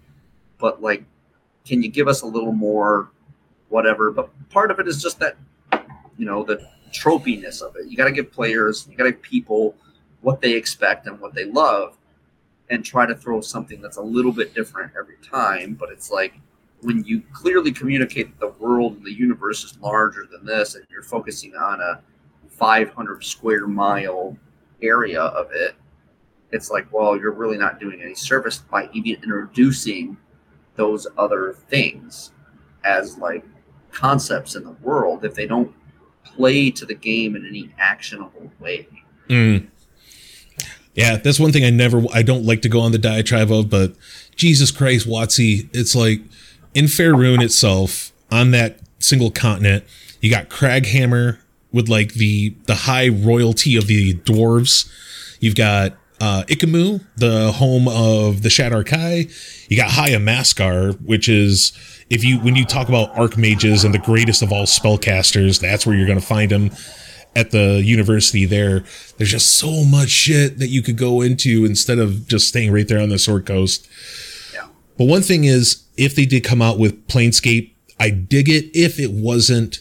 But, 0.58 0.80
like, 0.80 1.04
can 1.66 1.82
you 1.82 1.90
give 1.90 2.08
us 2.08 2.22
a 2.22 2.26
little 2.26 2.52
more 2.52 3.10
whatever? 3.68 4.12
But 4.12 4.30
part 4.50 4.70
of 4.70 4.78
it 4.78 4.86
is 4.86 5.02
just 5.02 5.18
that, 5.18 5.36
you 6.16 6.24
know, 6.24 6.44
the 6.44 6.66
tropiness 6.92 7.60
of 7.60 7.74
it. 7.76 7.88
You 7.88 7.96
got 7.96 8.04
to 8.04 8.12
give 8.12 8.32
players, 8.32 8.86
you 8.88 8.96
got 8.96 9.04
to 9.04 9.12
give 9.12 9.20
people 9.20 9.74
what 10.24 10.40
they 10.40 10.52
expect 10.54 11.06
and 11.06 11.20
what 11.20 11.34
they 11.34 11.44
love 11.44 11.96
and 12.70 12.82
try 12.84 13.04
to 13.04 13.14
throw 13.14 13.42
something 13.42 13.80
that's 13.82 13.98
a 13.98 14.02
little 14.02 14.32
bit 14.32 14.54
different 14.54 14.90
every 14.98 15.18
time. 15.22 15.74
But 15.74 15.90
it's 15.90 16.10
like 16.10 16.40
when 16.80 17.04
you 17.04 17.22
clearly 17.32 17.70
communicate 17.72 18.28
that 18.28 18.40
the 18.40 18.64
world 18.64 18.96
and 18.96 19.04
the 19.04 19.12
universe 19.12 19.64
is 19.64 19.78
larger 19.80 20.26
than 20.30 20.46
this 20.46 20.74
and 20.74 20.84
you're 20.90 21.02
focusing 21.02 21.54
on 21.54 21.80
a 21.80 22.00
500 22.48 23.22
square 23.22 23.66
mile 23.66 24.36
area 24.82 25.20
of 25.20 25.50
it, 25.52 25.76
it's 26.52 26.70
like, 26.70 26.90
well, 26.90 27.18
you're 27.18 27.32
really 27.32 27.58
not 27.58 27.78
doing 27.78 28.00
any 28.00 28.14
service 28.14 28.58
by 28.58 28.88
even 28.94 29.22
introducing 29.22 30.16
those 30.76 31.06
other 31.18 31.52
things 31.68 32.32
as 32.82 33.18
like 33.18 33.44
concepts 33.90 34.56
in 34.56 34.64
the 34.64 34.72
world 34.82 35.24
if 35.24 35.34
they 35.34 35.46
don't 35.46 35.72
play 36.24 36.70
to 36.70 36.86
the 36.86 36.94
game 36.94 37.36
in 37.36 37.46
any 37.46 37.70
actionable 37.78 38.50
way. 38.58 38.88
Mm. 39.28 39.68
Yeah, 40.94 41.16
that's 41.16 41.40
one 41.40 41.50
thing 41.52 41.64
I 41.64 41.70
never 41.70 42.02
I 42.12 42.22
don't 42.22 42.44
like 42.44 42.62
to 42.62 42.68
go 42.68 42.80
on 42.80 42.92
the 42.92 42.98
diatribe 42.98 43.50
of, 43.50 43.68
but 43.68 43.94
Jesus 44.36 44.70
Christ, 44.70 45.08
WotC, 45.08 45.68
it's 45.72 45.94
like 45.94 46.20
in 46.72 46.84
Faerun 46.84 47.42
itself 47.42 48.12
on 48.30 48.52
that 48.52 48.78
single 49.00 49.30
continent. 49.30 49.84
You 50.20 50.30
got 50.30 50.48
Craghammer 50.48 51.38
with 51.72 51.88
like 51.88 52.14
the 52.14 52.54
the 52.66 52.74
high 52.74 53.08
royalty 53.08 53.76
of 53.76 53.86
the 53.88 54.14
dwarves. 54.14 54.88
You've 55.40 55.56
got 55.56 55.96
uh, 56.20 56.44
Ikamu, 56.46 57.04
the 57.16 57.52
home 57.52 57.88
of 57.88 58.42
the 58.42 58.48
Shadar 58.48 58.86
Kai. 58.86 59.26
You 59.68 59.76
got 59.76 59.90
High-Umascar, 59.90 61.00
which 61.02 61.28
is 61.28 61.72
if 62.08 62.22
you 62.22 62.38
when 62.38 62.54
you 62.54 62.64
talk 62.64 62.88
about 62.88 63.14
archmages 63.14 63.84
and 63.84 63.92
the 63.92 63.98
greatest 63.98 64.42
of 64.42 64.52
all 64.52 64.64
spellcasters, 64.64 65.60
that's 65.60 65.86
where 65.86 65.96
you're 65.96 66.06
going 66.06 66.20
to 66.20 66.24
find 66.24 66.50
them 66.50 66.70
at 67.36 67.50
the 67.50 67.82
university 67.84 68.44
there. 68.44 68.84
There's 69.16 69.30
just 69.30 69.54
so 69.54 69.84
much 69.84 70.08
shit 70.08 70.58
that 70.58 70.68
you 70.68 70.82
could 70.82 70.96
go 70.96 71.20
into 71.20 71.64
instead 71.64 71.98
of 71.98 72.26
just 72.28 72.48
staying 72.48 72.72
right 72.72 72.86
there 72.86 73.00
on 73.00 73.08
the 73.08 73.18
Sword 73.18 73.46
Coast. 73.46 73.88
Yeah. 74.52 74.66
But 74.96 75.06
one 75.06 75.22
thing 75.22 75.44
is, 75.44 75.84
if 75.96 76.14
they 76.14 76.26
did 76.26 76.44
come 76.44 76.62
out 76.62 76.78
with 76.78 77.06
Planescape, 77.08 77.72
I 77.98 78.10
dig 78.10 78.48
it 78.48 78.66
if 78.74 78.98
it 78.98 79.10
wasn't 79.12 79.80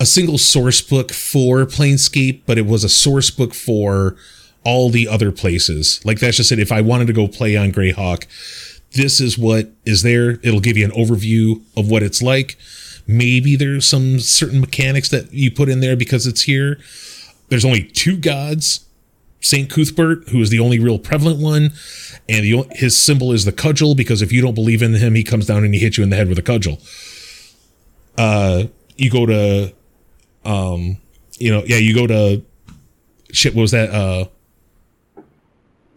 a 0.00 0.06
single 0.06 0.38
source 0.38 0.80
book 0.80 1.12
for 1.12 1.64
Planescape, 1.64 2.42
but 2.46 2.58
it 2.58 2.66
was 2.66 2.82
a 2.82 2.88
source 2.88 3.30
book 3.30 3.54
for 3.54 4.16
all 4.64 4.90
the 4.90 5.06
other 5.08 5.30
places. 5.30 6.00
Like 6.04 6.20
that's 6.20 6.36
just 6.36 6.52
it. 6.52 6.58
If 6.58 6.72
I 6.72 6.80
wanted 6.80 7.06
to 7.06 7.12
go 7.12 7.28
play 7.28 7.56
on 7.56 7.72
Greyhawk, 7.72 8.26
this 8.92 9.20
is 9.20 9.38
what 9.38 9.70
is 9.84 10.02
there. 10.02 10.32
It'll 10.42 10.60
give 10.60 10.76
you 10.76 10.84
an 10.84 10.90
overview 10.92 11.62
of 11.76 11.90
what 11.90 12.02
it's 12.02 12.22
like. 12.22 12.56
Maybe 13.06 13.56
there's 13.56 13.86
some 13.86 14.20
certain 14.20 14.60
mechanics 14.60 15.08
that 15.10 15.32
you 15.32 15.50
put 15.50 15.68
in 15.68 15.80
there 15.80 15.96
because 15.96 16.26
it's 16.26 16.42
here. 16.42 16.78
There's 17.48 17.64
only 17.64 17.82
two 17.82 18.16
gods. 18.16 18.86
Saint 19.40 19.68
Cuthbert, 19.68 20.28
who 20.28 20.40
is 20.40 20.50
the 20.50 20.60
only 20.60 20.78
real 20.78 21.00
prevalent 21.00 21.40
one, 21.40 21.72
and 22.28 22.44
the, 22.44 22.64
his 22.70 22.96
symbol 22.96 23.32
is 23.32 23.44
the 23.44 23.50
cudgel 23.50 23.96
because 23.96 24.22
if 24.22 24.32
you 24.32 24.40
don't 24.40 24.54
believe 24.54 24.82
in 24.82 24.94
him, 24.94 25.16
he 25.16 25.24
comes 25.24 25.46
down 25.46 25.64
and 25.64 25.74
he 25.74 25.80
hits 25.80 25.98
you 25.98 26.04
in 26.04 26.10
the 26.10 26.16
head 26.16 26.28
with 26.28 26.38
a 26.38 26.42
cudgel. 26.42 26.80
Uh, 28.16 28.64
you 28.96 29.10
go 29.10 29.26
to, 29.26 29.74
um, 30.44 30.96
you 31.38 31.50
know, 31.50 31.64
yeah, 31.66 31.76
you 31.76 31.92
go 31.92 32.06
to, 32.06 32.44
shit. 33.32 33.52
What 33.54 33.62
was 33.62 33.72
that? 33.72 33.90
Uh, 33.90 34.26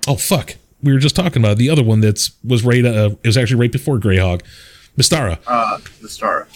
oh 0.07 0.15
fuck, 0.15 0.55
we 0.81 0.91
were 0.91 0.99
just 0.99 1.15
talking 1.15 1.41
about 1.41 1.57
the 1.57 1.69
other 1.69 1.83
one 1.83 1.99
that's 1.99 2.31
was 2.43 2.63
right. 2.63 2.83
Uh, 2.83 3.11
it 3.21 3.27
was 3.27 3.37
actually 3.37 3.59
right 3.59 3.71
before 3.71 3.99
Greyhawk, 3.99 4.41
Mystara. 4.97 5.37
Uh, 5.45 5.77
Mystara. 6.01 6.47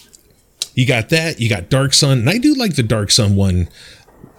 You 0.80 0.86
got 0.86 1.10
that. 1.10 1.42
You 1.42 1.50
got 1.50 1.68
Dark 1.70 1.94
Sun, 1.94 2.20
and 2.20 2.30
I 2.30 2.38
do 2.38 2.54
like 2.56 2.78
the 2.78 2.84
Dark 2.84 3.12
Sun 3.12 3.36
one. 3.36 3.68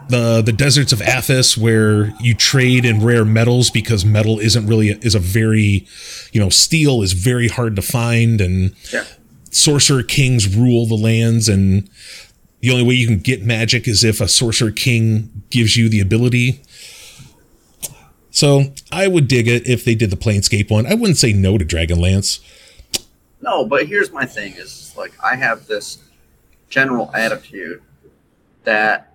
The 0.09 0.41
the 0.41 0.55
deserts 0.55 0.91
of 0.91 1.01
Athas, 1.01 1.59
where 1.59 2.15
you 2.19 2.33
trade 2.33 2.87
in 2.87 3.05
rare 3.05 3.27
metals 3.27 3.69
because 3.69 4.07
metal 4.07 4.39
isn't 4.39 4.67
really 4.67 4.89
is 4.89 5.15
a 5.15 5.19
very, 5.19 5.87
you 6.33 6.41
know, 6.41 6.49
steel 6.49 7.03
is 7.03 7.13
very 7.13 7.49
hard 7.49 7.77
to 7.77 7.83
find, 7.83 8.41
and 8.41 8.73
Yeah. 8.91 9.05
sorcerer 9.51 10.03
kings 10.03 10.49
rule 10.57 10.87
the 10.87 10.95
lands, 10.95 11.47
and 11.47 11.91
the 12.63 12.71
only 12.71 12.85
way 12.85 12.95
you 12.95 13.07
can 13.07 13.19
get 13.19 13.45
magic 13.45 13.87
is 13.87 14.03
if 14.03 14.19
a 14.19 14.27
sorcerer 14.27 14.71
king 14.71 15.29
gives 15.51 15.77
you 15.77 15.91
the 15.91 16.01
ability. 16.01 16.63
So 18.31 18.73
I 18.91 19.09
would 19.09 19.29
dig 19.29 19.47
it 19.47 19.69
if 19.69 19.85
they 19.85 19.95
did 19.95 20.09
the 20.09 20.17
Planescape 20.17 20.71
one. 20.71 20.87
I 20.87 20.95
wouldn't 20.95 21.19
say 21.19 21.35
no 21.35 21.59
to 21.59 21.67
Dragonlance. 21.67 22.39
No, 23.43 23.67
but 23.67 23.89
here's 23.89 24.11
my 24.11 24.25
thing: 24.25 24.55
is 24.55 24.95
like 24.97 25.13
I 25.23 25.37
have 25.37 25.67
this 25.67 25.99
general 26.71 27.11
attitude 27.15 27.83
that 28.65 29.15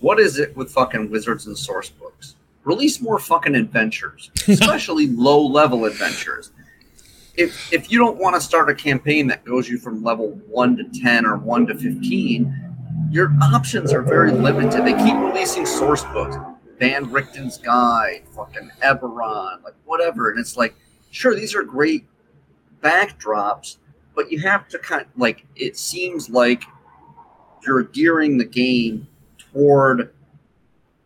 what 0.00 0.18
is 0.18 0.38
it 0.38 0.54
with 0.56 0.70
fucking 0.70 1.10
wizards 1.10 1.46
and 1.46 1.56
source 1.56 1.88
books? 1.88 2.34
Release 2.64 3.00
more 3.00 3.18
fucking 3.18 3.54
adventures, 3.54 4.30
especially 4.48 5.06
low 5.06 5.40
level 5.46 5.86
adventures. 5.86 6.50
If 7.34 7.72
if 7.72 7.90
you 7.90 7.98
don't 7.98 8.18
want 8.18 8.34
to 8.34 8.40
start 8.40 8.68
a 8.68 8.74
campaign 8.74 9.26
that 9.28 9.44
goes 9.44 9.68
you 9.68 9.78
from 9.78 10.02
level 10.02 10.32
one 10.48 10.76
to 10.76 10.84
ten 11.00 11.24
or 11.24 11.38
one 11.38 11.66
to 11.68 11.74
fifteen, 11.74 12.54
your 13.10 13.32
options 13.42 13.92
are 13.92 14.02
very 14.02 14.32
limited. 14.32 14.84
They 14.84 14.92
keep 14.92 15.14
releasing 15.14 15.64
source 15.64 16.04
books, 16.04 16.36
Van 16.78 17.06
Richten's 17.06 17.58
Guide, 17.58 18.24
fucking 18.34 18.70
Eberron, 18.82 19.62
like 19.62 19.74
whatever, 19.84 20.30
and 20.30 20.38
it's 20.38 20.56
like, 20.56 20.74
sure, 21.10 21.34
these 21.34 21.54
are 21.54 21.62
great 21.62 22.06
backdrops, 22.82 23.78
but 24.14 24.30
you 24.30 24.40
have 24.40 24.68
to 24.68 24.78
kind 24.78 25.02
of 25.02 25.08
like 25.16 25.46
it 25.56 25.76
seems 25.76 26.28
like 26.30 26.64
you're 27.66 27.84
gearing 27.84 28.38
the 28.38 28.44
game 28.44 29.06
toward 29.38 30.12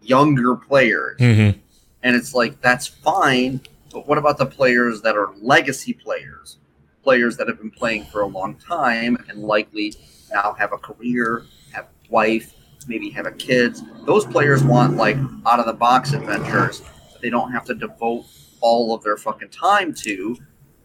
younger 0.00 0.56
players. 0.56 1.18
Mm-hmm. 1.18 1.58
And 2.02 2.16
it's 2.16 2.34
like 2.34 2.60
that's 2.60 2.86
fine, 2.86 3.60
but 3.92 4.06
what 4.06 4.18
about 4.18 4.38
the 4.38 4.46
players 4.46 5.02
that 5.02 5.16
are 5.16 5.30
legacy 5.40 5.92
players? 5.92 6.58
Players 7.02 7.36
that 7.36 7.48
have 7.48 7.58
been 7.58 7.70
playing 7.70 8.04
for 8.06 8.22
a 8.22 8.26
long 8.26 8.56
time 8.56 9.16
and 9.28 9.42
likely 9.42 9.94
now 10.32 10.54
have 10.58 10.72
a 10.72 10.78
career, 10.78 11.44
have 11.72 11.84
a 11.84 12.12
wife, 12.12 12.54
maybe 12.88 13.10
have 13.10 13.26
a 13.26 13.32
kids. 13.32 13.82
Those 14.04 14.24
players 14.24 14.62
want 14.62 14.96
like 14.96 15.16
out 15.46 15.60
of 15.60 15.66
the 15.66 15.72
box 15.72 16.12
adventures 16.12 16.80
that 16.80 17.22
they 17.22 17.30
don't 17.30 17.52
have 17.52 17.64
to 17.66 17.74
devote 17.74 18.26
all 18.60 18.94
of 18.94 19.02
their 19.02 19.16
fucking 19.16 19.50
time 19.50 19.94
to 19.94 20.36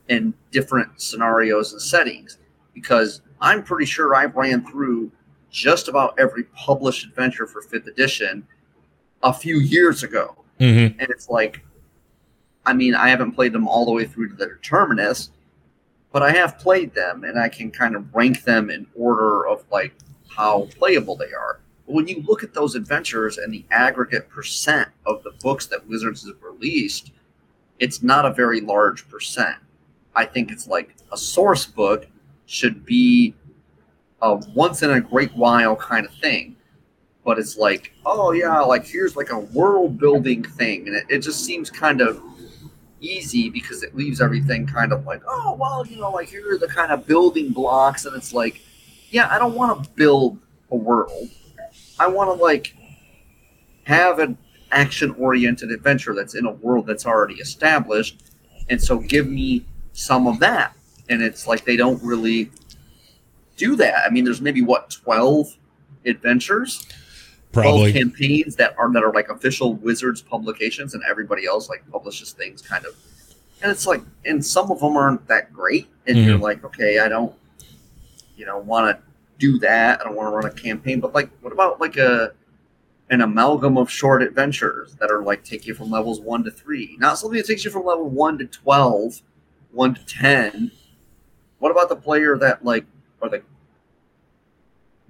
in 0.10 0.34
different 0.52 1.02
scenarios 1.02 1.74
and 1.74 1.82
settings. 1.82 2.38
Because 2.74 3.22
I'm 3.40 3.64
pretty 3.64 3.86
sure 3.86 4.16
I 4.16 4.26
ran 4.26 4.66
through 4.66 5.12
just 5.50 5.88
about 5.88 6.18
every 6.18 6.44
published 6.56 7.06
adventure 7.06 7.46
for 7.46 7.62
fifth 7.62 7.88
edition 7.88 8.48
a 9.24 9.34
few 9.34 9.60
years 9.60 10.04
ago 10.04 10.36
Mm-hmm. 10.60 11.00
and 11.00 11.10
it's 11.10 11.28
like 11.28 11.66
i 12.68 12.74
mean 12.74 12.94
i 12.94 13.10
haven't 13.10 13.32
played 13.32 13.52
them 13.52 13.68
all 13.68 13.84
the 13.84 13.92
way 13.92 14.06
through 14.06 14.30
to 14.30 14.36
the 14.36 14.58
terminus 14.62 15.32
but 16.12 16.22
i 16.22 16.30
have 16.30 16.60
played 16.60 16.94
them 16.94 17.24
and 17.24 17.40
i 17.40 17.50
can 17.50 17.72
kind 17.72 17.96
of 17.96 18.14
rank 18.14 18.44
them 18.44 18.70
in 18.70 18.86
order 18.96 19.48
of 19.48 19.64
like 19.72 19.92
how 20.30 20.68
playable 20.78 21.16
they 21.16 21.34
are 21.34 21.62
but 21.88 21.96
when 21.96 22.08
you 22.08 22.22
look 22.28 22.44
at 22.44 22.54
those 22.54 22.76
adventures 22.76 23.40
and 23.40 23.52
the 23.52 23.66
aggregate 23.72 24.30
percent 24.30 24.88
of 25.08 25.24
the 25.24 25.32
books 25.42 25.66
that 25.66 25.88
wizards 25.88 26.22
has 26.24 26.34
released 26.44 27.12
it's 27.80 28.04
not 28.04 28.28
a 28.28 28.32
very 28.32 28.62
large 28.62 29.10
percent 29.10 29.56
i 30.16 30.26
think 30.26 30.52
it's 30.52 30.68
like 30.68 30.96
a 31.12 31.18
source 31.18 31.66
book 31.66 32.08
should 32.46 32.86
be 32.86 33.34
a 34.22 34.36
once 34.54 34.84
in 34.84 34.92
a 34.92 35.02
great 35.02 35.34
while 35.36 35.76
kind 35.76 36.06
of 36.06 36.14
thing. 36.16 36.56
But 37.24 37.38
it's 37.38 37.58
like, 37.58 37.94
oh 38.06 38.32
yeah, 38.32 38.60
like 38.62 38.86
here's 38.86 39.16
like 39.16 39.32
a 39.32 39.40
world 39.40 39.98
building 39.98 40.44
thing, 40.44 40.88
and 40.88 40.96
it, 40.96 41.06
it 41.10 41.20
just 41.20 41.46
seems 41.46 41.70
kind 41.70 42.02
of 42.02 42.22
easy 43.00 43.50
because 43.50 43.84
it 43.84 43.96
leaves 43.96 44.22
everything 44.22 44.66
kind 44.68 44.92
of 44.92 45.06
like, 45.06 45.22
oh 45.28 45.56
well, 45.60 45.86
you 45.86 45.98
know, 45.98 46.12
like 46.12 46.30
here 46.30 46.52
are 46.54 46.58
the 46.58 46.68
kind 46.68 46.92
of 46.92 47.06
building 47.06 47.52
blocks, 47.52 48.06
and 48.06 48.16
it's 48.16 48.34
like, 48.34 48.62
yeah, 49.10 49.28
I 49.30 49.38
don't 49.38 49.56
want 49.56 49.84
to 49.84 49.90
build 49.92 50.40
a 50.72 50.76
world. 50.76 51.30
I 52.00 52.08
want 52.08 52.36
to 52.36 52.44
like 52.44 52.76
have 53.84 54.20
an 54.20 54.38
action 54.72 55.12
oriented 55.20 55.72
adventure 55.72 56.16
that's 56.16 56.34
in 56.34 56.46
a 56.46 56.52
world 56.52 56.88
that's 56.88 57.06
already 57.06 57.36
established, 57.36 58.24
and 58.70 58.82
so 58.82 58.98
give 58.98 59.28
me 59.28 59.64
some 60.02 60.28
of 60.28 60.40
that. 60.40 60.74
And 61.10 61.22
it's 61.22 61.48
like 61.48 61.66
they 61.66 61.78
don't 61.78 62.02
really 62.04 62.52
do 63.58 63.76
that. 63.76 64.04
I 64.06 64.10
mean, 64.10 64.24
there's 64.26 64.42
maybe 64.42 64.62
what 64.62 64.90
twelve 64.90 65.56
adventures 66.06 66.88
12 67.54 67.94
campaigns 67.94 68.56
that 68.56 68.74
are 68.78 68.92
that 68.94 69.04
are 69.04 69.12
like 69.14 69.28
official 69.30 69.74
Wizards 69.76 70.22
publications, 70.22 70.94
and 70.94 71.04
everybody 71.10 71.46
else 71.46 71.70
like 71.70 71.84
publishes 71.92 72.32
things 72.32 72.62
kind 72.62 72.86
of. 72.86 72.96
And 73.62 73.70
it's 73.70 73.86
like, 73.86 74.02
and 74.26 74.44
some 74.44 74.72
of 74.72 74.80
them 74.80 74.96
aren't 74.98 75.28
that 75.28 75.52
great, 75.54 75.88
and 76.08 76.18
you're 76.18 76.38
Mhm. 76.38 76.42
like, 76.42 76.64
okay, 76.64 77.00
I 77.00 77.10
don't, 77.10 77.34
you 78.38 78.46
know, 78.46 78.58
want 78.58 78.96
to 78.98 79.04
do 79.38 79.60
that. 79.60 80.00
I 80.00 80.04
don't 80.06 80.16
want 80.16 80.32
to 80.32 80.36
run 80.36 80.46
a 80.46 80.50
campaign, 80.52 81.00
but 81.02 81.14
like, 81.14 81.30
what 81.42 81.52
about 81.54 81.80
like 81.82 81.98
a 81.98 82.32
an 83.10 83.20
amalgam 83.20 83.78
of 83.78 83.92
short 83.92 84.24
adventures 84.24 84.96
that 84.96 85.12
are 85.12 85.22
like 85.22 85.44
take 85.44 85.68
you 85.68 85.74
from 85.76 85.92
levels 85.92 86.22
one 86.22 86.46
to 86.46 86.52
three, 86.52 86.96
not 87.00 87.18
something 87.20 87.38
that 87.38 87.46
takes 87.46 87.66
you 87.66 87.70
from 87.70 87.84
level 87.86 88.10
one 88.10 88.38
to 88.38 88.46
12, 88.46 89.22
1 89.74 89.94
to 89.96 90.06
ten. 90.06 90.72
What 91.60 91.72
about 91.72 91.90
the 91.90 91.96
player 91.96 92.38
that 92.38 92.66
like, 92.66 92.86
or 93.22 93.30
the 93.30 93.44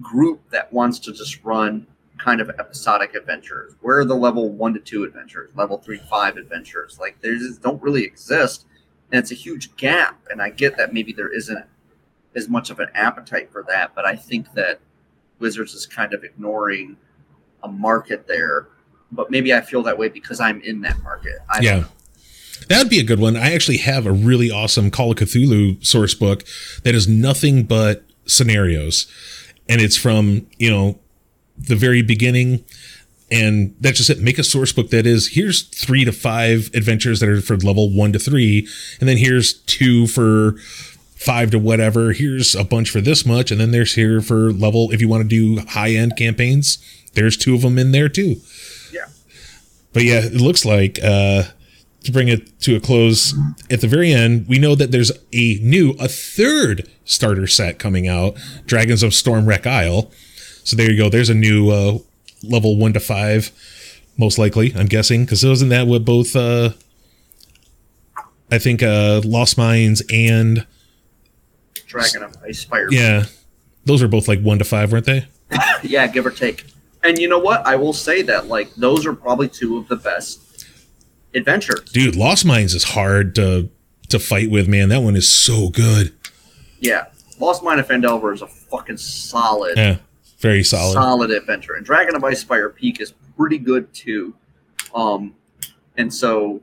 group 0.02 0.42
that 0.50 0.72
wants 0.74 1.00
to 1.00 1.14
just 1.14 1.44
run 1.44 1.88
kind 2.22 2.40
of 2.40 2.50
episodic 2.50 3.16
adventures. 3.16 3.74
Where 3.82 4.00
are 4.00 4.06
the 4.06 4.16
level 4.16 4.50
one 4.50 4.74
to 4.74 4.80
two 4.80 5.04
adventures, 5.04 5.50
level 5.56 5.78
three 5.78 5.98
to 5.98 6.04
five 6.06 6.38
adventures? 6.38 7.00
Like 7.00 7.20
they 7.22 7.30
just 7.32 7.62
don't 7.62 7.82
really 7.82 8.04
exist, 8.04 8.66
and 9.12 9.20
it's 9.20 9.32
a 9.32 9.36
huge 9.36 9.76
gap. 9.76 10.20
And 10.30 10.42
I 10.42 10.50
get 10.50 10.78
that 10.78 10.94
maybe 10.94 11.14
there 11.14 11.34
isn't 11.34 11.66
as 12.36 12.48
much 12.48 12.70
of 12.70 12.80
an 12.80 12.90
appetite 12.94 13.52
for 13.52 13.64
that, 13.68 13.94
but 13.96 14.06
I 14.06 14.16
think 14.16 14.54
that 14.54 14.80
Wizards 15.40 15.74
is 15.74 15.86
kind 15.86 16.14
of 16.14 16.24
ignoring 16.24 16.96
a 17.64 17.68
market 17.68 18.28
there. 18.28 18.68
But 19.12 19.30
maybe 19.30 19.54
I 19.54 19.62
feel 19.62 19.84
that 19.84 19.98
way 19.98 20.08
because 20.08 20.40
I'm 20.40 20.62
in 20.62 20.82
that 20.82 21.02
market. 21.02 21.40
I 21.50 21.60
Yeah. 21.60 21.84
Know. 22.70 22.76
That'd 22.76 22.90
be 22.90 23.00
a 23.00 23.04
good 23.04 23.20
one. 23.20 23.36
I 23.36 23.54
actually 23.54 23.78
have 23.78 24.06
a 24.06 24.12
really 24.12 24.52
awesome 24.52 24.92
Call 24.92 25.12
of 25.12 25.18
Cthulhu 25.18 25.84
source 25.86 26.14
book 26.14 26.44
that 26.84 26.96
is 26.96 27.08
nothing 27.08 27.64
but 27.64 28.04
scenarios. 28.26 29.12
And 29.70 29.82
it's 29.82 29.98
from, 29.98 30.48
you 30.58 30.70
know, 30.70 31.00
the 31.58 31.76
very 31.76 32.02
beginning. 32.02 32.64
And 33.30 33.76
that's 33.80 33.98
just 33.98 34.10
it. 34.10 34.20
Make 34.20 34.38
a 34.38 34.44
source 34.44 34.74
book 34.74 34.90
that 34.90 35.06
is 35.06 35.36
here's 35.36 35.62
three 35.64 36.04
to 36.04 36.12
five 36.12 36.70
adventures 36.74 37.20
that 37.22 37.30
are 37.30 37.42
for 37.42 37.56
level 37.58 37.90
one 37.90 38.12
to 38.14 38.20
three. 38.20 38.68
And 39.00 39.08
then 39.08 39.18
here's 39.18 39.54
two 39.54 40.08
for 40.08 40.58
five 41.22 41.52
to 41.52 41.60
whatever. 41.60 42.14
Here's 42.14 42.56
a 42.56 42.64
bunch 42.64 42.90
for 42.90 43.00
this 43.00 43.26
much, 43.28 43.52
and 43.52 43.62
then 43.62 43.70
there's 43.70 43.94
here 43.94 44.22
for 44.22 44.52
level 44.52 44.92
if 44.92 45.00
you 45.00 45.08
want 45.08 45.22
to 45.22 45.30
do 45.30 45.62
high 45.70 45.92
end 45.92 46.18
campaigns. 46.18 46.80
There's 47.14 47.38
two 47.38 47.54
of 47.54 47.62
them 47.62 47.78
in 47.78 47.92
there 47.92 48.10
too. 48.10 48.38
Yeah. 48.92 49.06
But 49.94 50.04
yeah, 50.04 50.22
it 50.26 50.34
looks 50.34 50.66
like 50.66 51.00
uh, 51.04 51.44
to 52.04 52.12
bring 52.12 52.28
it 52.28 52.60
to 52.62 52.76
a 52.76 52.80
close 52.80 53.34
at 53.70 53.82
the 53.82 53.88
very 53.88 54.12
end, 54.12 54.48
we 54.48 54.58
know 54.58 54.76
that 54.76 54.92
there's 54.92 55.12
a 55.34 55.60
new, 55.62 55.92
a 56.00 56.08
third 56.08 56.90
starter 57.06 57.48
set 57.48 57.80
coming 57.80 58.08
out, 58.08 58.36
Dragons 58.66 59.04
of 59.04 59.12
Stormwreck 59.12 59.66
Isle. 59.66 60.12
So 60.64 60.76
there 60.76 60.90
you 60.90 60.98
go. 60.98 61.10
There's 61.10 61.30
a 61.30 61.36
new 61.36 61.70
uh, 61.70 61.98
level 62.44 62.78
one 62.78 62.94
to 62.94 63.00
five, 63.00 63.52
most 64.18 64.38
likely. 64.38 64.74
I'm 64.76 64.88
guessing 64.88 65.26
because 65.26 65.46
wasn't 65.46 65.70
that 65.70 65.88
what 65.88 66.06
both 66.06 66.36
uh, 66.36 66.72
I 68.52 68.58
think 68.58 68.84
uh, 68.84 69.22
Lost 69.24 69.58
Mines 69.58 70.02
and 70.12 70.66
Dragon 71.88 72.24
of 72.24 72.36
Ice 72.44 72.60
Spire. 72.60 72.88
yeah, 72.92 73.26
those 73.86 74.02
are 74.02 74.08
both 74.08 74.28
like 74.28 74.42
one 74.42 74.60
to 74.60 74.66
five, 74.66 74.92
weren't 74.92 75.06
they? 75.06 75.28
yeah, 75.84 76.08
give 76.08 76.26
or 76.26 76.32
take. 76.32 76.66
And 77.04 77.18
you 77.18 77.28
know 77.28 77.40
what? 77.40 77.66
I 77.66 77.76
will 77.76 77.94
say 77.94 78.22
that 78.24 78.48
like 78.48 78.74
those 78.76 79.06
are 79.06 79.14
probably 79.14 79.48
two 79.48 79.78
of 79.78 79.88
the 79.88 79.96
best 79.96 80.51
adventures. 81.34 81.82
Dude, 81.92 82.16
Lost 82.16 82.46
Mines 82.46 82.74
is 82.74 82.84
hard 82.84 83.36
to 83.36 83.70
to 84.10 84.20
fight 84.20 84.50
with, 84.52 84.68
man. 84.68 84.90
That 84.90 85.02
one 85.02 85.16
is 85.16 85.32
so 85.32 85.70
good. 85.70 86.14
Yeah, 86.80 87.06
Lost 87.40 87.64
Mine 87.64 87.80
of 87.80 87.88
Phandelver 87.88 88.34
is 88.34 88.42
a 88.42 88.48
fucking 88.48 88.98
solid, 88.98 89.78
Yeah, 89.78 89.98
very 90.40 90.64
solid. 90.64 90.94
solid 90.94 91.32
adventure, 91.32 91.76
and 91.76 91.86
Dragon 91.86 92.16
of 92.16 92.24
Ice 92.24 92.42
Spire 92.42 92.70
Peak 92.70 93.00
is 93.00 93.14
pretty 93.38 93.58
good 93.58 93.94
too. 93.94 94.34
Um, 94.94 95.36
and 95.98 96.14
so, 96.14 96.62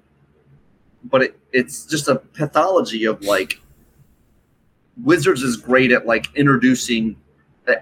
but 1.05 1.23
it, 1.23 1.39
it's 1.53 1.87
just 1.87 2.09
a 2.09 2.17
pathology 2.17 3.05
of 3.07 3.23
like 3.23 3.61
Wizards 5.03 5.43
is 5.43 5.57
great 5.57 5.93
at 5.93 6.07
like 6.07 6.27
introducing. 6.35 7.17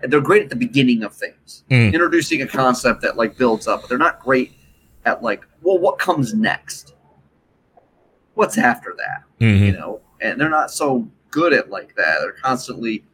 They're 0.03 0.21
great 0.21 0.43
at 0.43 0.51
the 0.51 0.57
beginning 0.57 1.03
of 1.05 1.15
things, 1.15 1.63
Mm. 1.71 1.93
introducing 1.95 2.43
a 2.43 2.47
concept 2.47 3.03
that 3.03 3.17
like 3.17 3.39
builds 3.39 3.67
up, 3.69 3.83
but 3.83 3.89
they're 3.89 3.99
not 3.99 4.21
great 4.21 4.53
at 5.07 5.23
like, 5.23 5.47
well, 5.63 5.79
what 5.79 5.99
comes 5.99 6.35
next? 6.35 6.95
What's 8.35 8.59
after 8.59 8.95
that? 8.99 9.23
Mhm. 9.41 9.67
you 9.67 9.73
know, 9.73 10.01
and 10.21 10.39
they're 10.41 10.51
not 10.51 10.71
so 10.71 11.09
good 11.31 11.53
at 11.55 11.71
like 11.71 11.95
that. 11.97 12.19
They're 12.21 12.33
constantly, 12.33 13.05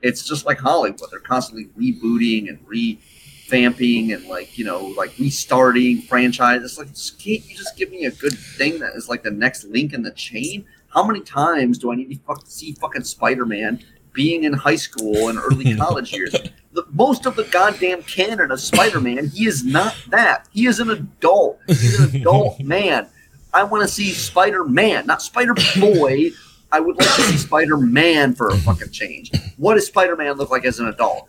it's 0.00 0.26
just 0.26 0.46
like 0.46 0.58
Hollywood. 0.58 1.00
They're 1.10 1.20
constantly 1.20 1.66
rebooting 1.78 2.48
and 2.48 2.58
revamping 2.66 4.14
and 4.14 4.24
like 4.26 4.56
you 4.56 4.64
know, 4.64 4.86
like 4.96 5.12
restarting 5.18 6.02
franchises. 6.02 6.78
Like, 6.78 6.88
just 6.94 7.18
can't 7.18 7.44
you 7.46 7.56
just 7.56 7.76
give 7.76 7.90
me 7.90 8.04
a 8.06 8.10
good 8.10 8.38
thing 8.38 8.78
that 8.78 8.94
is 8.94 9.08
like 9.08 9.22
the 9.22 9.30
next 9.30 9.64
link 9.64 9.92
in 9.92 10.02
the 10.02 10.12
chain? 10.12 10.64
How 10.94 11.04
many 11.04 11.20
times 11.20 11.78
do 11.78 11.92
I 11.92 11.96
need 11.96 12.10
to 12.10 12.18
fuck, 12.26 12.42
see 12.46 12.72
fucking 12.72 13.04
Spider 13.04 13.44
Man 13.46 13.82
being 14.12 14.44
in 14.44 14.52
high 14.52 14.76
school 14.76 15.28
and 15.28 15.38
early 15.38 15.74
college 15.76 16.12
years? 16.12 16.34
The, 16.72 16.84
most 16.92 17.26
of 17.26 17.34
the 17.36 17.44
goddamn 17.44 18.02
canon 18.04 18.50
of 18.50 18.60
Spider 18.60 19.00
Man, 19.00 19.28
he 19.28 19.46
is 19.46 19.64
not 19.64 19.96
that. 20.10 20.48
He 20.52 20.66
is 20.66 20.78
an 20.78 20.90
adult. 20.90 21.58
He's 21.66 21.98
an 21.98 22.16
adult 22.20 22.60
man. 22.60 23.08
I 23.52 23.64
want 23.64 23.82
to 23.82 23.88
see 23.88 24.10
Spider 24.10 24.64
Man, 24.64 25.06
not 25.06 25.20
Spider 25.22 25.54
Boy. 25.80 26.30
I 26.72 26.78
would 26.78 26.96
like 26.96 27.08
to 27.16 27.22
see 27.22 27.36
Spider 27.38 27.76
Man 27.76 28.34
for 28.34 28.48
a 28.48 28.56
fucking 28.56 28.90
change. 28.90 29.32
What 29.56 29.74
does 29.74 29.86
Spider 29.88 30.14
Man 30.14 30.34
look 30.34 30.50
like 30.50 30.64
as 30.64 30.78
an 30.78 30.86
adult? 30.86 31.26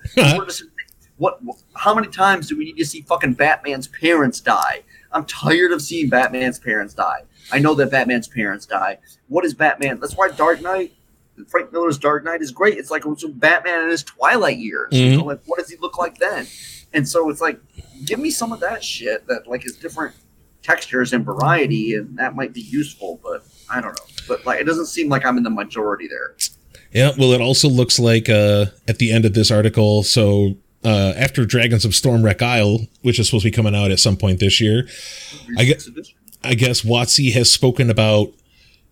What, 1.18 1.44
what? 1.44 1.58
How 1.76 1.96
many 1.96 2.08
times 2.08 2.48
do 2.48 2.58
we 2.58 2.66
need 2.66 2.78
to 2.78 2.86
see 2.86 3.02
fucking 3.02 3.34
Batman's 3.34 3.88
parents 3.88 4.40
die? 4.40 4.82
I'm 5.12 5.26
tired 5.26 5.72
of 5.72 5.82
seeing 5.82 6.10
Batman's 6.10 6.60
parents 6.60 6.94
die. 6.94 7.24
I 7.52 7.60
know 7.60 7.74
that 7.76 7.92
Batman's 7.92 8.28
parents 8.28 8.66
die. 8.66 9.00
What 9.28 9.44
is 9.46 9.54
Batman? 9.54 10.00
That's 10.00 10.16
why 10.16 10.30
Dark 10.30 10.62
Knight, 10.62 10.94
Frank 11.50 11.72
Miller's 11.72 11.98
Dark 11.98 12.24
Knight 12.24 12.42
is 12.42 12.52
great. 12.52 12.78
It's 12.78 12.92
like 12.92 13.06
it 13.06 13.08
Batman 13.40 13.84
in 13.84 13.90
his 13.90 14.04
twilight 14.04 14.58
years. 14.58 14.90
You 14.92 15.18
know, 15.18 15.26
like 15.26 15.42
what 15.46 15.60
does 15.60 15.70
he 15.70 15.78
look 15.78 15.98
like 15.98 16.18
then? 16.18 16.48
And 16.94 17.08
so 17.08 17.30
it's 17.30 17.42
like, 17.42 17.60
give 18.06 18.20
me 18.20 18.32
some 18.32 18.52
of 18.52 18.60
that 18.60 18.84
shit 18.84 19.28
that 19.28 19.48
like 19.48 19.66
is 19.66 19.76
different 19.78 20.14
textures 20.62 21.14
and 21.14 21.24
variety, 21.26 21.96
and 21.96 22.18
that 22.18 22.36
might 22.36 22.54
be 22.54 22.62
useful. 22.62 23.20
But 23.24 23.44
I 23.70 23.82
don't 23.82 23.94
know. 23.98 24.06
But 24.28 24.46
like, 24.46 24.60
it 24.60 24.66
doesn't 24.66 24.88
seem 24.88 25.10
like 25.10 25.26
I'm 25.26 25.38
in 25.38 25.44
the 25.44 25.50
majority 25.50 26.08
there. 26.08 26.36
Yeah, 26.94 27.12
well, 27.18 27.32
it 27.32 27.40
also 27.42 27.70
looks 27.70 27.98
like 28.00 28.28
uh, 28.30 28.66
at 28.88 28.98
the 28.98 29.12
end 29.12 29.24
of 29.26 29.34
this 29.34 29.50
article, 29.50 30.04
so 30.04 30.58
uh, 30.84 31.14
after 31.16 31.46
Dragons 31.46 31.86
of 31.86 31.92
Stormwreck 31.92 32.42
Isle, 32.42 32.88
which 33.02 33.18
is 33.18 33.28
supposed 33.28 33.44
to 33.44 33.48
be 33.48 33.56
coming 33.56 33.74
out 33.76 33.92
at 33.92 34.00
some 34.00 34.18
point 34.18 34.40
this 34.42 34.60
year, 34.60 34.88
I 35.58 35.64
get- 35.64 35.88
I 36.44 36.56
guess 36.56 36.82
WotC 36.82 37.32
has 37.34 37.50
spoken 37.52 37.90
about 37.90 38.34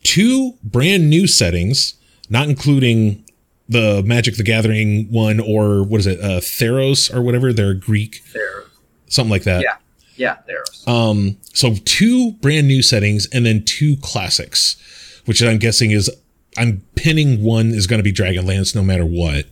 two 0.04 0.54
brand 0.64 1.10
new 1.10 1.28
settings, 1.28 1.96
not 2.30 2.48
including 2.50 3.24
the 3.68 4.02
Magic 4.06 4.36
the 4.38 4.44
Gathering 4.44 5.12
one 5.12 5.40
or 5.40 5.84
what 5.84 6.00
is 6.00 6.08
it, 6.08 6.20
uh, 6.22 6.40
Theros 6.40 7.14
or 7.14 7.22
whatever, 7.22 7.54
they're 7.54 7.74
Greek, 7.76 8.24
there. 8.34 8.64
something 9.08 9.30
like 9.32 9.44
that. 9.44 9.62
Yeah. 9.62 9.76
Yeah, 10.16 10.38
there's. 10.48 10.84
Um, 10.86 11.38
so 11.54 11.76
two 11.86 12.34
brand 12.42 12.68
new 12.68 12.82
settings 12.82 13.28
and 13.32 13.46
then 13.46 13.64
two 13.64 13.96
classics, 14.02 14.76
which 15.26 15.42
I'm 15.42 15.60
guessing 15.60 15.92
is 15.92 16.10
I'm 16.58 16.82
pinning 16.96 17.42
one 17.42 17.68
is 17.68 17.88
going 17.88 18.00
to 18.00 18.04
be 18.04 18.12
Dragonlance 18.12 18.76
no 18.76 18.84
matter 18.84 19.06
what, 19.06 19.46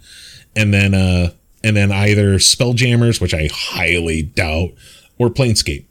and 0.57 0.73
then 0.73 0.93
uh, 0.93 1.29
and 1.63 1.77
then 1.77 1.91
either 1.93 2.35
Spelljammers, 2.35 3.21
which 3.21 3.33
I 3.33 3.47
highly 3.53 4.23
doubt, 4.23 4.71
or 5.17 5.29
Planescape. 5.29 5.85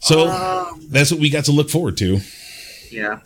So 0.00 0.28
Um, 0.28 0.86
that's 0.90 1.10
what 1.12 1.20
we 1.20 1.30
got 1.30 1.44
to 1.44 1.52
look 1.52 1.70
forward 1.70 1.96
to. 1.98 2.20
Yeah. 2.90 3.20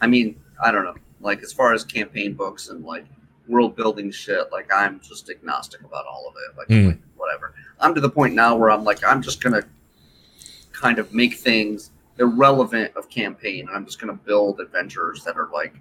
I 0.00 0.06
mean, 0.06 0.36
I 0.62 0.70
don't 0.70 0.84
know. 0.84 0.94
Like 1.20 1.42
as 1.42 1.52
far 1.52 1.72
as 1.72 1.84
campaign 1.84 2.34
books 2.34 2.68
and 2.68 2.84
like 2.84 3.04
world 3.48 3.76
building 3.76 4.10
shit, 4.10 4.50
like 4.52 4.72
I'm 4.72 5.00
just 5.00 5.30
agnostic 5.30 5.80
about 5.82 6.06
all 6.06 6.26
of 6.28 6.34
it. 6.36 6.58
Like, 6.58 6.68
Mm. 6.68 6.86
like, 6.88 6.98
whatever. 7.16 7.54
I'm 7.80 7.94
to 7.94 8.00
the 8.00 8.10
point 8.10 8.34
now 8.34 8.56
where 8.56 8.70
I'm 8.70 8.84
like, 8.84 9.04
I'm 9.04 9.22
just 9.22 9.40
gonna 9.42 9.62
kind 10.72 10.98
of 10.98 11.12
make 11.14 11.34
things 11.34 11.90
irrelevant 12.18 12.94
of 12.96 13.08
campaign. 13.08 13.68
I'm 13.72 13.84
just 13.84 14.00
gonna 14.00 14.14
build 14.14 14.60
adventures 14.60 15.24
that 15.24 15.36
are 15.36 15.48
like 15.52 15.74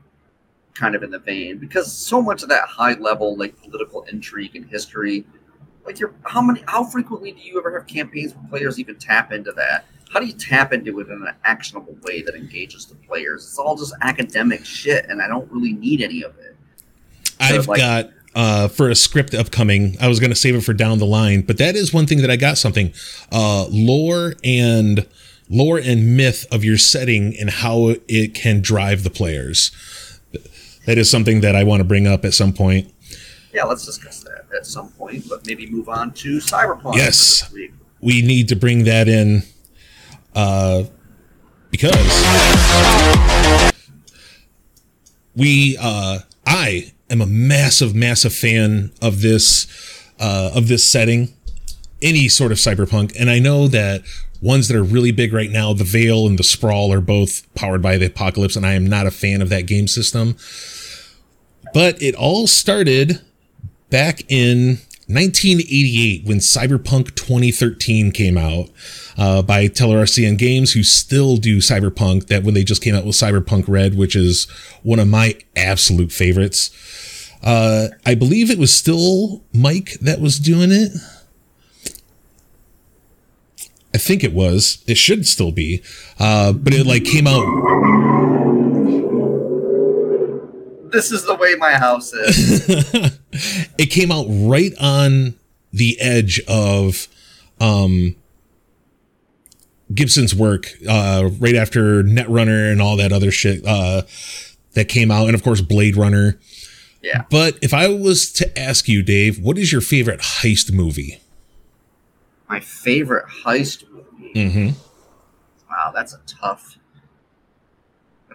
kind 0.74 0.94
of 0.96 1.04
in 1.04 1.10
the 1.12 1.20
vein 1.20 1.58
because 1.58 1.92
so 1.92 2.22
much 2.22 2.44
of 2.44 2.50
that 2.50 2.68
high 2.68 2.94
level 2.96 3.38
like 3.38 3.60
political 3.62 4.04
intrigue 4.12 4.58
and 4.58 4.66
history 4.66 5.24
like 5.86 6.02
you're 6.02 6.14
how 6.24 6.42
many 6.42 6.62
how 6.68 6.84
frequently 6.84 7.32
do 7.32 7.40
you 7.40 7.58
ever 7.58 7.72
have 7.80 7.88
campaigns 7.88 8.34
where 8.36 8.46
players 8.50 8.78
even 8.78 8.94
tap 8.98 9.32
into 9.32 9.54
that 9.54 9.86
how 10.16 10.22
do 10.22 10.28
you 10.28 10.34
tap 10.34 10.72
into 10.72 10.98
it 11.02 11.08
in 11.08 11.14
an 11.22 11.36
actionable 11.44 11.94
way 12.04 12.22
that 12.22 12.36
engages 12.36 12.86
the 12.86 12.96
players 12.96 13.46
it's 13.46 13.60
all 13.60 13.76
just 13.76 13.94
academic 14.02 14.64
shit 14.66 15.06
and 15.10 15.22
i 15.22 15.28
don't 15.28 15.52
really 15.52 15.74
need 15.74 16.02
any 16.02 16.24
of 16.24 16.34
it 16.40 16.56
I've 17.40 17.68
like- 17.68 17.80
got 17.80 18.10
uh, 18.34 18.68
for 18.68 18.90
a 18.90 18.96
script 18.96 19.34
upcoming. 19.34 19.96
I 20.02 20.10
was 20.10 20.20
going 20.20 20.30
to 20.30 20.36
save 20.36 20.56
it 20.56 20.62
for 20.62 20.74
down 20.74 21.00
the 21.00 21.06
line, 21.06 21.42
but 21.42 21.58
that 21.58 21.76
is 21.78 21.94
one 21.94 22.06
thing 22.06 22.20
that 22.22 22.30
I 22.30 22.36
got 22.36 22.58
something 22.58 22.92
uh, 23.32 23.66
lore 23.70 24.34
and 24.44 25.06
lore 25.50 25.78
and 25.78 26.18
myth 26.18 26.46
of 26.52 26.62
your 26.66 26.78
setting 26.78 27.34
and 27.40 27.50
how 27.50 27.96
it 28.10 28.34
can 28.34 28.60
drive 28.62 29.04
the 29.04 29.10
players. 29.10 29.72
That 30.86 30.98
is 30.98 31.10
something 31.10 31.40
that 31.42 31.56
I 31.56 31.64
want 31.64 31.80
to 31.80 31.86
bring 31.86 32.08
up 32.08 32.26
at 32.26 32.34
some 32.34 32.52
point. 32.52 32.92
yeah 33.54 33.64
let's 33.64 33.86
discuss 33.86 34.22
that 34.24 34.46
at 34.56 34.66
some 34.66 34.90
point 34.92 35.24
but 35.30 35.46
maybe 35.48 35.70
move 35.70 35.88
on 35.88 36.12
to 36.14 36.38
cyberpunk 36.40 36.96
Yes. 36.96 37.50
We 38.02 38.22
need 38.22 38.50
to 38.50 38.56
bring 38.58 38.84
that 38.84 39.08
in 39.08 39.44
uh, 40.36 40.84
because 41.72 41.96
we 45.36 45.78
uh, 45.80 46.20
I 46.46 46.94
am 47.10 47.22
a 47.22 47.26
massive, 47.26 47.96
massive 47.96 48.34
fan 48.34 48.92
of 49.02 49.22
this 49.22 49.68
uh, 50.20 50.52
of 50.54 50.68
this 50.68 50.84
setting, 50.84 51.34
any 52.02 52.28
sort 52.28 52.52
of 52.52 52.58
cyberpunk, 52.58 53.16
and 53.20 53.30
I 53.30 53.40
know 53.40 53.68
that 53.68 54.04
ones 54.42 54.68
that 54.68 54.78
are 54.78 54.84
really 54.84 55.12
big 55.12 55.34
right 55.34 55.50
now, 55.50 55.74
the 55.74 55.84
Veil 55.84 56.28
and 56.28 56.38
the 56.38 56.44
Sprawl, 56.44 56.94
are 56.94 57.02
both 57.02 57.52
powered 57.56 57.82
by 57.82 57.98
the 57.98 58.08
Apocalypse, 58.08 58.56
and 58.56 58.66
I 58.66 58.74
am 58.74 58.86
not 58.86 59.08
a 59.08 59.12
fan 59.12 59.42
of 59.42 59.50
that 59.50 59.66
game 59.66 59.88
system. 59.88 60.38
But 61.74 62.02
it 62.02 62.16
all 62.16 62.48
started 62.48 63.22
back 63.90 64.22
in 64.30 64.80
1988 65.08 66.26
when 66.26 66.38
Cyberpunk 66.40 67.16
2013 67.16 68.12
came 68.12 68.38
out 68.38 68.70
uh, 69.18 69.44
by 69.44 69.68
Talsorian 69.68 70.38
Games, 70.38 70.74
who 70.74 70.84
still 70.84 71.38
do 71.38 71.58
Cyberpunk. 71.58 72.28
That 72.28 72.44
when 72.44 72.56
they 72.56 72.64
just 72.64 72.82
came 72.82 72.96
out 72.96 73.06
with 73.06 73.16
Cyberpunk 73.16 73.66
Red, 73.68 73.96
which 73.96 74.16
is 74.16 74.46
one 74.82 75.00
of 75.00 75.08
my 75.08 75.36
absolute 75.56 76.12
favorites. 76.12 76.72
Uh, 77.44 77.90
I 78.06 78.16
believe 78.16 78.50
it 78.50 78.58
was 78.58 78.74
still 78.74 79.44
Mike 79.54 79.92
that 80.02 80.20
was 80.20 80.40
doing 80.40 80.72
it. 80.72 80.92
I 83.94 83.98
think 84.00 84.24
it 84.24 84.34
was. 84.34 84.84
It 84.88 84.98
should 84.98 85.28
still 85.28 85.52
be. 85.52 85.84
Uh, 86.20 86.52
but 86.52 86.74
it 86.74 86.86
like 86.88 87.06
came 87.06 87.28
out 87.28 87.46
this 90.96 91.12
is 91.12 91.26
the 91.26 91.36
way 91.36 91.56
my 91.56 91.74
house 91.74 92.14
is 92.14 92.68
it 93.78 93.88
came 93.88 94.12
out 94.12 94.26
right 94.30 94.74
on 94.80 95.36
the 95.72 96.00
edge 96.00 96.42
of 96.48 97.08
um 97.60 98.16
Gibson's 99.94 100.34
work, 100.34 100.72
uh, 100.90 101.30
right 101.40 101.54
after 101.54 102.02
Netrunner 102.02 102.72
and 102.72 102.82
all 102.82 102.98
that 102.98 103.14
other 103.14 103.30
shit. 103.30 103.64
Uh, 103.66 104.02
that 104.74 104.90
came 104.90 105.10
out, 105.10 105.28
and 105.28 105.36
of 105.36 105.44
course 105.44 105.62
Blade 105.62 105.96
Runner. 105.96 106.38
Yeah. 107.02 107.24
But 107.30 107.58
if 107.62 107.74
I 107.74 107.88
was 107.88 108.32
to 108.34 108.60
ask 108.60 108.88
you, 108.88 109.02
Dave, 109.02 109.40
what 109.40 109.58
is 109.58 109.72
your 109.72 109.82
favorite 109.82 110.20
heist 110.20 110.74
movie? 110.74 111.20
My 112.50 112.60
favorite 112.60 113.26
heist 113.28 113.90
movie. 113.90 114.34
Mm-hmm. 114.34 114.70
Wow, 115.70 115.92
that's 115.94 116.14
a 116.14 116.20
tough. 116.28 116.78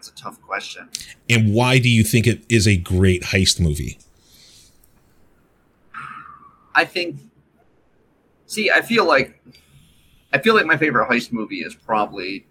That's 0.00 0.08
a 0.08 0.14
tough 0.14 0.40
question. 0.40 0.88
And 1.28 1.52
why 1.52 1.78
do 1.78 1.90
you 1.90 2.04
think 2.04 2.26
it 2.26 2.42
is 2.48 2.66
a 2.66 2.74
great 2.74 3.24
heist 3.24 3.60
movie? 3.60 3.98
I 6.74 6.86
think. 6.86 7.20
See, 8.46 8.70
I 8.70 8.80
feel 8.80 9.04
like, 9.04 9.38
I 10.32 10.38
feel 10.38 10.54
like 10.54 10.64
my 10.64 10.78
favorite 10.78 11.06
heist 11.10 11.32
movie 11.32 11.60
is 11.60 11.74
probably 11.74 12.46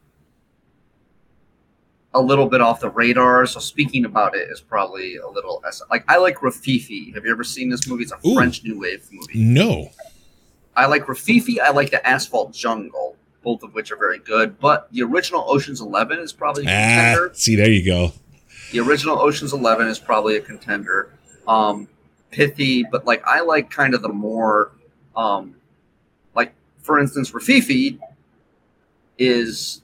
a 2.14 2.22
little 2.22 2.46
bit 2.46 2.62
off 2.62 2.82
the 2.82 2.92
radar. 2.92 3.48
So 3.48 3.60
speaking 3.60 4.06
about 4.06 4.36
it 4.36 4.48
is 4.52 4.62
probably 4.62 5.16
a 5.16 5.28
little 5.28 5.64
like 5.90 6.04
I 6.08 6.18
like 6.18 6.36
Rififi. 6.38 7.16
Have 7.16 7.26
you 7.26 7.32
ever 7.32 7.44
seen 7.44 7.70
this 7.70 7.88
movie? 7.88 8.04
It's 8.04 8.12
a 8.12 8.28
Ooh. 8.28 8.36
French 8.36 8.64
New 8.64 8.80
Wave 8.80 9.10
movie. 9.12 9.44
No. 9.44 9.90
I 10.76 10.86
like 10.86 11.06
Rififi. 11.06 11.60
I 11.60 11.72
like 11.72 11.90
the 11.90 12.06
Asphalt 12.08 12.54
Jungle, 12.54 13.16
both 13.44 13.64
of 13.64 13.74
which 13.74 13.92
are 13.92 13.98
very 13.98 14.20
good. 14.20 14.60
But 14.60 14.92
the 14.92 15.04
original 15.04 15.44
Ocean's 15.48 15.82
Eleven 15.82 16.20
is 16.20 16.34
probably 16.34 16.66
a 16.66 16.70
Ah, 16.70 16.72
contender. 16.72 17.32
see, 17.34 17.56
there 17.56 17.70
you 17.72 17.86
go. 17.86 18.12
The 18.72 18.80
original 18.80 19.20
Ocean's 19.20 19.54
Eleven 19.54 19.88
is 19.88 19.98
probably 20.00 20.36
a 20.38 20.42
contender. 20.42 21.12
Um, 21.48 21.88
pithy, 22.32 22.84
but 22.84 23.06
like 23.06 23.24
I 23.26 23.42
like 23.42 23.70
kind 23.72 23.94
of 23.96 24.02
the 24.04 24.10
more, 24.10 24.72
um, 25.16 25.56
like 26.36 26.54
for 26.84 27.00
instance, 27.00 27.32
Rififi 27.32 27.98
is 29.18 29.82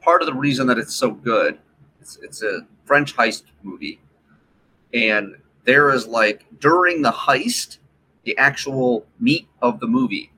part 0.00 0.20
of 0.22 0.26
the 0.26 0.34
reason 0.34 0.66
that 0.66 0.78
it's 0.78 0.94
so 0.94 1.10
good. 1.10 1.58
It's, 2.00 2.18
it's 2.22 2.42
a 2.42 2.66
French 2.84 3.16
heist 3.16 3.44
movie, 3.62 3.98
and 4.92 5.36
there 5.64 5.90
is 5.90 6.06
like 6.06 6.44
during 6.60 7.00
the 7.02 7.12
heist, 7.12 7.78
the 8.24 8.36
actual 8.36 9.06
meat 9.18 9.48
of 9.62 9.80
the 9.80 9.86
movie, 9.86 10.30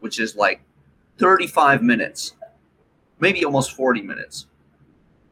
which 0.00 0.20
is 0.20 0.36
like 0.36 0.60
thirty-five 1.18 1.82
minutes, 1.82 2.34
maybe 3.20 3.44
almost 3.44 3.72
forty 3.72 4.02
minutes, 4.02 4.46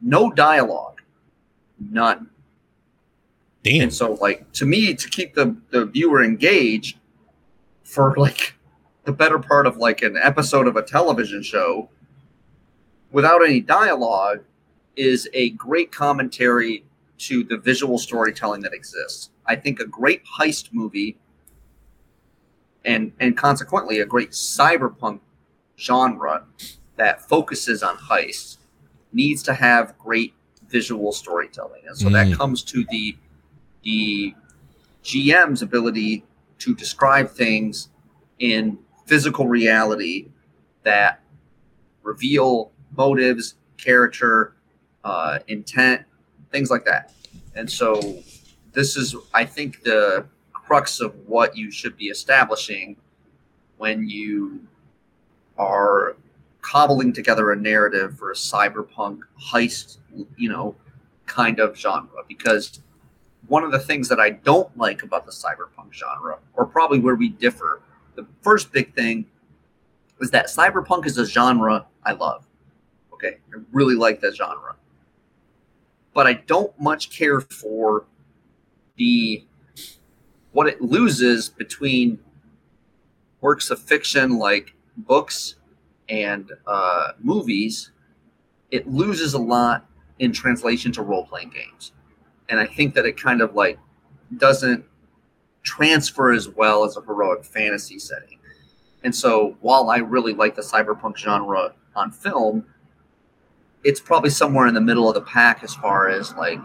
no 0.00 0.30
dialogue, 0.30 1.02
none. 1.78 2.30
Damn. 3.62 3.84
And 3.84 3.94
so, 3.94 4.12
like 4.14 4.52
to 4.52 4.66
me, 4.66 4.94
to 4.94 5.08
keep 5.08 5.34
the 5.34 5.56
the 5.70 5.86
viewer 5.86 6.22
engaged 6.22 6.98
for 7.82 8.14
like 8.16 8.54
the 9.04 9.12
better 9.12 9.38
part 9.38 9.66
of 9.66 9.76
like 9.76 10.02
an 10.02 10.16
episode 10.16 10.66
of 10.66 10.76
a 10.76 10.82
television 10.82 11.42
show 11.42 11.88
without 13.10 13.44
any 13.44 13.60
dialogue 13.60 14.40
is 14.96 15.28
a 15.32 15.50
great 15.50 15.92
commentary 15.92 16.84
to 17.16 17.44
the 17.44 17.56
visual 17.56 17.98
storytelling 17.98 18.60
that 18.62 18.72
exists. 18.74 19.30
I 19.46 19.56
think 19.56 19.80
a 19.80 19.86
great 19.86 20.22
heist 20.38 20.70
movie 20.72 21.16
and 22.84 23.12
and 23.20 23.36
consequently 23.36 24.00
a 24.00 24.06
great 24.06 24.30
cyberpunk 24.30 25.20
genre 25.78 26.44
that 26.96 27.26
focuses 27.28 27.82
on 27.82 27.96
heists 27.96 28.58
needs 29.12 29.42
to 29.42 29.54
have 29.54 29.96
great 29.98 30.34
visual 30.68 31.12
storytelling. 31.12 31.82
And 31.86 31.96
so 31.96 32.08
that 32.10 32.26
Mm. 32.28 32.36
comes 32.36 32.62
to 32.64 32.84
the 32.90 33.16
the 33.82 34.34
GM's 35.02 35.60
ability 35.60 36.24
to 36.58 36.74
describe 36.74 37.28
things 37.30 37.90
in 38.38 38.78
physical 39.06 39.46
reality 39.46 40.28
that 40.84 41.20
reveal 42.02 42.72
motives, 42.96 43.56
character, 43.76 44.54
uh, 45.04 45.40
intent, 45.48 46.02
things 46.50 46.70
like 46.70 46.86
that. 46.86 47.12
And 47.54 47.70
so, 47.70 48.22
this 48.72 48.96
is, 48.96 49.14
I 49.34 49.44
think, 49.44 49.82
the 49.82 50.24
crux 50.54 51.00
of 51.00 51.14
what 51.26 51.54
you 51.56 51.70
should 51.70 51.96
be 51.98 52.06
establishing 52.06 52.96
when 53.76 54.08
you 54.08 54.66
are 55.58 56.16
cobbling 56.62 57.12
together 57.12 57.52
a 57.52 57.56
narrative 57.56 58.18
for 58.18 58.30
a 58.30 58.34
cyberpunk 58.34 59.20
heist, 59.40 59.98
you 60.36 60.48
know, 60.48 60.74
kind 61.26 61.60
of 61.60 61.76
genre. 61.76 62.22
Because 62.26 62.80
one 63.48 63.64
of 63.64 63.72
the 63.72 63.78
things 63.78 64.08
that 64.08 64.18
I 64.18 64.30
don't 64.30 64.74
like 64.76 65.02
about 65.02 65.26
the 65.26 65.32
cyberpunk 65.32 65.92
genre, 65.92 66.38
or 66.54 66.66
probably 66.66 66.98
where 66.98 67.14
we 67.14 67.28
differ, 67.28 67.82
the 68.14 68.26
first 68.42 68.72
big 68.72 68.94
thing 68.94 69.26
is 70.20 70.30
that 70.30 70.46
cyberpunk 70.46 71.06
is 71.06 71.18
a 71.18 71.26
genre 71.26 71.86
I 72.04 72.12
love. 72.12 72.46
Okay, 73.12 73.38
I 73.54 73.60
really 73.72 73.94
like 73.94 74.20
that 74.20 74.34
genre. 74.34 74.76
But 76.14 76.26
I 76.26 76.34
don't 76.34 76.78
much 76.80 77.10
care 77.10 77.40
for 77.40 78.06
the 78.96 79.44
what 80.52 80.68
it 80.68 80.80
loses 80.80 81.48
between 81.48 82.18
works 83.40 83.70
of 83.70 83.80
fiction 83.80 84.38
like 84.38 84.73
books 84.96 85.56
and 86.08 86.50
uh, 86.66 87.12
movies. 87.20 87.90
It 88.70 88.88
loses 88.88 89.34
a 89.34 89.38
lot 89.38 89.86
in 90.18 90.32
translation 90.32 90.92
to 90.92 91.02
role 91.02 91.26
playing 91.26 91.50
games 91.50 91.92
and 92.48 92.60
I 92.60 92.66
think 92.66 92.94
that 92.94 93.04
it 93.06 93.20
kind 93.20 93.40
of 93.40 93.54
like 93.54 93.78
doesn't 94.36 94.84
transfer 95.62 96.32
as 96.32 96.48
well 96.48 96.84
as 96.84 96.96
a 96.96 97.00
heroic 97.00 97.44
fantasy 97.44 97.98
setting. 97.98 98.38
And 99.02 99.14
so, 99.14 99.56
while 99.60 99.90
I 99.90 99.98
really 99.98 100.32
like 100.32 100.54
the 100.54 100.62
cyberpunk 100.62 101.16
genre 101.16 101.74
on 101.94 102.10
film, 102.10 102.64
it's 103.82 104.00
probably 104.00 104.30
somewhere 104.30 104.66
in 104.66 104.74
the 104.74 104.80
middle 104.80 105.08
of 105.08 105.14
the 105.14 105.20
pack 105.20 105.62
as 105.62 105.74
far 105.74 106.08
as 106.08 106.34
like, 106.36 106.58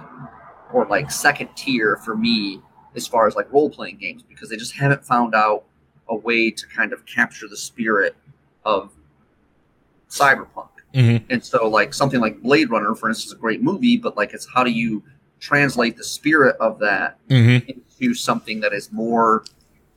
or 0.73 0.85
like 0.85 1.11
second 1.11 1.49
tier 1.55 1.97
for 1.97 2.15
me 2.15 2.61
as 2.95 3.07
far 3.07 3.27
as 3.27 3.35
like 3.35 3.51
role 3.51 3.69
playing 3.69 3.97
games 3.97 4.23
because 4.23 4.49
they 4.49 4.55
just 4.55 4.73
haven't 4.73 5.05
found 5.05 5.35
out 5.35 5.65
a 6.09 6.15
way 6.15 6.51
to 6.51 6.67
kind 6.67 6.91
of 6.91 7.05
capture 7.05 7.47
the 7.47 7.57
spirit 7.57 8.15
of 8.65 8.91
cyberpunk. 10.09 10.69
Mhm. 10.93 11.23
And 11.29 11.43
so, 11.45 11.67
like 11.69 11.93
something 11.93 12.19
like 12.19 12.41
Blade 12.41 12.69
Runner, 12.71 12.95
for 12.95 13.09
instance, 13.09 13.27
is 13.27 13.33
a 13.33 13.37
great 13.37 13.61
movie, 13.61 13.95
but 13.97 14.17
like 14.17 14.33
it's 14.33 14.47
how 14.53 14.63
do 14.63 14.71
you 14.71 15.03
translate 15.39 15.95
the 15.97 16.03
spirit 16.03 16.55
of 16.59 16.79
that 16.79 17.17
Mhm. 17.29 17.67
into 17.67 18.13
something 18.13 18.59
that 18.61 18.73
is 18.73 18.91
more 18.91 19.45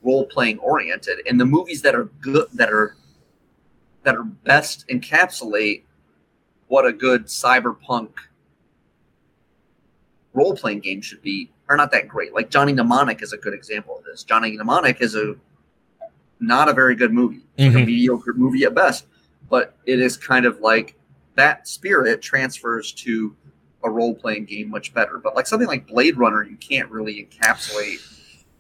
role 0.02 0.26
playing 0.26 0.59
oriented? 0.59 1.20
And 1.26 1.40
the 1.40 1.47
movies 1.47 1.82
that 1.82 1.94
are 1.94 2.05
good, 2.20 2.47
that 2.52 2.70
are 2.72 2.94
that 4.05 4.16
are 4.16 4.24
best 4.24 4.84
encapsulate 4.89 5.84
what 6.66 6.84
a 6.84 6.93
good 6.93 7.26
cyberpunk 7.26 8.10
role 10.34 10.56
playing 10.56 10.80
game 10.80 11.01
should 11.01 11.22
be 11.22 11.52
are 11.68 11.76
not 11.76 11.93
that 11.93 12.09
great. 12.09 12.34
Like 12.34 12.51
Johnny 12.51 12.72
Mnemonic 12.72 13.22
is 13.22 13.32
a 13.32 13.36
good 13.36 13.55
example 13.55 13.98
of 13.98 14.05
this. 14.05 14.24
Johnny 14.24 14.56
Mnemonic 14.56 15.01
is 15.01 15.14
a 15.14 15.36
not 16.43 16.69
a 16.69 16.73
very 16.73 16.94
good 16.94 17.12
movie, 17.12 17.43
like 17.59 17.69
a 17.69 17.70
mm-hmm. 17.70 17.86
mediocre 17.86 18.35
movie 18.35 18.64
at 18.64 18.74
best, 18.74 19.06
but 19.48 19.77
it 19.86 20.01
is 20.01 20.16
kind 20.16 20.44
of 20.47 20.60
like 20.60 20.97
that 21.35 21.66
spirit 21.69 22.20
transfers 22.23 22.93
to 22.93 23.35
a 23.85 23.90
role 23.90 24.14
playing 24.14 24.44
game 24.44 24.70
much 24.70 24.94
better. 24.94 25.19
But 25.19 25.35
like 25.35 25.47
something 25.47 25.69
like 25.69 25.86
Blade 25.86 26.16
Runner, 26.16 26.43
you 26.43 26.56
can't 26.56 26.90
really 26.90 27.27
encapsulate 27.27 28.01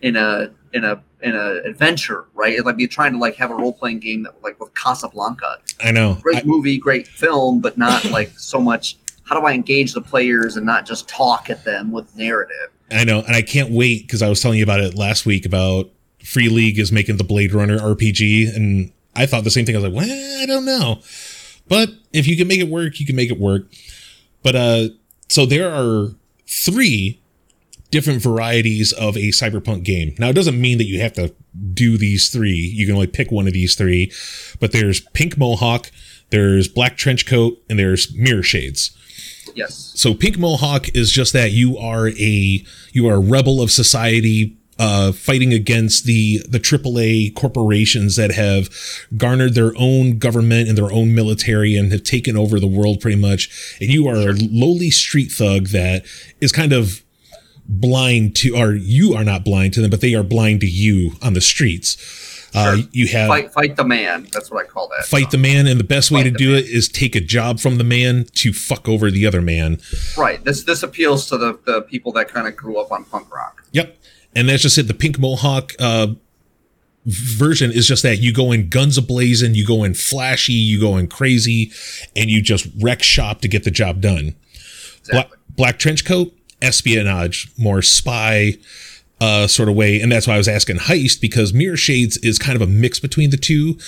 in 0.00 0.16
a 0.16 0.50
in 0.72 0.84
a 0.84 1.02
in 1.22 1.34
a 1.34 1.62
adventure, 1.64 2.26
right? 2.34 2.52
It'd 2.52 2.66
like 2.66 2.76
be 2.76 2.86
trying 2.86 3.12
to 3.12 3.18
like 3.18 3.36
have 3.36 3.50
a 3.50 3.54
role 3.54 3.72
playing 3.72 4.00
game 4.00 4.22
that 4.24 4.42
like 4.42 4.58
with 4.60 4.74
Casablanca, 4.74 5.58
I 5.82 5.92
know. 5.92 6.18
great 6.20 6.38
I- 6.38 6.44
movie, 6.44 6.78
great 6.78 7.06
film, 7.06 7.60
but 7.60 7.78
not 7.78 8.04
like 8.10 8.38
so 8.38 8.60
much. 8.60 8.98
How 9.24 9.38
do 9.38 9.46
I 9.46 9.52
engage 9.52 9.94
the 9.94 10.00
players 10.02 10.56
and 10.56 10.66
not 10.66 10.84
just 10.84 11.08
talk 11.08 11.48
at 11.48 11.64
them 11.64 11.92
with 11.92 12.14
narrative? 12.16 12.70
I 12.90 13.04
know, 13.04 13.20
and 13.20 13.34
I 13.34 13.40
can't 13.40 13.70
wait 13.70 14.02
because 14.02 14.20
I 14.20 14.28
was 14.28 14.40
telling 14.40 14.58
you 14.58 14.64
about 14.64 14.80
it 14.80 14.94
last 14.94 15.24
week 15.24 15.46
about 15.46 15.90
Free 16.24 16.48
League 16.48 16.78
is 16.78 16.92
making 16.92 17.16
the 17.16 17.24
Blade 17.24 17.52
Runner 17.52 17.78
RPG, 17.78 18.54
and 18.54 18.92
I 19.14 19.26
thought 19.26 19.44
the 19.44 19.50
same 19.50 19.66
thing. 19.66 19.76
I 19.76 19.80
was 19.80 19.92
like, 19.92 19.96
well, 19.96 20.42
I 20.42 20.46
don't 20.46 20.64
know, 20.64 21.00
but 21.68 21.90
if 22.12 22.26
you 22.26 22.36
can 22.36 22.48
make 22.48 22.60
it 22.60 22.68
work, 22.68 23.00
you 23.00 23.06
can 23.06 23.16
make 23.16 23.30
it 23.30 23.38
work. 23.38 23.66
But 24.42 24.56
uh, 24.56 24.88
so 25.28 25.46
there 25.46 25.72
are 25.72 26.08
three 26.46 27.20
different 27.90 28.22
varieties 28.22 28.92
of 28.92 29.16
a 29.16 29.28
cyberpunk 29.28 29.84
game. 29.84 30.14
Now, 30.18 30.30
it 30.30 30.32
doesn't 30.32 30.60
mean 30.60 30.78
that 30.78 30.86
you 30.86 31.00
have 31.00 31.12
to 31.12 31.34
do 31.74 31.98
these 31.98 32.30
three. 32.30 32.56
You 32.56 32.86
can 32.86 32.94
only 32.94 33.06
pick 33.06 33.30
one 33.30 33.46
of 33.46 33.52
these 33.52 33.76
three. 33.76 34.10
But 34.58 34.72
there's 34.72 35.00
Pink 35.12 35.36
Mohawk, 35.38 35.92
there's 36.30 36.68
Black 36.68 36.96
Trench 36.96 37.26
Coat, 37.26 37.62
and 37.68 37.78
there's 37.78 38.12
Mirror 38.16 38.42
Shades. 38.42 38.96
Yes, 39.54 39.92
So 39.94 40.14
Pink 40.14 40.38
Mohawk 40.38 40.94
is 40.96 41.10
just 41.10 41.34
that 41.34 41.52
you 41.52 41.76
are 41.76 42.08
a 42.08 42.64
you 42.92 43.08
are 43.08 43.16
a 43.16 43.20
rebel 43.20 43.60
of 43.60 43.70
society 43.70 44.56
uh, 44.78 45.12
fighting 45.12 45.52
against 45.52 46.04
the 46.04 46.40
the 46.48 46.58
AAA 46.58 47.34
corporations 47.34 48.16
that 48.16 48.32
have 48.32 48.68
garnered 49.16 49.54
their 49.54 49.72
own 49.76 50.18
government 50.18 50.68
and 50.68 50.76
their 50.76 50.92
own 50.92 51.14
military 51.14 51.76
and 51.76 51.92
have 51.92 52.02
taken 52.02 52.36
over 52.36 52.58
the 52.58 52.66
world 52.66 53.00
pretty 53.00 53.20
much. 53.20 53.76
And 53.80 53.90
you 53.90 54.08
are 54.08 54.30
a 54.30 54.34
lowly 54.34 54.90
street 54.90 55.30
thug 55.30 55.68
that 55.68 56.04
is 56.40 56.52
kind 56.52 56.72
of 56.72 57.02
blind 57.68 58.34
to 58.36 58.56
or 58.56 58.74
you 58.74 59.14
are 59.14 59.24
not 59.24 59.44
blind 59.44 59.74
to 59.74 59.80
them, 59.80 59.90
but 59.90 60.00
they 60.00 60.14
are 60.14 60.24
blind 60.24 60.60
to 60.60 60.66
you 60.66 61.12
on 61.22 61.34
the 61.34 61.40
streets. 61.40 62.30
Uh, 62.54 62.78
you 62.92 63.08
have 63.08 63.28
fight, 63.28 63.52
fight 63.52 63.76
the 63.76 63.84
man. 63.84 64.26
That's 64.30 64.50
what 64.50 64.62
I 64.62 64.68
call 64.68 64.88
that. 64.88 65.06
fight 65.06 65.30
the 65.30 65.38
man, 65.38 65.66
and 65.66 65.80
the 65.80 65.84
best 65.84 66.10
way 66.10 66.22
to 66.22 66.30
do 66.30 66.52
man. 66.52 66.58
it 66.58 66.66
is 66.66 66.86
take 66.86 67.16
a 67.16 67.20
job 67.20 67.60
from 67.60 67.78
the 67.78 67.84
man 67.84 68.26
to 68.34 68.52
fuck 68.52 68.88
over 68.88 69.10
the 69.10 69.26
other 69.26 69.40
man. 69.40 69.78
Right. 70.18 70.44
This 70.44 70.64
this 70.64 70.82
appeals 70.82 71.26
to 71.28 71.38
the, 71.38 71.58
the 71.64 71.80
people 71.82 72.12
that 72.12 72.28
kind 72.28 72.46
of 72.46 72.54
grew 72.54 72.78
up 72.78 72.92
on 72.92 73.04
punk 73.04 73.32
rock. 73.34 73.64
Yep. 73.72 73.96
And 74.34 74.48
that's 74.48 74.62
just 74.62 74.78
it. 74.78 74.88
The 74.88 74.94
pink 74.94 75.18
mohawk 75.18 75.72
uh, 75.78 76.08
version 77.04 77.70
is 77.70 77.86
just 77.86 78.02
that 78.02 78.18
you 78.18 78.32
go 78.32 78.52
in 78.52 78.68
guns 78.68 78.98
ablazing, 78.98 79.54
you 79.54 79.66
go 79.66 79.84
in 79.84 79.94
flashy, 79.94 80.52
you 80.52 80.80
go 80.80 80.96
in 80.96 81.06
crazy, 81.08 81.72
and 82.16 82.30
you 82.30 82.42
just 82.42 82.66
wreck 82.80 83.02
shop 83.02 83.40
to 83.42 83.48
get 83.48 83.64
the 83.64 83.70
job 83.70 84.00
done. 84.00 84.34
Black, 85.10 85.26
Exactly. 85.26 85.38
black 85.56 85.78
trench 85.78 86.04
coat, 86.04 86.32
espionage, 86.60 87.50
more 87.58 87.82
spy 87.82 88.56
uh, 89.20 89.46
sort 89.46 89.68
of 89.68 89.74
way. 89.76 90.00
And 90.00 90.10
that's 90.10 90.26
why 90.26 90.34
I 90.34 90.38
was 90.38 90.48
asking 90.48 90.76
heist 90.78 91.20
because 91.20 91.52
Mirror 91.52 91.76
Shades 91.76 92.16
is 92.18 92.38
kind 92.38 92.56
of 92.56 92.62
a 92.62 92.66
mix 92.66 92.98
between 92.98 93.30
the 93.30 93.36
two, 93.36 93.78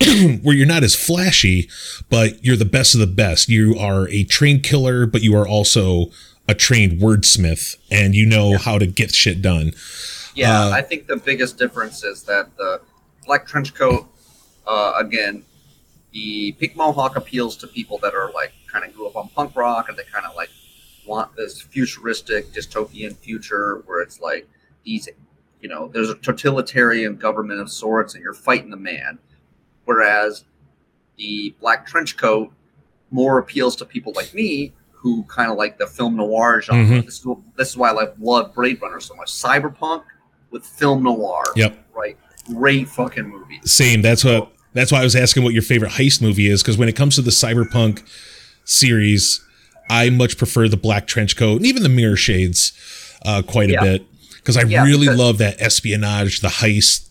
where 0.42 0.54
you're 0.56 0.66
not 0.66 0.82
as 0.82 0.94
flashy, 0.94 1.68
but 2.08 2.42
you're 2.44 2.56
the 2.56 2.64
best 2.64 2.94
of 2.94 3.00
the 3.00 3.06
best. 3.06 3.48
You 3.48 3.76
are 3.78 4.08
a 4.08 4.24
trained 4.24 4.62
killer, 4.62 5.04
but 5.06 5.22
you 5.22 5.36
are 5.36 5.46
also 5.46 6.06
a 6.48 6.54
trained 6.54 7.00
wordsmith 7.00 7.76
and 7.90 8.14
you 8.14 8.26
know 8.26 8.56
how 8.56 8.78
to 8.78 8.86
get 8.86 9.14
shit 9.14 9.42
done. 9.42 9.72
Yeah, 10.34 10.64
Uh, 10.66 10.70
I 10.70 10.82
think 10.82 11.06
the 11.06 11.16
biggest 11.16 11.58
difference 11.58 12.02
is 12.02 12.22
that 12.24 12.56
the 12.56 12.80
black 13.26 13.46
trench 13.46 13.74
coat, 13.74 14.08
uh, 14.66 14.94
again, 14.96 15.44
the 16.12 16.52
pink 16.52 16.74
mohawk 16.74 17.16
appeals 17.16 17.56
to 17.58 17.66
people 17.66 17.98
that 17.98 18.14
are 18.14 18.32
like 18.32 18.52
kind 18.66 18.84
of 18.84 18.94
grew 18.94 19.06
up 19.06 19.16
on 19.16 19.28
punk 19.28 19.54
rock 19.54 19.88
and 19.88 19.98
they 19.98 20.04
kind 20.04 20.24
of 20.24 20.34
like 20.34 20.48
want 21.06 21.34
this 21.36 21.60
futuristic 21.60 22.46
dystopian 22.52 23.16
future 23.16 23.82
where 23.86 24.00
it's 24.00 24.20
like 24.20 24.48
these, 24.84 25.08
you 25.60 25.68
know, 25.68 25.88
there's 25.88 26.08
a 26.08 26.14
totalitarian 26.14 27.16
government 27.16 27.60
of 27.60 27.70
sorts 27.70 28.14
and 28.14 28.22
you're 28.22 28.32
fighting 28.32 28.70
the 28.70 28.76
man. 28.76 29.18
Whereas 29.84 30.44
the 31.16 31.54
black 31.60 31.86
trench 31.86 32.16
coat 32.16 32.52
more 33.10 33.38
appeals 33.38 33.76
to 33.76 33.84
people 33.84 34.12
like 34.14 34.32
me 34.32 34.72
who 35.00 35.22
kind 35.24 35.50
of 35.50 35.56
like 35.56 35.78
the 35.78 35.86
film 35.86 36.16
noir 36.16 36.60
genre. 36.60 36.84
Mhm. 36.84 37.04
This, 37.04 37.18
is, 37.20 37.26
this 37.56 37.68
is 37.70 37.76
why 37.76 37.90
I 37.90 37.92
like 37.92 38.14
love 38.18 38.54
Blade 38.54 38.80
Runner 38.82 38.98
so 39.00 39.14
much. 39.14 39.28
Cyberpunk 39.28 40.02
with 40.50 40.66
film 40.66 41.04
noir. 41.04 41.44
Yep. 41.56 41.78
Right. 41.94 42.16
Great 42.46 42.88
fucking 42.88 43.28
movie. 43.28 43.60
Same. 43.64 44.02
That's 44.02 44.24
what. 44.24 44.52
That's 44.74 44.92
why 44.92 45.00
I 45.00 45.04
was 45.04 45.16
asking 45.16 45.44
what 45.44 45.54
your 45.54 45.62
favorite 45.62 45.92
heist 45.92 46.20
movie 46.20 46.46
is, 46.48 46.62
because 46.62 46.76
when 46.76 46.88
it 46.88 46.94
comes 46.96 47.14
to 47.16 47.22
the 47.22 47.30
cyberpunk 47.30 48.02
series, 48.64 49.44
I 49.90 50.10
much 50.10 50.36
prefer 50.36 50.68
the 50.68 50.76
black 50.76 51.06
trench 51.06 51.36
coat 51.36 51.56
and 51.56 51.66
even 51.66 51.82
the 51.82 51.88
mirror 51.88 52.16
shades 52.16 52.72
uh, 53.24 53.42
quite 53.42 53.70
a 53.70 53.80
bit 53.80 54.04
because 54.36 54.56
I 54.56 54.62
Yeah, 54.64 54.84
really 54.84 55.06
because- 55.06 55.18
love 55.18 55.38
that 55.38 55.60
espionage, 55.60 56.40
the 56.40 56.48
heist. 56.48 57.08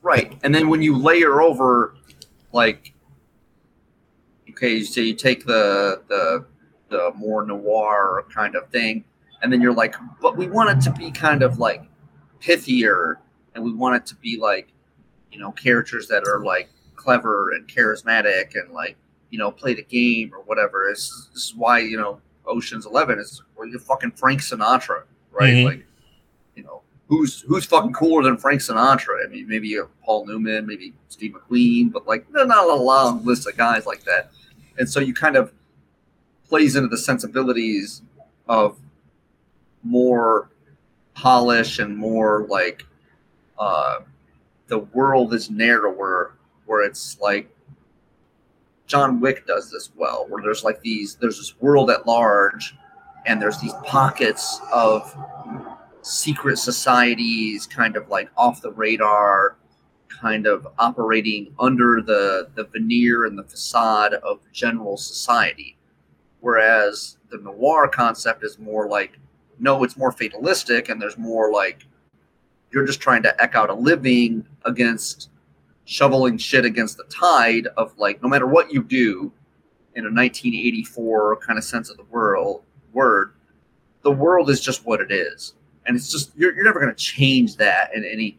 Right. 0.00 0.32
And 0.44 0.54
then 0.54 0.68
when 0.68 0.80
you 0.82 0.96
layer 0.96 1.40
over 1.42 1.94
like 2.52 2.92
okay, 4.50 4.82
so 4.82 5.00
you 5.00 5.14
take 5.14 5.44
the 5.46 6.02
the 6.08 6.44
the 6.92 7.12
more 7.16 7.44
noir 7.44 8.24
kind 8.32 8.54
of 8.54 8.68
thing, 8.68 9.04
and 9.42 9.52
then 9.52 9.60
you're 9.60 9.74
like, 9.74 9.96
but 10.20 10.36
we 10.36 10.46
want 10.46 10.70
it 10.70 10.80
to 10.84 10.92
be 10.96 11.10
kind 11.10 11.42
of 11.42 11.58
like 11.58 11.82
pithier 12.40 13.16
and 13.54 13.64
we 13.64 13.72
want 13.72 13.96
it 13.96 14.06
to 14.06 14.14
be 14.16 14.38
like, 14.38 14.68
you 15.32 15.38
know, 15.38 15.52
characters 15.52 16.06
that 16.08 16.24
are 16.26 16.44
like 16.44 16.68
clever 16.96 17.52
and 17.52 17.66
charismatic 17.66 18.54
and 18.54 18.72
like, 18.72 18.96
you 19.30 19.38
know, 19.38 19.50
play 19.50 19.74
the 19.74 19.82
game 19.82 20.32
or 20.32 20.42
whatever. 20.42 20.86
This, 20.88 21.28
this 21.32 21.46
is 21.46 21.54
why, 21.54 21.80
you 21.80 21.96
know, 21.96 22.20
Ocean's 22.46 22.86
Eleven 22.86 23.18
is 23.18 23.42
where 23.54 23.66
you 23.66 23.78
fucking 23.78 24.12
Frank 24.12 24.40
Sinatra, 24.40 25.02
right? 25.30 25.54
Mhm. 25.54 25.64
Like, 25.64 25.86
you 26.54 26.62
know, 26.62 26.82
who's 27.08 27.40
who's 27.42 27.64
fucking 27.64 27.92
cooler 27.92 28.22
than 28.22 28.36
Frank 28.36 28.60
Sinatra? 28.60 29.24
I 29.24 29.28
mean, 29.28 29.48
maybe 29.48 29.76
Paul 30.04 30.26
Newman, 30.26 30.66
maybe 30.66 30.92
Steve 31.08 31.32
McQueen, 31.34 31.92
but 31.92 32.06
like 32.06 32.30
there's 32.32 32.46
not 32.46 32.68
a 32.68 32.74
long 32.74 33.24
list 33.24 33.48
of 33.48 33.56
guys 33.56 33.86
like 33.86 34.04
that. 34.04 34.30
And 34.78 34.88
so 34.88 35.00
you 35.00 35.14
kind 35.14 35.36
of 35.36 35.52
plays 36.52 36.76
into 36.76 36.88
the 36.88 36.98
sensibilities 36.98 38.02
of 38.46 38.78
more 39.82 40.50
polish 41.14 41.78
and 41.78 41.96
more 41.96 42.46
like 42.46 42.84
uh, 43.58 44.00
the 44.66 44.80
world 44.80 45.32
is 45.32 45.48
narrower, 45.48 46.34
where 46.66 46.82
it's 46.84 47.18
like 47.22 47.48
John 48.86 49.18
Wick 49.18 49.46
does 49.46 49.70
this 49.70 49.92
well, 49.96 50.26
where 50.28 50.42
there's 50.42 50.62
like 50.62 50.82
these 50.82 51.14
there's 51.14 51.38
this 51.38 51.58
world 51.58 51.88
at 51.88 52.06
large, 52.06 52.76
and 53.24 53.40
there's 53.40 53.58
these 53.58 53.72
pockets 53.86 54.60
of 54.70 55.16
secret 56.02 56.58
societies, 56.58 57.66
kind 57.66 57.96
of 57.96 58.10
like 58.10 58.28
off 58.36 58.60
the 58.60 58.72
radar, 58.72 59.56
kind 60.06 60.46
of 60.46 60.68
operating 60.78 61.54
under 61.58 62.02
the 62.02 62.50
the 62.56 62.64
veneer 62.64 63.24
and 63.24 63.38
the 63.38 63.44
facade 63.44 64.12
of 64.12 64.40
general 64.52 64.98
society. 64.98 65.78
Whereas 66.42 67.18
the 67.30 67.38
noir 67.38 67.88
concept 67.88 68.44
is 68.44 68.58
more 68.58 68.88
like, 68.88 69.18
no, 69.58 69.84
it's 69.84 69.96
more 69.96 70.12
fatalistic, 70.12 70.88
and 70.88 71.00
there's 71.00 71.16
more 71.16 71.50
like 71.52 71.86
you're 72.72 72.84
just 72.84 73.00
trying 73.00 73.22
to 73.22 73.34
eke 73.42 73.54
out 73.54 73.70
a 73.70 73.74
living 73.74 74.44
against 74.64 75.30
shoveling 75.84 76.36
shit 76.36 76.64
against 76.64 76.96
the 76.96 77.04
tide 77.04 77.68
of 77.76 77.96
like 77.98 78.22
no 78.22 78.28
matter 78.28 78.46
what 78.46 78.72
you 78.72 78.82
do 78.82 79.32
in 79.94 80.04
a 80.04 80.10
1984 80.10 81.36
kind 81.36 81.58
of 81.58 81.64
sense 81.64 81.90
of 81.90 81.96
the 81.96 82.04
world 82.04 82.62
word 82.92 83.34
the 84.02 84.10
world 84.10 84.50
is 84.50 84.60
just 84.60 84.84
what 84.84 85.00
it 85.00 85.10
is. 85.10 85.54
And 85.86 85.96
it's 85.96 86.10
just 86.10 86.32
you're, 86.36 86.54
you're 86.54 86.64
never 86.64 86.80
going 86.80 86.94
to 86.94 87.02
change 87.02 87.56
that 87.56 87.94
in 87.94 88.04
any 88.04 88.38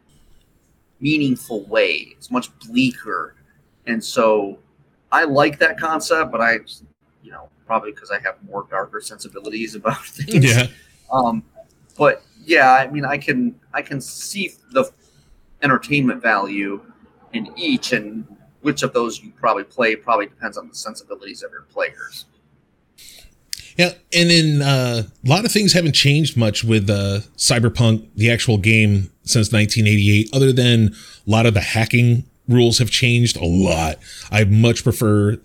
meaningful 1.00 1.66
way. 1.66 2.14
It's 2.18 2.32
much 2.32 2.50
bleaker. 2.60 3.36
And 3.88 4.04
so 4.04 4.60
i 5.12 5.24
like 5.26 5.60
that 5.60 5.80
concept 5.80 6.32
but 6.32 6.42
i 6.42 6.54
you 7.22 7.32
know 7.32 7.48
probably 7.66 7.92
because 7.92 8.12
i 8.12 8.20
have 8.20 8.36
more 8.44 8.66
darker 8.70 9.02
sensibilities 9.02 9.76
about 9.76 10.04
things 10.06 10.46
Yeah. 10.46 10.68
um, 11.12 11.44
but 11.98 12.24
yeah, 12.46 12.72
I 12.74 12.88
mean, 12.90 13.06
I 13.06 13.18
can 13.18 13.56
I 13.74 13.82
can 13.82 14.02
see 14.02 14.52
the 14.72 14.92
entertainment 15.62 16.22
value 16.22 16.82
in 17.32 17.52
each, 17.56 17.94
and 17.94 18.26
which 18.62 18.84
of 18.84 18.94
those 18.94 19.22
you 19.22 19.32
probably 19.32 19.64
play 19.64 19.96
probably 19.96 20.26
depends 20.26 20.58
on 20.58 20.68
the 20.68 20.76
sensibilities 20.76 21.42
of 21.44 21.52
your 21.52 21.62
players. 21.62 22.26
Yeah, 23.78 23.92
and 24.14 24.30
then 24.30 24.62
uh, 24.62 25.04
a 25.26 25.30
lot 25.30 25.46
of 25.46 25.52
things 25.52 25.74
haven't 25.74 25.94
changed 25.94 26.36
much 26.36 26.64
with 26.64 26.90
uh, 26.90 27.22
Cyberpunk, 27.38 28.08
the 28.16 28.30
actual 28.30 28.58
game, 28.58 29.12
since 29.24 29.52
1988. 29.52 30.30
Other 30.34 30.52
than 30.52 30.94
a 31.26 31.30
lot 31.30 31.46
of 31.46 31.54
the 31.54 31.62
hacking 31.62 32.26
rules 32.48 32.80
have 32.80 32.90
changed 32.90 33.38
a 33.38 33.46
lot. 33.46 33.98
I 34.32 34.44
much 34.44 34.84
prefer, 34.84 35.40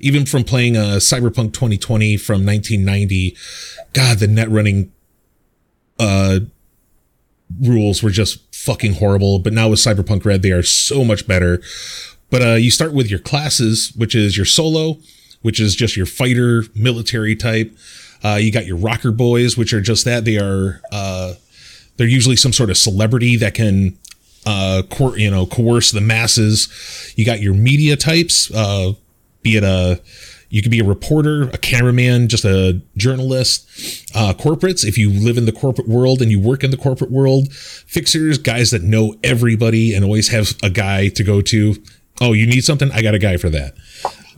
even 0.00 0.26
from 0.26 0.44
playing 0.44 0.76
uh, 0.76 0.98
Cyberpunk 0.98 1.52
2020 1.52 2.16
from 2.16 2.44
1990. 2.46 3.36
God, 3.92 4.18
the 4.18 4.26
net 4.26 4.50
running 4.50 4.92
uh, 5.98 6.40
rules 7.60 8.02
were 8.02 8.10
just 8.10 8.54
fucking 8.54 8.94
horrible. 8.94 9.38
But 9.38 9.52
now 9.52 9.68
with 9.68 9.78
Cyberpunk 9.78 10.24
Red, 10.24 10.42
they 10.42 10.52
are 10.52 10.62
so 10.62 11.04
much 11.04 11.26
better. 11.26 11.60
But 12.30 12.42
uh, 12.42 12.54
you 12.54 12.70
start 12.70 12.94
with 12.94 13.10
your 13.10 13.20
classes, 13.20 13.92
which 13.96 14.14
is 14.14 14.36
your 14.36 14.46
solo, 14.46 14.98
which 15.42 15.60
is 15.60 15.76
just 15.76 15.96
your 15.96 16.06
fighter 16.06 16.64
military 16.74 17.36
type. 17.36 17.76
Uh, 18.24 18.36
you 18.40 18.50
got 18.50 18.66
your 18.66 18.78
rocker 18.78 19.12
boys, 19.12 19.56
which 19.56 19.72
are 19.72 19.82
just 19.82 20.04
that. 20.06 20.24
They 20.24 20.38
are 20.38 20.80
uh, 20.90 21.34
they're 21.96 22.08
usually 22.08 22.36
some 22.36 22.52
sort 22.52 22.70
of 22.70 22.76
celebrity 22.76 23.36
that 23.36 23.54
can 23.54 23.98
uh, 24.46 24.82
coer- 24.90 25.18
you 25.18 25.30
know 25.30 25.46
coerce 25.46 25.90
the 25.90 26.00
masses. 26.00 27.12
You 27.16 27.24
got 27.24 27.40
your 27.40 27.54
media 27.54 27.96
types, 27.96 28.50
uh, 28.54 28.92
be 29.42 29.56
it 29.56 29.64
a 29.64 30.00
you 30.54 30.62
could 30.62 30.70
be 30.70 30.78
a 30.78 30.84
reporter, 30.84 31.48
a 31.52 31.58
cameraman, 31.58 32.28
just 32.28 32.44
a 32.44 32.80
journalist. 32.96 33.66
Uh, 34.14 34.32
corporates, 34.34 34.84
if 34.84 34.96
you 34.96 35.10
live 35.10 35.36
in 35.36 35.46
the 35.46 35.52
corporate 35.52 35.88
world 35.88 36.22
and 36.22 36.30
you 36.30 36.38
work 36.38 36.62
in 36.62 36.70
the 36.70 36.76
corporate 36.76 37.10
world, 37.10 37.52
fixers, 37.52 38.38
guys 38.38 38.70
that 38.70 38.80
know 38.80 39.16
everybody 39.24 39.92
and 39.92 40.04
always 40.04 40.28
have 40.28 40.54
a 40.62 40.70
guy 40.70 41.08
to 41.08 41.24
go 41.24 41.40
to. 41.40 41.74
Oh, 42.20 42.34
you 42.34 42.46
need 42.46 42.62
something? 42.62 42.88
I 42.92 43.02
got 43.02 43.16
a 43.16 43.18
guy 43.18 43.36
for 43.36 43.50
that. 43.50 43.74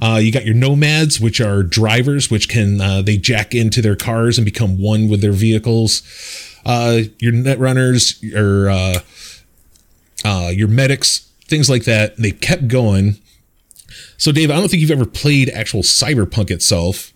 Uh, 0.00 0.18
you 0.22 0.32
got 0.32 0.46
your 0.46 0.54
nomads, 0.54 1.20
which 1.20 1.38
are 1.38 1.62
drivers, 1.62 2.30
which 2.30 2.48
can 2.48 2.80
uh, 2.80 3.02
they 3.02 3.18
jack 3.18 3.54
into 3.54 3.82
their 3.82 3.96
cars 3.96 4.38
and 4.38 4.44
become 4.46 4.80
one 4.80 5.10
with 5.10 5.20
their 5.20 5.32
vehicles. 5.32 6.00
Uh, 6.64 7.00
your 7.18 7.32
net 7.32 7.58
runners, 7.58 8.22
your 8.22 8.70
uh, 10.26 10.50
your 10.50 10.68
medics, 10.68 11.30
things 11.46 11.70
like 11.70 11.84
that. 11.84 12.16
They 12.16 12.32
kept 12.32 12.66
going. 12.66 13.18
So, 14.18 14.32
Dave, 14.32 14.50
I 14.50 14.56
don't 14.56 14.68
think 14.68 14.80
you've 14.80 14.90
ever 14.90 15.06
played 15.06 15.48
actual 15.50 15.82
Cyberpunk 15.82 16.50
itself, 16.50 17.12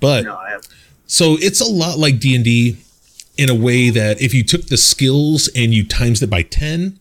but 0.00 0.24
No, 0.24 0.34
I 0.34 0.58
so 1.06 1.36
it's 1.40 1.60
a 1.60 1.64
lot 1.64 1.98
like 1.98 2.20
D 2.20 2.34
and 2.34 2.44
D 2.44 2.76
in 3.38 3.48
a 3.48 3.54
way 3.54 3.88
that 3.88 4.20
if 4.20 4.34
you 4.34 4.44
took 4.44 4.66
the 4.66 4.76
skills 4.76 5.48
and 5.56 5.72
you 5.72 5.86
times 5.86 6.22
it 6.22 6.28
by 6.28 6.42
ten, 6.42 6.98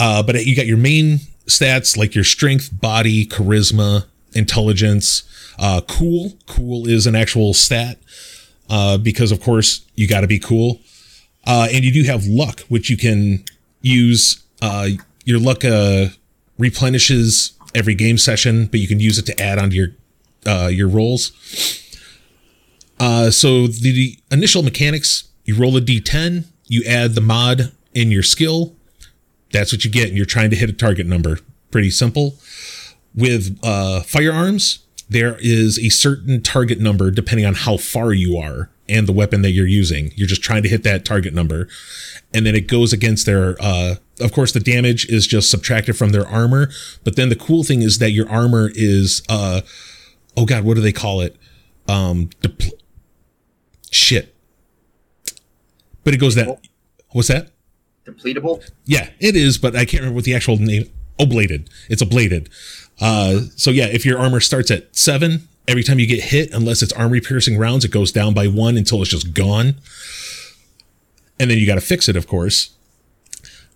uh, 0.00 0.22
but 0.24 0.44
you 0.44 0.56
got 0.56 0.66
your 0.66 0.76
main 0.76 1.18
stats 1.46 1.96
like 1.96 2.16
your 2.16 2.24
strength, 2.24 2.70
body, 2.80 3.26
charisma, 3.26 4.06
intelligence. 4.34 5.22
Uh, 5.56 5.80
cool, 5.86 6.32
cool 6.46 6.88
is 6.88 7.06
an 7.06 7.14
actual 7.14 7.54
stat 7.54 7.98
uh, 8.68 8.98
because 8.98 9.30
of 9.30 9.40
course 9.40 9.86
you 9.94 10.08
got 10.08 10.22
to 10.22 10.26
be 10.26 10.40
cool, 10.40 10.80
uh, 11.46 11.68
and 11.72 11.84
you 11.84 11.92
do 11.92 12.02
have 12.02 12.26
luck, 12.26 12.60
which 12.62 12.90
you 12.90 12.96
can 12.96 13.44
use 13.84 14.42
uh, 14.62 14.88
your 15.24 15.38
luck 15.38 15.64
uh, 15.64 16.06
replenishes 16.58 17.52
every 17.74 17.94
game 17.94 18.18
session, 18.18 18.66
but 18.66 18.80
you 18.80 18.88
can 18.88 19.00
use 19.00 19.18
it 19.18 19.26
to 19.26 19.40
add 19.40 19.58
onto 19.58 19.76
your 19.76 19.88
uh, 20.46 20.68
your 20.68 20.88
rolls. 20.88 21.32
Uh, 22.98 23.30
so 23.30 23.66
the, 23.66 23.92
the 23.92 24.18
initial 24.30 24.62
mechanics: 24.62 25.28
you 25.44 25.56
roll 25.56 25.76
a 25.76 25.80
d10, 25.80 26.46
you 26.66 26.82
add 26.86 27.14
the 27.14 27.20
mod 27.20 27.72
in 27.92 28.10
your 28.10 28.22
skill. 28.22 28.74
That's 29.52 29.72
what 29.72 29.84
you 29.84 29.90
get, 29.90 30.08
and 30.08 30.16
you're 30.16 30.26
trying 30.26 30.50
to 30.50 30.56
hit 30.56 30.68
a 30.68 30.72
target 30.72 31.06
number. 31.06 31.38
Pretty 31.70 31.90
simple. 31.90 32.38
With 33.14 33.58
uh, 33.62 34.00
firearms, 34.00 34.80
there 35.08 35.36
is 35.40 35.78
a 35.78 35.90
certain 35.90 36.42
target 36.42 36.80
number 36.80 37.10
depending 37.10 37.46
on 37.46 37.54
how 37.54 37.76
far 37.76 38.12
you 38.12 38.36
are 38.36 38.70
and 38.88 39.06
the 39.06 39.12
weapon 39.12 39.42
that 39.42 39.50
you're 39.50 39.66
using. 39.66 40.12
You're 40.14 40.28
just 40.28 40.42
trying 40.42 40.62
to 40.62 40.68
hit 40.68 40.82
that 40.82 41.04
target 41.04 41.34
number. 41.34 41.68
And 42.32 42.44
then 42.44 42.54
it 42.54 42.66
goes 42.66 42.92
against 42.92 43.26
their, 43.26 43.56
uh, 43.60 43.96
of 44.20 44.32
course, 44.32 44.52
the 44.52 44.60
damage 44.60 45.06
is 45.06 45.26
just 45.26 45.50
subtracted 45.50 45.96
from 45.96 46.10
their 46.10 46.26
armor. 46.26 46.68
But 47.02 47.16
then 47.16 47.28
the 47.28 47.36
cool 47.36 47.64
thing 47.64 47.82
is 47.82 47.98
that 47.98 48.10
your 48.10 48.28
armor 48.28 48.70
is, 48.74 49.22
uh, 49.28 49.62
oh 50.36 50.44
God, 50.44 50.64
what 50.64 50.74
do 50.74 50.80
they 50.80 50.92
call 50.92 51.20
it? 51.20 51.36
Um, 51.88 52.28
depl- 52.42 52.72
shit. 53.90 54.34
But 56.02 56.14
it 56.14 56.18
goes 56.18 56.34
that, 56.34 56.60
what's 57.10 57.28
that? 57.28 57.50
Depletable? 58.04 58.68
Yeah, 58.84 59.08
it 59.18 59.36
is, 59.36 59.56
but 59.56 59.74
I 59.74 59.84
can't 59.84 60.02
remember 60.02 60.16
what 60.16 60.24
the 60.24 60.34
actual 60.34 60.58
name, 60.58 60.90
oblated. 61.18 61.70
It's 61.88 62.02
ablated. 62.02 62.48
Uh, 63.00 63.46
so 63.56 63.70
yeah, 63.70 63.86
if 63.86 64.04
your 64.04 64.18
armor 64.18 64.40
starts 64.40 64.70
at 64.70 64.94
seven, 64.94 65.48
every 65.68 65.82
time 65.82 65.98
you 65.98 66.06
get 66.06 66.24
hit, 66.24 66.52
unless 66.52 66.82
it's 66.82 66.92
armor 66.92 67.20
piercing 67.20 67.58
rounds, 67.58 67.84
it 67.84 67.90
goes 67.90 68.12
down 68.12 68.34
by 68.34 68.46
one 68.46 68.76
until 68.76 69.00
it's 69.02 69.10
just 69.10 69.34
gone. 69.34 69.76
And 71.38 71.50
then 71.50 71.58
you 71.58 71.66
got 71.66 71.74
to 71.74 71.80
fix 71.80 72.08
it, 72.08 72.16
of 72.16 72.26
course. 72.26 72.70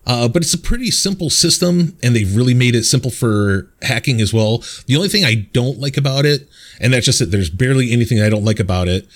Uh, 0.06 0.26
but 0.26 0.42
it's 0.42 0.54
a 0.54 0.58
pretty 0.58 0.90
simple 0.90 1.28
system, 1.28 1.96
and 2.02 2.16
they've 2.16 2.34
really 2.34 2.54
made 2.54 2.74
it 2.74 2.84
simple 2.84 3.10
for 3.10 3.70
hacking 3.82 4.22
as 4.22 4.32
well. 4.32 4.64
The 4.86 4.96
only 4.96 5.08
thing 5.08 5.24
I 5.24 5.34
don't 5.52 5.78
like 5.78 5.98
about 5.98 6.24
it, 6.24 6.48
and 6.80 6.94
that's 6.94 7.04
just 7.04 7.18
that 7.18 7.26
there's 7.26 7.50
barely 7.50 7.92
anything 7.92 8.20
I 8.22 8.30
don't 8.30 8.44
like 8.44 8.58
about 8.58 8.88
it, 8.88 9.06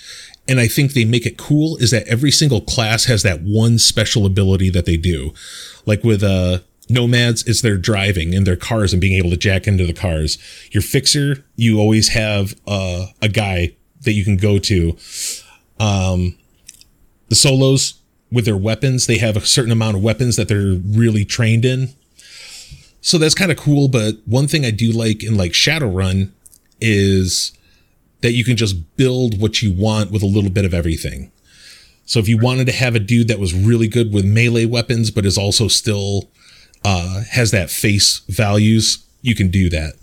and 0.47 0.59
I 0.59 0.67
think 0.67 0.93
they 0.93 1.05
make 1.05 1.25
it 1.25 1.37
cool, 1.37 1.77
is 1.77 1.89
that 1.91 2.07
every 2.07 2.29
single 2.29 2.61
class 2.61 3.05
has 3.05 3.23
that 3.23 3.41
one 3.41 3.79
special 3.79 4.25
ability 4.25 4.69
that 4.69 4.85
they 4.85 4.97
do. 4.97 5.33
Like 5.87 6.03
with 6.03 6.21
uh, 6.21 6.59
nomads 6.89 7.43
it's 7.43 7.61
their 7.61 7.77
driving 7.77 8.33
in 8.33 8.43
their 8.43 8.55
cars 8.55 8.93
and 8.93 9.01
being 9.01 9.17
able 9.17 9.29
to 9.29 9.37
jack 9.37 9.67
into 9.67 9.85
the 9.85 9.93
cars. 9.93 10.37
Your 10.71 10.83
fixer 10.83 11.45
you 11.55 11.79
always 11.79 12.09
have 12.09 12.55
uh, 12.67 13.07
a 13.21 13.29
guy 13.29 13.75
that 14.01 14.13
you 14.13 14.23
can 14.23 14.37
go 14.37 14.59
to. 14.59 14.97
Um, 15.79 16.37
the 17.29 17.35
solos 17.35 17.95
with 18.31 18.45
their 18.45 18.57
weapons 18.57 19.07
they 19.07 19.17
have 19.17 19.37
a 19.37 19.41
certain 19.41 19.71
amount 19.71 19.97
of 19.97 20.03
weapons 20.03 20.35
that 20.35 20.47
they're 20.47 20.79
really 20.85 21.25
trained 21.25 21.65
in. 21.65 21.89
So 23.01 23.17
that's 23.17 23.35
kind 23.35 23.51
of 23.51 23.57
cool 23.57 23.87
but 23.87 24.15
one 24.25 24.47
thing 24.47 24.65
i 24.65 24.71
do 24.71 24.91
like 24.91 25.23
in 25.23 25.35
like 25.35 25.51
shadowrun 25.51 26.31
is 26.79 27.53
that 28.23 28.31
you 28.31 28.43
can 28.43 28.57
just 28.57 28.95
build 28.95 29.39
what 29.39 29.61
you 29.61 29.71
want 29.71 30.09
with 30.09 30.23
a 30.23 30.25
little 30.25 30.49
bit 30.49 30.65
of 30.65 30.73
everything. 30.73 31.31
So 32.05 32.19
if 32.19 32.27
you 32.27 32.37
wanted 32.37 32.65
to 32.67 32.73
have 32.73 32.95
a 32.95 32.99
dude 32.99 33.27
that 33.27 33.39
was 33.39 33.53
really 33.53 33.87
good 33.87 34.13
with 34.13 34.25
melee 34.25 34.65
weapons 34.65 35.11
but 35.11 35.25
is 35.25 35.37
also 35.37 35.67
still 35.67 36.29
uh, 36.83 37.23
has 37.31 37.51
that 37.51 37.69
face 37.69 38.19
values, 38.27 39.05
you 39.21 39.35
can 39.35 39.49
do 39.49 39.69
that. 39.69 39.93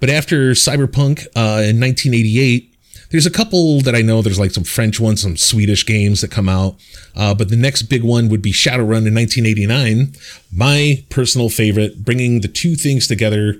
But 0.00 0.10
after 0.10 0.52
Cyberpunk 0.52 1.26
uh, 1.34 1.64
in 1.64 1.80
1988, 1.80 2.70
there's 3.10 3.26
a 3.26 3.30
couple 3.30 3.80
that 3.82 3.94
I 3.94 4.02
know. 4.02 4.22
There's 4.22 4.38
like 4.38 4.50
some 4.50 4.64
French 4.64 4.98
ones, 4.98 5.22
some 5.22 5.36
Swedish 5.36 5.86
games 5.86 6.20
that 6.20 6.30
come 6.30 6.48
out. 6.48 6.76
Uh, 7.14 7.32
but 7.32 7.48
the 7.48 7.56
next 7.56 7.82
big 7.82 8.02
one 8.02 8.28
would 8.28 8.42
be 8.42 8.52
Shadowrun 8.52 9.06
in 9.06 9.14
1989. 9.14 10.14
My 10.52 11.04
personal 11.10 11.48
favorite, 11.48 12.04
bringing 12.04 12.40
the 12.40 12.48
two 12.48 12.74
things 12.74 13.06
together. 13.06 13.56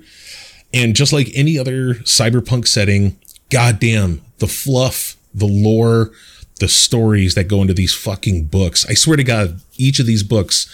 And 0.73 0.95
just 0.95 1.13
like 1.13 1.29
any 1.33 1.57
other 1.57 1.95
cyberpunk 1.95 2.67
setting, 2.67 3.17
goddamn, 3.49 4.21
the 4.39 4.47
fluff, 4.47 5.15
the 5.33 5.47
lore, 5.47 6.11
the 6.59 6.67
stories 6.67 7.35
that 7.35 7.45
go 7.45 7.61
into 7.61 7.73
these 7.73 7.93
fucking 7.93 8.45
books. 8.45 8.85
I 8.87 8.93
swear 8.93 9.17
to 9.17 9.23
God, 9.23 9.61
each 9.77 9.99
of 9.99 10.05
these 10.05 10.23
books 10.23 10.69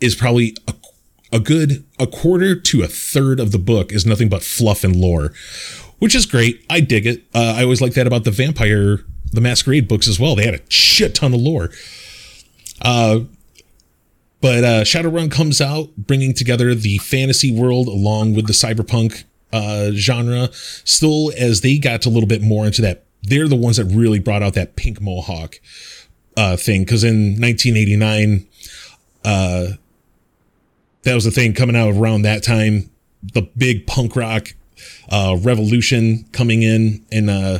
is 0.00 0.14
probably 0.14 0.56
a, 0.66 0.74
a 1.32 1.40
good 1.40 1.84
a 1.98 2.06
quarter 2.06 2.58
to 2.58 2.82
a 2.82 2.88
third 2.88 3.40
of 3.40 3.52
the 3.52 3.58
book 3.58 3.92
is 3.92 4.06
nothing 4.06 4.28
but 4.28 4.42
fluff 4.42 4.84
and 4.84 4.96
lore, 4.96 5.32
which 5.98 6.14
is 6.14 6.26
great. 6.26 6.64
I 6.70 6.80
dig 6.80 7.06
it. 7.06 7.24
Uh, 7.34 7.54
I 7.56 7.62
always 7.62 7.80
like 7.80 7.94
that 7.94 8.06
about 8.06 8.24
the 8.24 8.30
vampire, 8.30 9.04
the 9.32 9.40
Masquerade 9.40 9.88
books 9.88 10.08
as 10.08 10.18
well. 10.18 10.34
They 10.34 10.44
had 10.44 10.54
a 10.54 10.70
shit 10.70 11.14
ton 11.14 11.34
of 11.34 11.40
lore. 11.40 11.70
Uh, 12.80 13.20
but 14.40 14.62
uh, 14.62 14.84
Shadowrun 14.84 15.30
comes 15.30 15.60
out, 15.60 15.96
bringing 15.96 16.34
together 16.34 16.74
the 16.74 16.98
fantasy 16.98 17.50
world 17.50 17.88
along 17.88 18.34
with 18.34 18.46
the 18.46 18.52
cyberpunk 18.52 19.24
uh, 19.54 19.92
genre. 19.92 20.50
Still, 20.52 21.32
as 21.38 21.62
they 21.62 21.78
got 21.78 22.04
a 22.04 22.10
little 22.10 22.28
bit 22.28 22.42
more 22.42 22.66
into 22.66 22.82
that 22.82 23.03
they're 23.24 23.48
the 23.48 23.56
ones 23.56 23.78
that 23.78 23.86
really 23.86 24.18
brought 24.18 24.42
out 24.42 24.54
that 24.54 24.76
pink 24.76 25.00
mohawk 25.00 25.60
uh, 26.36 26.56
thing. 26.56 26.82
Because 26.82 27.04
in 27.04 27.40
1989, 27.40 28.46
uh, 29.24 29.66
that 31.02 31.14
was 31.14 31.24
the 31.24 31.30
thing 31.30 31.54
coming 31.54 31.76
out 31.76 31.94
around 31.94 32.22
that 32.22 32.42
time. 32.42 32.90
The 33.32 33.42
big 33.56 33.86
punk 33.86 34.16
rock 34.16 34.54
uh, 35.10 35.36
revolution 35.40 36.26
coming 36.32 36.62
in, 36.62 37.04
and 37.10 37.30
uh, 37.30 37.58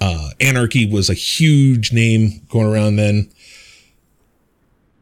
uh, 0.00 0.30
anarchy 0.40 0.90
was 0.90 1.10
a 1.10 1.14
huge 1.14 1.92
name 1.92 2.40
going 2.48 2.66
around 2.66 2.96
then. 2.96 3.30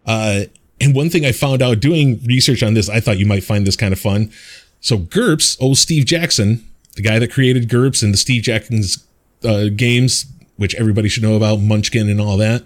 Uh, 0.04 0.44
and 0.80 0.94
one 0.94 1.10
thing 1.10 1.24
I 1.24 1.32
found 1.32 1.62
out 1.62 1.80
doing 1.80 2.20
research 2.24 2.62
on 2.62 2.74
this, 2.74 2.88
I 2.88 3.00
thought 3.00 3.18
you 3.18 3.26
might 3.26 3.44
find 3.44 3.66
this 3.66 3.76
kind 3.76 3.92
of 3.92 4.00
fun. 4.00 4.32
So 4.80 4.96
GURPS, 4.96 5.56
old 5.60 5.76
Steve 5.76 6.06
Jackson, 6.06 6.66
the 6.94 7.02
guy 7.02 7.18
that 7.18 7.32
created 7.32 7.68
GURPS 7.68 8.02
and 8.02 8.12
the 8.12 8.18
Steve 8.18 8.42
Jackson's 8.42 9.04
uh, 9.44 9.68
games, 9.74 10.26
which 10.56 10.74
everybody 10.74 11.08
should 11.08 11.22
know 11.22 11.36
about, 11.36 11.60
Munchkin 11.60 12.08
and 12.08 12.20
all 12.20 12.36
that. 12.36 12.64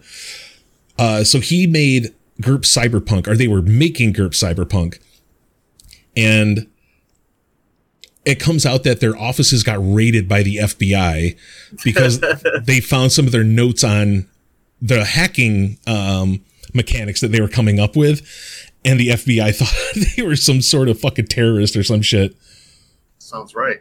Uh, 0.99 1.25
so 1.25 1.41
he 1.41 1.67
made 1.67 2.15
GURP 2.41 2.63
Cyberpunk, 2.63 3.29
or 3.29 3.37
they 3.37 3.49
were 3.49 3.63
making 3.63 4.13
GURP 4.15 4.33
Cyberpunk. 4.33 5.01
And 6.17 6.69
it 8.25 8.39
comes 8.39 8.65
out 8.65 8.85
that 8.85 9.01
their 9.01 9.17
offices 9.17 9.63
got 9.63 9.79
raided 9.81 10.29
by 10.29 10.43
the 10.43 10.57
FBI 10.57 11.37
because 11.83 12.21
they 12.65 12.81
found 12.81 13.13
some 13.13 13.27
of 13.27 13.33
their 13.33 13.45
notes 13.45 13.83
on 13.83 14.29
the 14.81 15.05
hacking 15.05 15.79
um, 15.87 16.45
mechanics 16.75 17.21
that 17.21 17.29
they 17.29 17.41
were 17.41 17.49
coming 17.49 17.81
up 17.81 17.97
with. 17.97 18.21
And 18.85 18.99
the 18.99 19.09
FBI 19.09 19.55
thought 19.57 20.15
they 20.17 20.23
were 20.23 20.37
some 20.37 20.61
sort 20.61 20.89
of 20.89 21.01
fucking 21.01 21.27
terrorist 21.27 21.77
or 21.77 21.83
some 21.83 22.03
shit. 22.03 22.37
Sounds 23.19 23.55
right. 23.55 23.81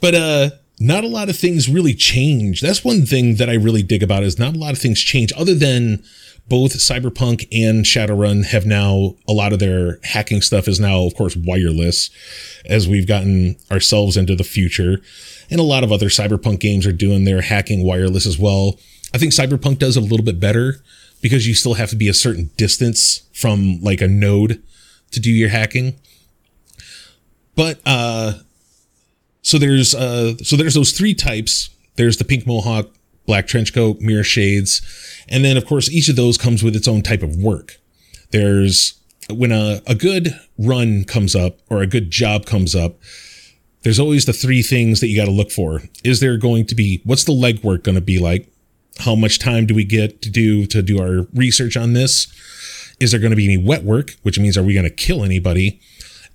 But 0.00 0.14
uh 0.14 0.50
not 0.80 1.04
a 1.04 1.08
lot 1.08 1.28
of 1.28 1.36
things 1.36 1.68
really 1.68 1.94
change. 1.94 2.60
That's 2.60 2.84
one 2.84 3.04
thing 3.04 3.36
that 3.36 3.50
I 3.50 3.54
really 3.54 3.82
dig 3.82 4.02
about 4.02 4.22
is 4.22 4.38
not 4.38 4.54
a 4.54 4.58
lot 4.58 4.72
of 4.72 4.78
things 4.78 5.00
change 5.00 5.32
other 5.36 5.54
than 5.54 6.02
both 6.48 6.72
Cyberpunk 6.74 7.46
and 7.52 7.84
Shadowrun 7.84 8.46
have 8.46 8.64
now 8.64 9.16
a 9.26 9.32
lot 9.32 9.52
of 9.52 9.58
their 9.58 9.98
hacking 10.02 10.40
stuff 10.40 10.66
is 10.66 10.80
now, 10.80 11.02
of 11.02 11.14
course, 11.14 11.36
wireless 11.36 12.10
as 12.64 12.88
we've 12.88 13.06
gotten 13.06 13.56
ourselves 13.70 14.16
into 14.16 14.34
the 14.34 14.44
future. 14.44 15.00
And 15.50 15.60
a 15.60 15.64
lot 15.64 15.84
of 15.84 15.92
other 15.92 16.08
Cyberpunk 16.08 16.60
games 16.60 16.86
are 16.86 16.92
doing 16.92 17.24
their 17.24 17.42
hacking 17.42 17.84
wireless 17.84 18.26
as 18.26 18.38
well. 18.38 18.78
I 19.14 19.18
think 19.18 19.32
Cyberpunk 19.32 19.78
does 19.78 19.96
it 19.96 20.02
a 20.02 20.06
little 20.06 20.24
bit 20.24 20.40
better 20.40 20.76
because 21.20 21.46
you 21.46 21.54
still 21.54 21.74
have 21.74 21.90
to 21.90 21.96
be 21.96 22.08
a 22.08 22.14
certain 22.14 22.50
distance 22.56 23.22
from 23.32 23.80
like 23.82 24.00
a 24.00 24.08
node 24.08 24.62
to 25.10 25.20
do 25.20 25.30
your 25.30 25.48
hacking. 25.50 25.96
But 27.54 27.80
uh 27.84 28.34
so 29.42 29.58
there's 29.58 29.94
uh 29.94 30.36
so 30.38 30.56
there's 30.56 30.74
those 30.74 30.92
three 30.92 31.14
types. 31.14 31.70
There's 31.96 32.16
the 32.16 32.24
pink 32.24 32.46
mohawk, 32.46 32.90
black 33.26 33.46
trench 33.46 33.74
coat, 33.74 34.00
mirror 34.00 34.24
shades, 34.24 34.82
and 35.28 35.44
then 35.44 35.56
of 35.56 35.66
course 35.66 35.90
each 35.90 36.08
of 36.08 36.16
those 36.16 36.38
comes 36.38 36.62
with 36.62 36.76
its 36.76 36.88
own 36.88 37.02
type 37.02 37.22
of 37.22 37.36
work. 37.36 37.78
There's 38.30 38.98
when 39.30 39.52
a, 39.52 39.80
a 39.86 39.94
good 39.94 40.38
run 40.58 41.04
comes 41.04 41.36
up 41.36 41.58
or 41.68 41.82
a 41.82 41.86
good 41.86 42.10
job 42.10 42.46
comes 42.46 42.74
up, 42.74 42.98
there's 43.82 44.00
always 44.00 44.24
the 44.24 44.32
three 44.32 44.62
things 44.62 45.00
that 45.00 45.08
you 45.08 45.16
got 45.16 45.26
to 45.26 45.30
look 45.30 45.50
for. 45.50 45.82
Is 46.04 46.20
there 46.20 46.36
going 46.36 46.66
to 46.66 46.74
be 46.74 47.00
what's 47.04 47.24
the 47.24 47.32
legwork 47.32 47.84
going 47.84 47.94
to 47.94 48.00
be 48.00 48.18
like? 48.18 48.50
How 48.98 49.14
much 49.14 49.38
time 49.38 49.66
do 49.66 49.74
we 49.74 49.84
get 49.84 50.22
to 50.22 50.30
do 50.30 50.66
to 50.66 50.82
do 50.82 51.00
our 51.00 51.26
research 51.32 51.76
on 51.76 51.92
this? 51.92 52.26
Is 52.98 53.12
there 53.12 53.20
going 53.20 53.30
to 53.30 53.36
be 53.36 53.44
any 53.44 53.62
wet 53.62 53.84
work, 53.84 54.16
which 54.22 54.38
means 54.38 54.56
are 54.56 54.62
we 54.62 54.74
going 54.74 54.88
to 54.88 54.90
kill 54.90 55.22
anybody? 55.22 55.80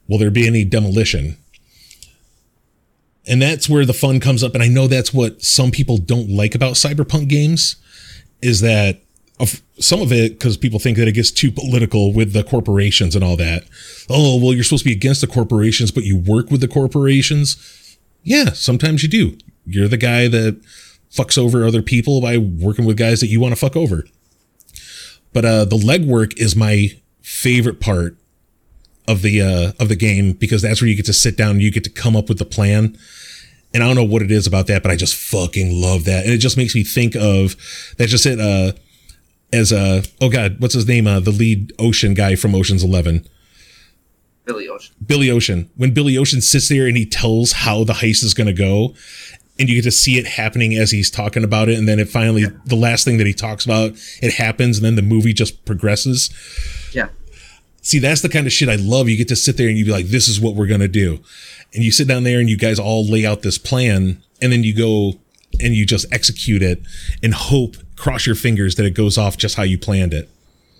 Will 0.07 0.17
there 0.17 0.31
be 0.31 0.47
any 0.47 0.63
demolition? 0.63 1.37
And 3.27 3.41
that's 3.41 3.69
where 3.69 3.85
the 3.85 3.93
fun 3.93 4.19
comes 4.19 4.43
up. 4.43 4.53
And 4.53 4.63
I 4.63 4.67
know 4.67 4.87
that's 4.87 5.13
what 5.13 5.41
some 5.41 5.71
people 5.71 5.97
don't 5.97 6.29
like 6.29 6.55
about 6.55 6.73
cyberpunk 6.73 7.29
games 7.29 7.77
is 8.41 8.61
that 8.61 9.01
of 9.39 9.61
some 9.79 10.01
of 10.01 10.11
it 10.11 10.37
because 10.37 10.57
people 10.57 10.79
think 10.79 10.97
that 10.97 11.07
it 11.07 11.13
gets 11.13 11.31
too 11.31 11.51
political 11.51 12.13
with 12.13 12.33
the 12.33 12.43
corporations 12.43 13.15
and 13.15 13.23
all 13.23 13.37
that. 13.37 13.63
Oh, 14.09 14.41
well, 14.41 14.53
you're 14.53 14.63
supposed 14.63 14.83
to 14.83 14.89
be 14.89 14.95
against 14.95 15.21
the 15.21 15.27
corporations, 15.27 15.91
but 15.91 16.03
you 16.03 16.17
work 16.17 16.51
with 16.51 16.61
the 16.61 16.67
corporations. 16.67 17.97
Yeah, 18.23 18.51
sometimes 18.51 19.03
you 19.03 19.09
do. 19.09 19.37
You're 19.65 19.87
the 19.87 19.97
guy 19.97 20.27
that 20.27 20.61
fucks 21.11 21.37
over 21.37 21.65
other 21.65 21.81
people 21.81 22.21
by 22.21 22.37
working 22.37 22.85
with 22.85 22.97
guys 22.97 23.19
that 23.21 23.27
you 23.27 23.39
want 23.39 23.53
to 23.53 23.59
fuck 23.59 23.75
over. 23.75 24.05
But 25.31 25.45
uh, 25.45 25.65
the 25.65 25.77
legwork 25.77 26.37
is 26.37 26.55
my 26.55 26.89
favorite 27.21 27.79
part 27.79 28.17
of 29.07 29.21
the 29.21 29.41
uh, 29.41 29.71
of 29.79 29.89
the 29.89 29.95
game 29.95 30.33
because 30.33 30.61
that's 30.61 30.81
where 30.81 30.89
you 30.89 30.95
get 30.95 31.05
to 31.05 31.13
sit 31.13 31.37
down 31.37 31.51
and 31.51 31.61
you 31.61 31.71
get 31.71 31.83
to 31.83 31.89
come 31.89 32.15
up 32.15 32.29
with 32.29 32.39
the 32.39 32.45
plan. 32.45 32.97
And 33.73 33.81
I 33.81 33.87
don't 33.87 33.95
know 33.95 34.03
what 34.03 34.21
it 34.21 34.31
is 34.31 34.45
about 34.45 34.67
that, 34.67 34.83
but 34.83 34.91
I 34.91 34.95
just 34.95 35.15
fucking 35.15 35.81
love 35.81 36.05
that. 36.05 36.25
And 36.25 36.33
it 36.33 36.37
just 36.37 36.57
makes 36.57 36.75
me 36.75 36.83
think 36.83 37.15
of 37.15 37.55
that's 37.97 38.11
just 38.11 38.25
it. 38.25 38.39
Uh, 38.39 38.73
as 39.51 39.71
a 39.71 40.03
oh 40.19 40.29
god, 40.29 40.57
what's 40.59 40.73
his 40.73 40.87
name? 40.87 41.07
Uh, 41.07 41.19
the 41.19 41.31
lead 41.31 41.73
ocean 41.79 42.13
guy 42.13 42.35
from 42.35 42.55
Ocean's 42.55 42.83
Eleven. 42.83 43.27
Billy 44.45 44.67
Ocean. 44.67 44.95
Billy 45.05 45.29
Ocean. 45.29 45.69
When 45.77 45.93
Billy 45.93 46.17
Ocean 46.17 46.41
sits 46.41 46.67
there 46.67 46.87
and 46.87 46.97
he 46.97 47.05
tells 47.05 47.53
how 47.53 47.83
the 47.83 47.93
heist 47.93 48.23
is 48.23 48.33
going 48.33 48.47
to 48.47 48.53
go, 48.53 48.93
and 49.57 49.69
you 49.69 49.75
get 49.75 49.83
to 49.83 49.91
see 49.91 50.17
it 50.17 50.25
happening 50.25 50.75
as 50.75 50.91
he's 50.91 51.09
talking 51.09 51.43
about 51.43 51.69
it, 51.69 51.77
and 51.77 51.87
then 51.87 51.99
it 51.99 52.09
finally, 52.09 52.41
yeah. 52.41 52.49
the 52.65 52.75
last 52.75 53.05
thing 53.05 53.17
that 53.17 53.27
he 53.27 53.33
talks 53.33 53.63
about, 53.63 53.93
it 54.21 54.33
happens, 54.33 54.77
and 54.77 54.85
then 54.85 54.95
the 54.95 55.01
movie 55.01 55.33
just 55.33 55.63
progresses. 55.65 56.29
Yeah. 56.93 57.09
See, 57.83 57.99
that's 57.99 58.21
the 58.21 58.29
kind 58.29 58.47
of 58.47 58.53
shit 58.53 58.69
I 58.69 58.77
love. 58.77 59.09
You 59.09 59.17
get 59.17 59.27
to 59.27 59.35
sit 59.35 59.57
there 59.57 59.67
and 59.67 59.77
you 59.77 59.85
be 59.85 59.91
like, 59.91 60.07
this 60.07 60.27
is 60.29 60.39
what 60.39 60.55
we're 60.55 60.67
going 60.67 60.79
to 60.79 60.87
do. 60.87 61.19
And 61.73 61.83
you 61.83 61.91
sit 61.91 62.07
down 62.07 62.23
there 62.23 62.39
and 62.39 62.49
you 62.49 62.57
guys 62.57 62.79
all 62.79 63.05
lay 63.05 63.25
out 63.25 63.41
this 63.41 63.57
plan, 63.57 64.23
and 64.41 64.51
then 64.51 64.63
you 64.63 64.73
go 64.73 65.19
and 65.59 65.75
you 65.75 65.85
just 65.85 66.05
execute 66.11 66.63
it 66.63 66.81
and 67.21 67.33
hope, 67.33 67.75
cross 67.95 68.25
your 68.25 68.35
fingers 68.35 68.75
that 68.75 68.85
it 68.85 68.91
goes 68.91 69.17
off 69.17 69.37
just 69.37 69.55
how 69.55 69.63
you 69.63 69.77
planned 69.77 70.13
it. 70.13 70.29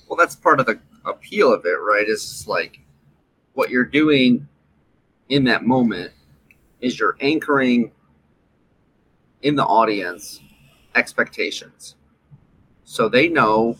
Well, 0.07 0.17
that's 0.17 0.35
part 0.35 0.59
of 0.59 0.65
the 0.65 0.80
appeal 1.05 1.53
of 1.53 1.65
it, 1.65 1.77
right? 1.80 2.07
Is 2.07 2.47
like 2.47 2.80
what 3.53 3.69
you're 3.69 3.85
doing 3.85 4.47
in 5.30 5.43
that 5.43 5.63
moment 5.63 6.11
is 6.81 6.99
you're 6.99 7.17
anchoring 7.19 7.91
in 9.41 9.55
the 9.55 9.65
audience 9.65 10.39
expectations. 10.95 11.95
So 12.85 13.09
they 13.09 13.27
know 13.27 13.75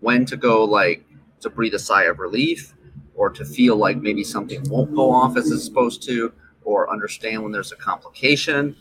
when 0.00 0.24
to 0.26 0.36
go 0.36 0.64
like 0.64 1.04
to 1.40 1.50
breathe 1.50 1.74
a 1.74 1.78
sigh 1.78 2.04
of 2.04 2.18
relief 2.18 2.74
or 3.14 3.30
to 3.30 3.44
feel 3.44 3.76
like 3.76 3.96
maybe 3.96 4.22
something 4.22 4.62
won't 4.68 4.94
go 4.94 5.10
off 5.10 5.36
as 5.36 5.50
it's 5.50 5.64
supposed 5.64 6.02
to 6.04 6.32
or 6.64 6.90
understand 6.90 7.42
when 7.42 7.52
there's 7.52 7.72
a 7.72 7.76
complication. 7.76 8.76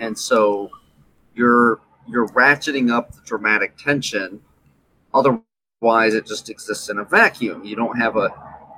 And 0.00 0.18
so 0.18 0.70
you're 1.34 1.80
you're 2.08 2.28
ratcheting 2.28 2.90
up 2.90 3.12
the 3.12 3.20
dramatic 3.24 3.76
tension. 3.76 4.40
Otherwise 5.14 6.14
it 6.14 6.26
just 6.26 6.48
exists 6.48 6.88
in 6.88 6.98
a 6.98 7.04
vacuum. 7.04 7.64
You 7.64 7.76
don't 7.76 7.98
have 7.98 8.16
a 8.16 8.30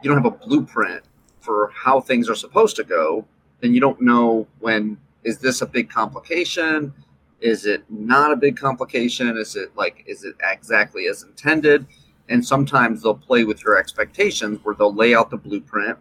you 0.03 0.11
don't 0.11 0.23
have 0.23 0.33
a 0.33 0.37
blueprint 0.37 1.03
for 1.41 1.71
how 1.75 2.01
things 2.01 2.29
are 2.29 2.35
supposed 2.35 2.75
to 2.77 2.85
go, 2.85 3.25
then 3.61 3.75
you 3.75 3.81
don't 3.81 4.01
know 4.01 4.47
when 4.61 4.99
is 5.23 5.39
this 5.39 5.63
a 5.63 5.67
big 5.67 5.91
complication? 5.91 6.93
Is 7.41 7.67
it 7.67 7.85
not 7.91 8.33
a 8.33 8.37
big 8.37 8.57
complication? 8.57 9.37
Is 9.37 9.55
it 9.55 9.77
like 9.77 10.05
is 10.07 10.25
it 10.25 10.35
exactly 10.43 11.07
as 11.07 11.23
intended? 11.23 11.87
And 12.29 12.45
sometimes 12.45 13.03
they'll 13.03 13.15
play 13.15 13.45
with 13.45 13.63
your 13.63 13.77
expectations 13.77 14.59
where 14.63 14.75
they'll 14.75 14.95
lay 14.95 15.15
out 15.15 15.31
the 15.31 15.37
blueprint 15.37 15.99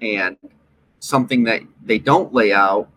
and 0.00 0.36
something 1.00 1.44
that 1.44 1.62
they 1.82 1.98
don't 1.98 2.32
lay 2.32 2.52
out 2.52 2.88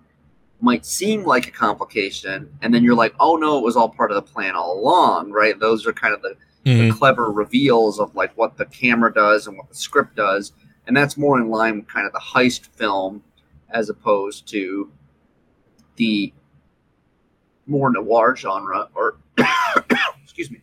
might 0.62 0.86
seem 0.86 1.24
like 1.24 1.48
a 1.48 1.52
complication. 1.52 2.50
And 2.62 2.74
then 2.74 2.84
you're 2.84 2.96
like 2.96 3.14
oh 3.20 3.36
no 3.36 3.58
it 3.58 3.64
was 3.64 3.76
all 3.76 3.90
part 3.90 4.12
of 4.12 4.16
the 4.16 4.22
plan 4.22 4.56
all 4.56 4.80
along 4.80 5.32
right? 5.32 5.60
Those 5.60 5.86
are 5.88 5.94
kind 5.94 6.14
of 6.14 6.22
the 6.22 6.36
mm-hmm. 6.66 6.90
the 6.90 6.94
clever 6.96 7.32
reveals 7.32 8.00
of 8.00 8.16
like 8.16 8.36
what 8.38 8.58
the 8.58 8.66
camera 8.66 9.14
does 9.14 9.48
and 9.48 9.58
what 9.58 9.70
the 9.70 9.76
script 9.76 10.16
does, 10.16 10.54
and 10.88 10.96
that's 10.96 11.18
more 11.18 11.40
in 11.40 11.50
line 11.50 11.78
with 11.78 11.88
kind 11.88 12.06
of 12.06 12.14
the 12.14 12.20
heist 12.20 12.68
film 12.68 13.24
as 13.72 13.90
opposed 13.90 14.48
to 14.50 14.92
the 15.96 16.34
more 17.66 17.92
noir 17.92 18.36
genre 18.36 18.90
or 18.96 19.18
excuse 20.24 20.52
me 20.52 20.60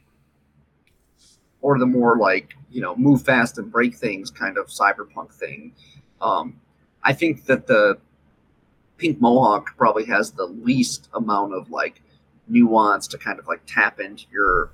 or 1.62 1.78
the 1.78 1.86
more 1.86 2.16
like 2.16 2.54
you 2.70 2.80
know 2.80 2.96
move 2.96 3.22
fast 3.22 3.58
and 3.58 3.70
break 3.70 3.94
things 3.94 4.30
kind 4.30 4.56
of 4.56 4.66
cyberpunk 4.66 5.32
thing 5.32 5.72
um, 6.20 6.58
i 7.02 7.12
think 7.12 7.46
that 7.46 7.66
the 7.66 7.98
pink 8.98 9.20
mohawk 9.20 9.76
probably 9.76 10.04
has 10.04 10.32
the 10.32 10.46
least 10.46 11.08
amount 11.14 11.54
of 11.54 11.70
like 11.70 12.02
nuance 12.48 13.06
to 13.06 13.16
kind 13.16 13.38
of 13.38 13.46
like 13.46 13.60
tap 13.66 14.00
into 14.00 14.24
your 14.30 14.70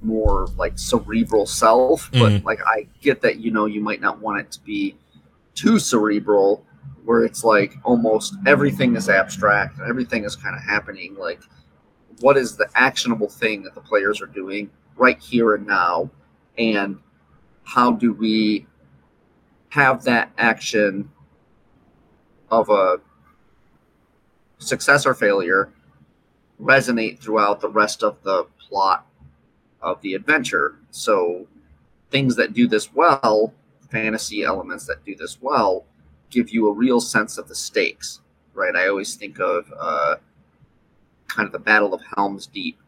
more 0.00 0.46
like 0.56 0.78
cerebral 0.78 1.46
self 1.46 2.08
but 2.12 2.32
mm. 2.32 2.44
like 2.44 2.60
i 2.66 2.86
get 3.00 3.20
that 3.20 3.38
you 3.38 3.50
know 3.50 3.66
you 3.66 3.80
might 3.80 4.00
not 4.00 4.20
want 4.20 4.40
it 4.40 4.50
to 4.50 4.60
be 4.60 4.94
too 5.54 5.78
cerebral 5.78 6.64
where 7.04 7.24
it's 7.24 7.42
like 7.42 7.74
almost 7.84 8.34
everything 8.46 8.94
is 8.94 9.08
abstract 9.08 9.78
and 9.78 9.88
everything 9.88 10.24
is 10.24 10.36
kind 10.36 10.54
of 10.54 10.62
happening 10.62 11.16
like 11.16 11.40
what 12.20 12.36
is 12.36 12.56
the 12.56 12.68
actionable 12.74 13.28
thing 13.28 13.62
that 13.62 13.74
the 13.74 13.80
players 13.80 14.20
are 14.20 14.26
doing 14.26 14.70
right 14.96 15.18
here 15.18 15.54
and 15.54 15.66
now 15.66 16.08
and 16.58 16.98
how 17.64 17.92
do 17.92 18.12
we 18.12 18.66
have 19.70 20.02
that 20.04 20.32
action 20.38 21.10
of 22.50 22.68
a 22.70 23.00
success 24.58 25.06
or 25.06 25.14
failure 25.14 25.70
resonate 26.60 27.20
throughout 27.20 27.60
the 27.60 27.68
rest 27.68 28.02
of 28.02 28.20
the 28.22 28.46
plot 28.58 29.06
of 29.80 30.00
the 30.02 30.14
adventure. 30.14 30.76
So 30.90 31.46
things 32.10 32.36
that 32.36 32.52
do 32.52 32.66
this 32.66 32.92
well, 32.92 33.52
fantasy 33.90 34.42
elements 34.42 34.86
that 34.86 35.04
do 35.04 35.14
this 35.14 35.38
well, 35.40 35.84
give 36.30 36.50
you 36.50 36.68
a 36.68 36.72
real 36.72 37.00
sense 37.00 37.38
of 37.38 37.48
the 37.48 37.54
stakes, 37.54 38.20
right? 38.54 38.74
I 38.74 38.88
always 38.88 39.14
think 39.14 39.38
of 39.38 39.72
uh, 39.78 40.16
kind 41.28 41.46
of 41.46 41.52
the 41.52 41.58
Battle 41.58 41.94
of 41.94 42.02
Helm's 42.16 42.46
Deep. 42.46 42.78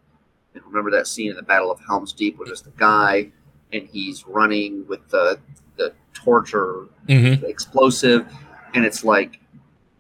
And 0.55 0.65
remember 0.65 0.91
that 0.91 1.07
scene 1.07 1.31
in 1.31 1.37
the 1.37 1.43
Battle 1.43 1.71
of 1.71 1.81
Helm's 1.87 2.13
Deep 2.13 2.39
where 2.39 2.47
there's 2.47 2.63
the 2.63 2.73
guy 2.77 3.31
and 3.73 3.87
he's 3.89 4.27
running 4.27 4.87
with 4.89 5.07
the 5.09 5.39
the 5.77 5.93
torture 6.15 6.87
mm-hmm. 7.09 7.45
explosive, 7.45 8.27
and 8.75 8.85
it's 8.85 9.05
like 9.05 9.41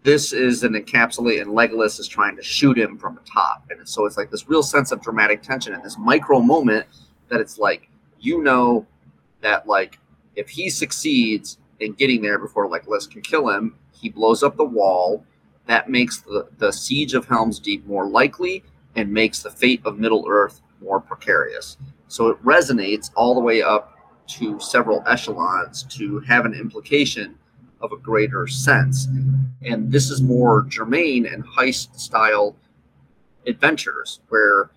this 0.02 0.32
is 0.32 0.62
an 0.62 0.72
encapsulate, 0.72 1.42
and 1.42 1.50
Legolas 1.50 2.00
is 2.00 2.08
trying 2.08 2.36
to 2.36 2.42
shoot 2.42 2.78
him 2.78 2.96
from 2.96 3.14
the 3.14 3.20
top. 3.30 3.64
And 3.70 3.86
so 3.86 4.06
it's 4.06 4.16
like 4.16 4.30
this 4.30 4.48
real 4.48 4.62
sense 4.62 4.92
of 4.92 5.02
dramatic 5.02 5.42
tension 5.42 5.74
and 5.74 5.82
this 5.82 5.98
micro 5.98 6.40
moment 6.40 6.86
that 7.28 7.40
it's 7.40 7.58
like, 7.58 7.90
you 8.18 8.42
know, 8.42 8.86
that 9.42 9.66
like 9.66 9.98
if 10.36 10.48
he 10.48 10.70
succeeds 10.70 11.58
in 11.80 11.92
getting 11.92 12.22
there 12.22 12.38
before 12.38 12.66
Legolas 12.66 13.10
can 13.10 13.20
kill 13.20 13.48
him, 13.50 13.74
he 13.92 14.08
blows 14.08 14.42
up 14.42 14.56
the 14.56 14.64
wall. 14.64 15.24
That 15.66 15.90
makes 15.90 16.20
the, 16.22 16.48
the 16.58 16.72
siege 16.72 17.14
of 17.14 17.26
Helm's 17.26 17.58
Deep 17.58 17.86
more 17.86 18.08
likely 18.08 18.64
and 18.96 19.12
makes 19.12 19.42
the 19.42 19.50
fate 19.50 19.82
of 19.84 19.98
Middle 19.98 20.24
Earth 20.28 20.62
more 20.80 21.00
precarious. 21.00 21.76
So 22.08 22.28
it 22.28 22.42
resonates 22.44 23.10
all 23.14 23.34
the 23.34 23.40
way 23.40 23.62
up 23.62 23.96
to 24.28 24.58
several 24.60 25.02
echelons 25.06 25.82
to 25.84 26.20
have 26.20 26.44
an 26.44 26.54
implication 26.54 27.36
of 27.80 27.92
a 27.92 27.96
greater 27.96 28.46
sense. 28.46 29.08
And 29.62 29.90
this 29.90 30.10
is 30.10 30.20
more 30.22 30.66
germane 30.68 31.26
and 31.26 31.44
heist 31.44 31.96
style 31.96 32.56
adventures, 33.46 34.20
where 34.28 34.70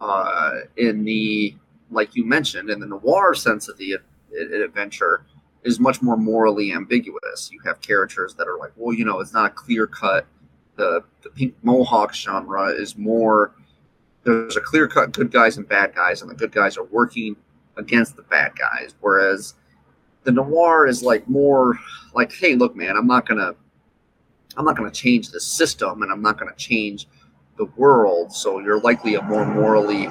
uh, 0.00 0.60
in 0.76 1.04
the, 1.04 1.54
like 1.90 2.16
you 2.16 2.24
mentioned, 2.24 2.70
in 2.70 2.80
the 2.80 2.86
noir 2.86 3.34
sense 3.34 3.68
of 3.68 3.78
the 3.78 3.98
adventure, 4.64 5.24
is 5.62 5.78
much 5.78 6.00
more 6.00 6.16
morally 6.16 6.72
ambiguous. 6.72 7.50
You 7.52 7.60
have 7.66 7.80
characters 7.80 8.34
that 8.34 8.48
are 8.48 8.58
like, 8.58 8.72
well, 8.76 8.94
you 8.94 9.04
know, 9.04 9.20
it's 9.20 9.34
not 9.34 9.54
clear 9.54 9.86
cut. 9.86 10.26
The, 10.76 11.04
the 11.22 11.30
pink 11.30 11.54
mohawk 11.62 12.14
genre 12.14 12.68
is 12.68 12.96
more 12.96 13.54
there's 14.24 14.56
a 14.56 14.60
clear 14.60 14.86
cut 14.86 15.12
good 15.12 15.30
guys 15.30 15.56
and 15.56 15.68
bad 15.68 15.94
guys, 15.94 16.22
and 16.22 16.30
the 16.30 16.34
good 16.34 16.52
guys 16.52 16.76
are 16.76 16.84
working 16.84 17.36
against 17.76 18.16
the 18.16 18.22
bad 18.22 18.52
guys. 18.56 18.94
Whereas 19.00 19.54
the 20.24 20.32
noir 20.32 20.86
is 20.86 21.02
like 21.02 21.28
more 21.28 21.78
like, 22.14 22.32
hey, 22.32 22.54
look, 22.54 22.76
man, 22.76 22.96
I'm 22.96 23.06
not 23.06 23.26
gonna, 23.26 23.54
I'm 24.56 24.64
not 24.64 24.76
gonna 24.76 24.90
change 24.90 25.30
the 25.30 25.40
system, 25.40 26.02
and 26.02 26.12
I'm 26.12 26.22
not 26.22 26.38
gonna 26.38 26.54
change 26.56 27.06
the 27.56 27.64
world. 27.76 28.32
So 28.32 28.58
you're 28.58 28.80
likely 28.80 29.14
a 29.14 29.22
more 29.22 29.46
morally, 29.46 30.08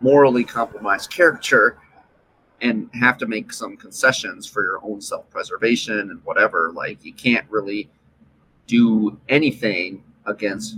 morally 0.00 0.44
compromised 0.44 1.10
character, 1.10 1.78
and 2.60 2.90
have 2.92 3.16
to 3.18 3.26
make 3.26 3.52
some 3.52 3.76
concessions 3.76 4.46
for 4.46 4.62
your 4.62 4.80
own 4.82 5.00
self-preservation 5.00 5.98
and 5.98 6.22
whatever. 6.24 6.72
Like 6.74 7.04
you 7.04 7.14
can't 7.14 7.46
really 7.48 7.88
do 8.66 9.18
anything 9.28 10.02
against 10.26 10.76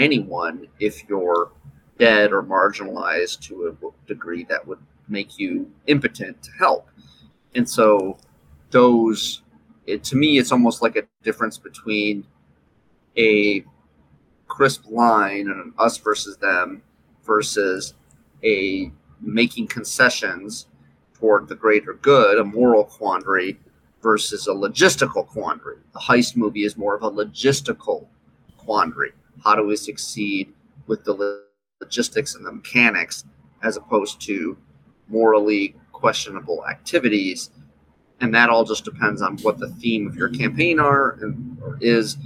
anyone 0.00 0.66
if 0.80 1.08
you're 1.08 1.52
dead 1.98 2.32
or 2.32 2.42
marginalized 2.42 3.40
to 3.40 3.68
a 3.68 4.08
degree 4.08 4.44
that 4.44 4.66
would 4.66 4.78
make 5.08 5.38
you 5.38 5.70
impotent 5.86 6.42
to 6.42 6.50
help. 6.52 6.88
And 7.54 7.68
so 7.68 8.16
those 8.70 9.42
it, 9.86 10.02
to 10.04 10.16
me 10.16 10.38
it's 10.38 10.52
almost 10.52 10.82
like 10.82 10.96
a 10.96 11.02
difference 11.22 11.58
between 11.58 12.24
a 13.16 13.64
crisp 14.48 14.84
line 14.88 15.48
and 15.48 15.60
an 15.60 15.74
us 15.78 15.98
versus 15.98 16.36
them 16.38 16.82
versus 17.24 17.94
a 18.42 18.90
making 19.20 19.66
concessions 19.66 20.66
toward 21.14 21.48
the 21.48 21.54
greater 21.54 21.92
good, 21.92 22.38
a 22.38 22.44
moral 22.44 22.84
quandary 22.84 23.58
versus 24.02 24.46
a 24.46 24.52
logistical 24.52 25.26
quandary. 25.26 25.76
The 25.92 26.00
heist 26.00 26.36
movie 26.36 26.64
is 26.64 26.76
more 26.76 26.94
of 26.94 27.02
a 27.02 27.10
logistical 27.10 28.06
quandary. 28.56 29.12
How 29.44 29.54
do 29.54 29.64
we 29.64 29.76
succeed 29.76 30.52
with 30.86 31.04
the 31.04 31.44
logistics 31.80 32.34
and 32.34 32.44
the 32.44 32.52
mechanics 32.52 33.24
as 33.62 33.76
opposed 33.76 34.20
to 34.22 34.56
morally 35.08 35.74
questionable 35.92 36.66
activities. 36.66 37.50
And 38.20 38.34
that 38.34 38.50
all 38.50 38.64
just 38.64 38.84
depends 38.84 39.22
on 39.22 39.38
what 39.38 39.58
the 39.58 39.68
theme 39.68 40.06
of 40.06 40.16
your 40.16 40.28
campaign 40.28 40.78
are 40.78 41.12
and 41.22 41.58
or 41.62 41.78
is 41.80 42.16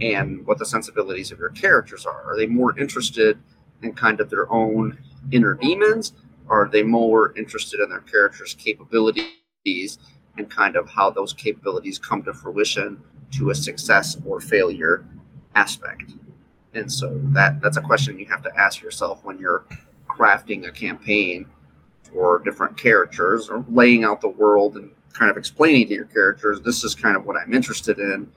and 0.00 0.44
what 0.46 0.58
the 0.58 0.66
sensibilities 0.66 1.30
of 1.30 1.38
your 1.38 1.50
characters 1.50 2.04
are. 2.06 2.22
Are 2.24 2.36
they 2.36 2.46
more 2.46 2.78
interested 2.78 3.38
in 3.82 3.92
kind 3.92 4.20
of 4.20 4.30
their 4.30 4.50
own 4.52 4.98
inner 5.30 5.54
demons? 5.54 6.12
Are 6.48 6.68
they 6.68 6.82
more 6.82 7.36
interested 7.36 7.80
in 7.80 7.90
their 7.90 8.00
characters' 8.00 8.54
capabilities 8.58 9.98
and 10.36 10.50
kind 10.50 10.74
of 10.74 10.90
how 10.90 11.10
those 11.10 11.32
capabilities 11.32 11.98
come 11.98 12.22
to 12.24 12.34
fruition 12.34 13.00
to 13.32 13.50
a 13.50 13.54
success 13.54 14.16
or 14.26 14.40
failure 14.40 15.06
aspect? 15.54 16.12
And 16.74 16.90
so 16.90 17.20
that 17.32 17.60
that's 17.60 17.76
a 17.76 17.80
question 17.80 18.18
you 18.18 18.26
have 18.26 18.42
to 18.42 18.56
ask 18.56 18.82
yourself 18.82 19.24
when 19.24 19.38
you're 19.38 19.64
crafting 20.08 20.66
a 20.66 20.72
campaign 20.72 21.46
for 22.12 22.40
different 22.40 22.76
characters 22.76 23.48
or 23.48 23.64
laying 23.68 24.04
out 24.04 24.20
the 24.20 24.28
world 24.28 24.76
and 24.76 24.90
kind 25.12 25.30
of 25.30 25.36
explaining 25.36 25.86
to 25.88 25.94
your 25.94 26.04
characters 26.06 26.60
this 26.60 26.82
is 26.82 26.94
kind 26.94 27.16
of 27.16 27.24
what 27.24 27.36
I'm 27.36 27.54
interested 27.54 27.98
in 27.98 28.30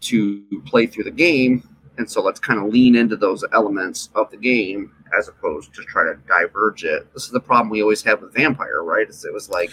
to 0.00 0.42
play 0.66 0.86
through 0.86 1.04
the 1.04 1.10
game. 1.10 1.68
And 1.98 2.10
so 2.10 2.22
let's 2.22 2.40
kind 2.40 2.58
of 2.58 2.72
lean 2.72 2.96
into 2.96 3.16
those 3.16 3.44
elements 3.52 4.08
of 4.14 4.30
the 4.30 4.36
game 4.36 4.92
as 5.16 5.28
opposed 5.28 5.74
to 5.74 5.82
try 5.82 6.04
to 6.04 6.14
diverge 6.26 6.84
it. 6.84 7.12
This 7.12 7.24
is 7.24 7.30
the 7.30 7.40
problem 7.40 7.68
we 7.68 7.82
always 7.82 8.02
have 8.02 8.22
with 8.22 8.32
Vampire, 8.32 8.82
right? 8.82 9.06
It's, 9.06 9.24
it 9.24 9.32
was 9.32 9.50
like 9.50 9.70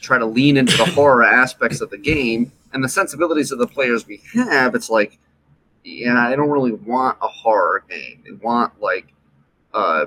try 0.00 0.18
to 0.18 0.26
lean 0.26 0.56
into 0.56 0.76
the 0.76 0.84
horror 0.84 1.22
aspects 1.22 1.80
of 1.80 1.90
the 1.90 1.98
game 1.98 2.52
and 2.72 2.84
the 2.84 2.88
sensibilities 2.88 3.52
of 3.52 3.58
the 3.58 3.66
players 3.66 4.06
we 4.06 4.20
have. 4.34 4.74
It's 4.74 4.90
like, 4.90 5.18
yeah, 5.84 6.26
I 6.26 6.36
don't 6.36 6.50
really 6.50 6.72
want 6.72 7.18
a 7.22 7.28
horror 7.28 7.84
game. 7.88 8.22
I 8.26 8.44
want 8.44 8.80
like, 8.80 9.12
uh, 9.74 10.06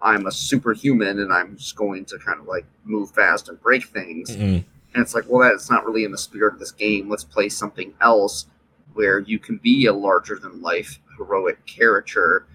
I'm 0.00 0.26
a 0.26 0.32
superhuman 0.32 1.20
and 1.20 1.32
I'm 1.32 1.56
just 1.56 1.76
going 1.76 2.04
to 2.06 2.18
kind 2.18 2.40
of 2.40 2.46
like 2.46 2.66
move 2.84 3.10
fast 3.10 3.48
and 3.48 3.60
break 3.60 3.84
things. 3.86 4.30
Mm-hmm. 4.30 4.68
And 4.94 5.02
it's 5.02 5.14
like, 5.14 5.24
well, 5.28 5.48
that's 5.48 5.70
not 5.70 5.84
really 5.84 6.04
in 6.04 6.12
the 6.12 6.18
spirit 6.18 6.54
of 6.54 6.60
this 6.60 6.72
game. 6.72 7.08
Let's 7.08 7.24
play 7.24 7.48
something 7.48 7.94
else 8.00 8.46
where 8.94 9.18
you 9.18 9.38
can 9.38 9.56
be 9.58 9.86
a 9.86 9.92
larger 9.92 10.38
than 10.38 10.62
life 10.62 11.00
heroic 11.16 11.64
character 11.66 12.46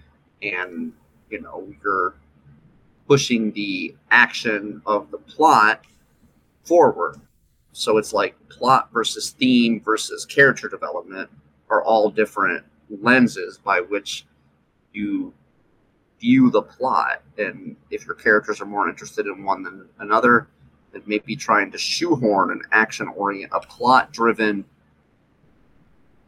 and 0.42 0.92
you 1.30 1.40
know 1.40 1.66
you're 1.82 2.14
pushing 3.06 3.52
the 3.52 3.94
action 4.10 4.82
of 4.86 5.10
the 5.10 5.18
plot 5.18 5.82
forward 6.64 7.16
so 7.72 7.98
it's 7.98 8.12
like 8.12 8.36
plot 8.48 8.88
versus 8.92 9.30
theme 9.30 9.80
versus 9.80 10.24
character 10.24 10.68
development 10.68 11.28
are 11.70 11.82
all 11.82 12.10
different 12.10 12.64
lenses 13.00 13.58
by 13.58 13.80
which 13.80 14.26
you 14.92 15.32
view 16.20 16.50
the 16.50 16.62
plot 16.62 17.22
and 17.38 17.76
if 17.90 18.04
your 18.04 18.14
characters 18.14 18.60
are 18.60 18.66
more 18.66 18.88
interested 18.88 19.26
in 19.26 19.44
one 19.44 19.62
than 19.62 19.88
another 20.00 20.48
then 20.92 21.02
maybe 21.06 21.34
trying 21.34 21.70
to 21.70 21.78
shoehorn 21.78 22.50
an 22.50 22.60
action 22.72 23.08
orient 23.16 23.50
a 23.54 23.60
plot 23.60 24.12
driven 24.12 24.64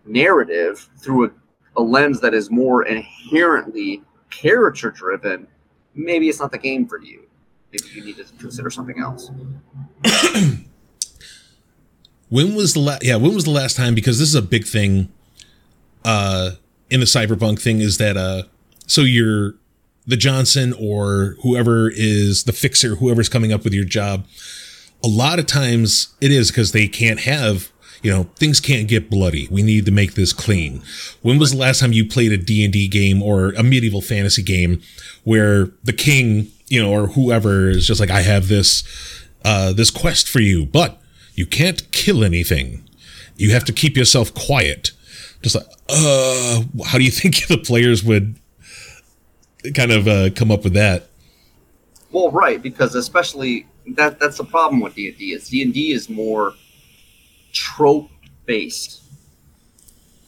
narrative 0.05 0.89
through 0.99 1.27
a, 1.27 1.31
a 1.77 1.83
lens 1.83 2.21
that 2.21 2.35
is 2.35 2.51
more 2.51 2.85
inherently 2.85 4.03
character 4.31 4.91
driven, 4.91 5.47
maybe 5.95 6.29
it's 6.29 6.41
not 6.41 6.53
the 6.53 6.59
game 6.59 6.87
for 6.87 7.01
you. 7.01 7.29
Maybe 7.73 7.85
you 7.95 8.05
need 8.05 8.17
to 8.17 8.25
consider 8.39 8.71
something 8.71 8.99
else. 8.99 9.31
when 12.29 12.55
was 12.55 12.75
the 12.75 12.81
last? 12.81 13.05
Yeah, 13.05 13.17
when 13.17 13.35
was 13.35 13.45
the 13.45 13.51
last 13.51 13.77
time? 13.77 13.95
Because 13.95 14.19
this 14.19 14.29
is 14.29 14.35
a 14.35 14.43
big 14.43 14.67
thing 14.67 15.11
uh, 16.05 16.53
in 16.91 17.01
the 17.01 17.07
cyberpunk 17.07 17.61
thing. 17.61 17.81
Is 17.81 17.99
that 17.99 18.17
uh, 18.17 18.45
so 18.87 19.03
you're 19.03 19.55
the 20.07 20.17
Johnson 20.17 20.75
or 20.79 21.37
whoever 21.43 21.91
is 21.91 22.45
the 22.45 22.53
fixer, 22.53 22.97
whoever's 22.97 23.29
coming 23.29 23.53
up 23.53 23.65
with 23.65 23.73
your 23.73 23.85
job. 23.85 24.27
A 25.05 25.09
lot 25.09 25.39
of 25.39 25.47
times 25.47 26.15
it 26.21 26.31
is 26.31 26.51
because 26.51 26.73
they 26.73 26.87
can't 26.87 27.21
have 27.21 27.73
you 28.03 28.11
know, 28.11 28.25
things 28.37 28.61
can't 28.61 28.89
get 28.89 29.09
bloody. 29.09 29.49
We 29.51 29.63
need 29.63 29.87
to 29.87 29.93
make 29.93 30.15
this 30.15 30.33
clean. 30.33 30.83
When 31.23 31.39
was 31.39 31.53
the 31.53 31.59
last 31.59 31.81
time 31.81 31.93
you 31.93 32.07
played 32.07 32.33
a 32.33 32.37
D&D 32.37 32.89
game 32.89 33.23
or 33.23 33.51
a 33.51 33.63
medieval 33.63 34.03
fantasy 34.03 34.43
game 34.43 34.83
where 35.23 35.71
the 35.85 35.93
king, 35.93 36.49
you 36.67 36.83
know, 36.83 36.93
or 36.93 37.07
whoever 37.09 37.69
is 37.69 37.87
just 37.87 38.01
like, 38.01 38.11
I 38.11 38.23
have 38.23 38.49
this, 38.49 38.83
uh, 39.45 39.73
this 39.73 39.91
quest 39.91 40.29
for 40.29 40.41
you, 40.41 40.67
but 40.67 41.01
you 41.35 41.47
can't 41.47 41.91
kill 41.93 42.25
anything. 42.25 42.89
You 43.37 43.53
have 43.53 43.65
to 43.67 43.73
keep 43.73 43.97
yourself 43.97 44.35
quiet. 44.35 44.91
Just 45.43 45.57
like, 45.57 45.67
uh, 45.89 46.63
how 46.87 46.99
do 46.99 47.05
you 47.05 47.11
think 47.21 47.47
the 47.47 47.59
players 47.59 48.03
would 48.05 48.37
kind 49.75 49.93
of 49.93 50.09
uh, 50.09 50.31
come 50.31 50.51
up 50.51 50.65
with 50.65 50.75
that? 50.75 51.09
Well, 52.11 52.31
right, 52.31 52.63
because 52.63 52.95
especially 52.95 53.67
that 53.87 54.21
that's 54.21 54.39
the 54.39 54.45
problem 54.45 54.81
with 54.81 54.95
D 54.95 55.09
and 55.09 55.19
D 55.19 55.33
is 55.33 55.49
D 55.49 55.63
and 55.63 55.75
D 55.75 55.93
is 55.93 56.09
more 56.09 56.55
trope 57.53 58.11
based. 58.47 59.03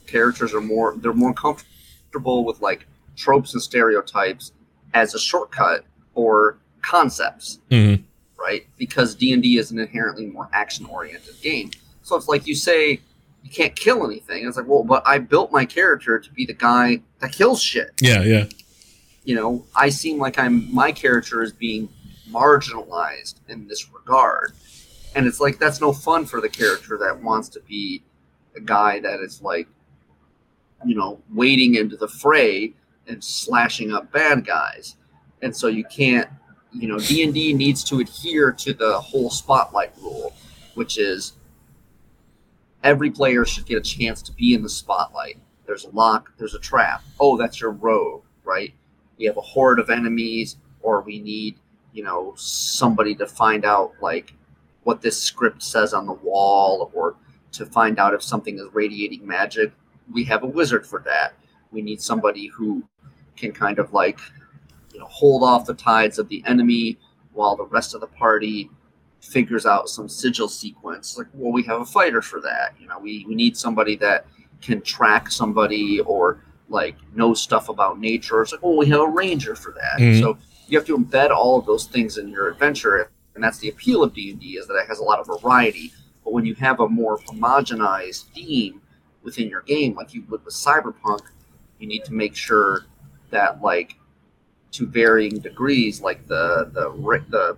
Characters 0.07 0.55
are 0.55 0.61
more 0.61 0.95
they're 0.97 1.13
more 1.13 1.35
comfortable 1.35 2.45
with 2.45 2.61
like 2.61 2.87
tropes 3.17 3.53
and 3.53 3.63
stereotypes 3.63 4.53
as 4.95 5.15
a 5.15 5.19
shortcut 5.19 5.85
or 6.15 6.59
concepts, 6.83 7.59
mm-hmm. 7.71 8.03
right? 8.41 8.67
Because 8.79 9.15
D 9.15 9.33
and 9.33 9.43
D 9.43 9.59
is 9.59 9.71
an 9.71 9.79
inherently 9.79 10.27
more 10.27 10.49
action 10.53 10.87
oriented 10.87 11.41
game. 11.43 11.71
So 12.03 12.17
it's 12.17 12.29
like 12.29 12.47
you 12.47 12.55
say 12.55 13.01
you 13.45 13.51
can't 13.51 13.77
kill 13.77 14.05
anything. 14.05 14.47
It's 14.47 14.57
like, 14.57 14.67
well, 14.67 14.83
but 14.83 15.03
I 15.07 15.19
built 15.19 15.53
my 15.53 15.65
character 15.65 16.19
to 16.19 16.33
be 16.33 16.47
the 16.47 16.55
guy 16.55 17.03
that 17.21 17.33
kills 17.33 17.63
shit. 17.63 17.93
Yeah, 18.01 18.23
yeah. 18.23 18.47
You 19.23 19.37
know, 19.37 19.65
I 19.77 19.91
seem 19.91 20.19
like 20.19 20.39
I'm 20.39 20.75
my 20.75 20.91
character 20.91 21.43
is 21.43 21.53
being 21.53 21.89
marginalized 22.31 23.37
in 23.49 23.69
this 23.69 23.89
regard 23.93 24.55
and 25.15 25.27
it's 25.27 25.41
like 25.41 25.59
that's 25.59 25.81
no 25.81 25.93
fun 25.93 26.27
for 26.27 26.41
the 26.41 26.49
character 26.49 26.99
that 26.99 27.23
wants 27.23 27.49
to 27.49 27.61
be 27.61 28.03
a 28.57 28.61
guy 28.61 29.01
that 29.01 29.21
is 29.21 29.43
like 29.43 29.69
you 30.85 30.95
know 30.95 31.21
wading 31.33 31.75
into 31.77 31.97
the 31.97 32.09
fray 32.09 32.73
and 33.07 33.23
slashing 33.23 33.93
up 33.93 34.11
bad 34.13 34.45
guys 34.45 34.97
and 35.43 35.55
so 35.55 35.69
you 35.69 35.85
can't 35.85 36.29
you 36.73 36.89
know 36.89 36.99
d&d 36.99 37.53
needs 37.55 37.85
to 37.85 38.01
adhere 38.01 38.53
to 38.53 38.73
the 38.73 38.99
whole 39.01 39.31
spotlight 39.31 39.93
rule 40.01 40.35
which 40.75 40.99
is 40.99 41.35
every 42.85 43.11
player 43.11 43.45
should 43.45 43.67
get 43.67 43.79
a 43.79 43.81
chance 43.81 44.23
to 44.23 44.33
be 44.33 44.55
in 44.55 44.63
the 44.63 44.69
spotlight 44.69 45.39
there's 45.67 45.85
a 45.85 45.91
lock 45.91 46.31
there's 46.39 46.55
a 46.55 46.61
trap 46.61 47.03
oh 47.19 47.37
that's 47.37 47.61
your 47.61 47.73
rogue 47.73 48.23
right 48.45 48.73
we 49.19 49.25
have 49.25 49.37
a 49.37 49.41
horde 49.41 49.81
of 49.81 49.91
enemies 49.91 50.57
or 50.83 51.01
we 51.01 51.19
need 51.19 51.57
you 51.93 52.05
know 52.05 52.33
somebody 52.37 53.15
to 53.15 53.27
find 53.27 53.65
out 53.65 53.93
like 54.01 54.35
what 54.85 55.01
this 55.01 55.21
script 55.21 55.63
says 55.63 55.93
on 55.93 56.07
the 56.07 56.13
wall 56.13 56.91
or 56.95 57.17
to 57.53 57.67
find 57.67 57.99
out 57.99 58.15
if 58.15 58.23
something 58.23 58.59
is 58.59 58.67
radiating 58.73 59.27
magic. 59.27 59.73
We 60.13 60.25
have 60.25 60.43
a 60.43 60.47
wizard 60.47 60.87
for 60.87 61.01
that. 61.07 61.35
We 61.73 61.83
need 61.83 62.01
somebody 62.01 62.47
who 62.47 62.85
can 63.37 63.53
kind 63.53 63.79
of 63.79 63.93
like, 63.93 64.21
you 64.93 65.01
know, 65.01 65.07
hold 65.07 65.43
off 65.43 65.67
the 65.67 65.75
tides 65.75 66.19
of 66.19 66.29
the 66.29 66.43
enemy 66.47 66.99
while 67.33 67.57
the 67.57 67.65
rest 67.65 67.95
of 67.95 68.01
the 68.01 68.07
party 68.07 68.71
figures 69.25 69.67
out 69.67 69.89
some 69.89 70.09
sigil 70.09 70.49
sequence. 70.49 71.19
Like, 71.19 71.27
well, 71.35 71.53
we 71.53 71.63
have 71.65 71.81
a 71.81 71.87
fighter 71.87 72.23
for 72.23 72.41
that. 72.43 72.75
You 72.79 72.89
know, 72.89 72.99
we, 72.99 73.25
we 73.27 73.35
need 73.35 73.57
somebody 73.57 73.97
that 73.97 74.27
can 74.61 74.81
track 74.81 75.31
somebody 75.31 76.01
or 76.01 76.41
like 76.69 76.97
know 77.15 77.35
stuff 77.35 77.69
about 77.69 77.99
nature. 77.99 78.43
It's 78.43 78.53
like, 78.53 78.63
well, 78.63 78.77
we 78.77 78.87
have 78.87 79.01
a 79.01 79.09
ranger 79.09 79.55
for 79.55 79.73
that. 79.73 80.01
Mm-hmm. 80.01 80.21
So 80.21 80.39
you 80.67 80.79
have 80.79 80.87
to 80.87 80.97
embed 80.97 81.31
all 81.31 81.59
of 81.59 81.67
those 81.67 81.87
things 81.87 82.19
in 82.19 82.29
your 82.29 82.49
adventure 82.49 83.11
and 83.35 83.43
that's 83.43 83.59
the 83.59 83.69
appeal 83.69 84.03
of 84.03 84.15
d&d 84.15 84.47
is 84.57 84.67
that 84.67 84.75
it 84.75 84.87
has 84.87 84.99
a 84.99 85.03
lot 85.03 85.19
of 85.19 85.27
variety 85.27 85.93
but 86.23 86.33
when 86.33 86.45
you 86.45 86.55
have 86.55 86.81
a 86.81 86.89
more 86.89 87.19
homogenized 87.19 88.25
theme 88.35 88.81
within 89.23 89.49
your 89.49 89.63
game 89.63 89.95
like 89.95 90.15
you 90.15 90.25
would 90.29 90.45
with 90.45 90.55
cyberpunk 90.55 91.21
you 91.79 91.87
need 91.87 92.05
to 92.05 92.13
make 92.13 92.35
sure 92.35 92.87
that 93.31 93.61
like 93.61 93.97
to 94.71 94.87
varying 94.87 95.39
degrees 95.39 96.01
like 96.01 96.27
the 96.27 96.71
the 96.73 96.91
the 96.91 97.25
the 97.31 97.57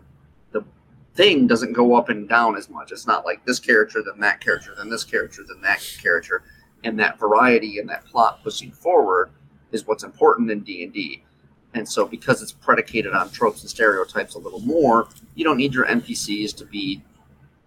thing 1.17 1.47
doesn't 1.47 1.73
go 1.73 1.95
up 1.95 2.09
and 2.09 2.29
down 2.29 2.57
as 2.57 2.69
much. 2.69 2.93
It's 2.93 3.07
not 3.07 3.25
like 3.25 3.45
this 3.45 3.59
character 3.59 4.03
then 4.05 4.21
that 4.21 4.41
character 4.41 4.75
then 4.77 4.91
this 4.91 5.05
character 5.05 5.43
then 5.47 5.61
that 5.63 5.83
character. 6.01 6.43
And 6.85 6.99
that 7.01 7.19
variety 7.19 7.79
and 7.79 7.89
that 7.89 8.05
plot 8.05 8.45
pushing 8.45 8.71
forward 8.71 9.31
is 9.73 9.87
what's 9.87 10.05
important 10.05 10.51
in 10.51 10.61
d&d 10.61 11.25
and 11.77 11.87
so, 11.87 12.07
because 12.07 12.43
it's 12.43 12.53
predicated 12.53 13.13
on 13.13 13.31
tropes 13.31 13.61
and 13.61 13.69
stereotypes 13.69 14.35
a 14.35 14.39
little 14.39 14.61
more, 14.61 15.09
you 15.35 15.45
don't 15.45 15.59
need 15.59 15.75
your 15.75 15.85
NPCs 15.87 16.57
to 16.57 16.65
be 16.65 17.03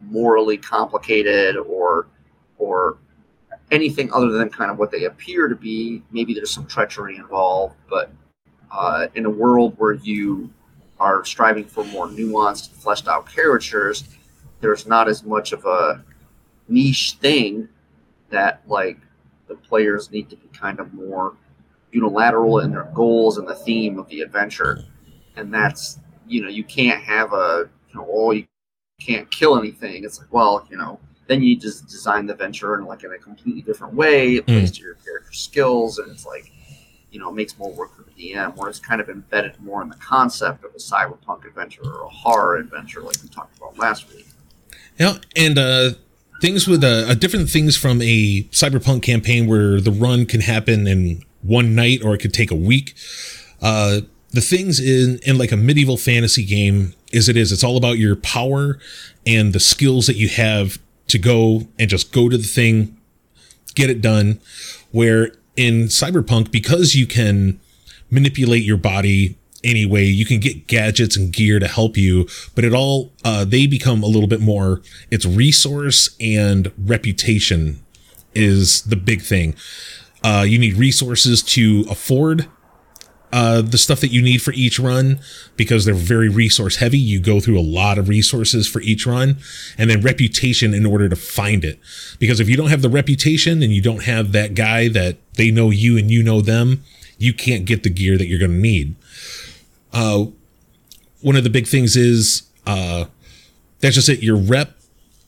morally 0.01 0.57
complicated 0.57 1.55
or 1.57 2.07
or 2.57 2.97
anything 3.71 4.11
other 4.11 4.31
than 4.31 4.49
kind 4.49 4.71
of 4.71 4.79
what 4.79 4.89
they 4.89 5.05
appear 5.05 5.47
to 5.47 5.55
be. 5.55 6.01
Maybe 6.11 6.33
there's 6.33 6.49
some 6.49 6.65
treachery 6.65 7.17
involved, 7.17 7.75
but 7.87 8.11
uh, 8.71 9.07
in 9.13 9.25
a 9.25 9.29
world 9.29 9.75
where 9.77 9.93
you 9.93 10.49
are 10.99 11.23
striving 11.23 11.65
for 11.65 11.83
more 11.85 12.07
nuanced, 12.07 12.71
fleshed 12.71 13.07
out 13.07 13.29
characters, 13.29 14.03
there's 14.61 14.85
not 14.85 15.07
as 15.07 15.23
much 15.23 15.53
of 15.53 15.65
a 15.65 16.03
niche 16.67 17.17
thing 17.21 17.67
that 18.29 18.61
like 18.67 18.97
the 19.47 19.55
players 19.55 20.11
need 20.11 20.29
to 20.29 20.35
be 20.35 20.47
kind 20.49 20.79
of 20.79 20.93
more 20.93 21.35
unilateral 21.91 22.59
in 22.59 22.71
their 22.71 22.89
goals 22.93 23.37
and 23.37 23.47
the 23.47 23.55
theme 23.55 23.97
of 23.97 24.07
the 24.09 24.21
adventure. 24.21 24.83
and 25.35 25.53
that's 25.53 25.99
you 26.27 26.41
know 26.41 26.49
you 26.49 26.63
can't 26.63 27.01
have 27.01 27.33
a 27.33 27.69
you 27.89 27.99
know 27.99 28.07
oh 28.11 28.31
you 28.31 28.45
can't 28.99 29.29
kill 29.31 29.57
anything. 29.57 30.03
It's 30.03 30.19
like 30.19 30.31
well 30.31 30.67
you 30.69 30.77
know 30.77 30.99
then 31.27 31.43
you 31.43 31.55
just 31.55 31.87
design 31.87 32.25
the 32.25 32.35
venture 32.35 32.77
in 32.77 32.85
like 32.85 33.03
in 33.03 33.13
a 33.13 33.17
completely 33.17 33.61
different 33.61 33.93
way. 33.93 34.35
It 34.35 34.47
plays 34.47 34.71
mm. 34.71 34.75
to 34.75 34.81
your 34.81 34.95
character 34.95 35.31
skills, 35.31 35.99
and 35.99 36.11
it's 36.11 36.25
like 36.25 36.51
you 37.11 37.19
know 37.19 37.31
makes 37.31 37.57
more 37.57 37.71
work 37.71 37.95
for 37.95 38.03
the 38.03 38.11
DM, 38.11 38.55
where 38.55 38.69
it's 38.69 38.79
kind 38.79 39.01
of 39.01 39.09
embedded 39.09 39.59
more 39.59 39.81
in 39.81 39.89
the 39.89 39.95
concept 39.95 40.63
of 40.63 40.71
a 40.73 40.77
cyberpunk 40.77 41.45
adventure 41.45 41.83
or 41.83 42.03
a 42.03 42.09
horror 42.09 42.57
adventure, 42.57 43.01
like 43.01 43.15
we 43.21 43.29
talked 43.29 43.57
about 43.57 43.77
last 43.77 44.09
week. 44.13 44.27
Yeah, 44.97 45.17
and 45.35 45.57
uh, 45.57 45.91
things 46.41 46.67
with 46.67 46.83
uh, 46.83 47.13
different 47.15 47.49
things 47.49 47.77
from 47.77 48.01
a 48.01 48.43
cyberpunk 48.51 49.03
campaign 49.03 49.47
where 49.47 49.79
the 49.79 49.91
run 49.91 50.25
can 50.25 50.41
happen 50.41 50.87
in 50.87 51.23
one 51.41 51.75
night 51.75 52.03
or 52.03 52.13
it 52.13 52.19
could 52.19 52.33
take 52.33 52.51
a 52.51 52.55
week. 52.55 52.95
Uh, 53.61 54.01
the 54.31 54.41
things 54.41 54.79
in 54.79 55.19
in 55.23 55.37
like 55.37 55.51
a 55.51 55.57
medieval 55.57 55.97
fantasy 55.97 56.45
game 56.45 56.93
is 57.11 57.27
it 57.27 57.35
is 57.35 57.51
it's 57.51 57.63
all 57.63 57.77
about 57.77 57.97
your 57.97 58.15
power 58.15 58.77
and 59.25 59.53
the 59.53 59.59
skills 59.59 60.07
that 60.07 60.15
you 60.15 60.29
have 60.29 60.77
to 61.07 61.17
go 61.17 61.67
and 61.79 61.89
just 61.89 62.11
go 62.11 62.29
to 62.29 62.37
the 62.37 62.43
thing 62.43 62.95
get 63.73 63.89
it 63.89 64.01
done 64.01 64.39
where 64.91 65.31
in 65.59 65.83
cyberpunk 65.85 66.51
because 66.51 66.95
you 66.95 67.05
can 67.05 67.59
manipulate 68.09 68.63
your 68.63 68.77
body 68.77 69.37
anyway 69.63 70.05
you 70.05 70.25
can 70.25 70.39
get 70.39 70.67
gadgets 70.67 71.17
and 71.17 71.33
gear 71.33 71.59
to 71.59 71.67
help 71.67 71.97
you 71.97 72.25
but 72.55 72.63
it 72.63 72.73
all 72.73 73.11
uh, 73.25 73.43
they 73.43 73.67
become 73.67 74.01
a 74.01 74.07
little 74.07 74.27
bit 74.27 74.39
more 74.39 74.81
it's 75.11 75.25
resource 75.25 76.15
and 76.19 76.71
reputation 76.77 77.83
is 78.35 78.81
the 78.83 78.95
big 78.95 79.21
thing. 79.21 79.55
Uh, 80.23 80.45
you 80.47 80.59
need 80.59 80.75
resources 80.75 81.41
to 81.41 81.85
afford 81.89 82.47
uh, 83.31 83.61
the 83.61 83.77
stuff 83.77 83.99
that 84.01 84.11
you 84.11 84.21
need 84.21 84.41
for 84.41 84.53
each 84.53 84.79
run 84.79 85.19
because 85.55 85.85
they're 85.85 85.93
very 85.93 86.29
resource 86.29 86.77
heavy. 86.77 86.97
You 86.97 87.19
go 87.19 87.39
through 87.39 87.59
a 87.59 87.61
lot 87.61 87.97
of 87.97 88.09
resources 88.09 88.67
for 88.67 88.81
each 88.81 89.05
run 89.05 89.37
and 89.77 89.89
then 89.89 90.01
reputation 90.01 90.73
in 90.73 90.85
order 90.85 91.07
to 91.07 91.15
find 91.15 91.63
it. 91.63 91.79
Because 92.17 92.39
if 92.39 92.49
you 92.49 92.57
don't 92.57 92.69
have 92.69 92.81
the 92.81 92.89
reputation 92.89 93.61
and 93.61 93.71
you 93.71 93.81
don't 93.81 94.03
have 94.03 94.31
that 94.31 94.55
guy 94.55 94.87
that 94.89 95.17
they 95.33 95.51
know 95.51 95.69
you 95.69 95.97
and 95.97 96.09
you 96.09 96.23
know 96.23 96.41
them, 96.41 96.83
you 97.17 97.33
can't 97.33 97.65
get 97.65 97.83
the 97.83 97.89
gear 97.89 98.17
that 98.17 98.25
you're 98.25 98.39
going 98.39 98.51
to 98.51 98.57
need. 98.57 98.95
Uh, 99.93 100.25
one 101.21 101.35
of 101.35 101.43
the 101.43 101.49
big 101.49 101.67
things 101.67 101.95
is, 101.95 102.43
uh, 102.65 103.05
that's 103.79 103.95
just 103.95 104.09
it. 104.09 104.23
Your 104.23 104.37
rep 104.37 104.75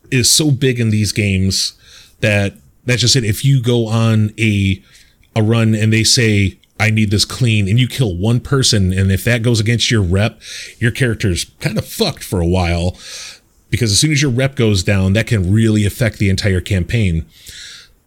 is 0.10 0.30
so 0.30 0.52
big 0.52 0.80
in 0.80 0.90
these 0.90 1.12
games 1.12 1.74
that 2.22 2.54
that's 2.86 3.02
just 3.02 3.16
it. 3.16 3.24
If 3.24 3.46
you 3.46 3.62
go 3.62 3.88
on 3.88 4.34
a, 4.40 4.82
a 5.36 5.44
run 5.44 5.76
and 5.76 5.94
they 5.94 6.04
say, 6.04 6.58
I 6.82 6.90
need 6.90 7.12
this 7.12 7.26
clean, 7.26 7.70
and 7.70 7.80
you 7.80 7.88
kill 7.88 8.16
one 8.18 8.40
person, 8.40 8.92
and 8.92 9.12
if 9.12 9.24
that 9.26 9.44
goes 9.44 9.60
against 9.60 9.92
your 9.92 10.02
rep, 10.02 10.42
your 10.80 10.90
character's 10.90 11.46
kind 11.60 11.78
of 11.78 11.88
fucked 11.88 12.24
for 12.24 12.42
a 12.42 12.48
while. 12.48 12.98
Because 13.70 13.92
as 13.92 14.00
soon 14.00 14.12
as 14.12 14.20
your 14.20 14.32
rep 14.32 14.56
goes 14.56 14.82
down, 14.82 15.14
that 15.14 15.28
can 15.28 15.54
really 15.54 15.86
affect 15.86 16.18
the 16.18 16.28
entire 16.28 16.60
campaign. 16.60 17.28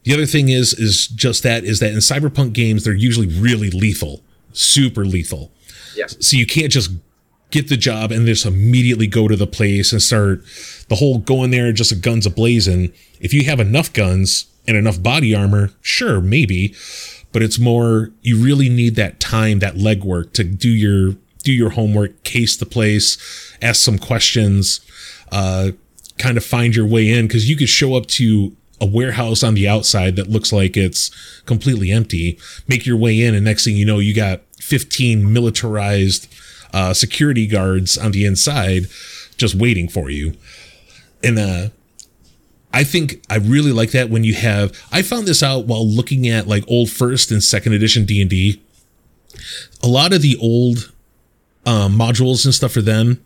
The 0.03 0.13
other 0.13 0.27
thing 0.27 0.49
is, 0.49 0.75
is 0.75 1.07
just 1.07 1.45
that, 1.45 1.63
is 1.63 1.79
that 1.79 1.93
in 1.93 1.99
cyberpunk 1.99 2.53
games, 2.53 2.83
they're 2.83 2.93
usually 2.93 3.29
really 3.29 3.71
lethal, 3.71 4.23
super 4.53 5.05
lethal. 5.05 5.53
Yeah. 5.95 6.07
So 6.09 6.37
you 6.37 6.45
can't 6.45 6.73
just 6.73 6.91
get 7.53 7.69
the 7.69 7.77
job 7.77 8.11
and 8.11 8.27
just 8.27 8.45
immediately 8.45 9.07
go 9.07 9.29
to 9.29 9.37
the 9.37 9.47
place 9.47 9.93
and 9.93 10.03
start 10.03 10.43
the 10.89 10.97
whole 10.97 11.19
going 11.19 11.53
there 11.53 11.73
just 11.73 11.93
a 11.93 11.95
guns 11.95 12.27
ablazing. 12.27 12.93
If 13.21 13.33
you 13.33 13.45
have 13.45 13.61
enough 13.61 13.93
guns 13.93 14.47
and 14.67 14.77
enough 14.77 15.01
body 15.01 15.33
armor, 15.33 15.71
sure, 15.81 16.21
maybe 16.21 16.75
but 17.35 17.43
it's 17.43 17.59
more 17.59 18.13
you 18.23 18.43
really 18.43 18.69
need 18.69 18.95
that 18.95 19.19
time, 19.19 19.59
that 19.59 19.75
legwork 19.75 20.33
to 20.35 20.45
do 20.45 20.71
your 20.71 21.17
do 21.43 21.53
your 21.53 21.71
homework, 21.71 22.23
case 22.23 22.57
the 22.57 22.65
place, 22.65 23.19
ask 23.61 23.83
some 23.83 23.99
questions, 23.99 24.81
uh, 25.31 25.73
kind 26.17 26.39
of 26.39 26.45
find 26.45 26.75
your 26.75 26.87
way 26.87 27.11
in 27.11 27.27
because 27.27 27.51
you 27.51 27.57
could 27.57 27.69
show 27.69 27.97
up 27.97 28.07
to 28.07 28.57
a 28.81 28.87
warehouse 28.87 29.43
on 29.43 29.55
the 29.55 29.69
outside 29.69 30.17
that 30.17 30.31
looks 30.31 30.53
like 30.53 30.77
it's 30.77 31.11
completely 31.45 31.91
empty, 31.91 32.39
make 32.67 32.87
your 32.87 32.97
way 32.97 33.21
in, 33.21 33.35
and 33.35 33.45
next 33.45 33.65
thing 33.65 33.77
you 33.77 33.85
know, 33.85 33.99
you 33.99 34.15
got 34.15 34.41
15 34.61 35.31
militarized 35.31 36.33
uh, 36.73 36.95
security 36.95 37.47
guards 37.47 37.99
on 37.99 38.13
the 38.13 38.25
inside 38.25 38.87
just 39.37 39.55
waiting 39.55 39.89
for 39.89 40.09
you. 40.09 40.35
And 41.23 41.39
uh, 41.39 41.69
I 42.75 42.83
think 42.83 43.23
I 43.31 43.37
really 43.37 43.71
like 43.71 43.93
that 43.93 44.11
when 44.11 44.25
you 44.25 44.35
have. 44.35 44.77
I 44.91 45.03
found 45.03 45.29
this 45.29 45.45
out 45.45 45.67
while 45.67 45.89
looking 45.89 46.29
at 46.29 46.49
like 46.49 46.65
old 46.67 46.91
first 46.91 47.31
and 47.31 47.43
second 47.43 47.73
edition 47.73 48.05
D 48.05 48.21
and 48.21 48.29
D. 48.29 48.61
A 49.83 49.87
lot 49.87 50.13
of 50.13 50.23
the 50.23 50.37
old 50.41 50.93
um, 51.65 51.97
modules 51.97 52.45
and 52.45 52.53
stuff 52.53 52.73
for 52.73 52.83
them 52.83 53.25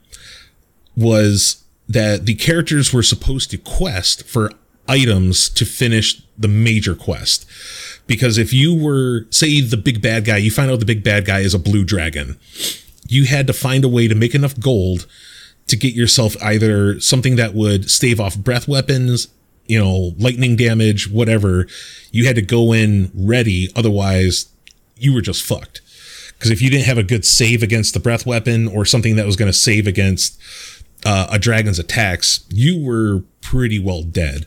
was 0.95 1.65
that 1.89 2.27
the 2.27 2.35
characters 2.35 2.93
were 2.93 3.03
supposed 3.03 3.51
to 3.51 3.57
quest 3.57 4.25
for 4.25 4.51
items 4.87 5.49
to 5.51 5.65
finish 5.65 6.23
the 6.37 6.49
major 6.49 6.95
quest. 6.95 7.47
Because 8.07 8.37
if 8.37 8.53
you 8.53 8.75
were, 8.75 9.27
say, 9.31 9.63
the 9.63 9.77
big 9.79 10.03
bad 10.03 10.27
guy, 10.27 10.37
you 10.37 10.51
find 10.51 10.71
out 10.71 10.79
the 10.79 10.85
big 10.85 11.03
bad 11.03 11.25
guy 11.25 11.41
is 11.41 11.55
a 11.55 11.59
blue 11.59 11.85
dragon. 11.85 12.39
You 13.07 13.25
had 13.25 13.47
to 13.47 13.53
find 13.55 13.83
a 13.85 13.89
way 13.89 14.09
to 14.09 14.15
make 14.15 14.35
enough 14.35 14.59
gold 14.61 15.07
to 15.69 15.77
get 15.77 15.95
yourself 15.95 16.37
either 16.43 17.01
something 17.01 17.37
that 17.37 17.55
would 17.55 17.91
stave 17.91 18.21
off 18.21 18.37
breath 18.37 18.67
weapons, 18.69 19.29
you 19.69 19.79
know, 19.79 20.13
lightning 20.19 20.57
damage, 20.57 21.09
whatever, 21.09 21.69
you 22.11 22.27
had 22.27 22.35
to 22.37 22.43
go 22.43 22.73
in 22.73 23.13
ready. 23.15 23.69
Otherwise, 23.77 24.49
you 24.97 25.15
were 25.15 25.21
just 25.21 25.45
fucked. 25.45 25.83
Because 26.33 26.51
if 26.51 26.63
you 26.63 26.71
didn't 26.71 26.87
have 26.87 26.99
a 26.99 27.03
good 27.03 27.25
save 27.25 27.63
against 27.63 27.95
the 27.95 28.01
breath 28.01 28.25
weapon 28.25 28.67
or 28.67 28.85
something 28.85 29.17
that 29.17 29.27
was 29.27 29.37
going 29.37 29.51
to 29.51 29.57
save 29.57 29.87
against 29.87 30.41
uh, 31.05 31.29
a 31.31 31.39
dragon's 31.39 31.79
attacks, 31.79 32.45
you 32.49 32.83
were 32.83 33.25
pretty 33.43 33.79
well 33.79 34.03
dead. 34.03 34.47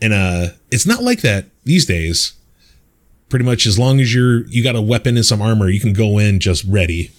And 0.00 0.12
uh, 0.12 0.48
it's 0.70 0.86
not 0.86 1.02
like 1.02 1.20
that 1.22 1.46
these 1.64 1.84
days. 1.84 2.34
Pretty 3.28 3.44
much, 3.44 3.66
as 3.66 3.78
long 3.78 4.00
as 4.00 4.14
you're 4.14 4.46
you 4.46 4.62
got 4.62 4.74
a 4.74 4.80
weapon 4.80 5.16
and 5.16 5.26
some 5.26 5.42
armor, 5.42 5.68
you 5.68 5.80
can 5.80 5.92
go 5.92 6.18
in 6.18 6.40
just 6.40 6.64
ready. 6.64 7.10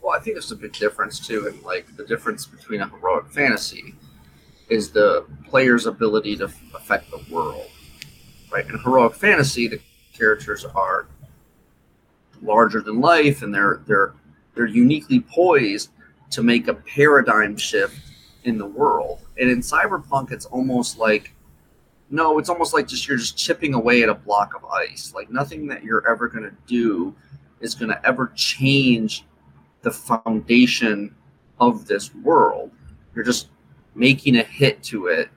Well, 0.00 0.12
I 0.12 0.20
think 0.20 0.36
there's 0.36 0.52
a 0.52 0.56
big 0.56 0.74
difference 0.74 1.18
too, 1.18 1.48
and 1.48 1.60
like 1.62 1.96
the 1.96 2.04
difference 2.04 2.46
between 2.46 2.80
a 2.80 2.88
heroic 2.88 3.26
fantasy 3.32 3.94
is 4.74 4.90
the 4.90 5.24
player's 5.48 5.86
ability 5.86 6.36
to 6.36 6.44
affect 6.44 7.10
the 7.10 7.24
world. 7.30 7.70
Right? 8.52 8.66
In 8.66 8.78
heroic 8.78 9.14
fantasy, 9.14 9.68
the 9.68 9.80
characters 10.12 10.64
are 10.64 11.06
larger 12.42 12.80
than 12.80 13.00
life 13.00 13.42
and 13.42 13.54
they're 13.54 13.80
they're 13.86 14.12
they're 14.54 14.66
uniquely 14.66 15.20
poised 15.20 15.90
to 16.30 16.42
make 16.42 16.68
a 16.68 16.74
paradigm 16.74 17.56
shift 17.56 17.96
in 18.44 18.58
the 18.58 18.66
world. 18.66 19.20
And 19.38 19.50
in 19.50 19.60
cyberpunk 19.60 20.30
it's 20.30 20.46
almost 20.46 20.98
like 20.98 21.32
no, 22.10 22.38
it's 22.38 22.48
almost 22.48 22.74
like 22.74 22.86
just 22.86 23.08
you're 23.08 23.16
just 23.16 23.36
chipping 23.36 23.74
away 23.74 24.02
at 24.02 24.08
a 24.08 24.14
block 24.14 24.54
of 24.54 24.64
ice. 24.66 25.12
Like 25.14 25.30
nothing 25.30 25.66
that 25.68 25.82
you're 25.82 26.06
ever 26.08 26.28
going 26.28 26.44
to 26.44 26.56
do 26.66 27.14
is 27.60 27.74
going 27.74 27.90
to 27.90 28.06
ever 28.06 28.30
change 28.34 29.24
the 29.82 29.90
foundation 29.90 31.14
of 31.60 31.86
this 31.86 32.14
world. 32.14 32.70
You're 33.14 33.24
just 33.24 33.48
making 33.94 34.36
a 34.36 34.42
hit 34.42 34.82
to 34.82 35.06
it 35.06 35.28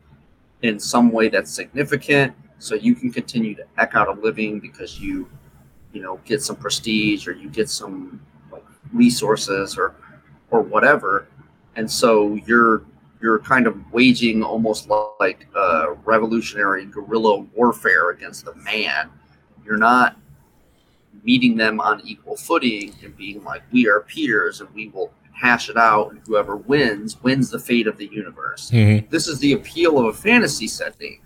in 0.61 0.79
some 0.79 1.11
way 1.11 1.29
that's 1.29 1.51
significant 1.51 2.33
so 2.59 2.75
you 2.75 2.95
can 2.95 3.11
continue 3.11 3.55
to 3.55 3.63
eke 3.81 3.95
out 3.95 4.07
a 4.07 4.19
living 4.19 4.59
because 4.59 4.99
you 4.99 5.29
you 5.93 6.01
know 6.01 6.19
get 6.25 6.41
some 6.41 6.55
prestige 6.55 7.27
or 7.27 7.33
you 7.33 7.49
get 7.49 7.69
some 7.69 8.19
like 8.51 8.65
resources 8.91 9.77
or 9.77 9.95
or 10.51 10.61
whatever. 10.61 11.27
And 11.75 11.89
so 11.89 12.35
you're 12.45 12.83
you're 13.21 13.39
kind 13.39 13.65
of 13.67 13.91
waging 13.91 14.43
almost 14.43 14.89
like 15.19 15.47
a 15.55 15.93
revolutionary 16.05 16.85
guerrilla 16.85 17.39
warfare 17.55 18.11
against 18.11 18.45
the 18.45 18.53
man. 18.55 19.09
You're 19.65 19.77
not 19.77 20.17
meeting 21.23 21.57
them 21.57 21.81
on 21.81 21.99
equal 22.05 22.37
footing 22.37 22.93
and 23.03 23.15
being 23.17 23.43
like 23.43 23.63
we 23.71 23.87
are 23.87 24.01
peers 24.01 24.61
and 24.61 24.69
we 24.73 24.89
will 24.89 25.11
hash 25.39 25.69
it 25.69 25.77
out, 25.77 26.11
and 26.11 26.21
whoever 26.25 26.55
wins 26.55 27.21
wins 27.23 27.49
the 27.49 27.59
fate 27.59 27.87
of 27.87 27.97
the 27.97 28.07
universe. 28.07 28.71
Mm-hmm. 28.71 29.07
This 29.09 29.27
is 29.27 29.39
the 29.39 29.53
appeal 29.53 29.99
of 29.99 30.05
a 30.05 30.13
fantasy 30.13 30.67
setting. 30.67 31.21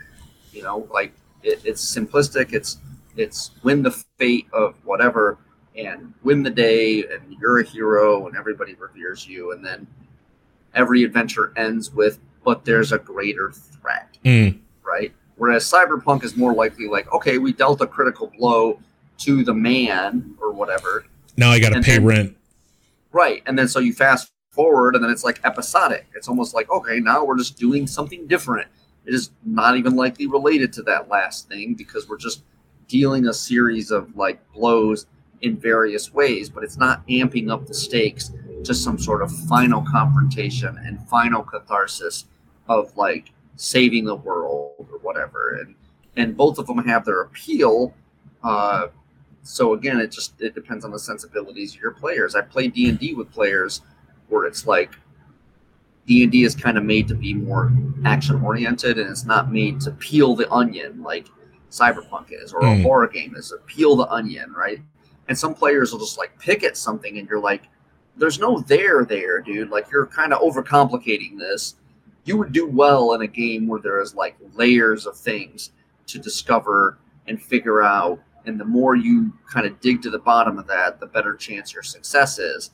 You 0.51 0.63
know, 0.63 0.87
like 0.91 1.13
it, 1.43 1.61
it's 1.63 1.83
simplistic. 1.95 2.53
It's 2.53 2.77
it's 3.15 3.51
win 3.63 3.83
the 3.83 3.91
fate 3.91 4.47
of 4.53 4.75
whatever 4.85 5.37
and 5.77 6.13
win 6.23 6.43
the 6.43 6.49
day, 6.49 7.03
and 7.03 7.37
you're 7.39 7.59
a 7.59 7.63
hero, 7.63 8.27
and 8.27 8.35
everybody 8.35 8.73
reveres 8.75 9.27
you, 9.27 9.53
and 9.53 9.65
then 9.65 9.87
every 10.73 11.03
adventure 11.03 11.53
ends 11.55 11.91
with 11.91 12.19
but 12.43 12.65
there's 12.65 12.91
a 12.91 12.97
greater 12.97 13.51
threat, 13.51 14.17
mm. 14.25 14.57
right? 14.83 15.13
Whereas 15.37 15.65
cyberpunk 15.65 16.23
is 16.23 16.35
more 16.35 16.53
likely 16.53 16.87
like, 16.87 17.11
okay, 17.13 17.37
we 17.37 17.53
dealt 17.53 17.81
a 17.81 17.87
critical 17.87 18.31
blow 18.37 18.79
to 19.19 19.43
the 19.43 19.53
man 19.53 20.35
or 20.41 20.51
whatever. 20.51 21.05
Now 21.37 21.51
I 21.51 21.59
got 21.59 21.69
to 21.69 21.81
pay 21.81 21.97
then, 21.97 22.05
rent. 22.05 22.37
Right. 23.11 23.43
And 23.45 23.57
then 23.57 23.67
so 23.67 23.79
you 23.79 23.93
fast 23.93 24.31
forward 24.51 24.95
and 24.95 25.03
then 25.03 25.11
it's 25.11 25.23
like 25.23 25.39
episodic. 25.43 26.07
It's 26.15 26.27
almost 26.27 26.53
like, 26.53 26.69
okay, 26.69 26.99
now 26.99 27.23
we're 27.23 27.37
just 27.37 27.57
doing 27.57 27.87
something 27.87 28.27
different. 28.27 28.67
It 29.05 29.13
is 29.13 29.31
not 29.45 29.77
even 29.77 29.95
likely 29.95 30.27
related 30.27 30.71
to 30.73 30.83
that 30.83 31.09
last 31.09 31.47
thing 31.47 31.73
because 31.73 32.07
we're 32.07 32.17
just 32.17 32.43
dealing 32.87 33.27
a 33.27 33.33
series 33.33 33.91
of 33.91 34.15
like 34.15 34.39
blows 34.53 35.07
in 35.41 35.57
various 35.57 36.13
ways, 36.13 36.49
but 36.49 36.63
it's 36.63 36.77
not 36.77 37.05
amping 37.07 37.51
up 37.51 37.65
the 37.65 37.73
stakes 37.73 38.31
to 38.63 38.73
some 38.73 38.99
sort 38.99 39.21
of 39.21 39.31
final 39.47 39.83
confrontation 39.89 40.77
and 40.85 41.01
final 41.09 41.41
catharsis 41.41 42.25
of 42.67 42.95
like 42.95 43.31
saving 43.55 44.05
the 44.05 44.15
world 44.15 44.87
or 44.91 44.99
whatever. 44.99 45.59
And 45.61 45.75
and 46.17 46.35
both 46.35 46.57
of 46.59 46.67
them 46.67 46.85
have 46.85 47.05
their 47.05 47.21
appeal. 47.21 47.93
Uh, 48.43 48.87
so 49.43 49.73
again, 49.73 49.99
it 49.99 50.11
just 50.11 50.39
it 50.39 50.53
depends 50.53 50.85
on 50.85 50.91
the 50.91 50.99
sensibilities 50.99 51.75
of 51.75 51.81
your 51.81 51.91
players. 51.91 52.35
I 52.35 52.41
play 52.41 52.67
D 52.67 52.89
and 52.89 52.99
D 52.99 53.13
with 53.13 53.31
players 53.31 53.81
where 54.29 54.45
it's 54.45 54.67
like 54.67 54.95
D 56.05 56.23
and 56.23 56.31
D 56.31 56.43
is 56.43 56.55
kind 56.55 56.77
of 56.77 56.83
made 56.83 57.07
to 57.07 57.15
be 57.15 57.33
more 57.33 57.71
action 58.05 58.41
oriented, 58.43 58.99
and 58.99 59.09
it's 59.09 59.25
not 59.25 59.51
made 59.51 59.79
to 59.81 59.91
peel 59.91 60.35
the 60.35 60.49
onion 60.51 61.01
like 61.01 61.27
Cyberpunk 61.69 62.27
is, 62.31 62.53
or 62.53 62.61
mm. 62.61 62.73
a 62.73 62.75
hmm. 62.77 62.83
horror 62.83 63.07
game 63.07 63.35
is. 63.35 63.49
To 63.49 63.57
peel 63.65 63.95
the 63.95 64.07
onion, 64.07 64.53
right? 64.53 64.81
And 65.27 65.37
some 65.37 65.53
players 65.53 65.91
will 65.91 65.99
just 65.99 66.17
like 66.17 66.37
pick 66.39 66.63
at 66.63 66.77
something, 66.77 67.17
and 67.17 67.27
you're 67.27 67.39
like, 67.39 67.63
"There's 68.17 68.39
no 68.39 68.59
there 68.59 69.05
there, 69.05 69.41
dude. 69.41 69.69
Like 69.69 69.89
you're 69.91 70.07
kind 70.07 70.33
of 70.33 70.41
overcomplicating 70.41 71.37
this." 71.37 71.75
You 72.23 72.37
would 72.37 72.51
do 72.51 72.67
well 72.67 73.13
in 73.13 73.21
a 73.21 73.27
game 73.27 73.67
where 73.67 73.79
there 73.79 73.99
is 73.99 74.13
like 74.13 74.35
layers 74.53 75.07
of 75.07 75.17
things 75.17 75.71
to 76.07 76.19
discover 76.19 76.99
and 77.27 77.41
figure 77.41 77.81
out. 77.81 78.19
And 78.45 78.59
the 78.59 78.65
more 78.65 78.95
you 78.95 79.33
kind 79.51 79.65
of 79.65 79.79
dig 79.81 80.01
to 80.03 80.09
the 80.09 80.19
bottom 80.19 80.57
of 80.57 80.67
that, 80.67 80.99
the 80.99 81.05
better 81.05 81.35
chance 81.35 81.73
your 81.73 81.83
success 81.83 82.39
is. 82.39 82.71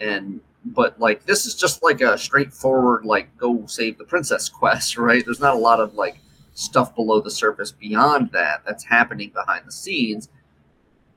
And 0.00 0.40
but 0.64 0.98
like 1.00 1.24
this 1.24 1.46
is 1.46 1.54
just 1.54 1.82
like 1.82 2.00
a 2.00 2.18
straightforward 2.18 3.04
like 3.06 3.34
go 3.38 3.64
save 3.66 3.98
the 3.98 4.04
princess 4.04 4.48
quest, 4.48 4.96
right? 4.96 5.24
There's 5.24 5.40
not 5.40 5.54
a 5.54 5.58
lot 5.58 5.80
of 5.80 5.94
like 5.94 6.18
stuff 6.54 6.94
below 6.94 7.20
the 7.20 7.30
surface 7.30 7.72
beyond 7.72 8.30
that 8.32 8.62
that's 8.66 8.84
happening 8.84 9.30
behind 9.30 9.66
the 9.66 9.72
scenes. 9.72 10.28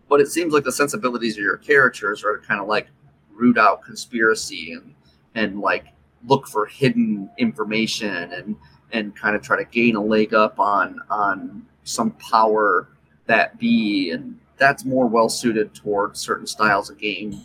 But 0.07 0.21
it 0.21 0.27
seems 0.27 0.53
like 0.53 0.63
the 0.63 0.71
sensibilities 0.71 1.37
of 1.37 1.43
your 1.43 1.57
characters 1.57 2.23
are 2.23 2.39
kind 2.39 2.61
of 2.61 2.67
like 2.67 2.87
root 3.31 3.57
out 3.57 3.83
conspiracy 3.83 4.73
and 4.73 4.93
and 5.35 5.59
like 5.59 5.87
look 6.27 6.47
for 6.47 6.65
hidden 6.65 7.29
information 7.37 8.31
and 8.33 8.55
and 8.91 9.15
kind 9.15 9.35
of 9.35 9.41
try 9.41 9.57
to 9.57 9.69
gain 9.69 9.95
a 9.95 10.01
leg 10.01 10.33
up 10.33 10.59
on 10.59 11.01
on 11.09 11.65
some 11.83 12.11
power 12.11 12.87
that 13.25 13.57
be 13.57 14.11
and 14.11 14.39
that's 14.57 14.85
more 14.85 15.07
well 15.07 15.29
suited 15.29 15.73
toward 15.73 16.15
certain 16.15 16.47
styles 16.47 16.89
of 16.89 16.97
game 16.97 17.41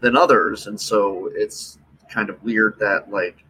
than 0.00 0.16
others. 0.16 0.66
And 0.66 0.80
so 0.80 1.30
it's 1.34 1.78
kind 2.10 2.30
of 2.30 2.42
weird 2.42 2.78
that 2.78 3.10
like 3.10 3.44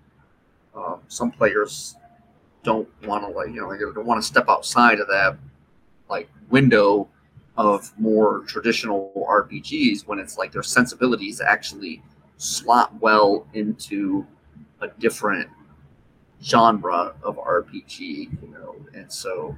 um, 0.74 1.00
some 1.08 1.30
players 1.30 1.96
don't 2.62 2.88
want 3.06 3.24
to 3.24 3.28
like 3.28 3.48
you 3.48 3.60
know 3.60 3.72
they 3.72 3.78
don't 3.78 4.06
want 4.06 4.20
to 4.20 4.26
step 4.26 4.48
outside 4.48 4.98
of 4.98 5.06
that 5.06 5.38
like 6.08 6.28
window 6.50 7.08
of 7.56 7.92
more 7.98 8.40
traditional 8.46 9.12
RPGs 9.28 10.06
when 10.06 10.18
it's 10.18 10.36
like 10.36 10.52
their 10.52 10.62
sensibilities 10.62 11.40
actually 11.40 12.02
slot 12.36 12.92
well 13.00 13.46
into 13.54 14.26
a 14.80 14.88
different 14.98 15.48
genre 16.42 17.14
of 17.22 17.36
RPG, 17.38 18.00
you 18.00 18.48
know, 18.52 18.76
and 18.94 19.10
so 19.10 19.56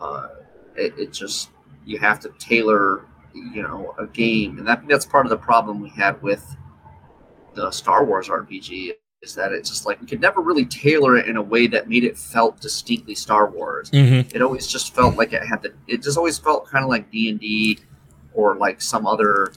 uh, 0.00 0.28
it, 0.80 0.98
it 0.98 1.12
just 1.12 1.50
you 1.84 1.98
have 1.98 2.20
to 2.20 2.30
tailor, 2.38 3.06
you 3.34 3.62
know, 3.62 3.94
a 3.98 4.06
game, 4.06 4.58
and 4.58 4.66
that 4.66 4.86
that's 4.88 5.06
part 5.06 5.26
of 5.26 5.30
the 5.30 5.36
problem 5.36 5.80
we 5.80 5.90
had 5.90 6.20
with 6.22 6.56
the 7.54 7.70
Star 7.70 8.04
Wars 8.04 8.28
RPG 8.28 8.92
is 9.22 9.34
that 9.34 9.52
it's 9.52 9.68
just 9.68 9.84
like 9.84 10.00
we 10.00 10.06
could 10.06 10.20
never 10.20 10.40
really 10.40 10.64
tailor 10.64 11.16
it 11.16 11.28
in 11.28 11.36
a 11.36 11.42
way 11.42 11.66
that 11.66 11.88
made 11.88 12.04
it 12.04 12.16
felt 12.16 12.60
distinctly 12.60 13.14
Star 13.14 13.50
Wars. 13.50 13.90
Mm-hmm. 13.90 14.34
It 14.34 14.40
always 14.40 14.66
just 14.66 14.94
felt 14.94 15.16
like 15.16 15.32
it 15.32 15.42
had 15.42 15.62
the. 15.62 15.74
It 15.86 16.02
just 16.02 16.16
always 16.16 16.38
felt 16.38 16.66
kind 16.66 16.84
of 16.84 16.88
like 16.88 17.10
D 17.10 17.28
and 17.28 17.38
D, 17.38 17.78
or 18.34 18.56
like 18.56 18.80
some 18.80 19.06
other 19.06 19.52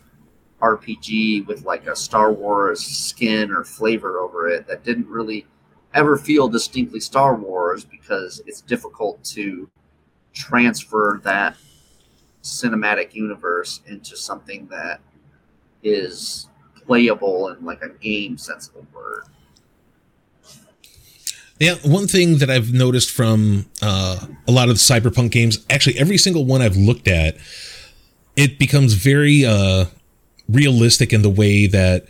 RPG 0.61 1.45
with 1.47 1.63
like 1.63 1.87
a 1.87 1.95
Star 1.95 2.31
Wars 2.31 2.83
skin 2.83 3.51
or 3.51 3.63
flavor 3.63 4.19
over 4.19 4.49
it 4.49 4.67
that 4.67 4.83
didn't 4.83 5.07
really 5.07 5.45
ever 5.93 6.17
feel 6.17 6.47
distinctly 6.47 6.99
Star 6.99 7.35
Wars 7.35 7.85
because 7.85 8.41
it's 8.45 8.61
difficult 8.61 9.23
to 9.23 9.69
transfer 10.34 11.22
that 11.23 11.55
cinematic 12.41 13.14
universe 13.14 13.81
into 13.88 14.18
something 14.18 14.68
that 14.68 14.99
is 15.84 16.47
playable 16.85 17.49
in 17.49 17.64
like 17.64 17.81
a 17.81 17.89
game 17.89 18.38
sense 18.38 18.68
of 18.68 18.73
the 18.73 18.85
word. 18.93 19.23
Yeah, 21.60 21.76
one 21.85 22.07
thing 22.07 22.39
that 22.39 22.49
I've 22.49 22.73
noticed 22.73 23.11
from 23.11 23.68
uh, 23.81 24.26
a 24.47 24.51
lot 24.51 24.69
of 24.69 24.76
the 24.76 24.80
cyberpunk 24.80 25.31
games, 25.31 25.64
actually 25.69 25.97
every 25.97 26.18
single 26.18 26.45
one 26.45 26.61
I've 26.61 26.76
looked 26.76 27.07
at, 27.07 27.38
it 28.35 28.60
becomes 28.60 28.93
very 28.93 29.45
uh, 29.45 29.85
realistic 30.49 31.14
in 31.14 31.22
the 31.22 31.30
way 31.30 31.68
that 31.68 32.05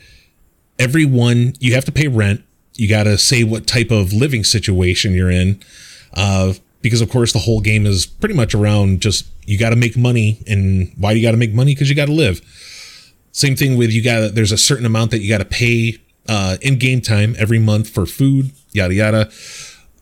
everyone 0.80 1.54
you 1.60 1.76
have 1.76 1.86
to 1.86 1.91
pay 1.91 2.08
rent 2.08 2.44
you 2.76 2.90
got 2.90 3.04
to 3.04 3.18
say 3.18 3.44
what 3.44 3.68
type 3.68 3.91
of 3.91 4.14
living 4.14 4.44
situation 4.44 5.14
you're 5.14 5.30
in. 5.30 5.60
Uh, 6.14 6.54
because 6.84 7.01
of 7.01 7.10
course 7.10 7.34
the 7.34 7.39
whole 7.39 7.61
game 7.61 7.88
is 7.88 8.05
pretty 8.05 8.35
much 8.35 8.53
around 8.53 9.01
just 9.01 9.26
you 9.45 9.57
got 9.57 9.72
to 9.72 9.76
make 9.76 9.97
money 9.97 10.43
and 10.45 10.93
why 10.97 11.14
do 11.14 11.19
you 11.19 11.26
got 11.26 11.31
to 11.31 11.38
make 11.38 11.53
money? 11.53 11.73
Because 11.73 11.89
you 11.89 11.95
got 11.95 12.05
to 12.05 12.14
live. 12.14 12.41
Same 13.31 13.55
thing 13.55 13.77
with 13.77 13.91
you 13.91 14.03
got 14.03 14.35
there's 14.35 14.51
a 14.51 14.57
certain 14.57 14.85
amount 14.85 15.10
that 15.10 15.22
you 15.22 15.30
got 15.30 15.39
to 15.39 15.45
pay 15.45 15.97
uh, 16.30 16.57
in 16.61 16.77
game 16.77 17.01
time 17.01 17.35
every 17.39 17.57
month 17.57 17.89
for 17.89 18.05
food 18.05 18.51
yada 18.73 18.93
yada 18.93 19.31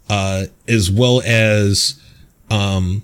uh, 0.10 0.46
as 0.68 0.92
well 0.92 1.22
as 1.26 2.02
um, 2.50 3.04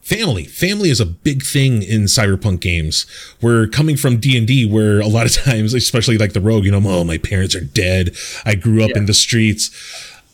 family. 0.00 0.44
Family 0.44 0.88
is 0.88 1.00
a 1.00 1.06
big 1.06 1.42
thing 1.42 1.82
in 1.82 2.02
cyberpunk 2.04 2.60
games. 2.60 3.04
We're 3.42 3.66
coming 3.66 3.96
from 3.96 4.18
d&d 4.18 4.64
where 4.66 5.00
a 5.00 5.08
lot 5.08 5.26
of 5.26 5.32
times 5.44 5.74
especially 5.74 6.18
like 6.18 6.32
the 6.32 6.40
rogue 6.40 6.64
you 6.64 6.70
know 6.70 6.80
oh 6.84 7.04
my 7.04 7.18
parents 7.18 7.54
are 7.56 7.64
dead. 7.64 8.16
I 8.46 8.54
grew 8.54 8.84
up 8.84 8.90
yeah. 8.90 8.98
in 8.98 9.06
the 9.06 9.14
streets. 9.14 9.70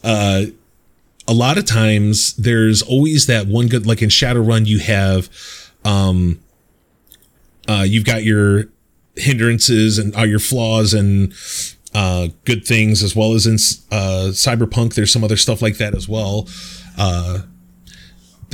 Uh, 0.03 0.47
a 1.27 1.33
lot 1.33 1.59
of 1.59 1.65
times 1.65 2.35
there's 2.37 2.83
always 2.83 3.27
that 3.27 3.47
one 3.47 3.69
good 3.69 3.87
like 3.87 4.03
in 4.03 4.09
shadowrun 4.09 4.67
you 4.67 4.79
have 4.79 5.29
um 5.85 6.41
uh 7.69 7.85
you've 7.87 8.05
got 8.05 8.23
your 8.23 8.65
hindrances 9.17 9.99
and 9.99 10.17
uh, 10.17 10.23
your 10.23 10.39
flaws 10.39 10.93
and 10.93 11.33
uh 11.95 12.29
good 12.45 12.67
things 12.67 13.03
as 13.03 13.15
well 13.15 13.33
as 13.33 13.47
in 13.47 13.55
uh 13.91 14.29
cyberpunk 14.31 14.95
there's 14.95 15.13
some 15.13 15.25
other 15.25 15.37
stuff 15.37 15.63
like 15.63 15.79
that 15.79 15.95
as 15.95 16.09
well 16.09 16.49
uh 16.99 17.41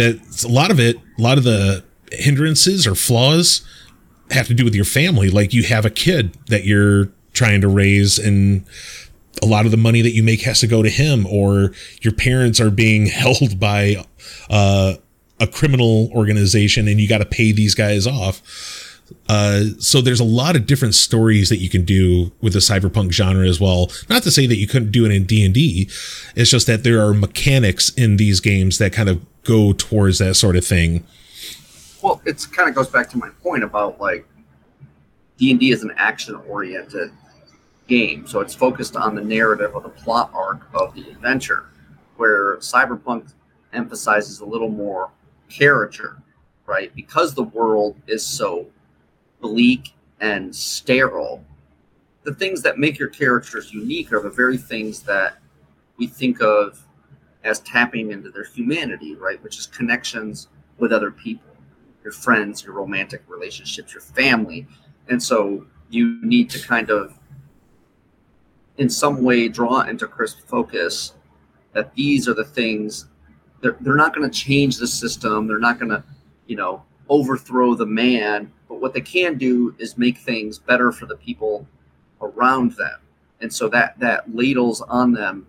that 0.01 0.45
a 0.45 0.49
lot 0.49 0.71
of 0.71 0.81
it, 0.81 0.97
a 0.97 1.23
lot 1.23 1.39
of 1.39 1.45
the 1.45 1.85
hindrances 2.11 2.87
or 2.87 2.95
flaws 2.95 3.61
have 4.31 4.47
to 4.47 4.55
do 4.55 4.65
with 4.65 4.75
your 4.75 4.85
family. 4.85 5.29
Like 5.29 5.53
you 5.53 5.63
have 5.65 5.85
a 5.85 5.91
kid 5.91 6.37
that 6.47 6.65
you're 6.65 7.11
trying 7.33 7.61
to 7.61 7.69
raise 7.69 8.19
and 8.19 8.65
a 9.43 9.47
lot 9.47 9.65
of 9.65 9.71
the 9.71 9.77
money 9.77 10.03
that 10.03 10.11
you 10.11 10.23
make 10.23 10.43
has 10.43 10.61
to 10.61 10.67
go 10.67 10.83
to 10.83 10.91
him 10.91 11.27
or 11.27 11.73
your 12.03 12.13
parents 12.13 12.61
are 12.61 12.71
being 12.71 13.07
held 13.07 13.59
by 13.59 14.05
uh, 14.49 14.95
a 15.39 15.47
criminal 15.47 16.11
organization 16.15 16.87
and 16.89 17.01
you 17.01 17.09
got 17.09 17.19
to 17.19 17.27
pay 17.27 17.53
these 17.53 17.75
guys 17.75 18.07
off. 18.07 18.43
Uh, 19.29 19.65
so 19.79 20.01
there's 20.01 20.21
a 20.21 20.25
lot 20.25 20.57
of 20.57 20.67
different 20.67 20.95
stories 20.95 21.49
that 21.49 21.59
you 21.59 21.69
can 21.69 21.85
do 21.85 22.31
with 22.41 22.53
the 22.53 22.59
cyberpunk 22.59 23.13
genre 23.13 23.47
as 23.47 23.61
well. 23.61 23.91
Not 24.09 24.23
to 24.25 24.31
say 24.31 24.47
that 24.47 24.57
you 24.57 24.67
couldn't 24.67 24.93
do 24.93 25.05
it 25.05 25.11
in 25.11 25.25
D 25.25 25.45
and 25.45 25.55
D. 25.55 25.89
It's 26.37 26.51
just 26.51 26.67
that 26.67 26.85
there 26.85 27.05
are 27.05 27.13
mechanics 27.13 27.91
in 27.91 28.17
these 28.17 28.41
games 28.41 28.79
that 28.79 28.93
kind 28.93 29.09
of 29.09 29.25
go 29.45 29.73
towards 29.73 30.19
that 30.19 30.35
sort 30.35 30.57
of 30.57 30.65
thing. 30.65 31.05
Well, 32.03 32.21
it 32.25 32.47
kind 32.53 32.69
of 32.69 32.75
goes 32.75 32.89
back 32.89 33.11
to 33.11 33.19
my 33.19 33.31
point 33.43 33.65
about 33.65 34.01
like 34.01 34.27
D 35.39 35.51
and 35.51 35.59
D 35.59 35.71
is 35.71 35.83
an 35.83 35.93
action 35.97 36.37
oriented 36.49 37.11
game, 37.91 38.27
so 38.27 38.41
it's 38.41 38.55
focused 38.55 38.97
on 38.97 39.15
the 39.15 39.21
narrative 39.21 39.75
of 39.75 39.83
the 39.83 39.89
plot 39.91 40.31
arc 40.33 40.63
of 40.73 40.95
the 40.95 41.03
adventure, 41.11 41.67
where 42.17 42.57
Cyberpunk 42.59 43.35
emphasizes 43.73 44.41
a 44.41 44.47
little 44.47 44.71
more 44.71 45.11
character, 45.49 46.23
right? 46.67 46.95
Because 46.95 47.35
the 47.35 47.43
world 47.43 47.97
is 48.07 48.25
so 48.25 48.67
bleak 49.41 49.93
and 50.21 50.55
sterile, 50.55 51.45
the 52.23 52.35
things 52.35 52.63
that 52.63 52.79
make 52.79 52.99
your 52.99 53.09
characters 53.09 53.73
unique 53.73 54.13
are 54.13 54.23
the 54.23 54.31
very 54.31 54.57
things 54.57 55.03
that 55.03 55.39
we 55.97 56.07
think 56.07 56.41
of 56.41 56.87
as 57.43 57.59
tapping 57.61 58.13
into 58.13 58.31
their 58.31 58.45
humanity, 58.45 59.17
right? 59.17 59.43
Which 59.43 59.59
is 59.59 59.67
connections 59.67 60.49
with 60.79 60.93
other 60.93 61.11
people, 61.11 61.51
your 62.05 62.13
friends, 62.13 62.63
your 62.63 62.75
romantic 62.75 63.23
relationships, 63.27 63.93
your 63.93 64.03
family. 64.03 64.67
And 65.09 65.21
so 65.21 65.67
you 65.89 66.21
need 66.23 66.51
to 66.51 66.61
kind 66.61 66.91
of, 66.91 67.19
in 68.81 68.89
some 68.89 69.23
way, 69.23 69.47
draw 69.47 69.83
into 69.83 70.07
crisp 70.09 70.41
focus 70.47 71.13
that 71.75 71.95
these 71.95 72.27
are 72.27 72.35
the 72.35 72.45
things 72.45 73.07
they're, 73.61 73.77
they're 73.83 73.95
not 73.95 74.15
going 74.15 74.29
to 74.29 74.37
change 74.37 74.79
the 74.79 74.87
system. 74.87 75.47
They're 75.47 75.59
not 75.59 75.79
going 75.79 75.91
to, 75.91 76.03
you 76.47 76.57
know, 76.57 76.83
overthrow 77.11 77.75
the 77.75 77.85
man. 77.85 78.51
But 78.69 78.81
what 78.81 78.95
they 78.95 79.03
can 79.03 79.37
do 79.37 79.75
is 79.79 79.99
make 79.99 80.17
things 80.17 80.59
better 80.59 80.93
for 80.93 81.05
the 81.05 81.17
people 81.17 81.69
around 82.23 82.73
them. 82.73 83.01
And 83.43 83.53
so 83.53 83.69
that 83.69 83.99
that 84.01 84.35
ladles 84.35 84.81
on 84.81 85.13
them 85.13 85.47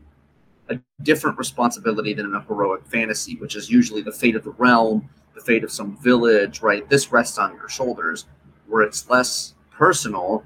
a 0.69 0.77
different 1.01 1.37
responsibility 1.37 2.13
than 2.13 2.25
in 2.25 2.35
a 2.35 2.41
heroic 2.41 2.85
fantasy, 2.85 3.37
which 3.37 3.55
is 3.55 3.69
usually 3.69 4.01
the 4.01 4.11
fate 4.11 4.35
of 4.35 4.43
the 4.43 4.51
realm, 4.51 5.09
the 5.35 5.41
fate 5.41 5.63
of 5.63 5.71
some 5.71 5.97
village, 5.97 6.61
right? 6.61 6.87
This 6.89 7.13
rests 7.13 7.37
on 7.37 7.53
your 7.55 7.69
shoulders. 7.69 8.25
where 8.67 8.83
it's 8.83 9.09
less 9.09 9.53
personal 9.71 10.43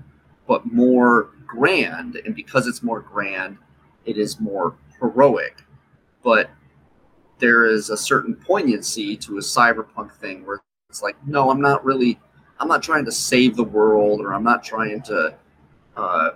but 0.47 0.71
more 0.71 1.29
grand 1.56 2.15
and 2.26 2.36
because 2.36 2.68
it's 2.68 2.84
more 2.84 2.99
grand 3.02 3.57
it 4.06 4.18
is 4.18 4.40
more 4.40 4.76
heroic 4.99 5.64
but 6.23 6.49
there 7.40 7.65
is 7.65 7.90
a 7.90 7.98
certain 7.98 8.36
poignancy 8.36 9.15
to 9.18 9.38
a 9.38 9.41
cyberpunk 9.41 10.11
thing 10.14 10.45
where 10.45 10.61
it's 10.90 11.02
like 11.02 11.15
no 11.27 11.49
i'm 11.49 11.61
not 11.61 11.84
really 11.84 12.19
i'm 12.60 12.68
not 12.68 12.82
trying 12.84 13.06
to 13.06 13.11
save 13.11 13.56
the 13.56 13.64
world 13.64 14.22
or 14.22 14.34
i'm 14.34 14.44
not 14.44 14.64
trying 14.64 15.02
to 15.02 15.34
uh, 15.98 16.30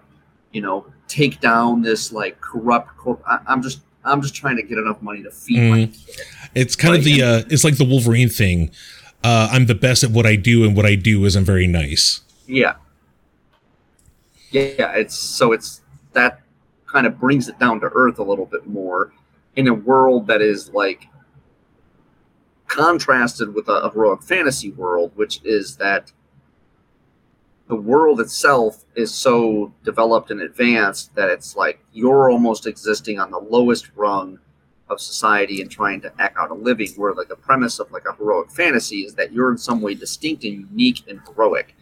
you 0.52 0.62
know 0.62 0.86
take 1.08 1.40
down 1.40 1.82
this 1.82 2.12
like 2.12 2.40
corrupt 2.41 2.96
corp- 2.98 3.24
I, 3.28 3.40
i'm 3.48 3.62
just 3.62 3.82
i'm 4.04 4.22
just 4.22 4.36
trying 4.36 4.56
to 4.58 4.64
get 4.64 4.78
enough 4.78 5.02
money 5.02 5.24
to 5.24 5.32
feed 5.32 5.70
my 5.70 5.78
Mhm. 5.86 5.94
kid 6.08 6.26
It's 6.56 6.76
kind 6.76 6.96
of 6.96 7.04
the 7.04 7.22
uh, 7.22 7.44
it's 7.50 7.64
like 7.64 7.78
the 7.78 7.86
Wolverine 7.86 8.28
thing. 8.30 8.72
Uh, 9.24 9.50
I'm 9.52 9.66
the 9.68 9.76
best 9.76 10.04
at 10.04 10.10
what 10.10 10.26
I 10.26 10.36
do, 10.36 10.64
and 10.66 10.76
what 10.76 10.84
I 10.86 10.96
do 10.96 11.24
isn't 11.26 11.44
very 11.46 11.68
nice. 11.68 12.22
Yeah. 12.48 12.74
Yeah, 14.51 14.93
it's 14.93 15.15
so 15.15 15.51
it's 15.51 15.81
that 16.13 16.41
kind 16.88 17.05
of 17.05 17.19
brings 17.19 17.47
it 17.47 17.59
down 17.59 17.80
to 17.81 17.89
earth 17.93 18.19
a 18.19 18.23
little 18.23 18.45
bit 18.45 18.65
more 18.67 19.13
in 19.55 19.67
a 19.67 19.73
world 19.73 20.27
that 20.27 20.41
is 20.41 20.71
like 20.73 21.07
contrasted 22.67 23.53
with 23.53 23.67
a, 23.67 23.89
heroic 23.89 24.23
fantasy 24.23 24.71
world, 24.71 25.11
which 25.15 25.41
is 25.43 25.76
that 25.77 26.11
the 27.67 27.76
world 27.76 28.19
itself 28.19 28.85
is 28.95 29.13
so 29.13 29.71
developed 29.84 30.31
and 30.31 30.41
advanced 30.41 31.13
that 31.15 31.30
it's 31.30 31.55
like 31.55 31.80
you're 31.93 32.31
almost 32.31 32.65
existing 32.65 33.19
on 33.19 33.30
the 33.30 33.38
lowest 33.38 33.91
rung 33.95 34.39
of 34.89 34.99
society 34.99 35.61
and 35.61 35.69
trying 35.69 36.01
to 36.01 36.11
act 36.19 36.35
out 36.38 36.49
a 36.49 36.53
living 36.55 36.89
where 36.95 37.13
like 37.13 37.27
the 37.27 37.35
premise 37.35 37.77
of 37.77 37.91
like 37.91 38.05
a 38.09 38.15
heroic 38.15 38.49
fantasy 38.49 39.01
is 39.01 39.13
that 39.13 39.31
you're 39.31 39.51
in 39.51 39.57
some 39.57 39.81
way 39.81 39.93
distinct 39.93 40.43
and 40.43 40.67
unique 40.71 41.03
and 41.07 41.21
heroic. 41.27 41.76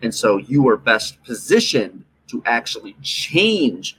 And 0.00 0.14
so 0.14 0.38
you 0.38 0.66
are 0.68 0.76
best 0.78 1.22
positioned 1.24 2.04
to 2.28 2.42
actually 2.46 2.96
change 3.02 3.96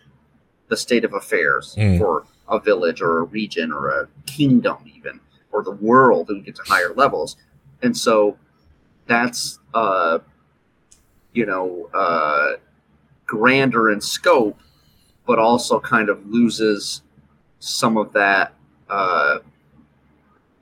the 0.68 0.78
state 0.78 1.04
of 1.06 1.14
affairs 1.14 1.76
Mm. 1.78 1.98
for 2.00 2.26
a 2.48 2.60
village 2.60 3.02
or 3.02 3.20
a 3.20 3.24
region 3.24 3.72
or 3.72 3.90
a 3.90 4.08
kingdom 4.26 4.78
even 4.96 5.20
or 5.52 5.64
the 5.64 5.72
world 5.72 6.30
and 6.30 6.40
we 6.40 6.46
get 6.46 6.56
to 6.56 6.64
higher 6.64 6.94
levels 6.96 7.38
and 7.82 7.96
so 7.98 8.38
that's 9.08 9.60
uh 9.74 10.20
you 11.34 11.46
know 11.46 11.90
uh 11.94 12.54
grander 13.26 13.92
in 13.92 14.00
scope 14.02 14.60
but 15.26 15.40
also 15.40 15.80
kind 15.80 16.10
of 16.10 16.24
loses 16.28 17.02
some 17.60 17.98
of 17.98 18.12
that 18.14 18.54
uh 18.90 19.40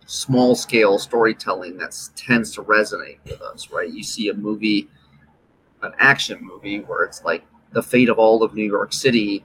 small 0.06 0.54
scale 0.56 1.00
storytelling 1.00 1.78
that 1.78 1.96
tends 2.16 2.52
to 2.52 2.62
resonate 2.64 3.18
with 3.26 3.42
us 3.42 3.70
right 3.72 3.92
you 3.92 4.04
see 4.04 4.30
a 4.30 4.34
movie 4.34 4.88
an 5.82 5.92
action 6.00 6.40
movie 6.42 6.80
where 6.82 7.04
it's 7.04 7.24
like 7.24 7.44
the 7.74 7.84
fate 7.84 8.10
of 8.10 8.20
all 8.20 8.44
of 8.44 8.54
New 8.54 8.66
York 8.66 8.94
City 8.94 9.44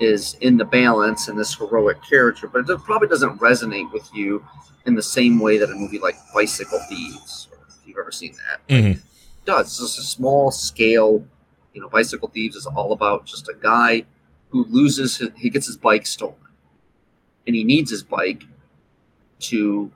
is 0.00 0.34
in 0.40 0.56
the 0.56 0.64
balance 0.64 1.28
and 1.28 1.38
this 1.38 1.54
heroic 1.54 1.98
character, 2.02 2.48
but 2.48 2.68
it 2.68 2.78
probably 2.80 3.08
doesn't 3.08 3.38
resonate 3.38 3.92
with 3.92 4.08
you 4.14 4.44
in 4.86 4.94
the 4.94 5.02
same 5.02 5.38
way 5.38 5.56
that 5.58 5.70
a 5.70 5.74
movie 5.74 5.98
like 5.98 6.16
Bicycle 6.34 6.80
Thieves, 6.88 7.48
if 7.68 7.86
you've 7.86 7.98
ever 7.98 8.10
seen 8.12 8.34
that, 8.48 8.66
Mhm. 8.68 9.00
does. 9.44 9.66
It's 9.66 9.78
just 9.78 9.98
a 9.98 10.02
small 10.02 10.50
scale. 10.50 11.24
You 11.72 11.80
know, 11.80 11.88
Bicycle 11.88 12.28
Thieves 12.28 12.56
is 12.56 12.66
all 12.66 12.92
about 12.92 13.24
just 13.26 13.48
a 13.48 13.54
guy 13.54 14.04
who 14.50 14.64
loses 14.64 15.16
his, 15.18 15.30
he 15.36 15.50
gets 15.50 15.66
his 15.66 15.76
bike 15.76 16.06
stolen, 16.06 16.36
and 17.46 17.54
he 17.56 17.64
needs 17.64 17.90
his 17.90 18.02
bike 18.02 18.44
to 19.40 19.90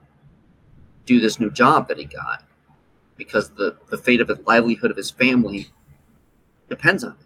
do 1.05 1.19
this 1.19 1.39
new 1.39 1.49
job 1.49 1.87
that 1.87 1.97
he 1.97 2.05
got 2.05 2.43
because 3.17 3.51
the 3.51 3.77
the 3.89 3.97
fate 3.97 4.21
of 4.21 4.27
the 4.27 4.39
livelihood 4.45 4.91
of 4.91 4.97
his 4.97 5.11
family 5.11 5.69
depends 6.69 7.03
on 7.03 7.11
it. 7.19 7.25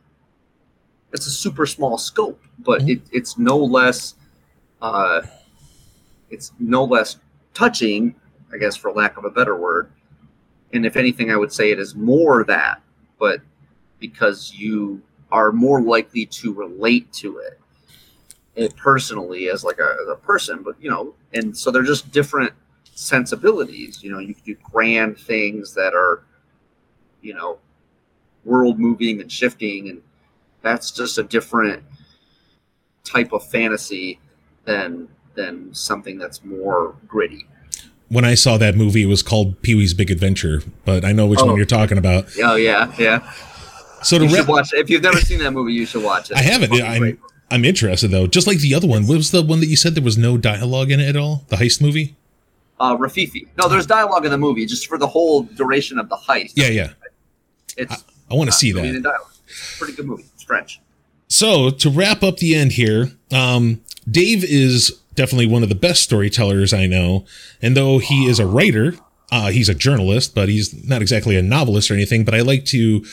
It's 1.14 1.28
a 1.28 1.32
super 1.32 1.66
small 1.66 1.98
scope, 1.98 2.42
but 2.60 2.82
Mhm. 2.82 2.90
it, 2.90 3.02
it's 3.12 3.38
no 3.38 3.58
less 3.58 4.16
uh, 4.82 5.22
it's 6.30 6.52
no 6.60 6.84
less 6.84 7.18
touching, 7.54 8.16
I 8.52 8.58
guess, 8.58 8.76
for 8.76 8.92
lack 8.92 9.18
of 9.18 9.24
a 9.26 9.30
better 9.30 9.56
word. 9.56 9.90
And 10.74 10.86
if 10.86 10.98
anything, 10.98 11.32
I 11.32 11.38
would 11.38 11.54
say 11.54 11.72
it 11.72 11.80
is 11.80 11.96
more 11.96 12.44
that, 12.46 12.82
but 13.20 13.42
because 14.00 14.54
you 14.54 15.02
are 15.32 15.52
more 15.52 15.82
likely 15.82 16.26
to 16.26 16.54
relate 16.54 17.12
to 17.14 17.38
it, 17.38 17.60
it 18.56 18.76
personally 18.76 19.50
as 19.50 19.64
like 19.64 19.80
a, 19.80 19.98
as 20.02 20.10
a 20.10 20.16
person. 20.16 20.64
But 20.64 20.76
you 20.82 20.90
know, 20.90 21.14
and 21.34 21.56
so 21.58 21.72
they're 21.72 21.84
just 21.84 22.12
different 22.12 22.52
sensibilities. 22.96 24.04
You 24.04 24.12
know, 24.12 24.20
you 24.20 24.34
can 24.34 24.44
do 24.44 24.56
grand 24.72 25.18
things 25.18 25.74
that 25.76 25.94
are, 25.94 26.24
you 27.22 27.34
know, 27.34 27.60
world 28.44 28.80
moving 28.80 29.22
and 29.22 29.32
shifting, 29.32 29.90
and 29.90 30.02
that's 30.64 30.90
just 30.92 31.18
a 31.20 31.24
different 31.24 31.84
type 33.04 33.32
of 33.34 33.48
fantasy 33.50 34.20
than 34.66 35.08
than 35.36 35.74
something 35.74 36.18
that's 36.18 36.44
more 36.44 36.96
gritty. 37.08 37.46
When 38.10 38.24
I 38.26 38.36
saw 38.36 38.58
that 38.58 38.76
movie, 38.76 39.04
it 39.04 39.08
was 39.08 39.24
called 39.24 39.62
Pee 39.62 39.76
Wee's 39.76 39.94
Big 39.94 40.12
Adventure, 40.12 40.62
but 40.86 41.04
I 41.04 41.12
know 41.12 41.26
which 41.28 41.40
Oh. 41.42 41.46
one 41.48 41.58
you're 41.58 41.66
talking 41.66 41.98
about. 41.98 42.28
Oh 42.44 42.56
yeah, 42.56 42.92
yeah. 42.98 43.32
So 44.04 44.20
to 44.20 44.44
watch 44.48 44.74
it. 44.74 44.80
If 44.80 44.90
you've 44.90 45.02
never 45.02 45.20
seen 45.20 45.40
that 45.40 45.52
movie, 45.52 45.74
you 45.74 45.86
should 45.86 46.04
watch 46.04 46.30
it. 46.32 46.38
I 46.38 46.42
haven't. 46.42 46.74
I'm 46.74 47.00
great. 47.00 47.20
I'm 47.50 47.66
interested 47.66 48.10
though. 48.10 48.28
Just 48.28 48.48
like 48.48 48.60
the 48.60 48.74
other 48.76 48.88
one, 48.88 49.08
what 49.08 49.18
was 49.18 49.32
the 49.32 49.42
one 49.44 49.60
that 49.60 49.68
you 49.68 49.76
said 49.76 49.96
there 49.96 50.04
was 50.04 50.18
no 50.18 50.38
dialogue 50.38 50.92
in 50.92 51.00
it 51.00 51.08
at 51.10 51.16
all? 51.16 51.44
The 51.50 51.58
heist 51.58 51.82
movie? 51.82 52.16
uh, 52.80 52.98
Rififi. 52.98 53.48
No, 53.58 53.70
there's 53.70 53.86
dialogue 53.86 54.26
in 54.26 54.32
the 54.32 54.38
movie, 54.38 54.66
just 54.66 54.88
for 54.88 54.98
the 54.98 55.08
whole 55.08 55.44
duration 55.44 56.00
of 56.00 56.10
the 56.10 56.18
heist. 56.18 56.54
Yeah, 56.56 56.68
yeah. 56.68 56.94
it's 57.78 58.04
I 58.30 58.34
want 58.36 58.50
to 58.50 58.56
see 58.56 58.74
uh, 58.74 58.82
movie 58.82 59.00
that. 59.00 59.14
Pretty 59.78 59.94
good 59.94 60.06
movie. 60.08 60.26
It's 60.44 60.48
French. 60.48 60.82
So 61.30 61.70
to 61.70 61.90
wrap 61.90 62.22
up 62.22 62.38
the 62.38 62.54
end 62.54 62.74
here, 62.74 63.12
um, 63.32 63.82
Dave 64.10 64.44
is 64.44 65.00
definitely 65.16 65.48
one 65.48 65.64
of 65.64 65.70
the 65.70 65.76
best 65.76 66.04
storytellers 66.04 66.74
I 66.74 66.86
know, 66.86 67.26
and 67.62 67.78
though 67.78 68.00
he 68.00 68.26
is 68.26 68.40
a 68.40 68.46
writer, 68.46 68.96
uh, 69.32 69.52
he's 69.52 69.70
a 69.70 69.74
journalist, 69.74 70.36
but 70.36 70.50
he's 70.50 70.86
not 70.86 71.02
exactly 71.02 71.38
a 71.38 71.42
novelist 71.42 71.90
or 71.90 71.94
anything. 71.94 72.26
But 72.26 72.36
I 72.36 72.42
like 72.42 72.66
to, 72.66 73.06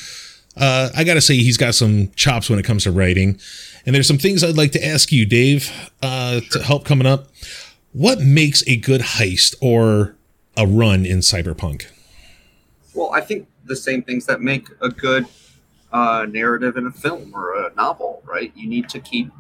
uh, 0.57 0.91
I 0.95 1.05
gotta 1.05 1.21
say, 1.21 1.37
he's 1.37 1.57
got 1.57 1.75
some 1.75 2.11
chops 2.17 2.51
when 2.51 2.59
it 2.59 2.65
comes 2.65 2.83
to 2.83 2.91
writing. 2.91 3.39
And 3.87 3.95
there's 3.95 4.09
some 4.09 4.19
things 4.19 4.43
I'd 4.43 4.57
like 4.57 4.73
to 4.73 4.85
ask 4.85 5.13
you, 5.13 5.25
Dave, 5.25 5.71
uh, 6.03 6.41
to 6.51 6.63
help 6.63 6.85
coming 6.85 7.07
up. 7.07 7.29
What 7.93 8.21
makes 8.21 8.67
a 8.67 8.77
good 8.77 9.01
heist 9.01 9.55
or 9.61 10.17
a 10.57 10.67
run 10.67 11.07
in 11.07 11.19
cyberpunk? 11.19 11.87
Well, 12.93 13.13
I 13.15 13.21
think 13.21 13.47
the 13.65 13.77
same 13.77 14.03
things 14.03 14.27
that 14.27 14.43
make 14.43 14.67
a 14.81 14.89
good 14.89 15.27
uh, 15.93 16.27
narrative 16.29 16.77
in 16.77 16.87
a 16.87 16.91
film 16.91 17.33
or 17.35 17.55
a 17.55 17.75
novel, 17.75 18.23
right? 18.25 18.53
You 18.55 18.69
need 18.69 18.89
to 18.91 19.01
keep 19.01 19.31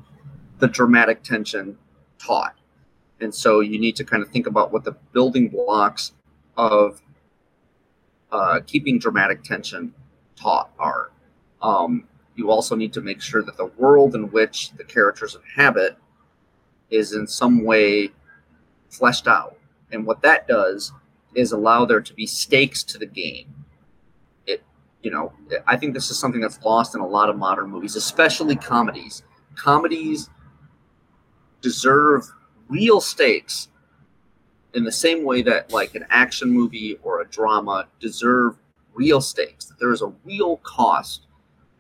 the 0.58 0.68
dramatic 0.68 1.22
tension 1.22 1.78
taut. 2.18 2.54
And 3.20 3.34
so 3.34 3.60
you 3.60 3.78
need 3.78 3.96
to 3.96 4.04
kind 4.04 4.22
of 4.22 4.30
think 4.30 4.46
about 4.46 4.72
what 4.72 4.84
the 4.84 4.92
building 5.12 5.48
blocks 5.48 6.12
of 6.56 7.00
uh, 8.32 8.60
keeping 8.66 8.98
dramatic 8.98 9.42
tension 9.42 9.94
taut 10.36 10.70
are. 10.78 11.10
Um, 11.62 12.04
you 12.36 12.50
also 12.50 12.74
need 12.74 12.92
to 12.94 13.00
make 13.00 13.20
sure 13.20 13.42
that 13.42 13.56
the 13.56 13.66
world 13.66 14.14
in 14.14 14.30
which 14.30 14.72
the 14.72 14.84
characters 14.84 15.34
inhabit 15.36 15.96
is 16.90 17.12
in 17.12 17.26
some 17.26 17.64
way 17.64 18.10
fleshed 18.88 19.28
out. 19.28 19.56
And 19.92 20.06
what 20.06 20.22
that 20.22 20.48
does 20.48 20.92
is 21.34 21.52
allow 21.52 21.84
there 21.84 22.00
to 22.00 22.14
be 22.14 22.26
stakes 22.26 22.82
to 22.84 22.98
the 22.98 23.06
game. 23.06 23.59
You 25.02 25.10
know, 25.10 25.32
I 25.66 25.76
think 25.76 25.94
this 25.94 26.10
is 26.10 26.18
something 26.18 26.40
that's 26.40 26.62
lost 26.62 26.94
in 26.94 27.00
a 27.00 27.06
lot 27.06 27.30
of 27.30 27.36
modern 27.36 27.70
movies, 27.70 27.96
especially 27.96 28.56
comedies. 28.56 29.22
Comedies 29.54 30.28
deserve 31.62 32.30
real 32.68 33.00
stakes 33.00 33.68
in 34.74 34.84
the 34.84 34.92
same 34.92 35.24
way 35.24 35.42
that 35.42 35.72
like 35.72 35.94
an 35.94 36.06
action 36.10 36.50
movie 36.50 36.98
or 37.02 37.22
a 37.22 37.26
drama 37.28 37.88
deserve 37.98 38.56
real 38.94 39.20
stakes. 39.20 39.64
That 39.66 39.78
there 39.78 39.92
is 39.92 40.02
a 40.02 40.12
real 40.24 40.58
cost 40.58 41.26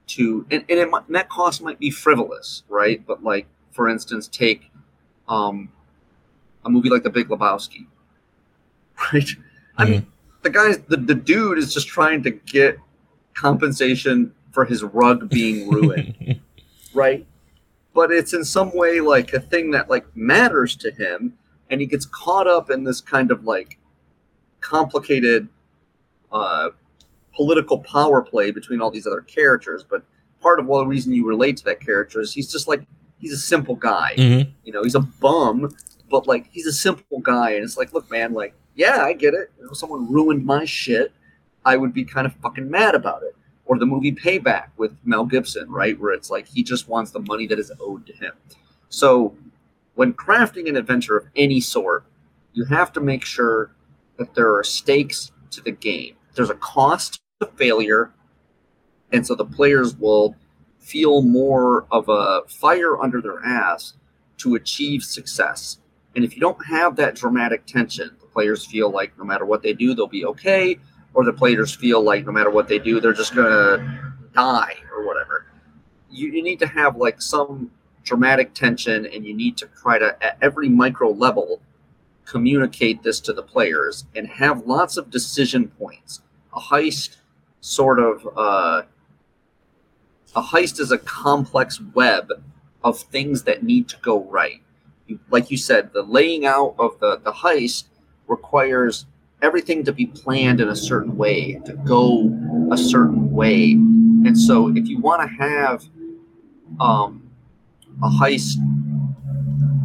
to, 0.08 0.46
and, 0.50 0.64
and, 0.68 0.78
it, 0.78 0.88
and 0.92 1.14
that 1.14 1.28
cost 1.28 1.62
might 1.62 1.78
be 1.78 1.90
frivolous, 1.90 2.64
right? 2.68 3.04
But 3.06 3.22
like, 3.22 3.46
for 3.70 3.88
instance, 3.88 4.28
take 4.28 4.70
um, 5.28 5.70
a 6.64 6.70
movie 6.70 6.90
like 6.90 7.02
The 7.02 7.10
Big 7.10 7.28
Lebowski, 7.28 7.86
right? 9.12 9.28
I 9.76 9.84
mean, 9.84 10.06
the 10.42 10.50
guy, 10.50 10.72
the, 10.88 10.96
the 10.96 11.14
dude 11.14 11.58
is 11.58 11.72
just 11.72 11.88
trying 11.88 12.22
to 12.24 12.30
get 12.30 12.78
compensation 13.34 14.32
for 14.52 14.64
his 14.64 14.82
rug 14.82 15.28
being 15.28 15.68
ruined, 15.70 16.40
right? 16.94 17.26
But 17.94 18.10
it's 18.12 18.32
in 18.34 18.44
some 18.44 18.74
way 18.76 19.00
like 19.00 19.32
a 19.32 19.40
thing 19.40 19.70
that 19.72 19.88
like 19.90 20.04
matters 20.16 20.76
to 20.76 20.90
him, 20.90 21.34
and 21.70 21.80
he 21.80 21.86
gets 21.86 22.06
caught 22.06 22.46
up 22.46 22.70
in 22.70 22.84
this 22.84 23.00
kind 23.00 23.30
of 23.30 23.44
like 23.44 23.78
complicated 24.60 25.48
uh, 26.32 26.70
political 27.34 27.78
power 27.78 28.22
play 28.22 28.50
between 28.50 28.80
all 28.80 28.90
these 28.90 29.06
other 29.06 29.20
characters. 29.22 29.84
But 29.88 30.02
part 30.40 30.60
of 30.60 30.66
the 30.66 30.86
reason 30.86 31.12
you 31.12 31.26
relate 31.26 31.56
to 31.58 31.64
that 31.64 31.80
character 31.80 32.20
is 32.20 32.32
he's 32.32 32.50
just 32.50 32.68
like 32.68 32.82
he's 33.18 33.32
a 33.32 33.38
simple 33.38 33.74
guy. 33.74 34.14
Mhm. 34.16 34.50
You 34.64 34.72
know, 34.72 34.82
he's 34.82 34.94
a 34.94 35.00
bum, 35.00 35.70
but 36.10 36.26
like 36.26 36.46
he's 36.50 36.66
a 36.66 36.72
simple 36.72 37.20
guy, 37.20 37.52
and 37.52 37.64
it's 37.64 37.76
like, 37.76 37.92
look, 37.92 38.10
man, 38.10 38.32
like, 38.32 38.54
yeah, 38.74 39.02
I 39.02 39.12
get 39.12 39.34
it. 39.34 39.50
You 39.58 39.66
know, 39.66 39.72
someone 39.72 40.10
ruined 40.10 40.44
my 40.44 40.64
shit. 40.64 41.12
I 41.64 41.76
would 41.76 41.92
be 41.92 42.04
kind 42.04 42.26
of 42.26 42.34
fucking 42.36 42.70
mad 42.70 42.94
about 42.94 43.22
it. 43.22 43.34
or 43.70 43.78
the 43.78 43.86
movie 43.86 44.10
Payback 44.10 44.70
with 44.76 44.96
Mel 45.04 45.24
Gibson, 45.24 45.70
right? 45.70 45.96
Where 46.00 46.12
it's 46.12 46.28
like 46.28 46.48
he 46.48 46.64
just 46.64 46.88
wants 46.88 47.12
the 47.12 47.20
money 47.20 47.46
that 47.46 47.60
is 47.60 47.70
owed 47.78 48.04
to 48.06 48.12
him. 48.12 48.32
So 48.88 49.36
when 49.94 50.12
crafting 50.12 50.68
an 50.68 50.74
adventure 50.74 51.16
of 51.16 51.28
any 51.36 51.60
sort, 51.60 52.04
you 52.52 52.64
have 52.64 52.92
to 52.94 53.00
make 53.00 53.24
sure 53.24 53.70
that 54.16 54.34
there 54.34 54.52
are 54.56 54.64
stakes 54.64 55.30
to 55.52 55.60
the 55.60 55.70
game. 55.70 56.16
There's 56.34 56.50
a 56.50 56.54
cost 56.56 57.20
to 57.38 57.46
failure, 57.46 58.10
and 59.12 59.24
so 59.24 59.36
the 59.36 59.44
players 59.44 59.94
will 59.94 60.34
feel 60.80 61.22
more 61.22 61.86
of 61.92 62.08
a 62.08 62.40
fire 62.48 63.00
under 63.00 63.20
their 63.20 63.38
ass 63.44 63.94
to 64.38 64.56
achieve 64.56 65.04
success. 65.04 65.78
And 66.16 66.24
if 66.24 66.34
you 66.34 66.40
don't 66.40 66.66
have 66.66 66.96
that 66.96 67.14
dramatic 67.14 67.66
tension, 67.66 68.10
the 68.20 68.26
players 68.26 68.66
feel 68.66 68.90
like 68.90 69.16
no 69.16 69.22
matter 69.22 69.44
what 69.46 69.62
they 69.62 69.74
do, 69.74 69.94
they'll 69.94 70.08
be 70.08 70.24
okay, 70.24 70.78
or 71.14 71.24
the 71.24 71.32
players 71.32 71.74
feel 71.74 72.02
like 72.02 72.26
no 72.26 72.32
matter 72.32 72.50
what 72.50 72.68
they 72.68 72.78
do, 72.78 73.00
they're 73.00 73.12
just 73.12 73.34
gonna 73.34 74.14
die 74.32 74.76
or 74.94 75.06
whatever. 75.06 75.46
You, 76.10 76.30
you 76.30 76.42
need 76.42 76.58
to 76.60 76.66
have 76.66 76.96
like 76.96 77.20
some 77.20 77.70
dramatic 78.02 78.54
tension, 78.54 79.06
and 79.06 79.24
you 79.24 79.34
need 79.34 79.56
to 79.58 79.66
try 79.66 79.98
to 79.98 80.16
at 80.22 80.38
every 80.40 80.68
micro 80.68 81.10
level 81.10 81.60
communicate 82.24 83.02
this 83.02 83.18
to 83.20 83.32
the 83.32 83.42
players 83.42 84.04
and 84.14 84.26
have 84.26 84.66
lots 84.66 84.96
of 84.96 85.10
decision 85.10 85.68
points. 85.68 86.22
A 86.54 86.60
heist 86.60 87.16
sort 87.60 87.98
of 87.98 88.26
uh, 88.36 88.82
a 90.34 90.42
heist 90.42 90.78
is 90.78 90.92
a 90.92 90.98
complex 90.98 91.80
web 91.80 92.30
of 92.84 92.98
things 92.98 93.42
that 93.44 93.62
need 93.62 93.88
to 93.88 93.96
go 94.00 94.22
right. 94.24 94.62
You, 95.06 95.18
like 95.28 95.50
you 95.50 95.56
said, 95.56 95.92
the 95.92 96.02
laying 96.02 96.46
out 96.46 96.76
of 96.78 96.98
the, 97.00 97.18
the 97.18 97.32
heist 97.32 97.84
requires 98.28 99.06
everything 99.42 99.84
to 99.84 99.92
be 99.92 100.06
planned 100.06 100.60
in 100.60 100.68
a 100.68 100.76
certain 100.76 101.16
way, 101.16 101.60
to 101.64 101.72
go 101.84 102.30
a 102.70 102.76
certain 102.76 103.30
way. 103.30 103.72
And 103.72 104.38
so 104.38 104.68
if 104.76 104.86
you 104.86 104.98
want 104.98 105.22
to 105.22 105.28
have 105.36 105.84
um, 106.78 107.30
a 108.02 108.08
heist 108.08 108.56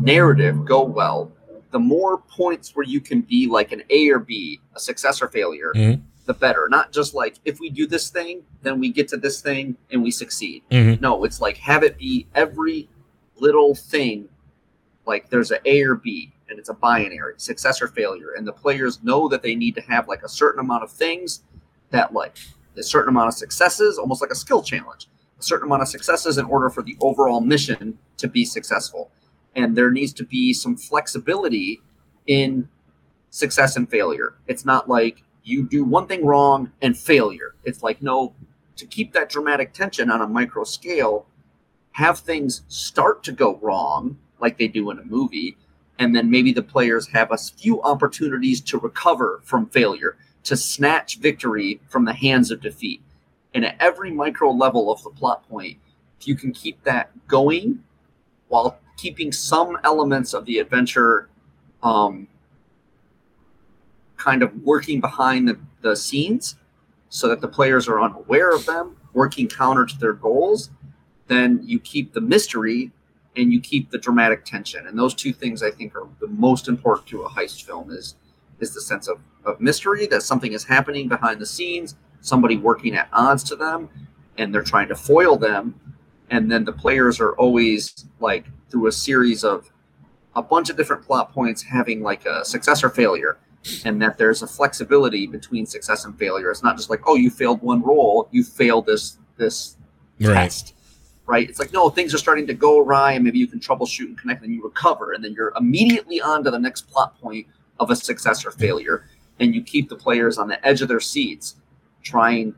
narrative 0.01 0.65
go 0.65 0.83
well, 0.83 1.31
the 1.71 1.79
more 1.79 2.19
points 2.19 2.75
where 2.75 2.85
you 2.85 3.01
can 3.01 3.21
be 3.21 3.47
like 3.47 3.71
an 3.71 3.83
A 3.89 4.09
or 4.09 4.19
B, 4.19 4.61
a 4.75 4.79
success 4.79 5.21
or 5.21 5.27
failure, 5.27 5.73
mm-hmm. 5.75 6.01
the 6.25 6.33
better. 6.33 6.67
Not 6.69 6.93
just 6.93 7.13
like 7.13 7.35
if 7.43 7.59
we 7.59 7.69
do 7.69 7.85
this 7.87 8.09
thing, 8.09 8.43
then 8.61 8.79
we 8.79 8.91
get 8.91 9.07
to 9.09 9.17
this 9.17 9.41
thing 9.41 9.75
and 9.91 10.01
we 10.01 10.11
succeed. 10.11 10.63
Mm-hmm. 10.71 11.01
No, 11.01 11.23
it's 11.25 11.41
like 11.41 11.57
have 11.57 11.83
it 11.83 11.97
be 11.97 12.27
every 12.33 12.87
little 13.37 13.75
thing. 13.75 14.29
Like 15.05 15.29
there's 15.29 15.51
an 15.51 15.59
A 15.65 15.83
or 15.83 15.95
B, 15.95 16.31
and 16.49 16.59
it's 16.59 16.69
a 16.69 16.73
binary 16.73 17.33
success 17.37 17.81
or 17.81 17.87
failure, 17.87 18.33
and 18.37 18.47
the 18.47 18.53
players 18.53 19.03
know 19.03 19.27
that 19.27 19.41
they 19.41 19.55
need 19.55 19.75
to 19.75 19.81
have 19.81 20.07
like 20.07 20.23
a 20.23 20.29
certain 20.29 20.59
amount 20.59 20.83
of 20.83 20.91
things 20.91 21.43
that 21.91 22.13
like 22.13 22.37
a 22.77 22.83
certain 22.83 23.09
amount 23.09 23.29
of 23.29 23.33
successes, 23.33 23.97
almost 23.97 24.21
like 24.21 24.31
a 24.31 24.35
skill 24.35 24.61
challenge, 24.61 25.07
a 25.39 25.43
certain 25.43 25.67
amount 25.67 25.81
of 25.81 25.87
successes 25.87 26.37
in 26.37 26.45
order 26.45 26.69
for 26.69 26.83
the 26.83 26.97
overall 27.01 27.41
mission 27.41 27.97
to 28.17 28.27
be 28.27 28.45
successful 28.45 29.11
and 29.55 29.75
there 29.75 29.91
needs 29.91 30.13
to 30.13 30.25
be 30.25 30.53
some 30.53 30.75
flexibility 30.75 31.81
in 32.27 32.67
success 33.29 33.75
and 33.75 33.89
failure. 33.89 34.35
It's 34.47 34.65
not 34.65 34.89
like 34.89 35.23
you 35.43 35.67
do 35.67 35.83
one 35.83 36.07
thing 36.07 36.25
wrong 36.25 36.71
and 36.81 36.97
failure. 36.97 37.55
It's 37.63 37.81
like, 37.81 38.01
no, 38.01 38.33
to 38.75 38.85
keep 38.85 39.13
that 39.13 39.29
dramatic 39.29 39.73
tension 39.73 40.11
on 40.11 40.21
a 40.21 40.27
micro 40.27 40.63
scale, 40.63 41.27
have 41.91 42.19
things 42.19 42.63
start 42.67 43.23
to 43.23 43.31
go 43.31 43.57
wrong 43.61 44.17
like 44.41 44.57
they 44.57 44.67
do 44.67 44.91
in 44.91 44.99
a 44.99 45.05
movie, 45.05 45.57
and 45.99 46.15
then 46.15 46.29
maybe 46.29 46.51
the 46.51 46.61
players 46.61 47.07
have 47.07 47.31
a 47.31 47.37
few 47.37 47.81
opportunities 47.81 48.61
to 48.61 48.77
recover 48.77 49.41
from 49.43 49.67
failure, 49.67 50.17
to 50.43 50.57
snatch 50.57 51.17
victory 51.19 51.79
from 51.87 52.05
the 52.05 52.13
hands 52.13 52.51
of 52.51 52.61
defeat. 52.61 53.01
And 53.53 53.65
at 53.65 53.77
every 53.79 54.11
micro 54.11 54.51
level 54.51 54.91
of 54.91 55.01
the 55.03 55.09
plot 55.09 55.47
point, 55.47 55.77
if 56.19 56.27
you 56.27 56.35
can 56.35 56.51
keep 56.51 56.83
that 56.83 57.11
going 57.27 57.83
while 58.49 58.79
keeping 58.97 59.31
some 59.31 59.77
elements 59.83 60.33
of 60.33 60.45
the 60.45 60.59
adventure 60.59 61.29
um, 61.83 62.27
kind 64.17 64.43
of 64.43 64.55
working 64.63 64.99
behind 64.99 65.47
the, 65.47 65.59
the 65.81 65.95
scenes 65.95 66.55
so 67.09 67.27
that 67.27 67.41
the 67.41 67.47
players 67.47 67.87
are 67.87 68.01
unaware 68.01 68.53
of 68.53 68.65
them, 68.65 68.97
working 69.13 69.47
counter 69.47 69.85
to 69.85 69.97
their 69.97 70.13
goals, 70.13 70.69
then 71.27 71.59
you 71.63 71.79
keep 71.79 72.13
the 72.13 72.21
mystery 72.21 72.91
and 73.37 73.51
you 73.51 73.59
keep 73.59 73.91
the 73.91 73.97
dramatic 73.97 74.45
tension. 74.45 74.87
And 74.87 74.97
those 74.97 75.13
two 75.13 75.33
things 75.33 75.63
I 75.63 75.71
think 75.71 75.95
are 75.95 76.07
the 76.19 76.27
most 76.27 76.67
important 76.67 77.07
to 77.09 77.23
a 77.23 77.29
heist 77.29 77.63
film 77.63 77.91
is 77.91 78.15
is 78.59 78.73
the 78.73 78.81
sense 78.81 79.09
of, 79.09 79.19
of 79.43 79.59
mystery 79.59 80.07
that 80.07 80.23
something 80.23 80.53
is 80.53 80.63
happening 80.63 81.09
behind 81.09 81.41
the 81.41 81.45
scenes, 81.45 81.95
somebody 82.21 82.55
working 82.55 82.95
at 82.95 83.09
odds 83.11 83.43
to 83.43 83.55
them, 83.55 83.89
and 84.37 84.53
they're 84.53 84.63
trying 84.63 84.87
to 84.87 84.95
foil 84.95 85.35
them. 85.35 85.77
And 86.29 86.49
then 86.49 86.63
the 86.63 86.71
players 86.71 87.19
are 87.19 87.33
always 87.33 88.05
like 88.21 88.45
through 88.69 88.87
a 88.87 88.91
series 88.91 89.43
of 89.43 89.71
a 90.35 90.41
bunch 90.41 90.69
of 90.69 90.77
different 90.77 91.03
plot 91.03 91.33
points 91.33 91.61
having 91.63 92.01
like 92.01 92.25
a 92.25 92.43
success 92.43 92.83
or 92.83 92.89
failure 92.89 93.37
and 93.83 94.01
that 94.01 94.17
there's 94.17 94.41
a 94.41 94.47
flexibility 94.47 95.25
between 95.25 95.65
success 95.65 96.05
and 96.05 96.17
failure 96.19 96.51
it's 96.51 96.61
not 96.61 96.75
just 96.75 96.89
like 96.89 97.01
oh 97.07 97.15
you 97.15 97.29
failed 97.29 97.61
one 97.61 97.81
role, 97.81 98.27
you 98.31 98.43
failed 98.43 98.85
this 98.85 99.17
this 99.37 99.77
right. 100.19 100.33
test 100.33 100.74
right 101.25 101.49
it's 101.49 101.59
like 101.59 101.73
no 101.73 101.89
things 101.89 102.13
are 102.13 102.19
starting 102.19 102.47
to 102.47 102.53
go 102.53 102.79
awry 102.79 103.13
and 103.13 103.23
maybe 103.23 103.39
you 103.39 103.47
can 103.47 103.59
troubleshoot 103.59 104.05
and 104.05 104.17
connect 104.17 104.43
and 104.43 104.53
you 104.53 104.63
recover 104.63 105.13
and 105.13 105.23
then 105.23 105.33
you're 105.33 105.53
immediately 105.57 106.21
on 106.21 106.43
to 106.43 106.51
the 106.51 106.59
next 106.59 106.83
plot 106.89 107.19
point 107.19 107.45
of 107.79 107.89
a 107.89 107.95
success 107.95 108.45
or 108.45 108.51
failure 108.51 109.05
and 109.39 109.53
you 109.53 109.61
keep 109.61 109.89
the 109.89 109.95
players 109.95 110.37
on 110.37 110.47
the 110.47 110.65
edge 110.65 110.81
of 110.81 110.87
their 110.87 110.99
seats 110.99 111.55
trying 112.03 112.53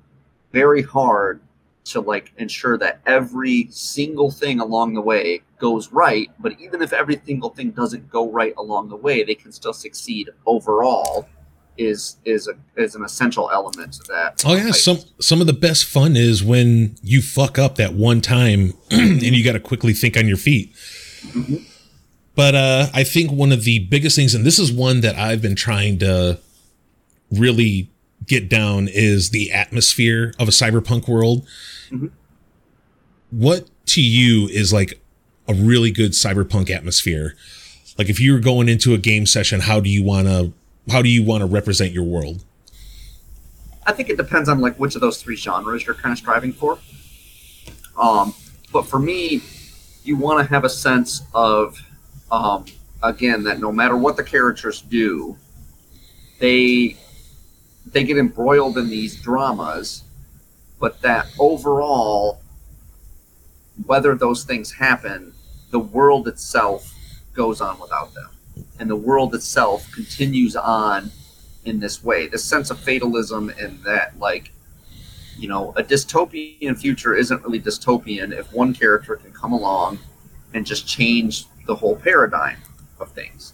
very 0.52 0.82
hard 0.82 1.42
to 1.88 2.02
like 2.02 2.34
ensure 2.38 2.78
that 2.78 3.00
every 3.06 3.68
single 3.72 4.30
thing 4.30 4.60
along 4.60 4.94
the 4.94 5.02
way 5.02 5.42
goes 5.58 5.92
right. 5.92 6.30
But 6.40 6.60
even 6.60 6.82
if 6.82 6.94
every 6.94 7.20
single 7.26 7.50
thing 7.50 7.72
doesn't 7.72 8.10
go 8.10 8.30
right 8.30 8.54
along 8.58 8.90
the 8.90 8.96
way, 8.96 9.24
they 9.24 9.36
can 9.36 9.52
still 9.52 9.74
succeed 9.74 10.30
overall. 10.46 11.28
Is 11.78 12.18
is 12.26 12.48
a 12.48 12.54
is 12.76 12.96
an 12.96 13.04
essential 13.04 13.52
element 13.52 13.94
to 13.94 14.04
that. 14.10 14.44
Oh 14.46 14.56
yeah, 14.56 14.72
some 14.72 14.98
some 15.20 15.42
of 15.42 15.48
the 15.48 15.54
best 15.54 15.86
fun 15.86 16.16
is 16.16 16.44
when 16.44 16.96
you 17.04 17.22
fuck 17.22 17.60
up 17.60 17.76
that 17.76 17.94
one 17.94 18.20
time 18.22 18.74
and 18.92 19.22
you 19.22 19.44
got 19.44 19.54
to 19.54 19.60
quickly 19.60 19.94
think 19.94 20.18
on 20.18 20.28
your 20.28 20.38
feet. 20.38 20.74
Mm-hmm. 21.22 21.58
But 22.36 22.56
uh, 22.56 22.88
I 22.94 23.04
think 23.04 23.32
one 23.32 23.52
of 23.52 23.64
the 23.64 23.80
biggest 23.80 24.16
things, 24.16 24.36
and 24.36 24.46
this 24.46 24.60
is 24.60 24.72
one 24.72 25.02
that 25.02 25.16
I've 25.16 25.42
been 25.42 25.56
trying 25.56 25.98
to 26.00 26.40
really 27.32 27.92
get 28.26 28.48
down, 28.48 28.88
is 28.88 29.32
the 29.32 29.52
atmosphere 29.52 30.34
of 30.40 30.48
a 30.48 30.52
cyberpunk 30.52 31.08
world. 31.08 31.48
Mm-hmm. 31.90 32.08
What 33.32 33.70
to 33.88 34.02
you 34.02 34.48
is 34.48 34.72
like 34.72 35.02
a 35.48 35.54
really 35.54 35.92
good 35.92 36.12
cyberpunk 36.12 36.70
atmosphere? 36.70 37.36
Like 37.98 38.10
if 38.10 38.20
you 38.20 38.34
were 38.34 38.40
going 38.40 38.70
into 38.70 38.94
a 38.94 38.98
game 39.00 39.26
session, 39.26 39.62
how 39.62 39.80
do 39.80 39.90
you 39.90 40.04
want 40.04 40.28
to 40.28 40.54
how 40.90 41.02
do 41.02 41.10
you 41.10 41.24
want 41.24 41.42
to 41.42 41.46
represent 41.46 41.92
your 41.92 42.04
world? 42.04 42.44
I 43.86 43.94
think 43.94 44.10
it 44.10 44.18
depends 44.18 44.50
on 44.50 44.60
like 44.60 44.76
which 44.78 44.96
of 44.96 45.02
those 45.02 45.22
three 45.22 45.36
genres 45.36 45.86
you're 45.86 45.96
kind 45.96 46.12
of 46.12 46.18
striving 46.18 46.54
for. 46.54 46.80
Um, 47.98 48.34
but 48.72 48.84
for 48.84 49.00
me, 49.00 49.42
you 50.04 50.18
want 50.18 50.46
to 50.46 50.54
have 50.54 50.64
a 50.64 50.70
sense 50.70 51.22
of 51.34 51.78
um, 52.32 52.66
again 53.02 53.44
that 53.44 53.60
no 53.60 53.72
matter 53.72 53.96
what 53.96 54.18
the 54.18 54.24
characters 54.24 54.82
do, 54.82 55.38
they 56.40 56.98
they 57.86 58.04
get 58.04 58.18
embroiled 58.18 58.78
in 58.78 58.90
these 58.90 59.22
dramas 59.22 60.04
but 60.80 61.02
that 61.02 61.28
overall, 61.40 62.42
whether 63.86 64.16
those 64.16 64.44
things 64.44 64.72
happen, 64.72 65.34
the 65.72 65.80
world 65.80 66.28
itself 66.28 66.94
goes 67.34 67.62
on 67.62 67.80
without 67.80 68.14
them. 68.14 68.30
And 68.80 68.90
the 68.90 68.96
world 68.96 69.34
itself 69.34 69.92
continues 69.92 70.56
on 70.56 71.12
in 71.66 71.80
this 71.80 72.04
way. 72.04 72.28
This 72.28 72.44
sense 72.44 72.70
of 72.70 72.80
fatalism 72.80 73.50
and 73.60 73.84
that, 73.84 74.18
like, 74.20 74.52
you 75.38 75.48
know, 75.48 75.74
a 75.76 75.84
dystopian 75.84 76.78
future 76.78 77.16
isn't 77.16 77.44
really 77.44 77.60
dystopian 77.60 78.38
if 78.38 78.52
one 78.54 78.74
character 78.74 79.16
can 79.16 79.32
come 79.32 79.54
along 79.54 80.00
and 80.54 80.66
just 80.66 80.88
change 80.88 81.46
the 81.66 81.76
whole 81.76 81.96
paradigm 81.96 82.58
of 83.00 83.12
things. 83.12 83.54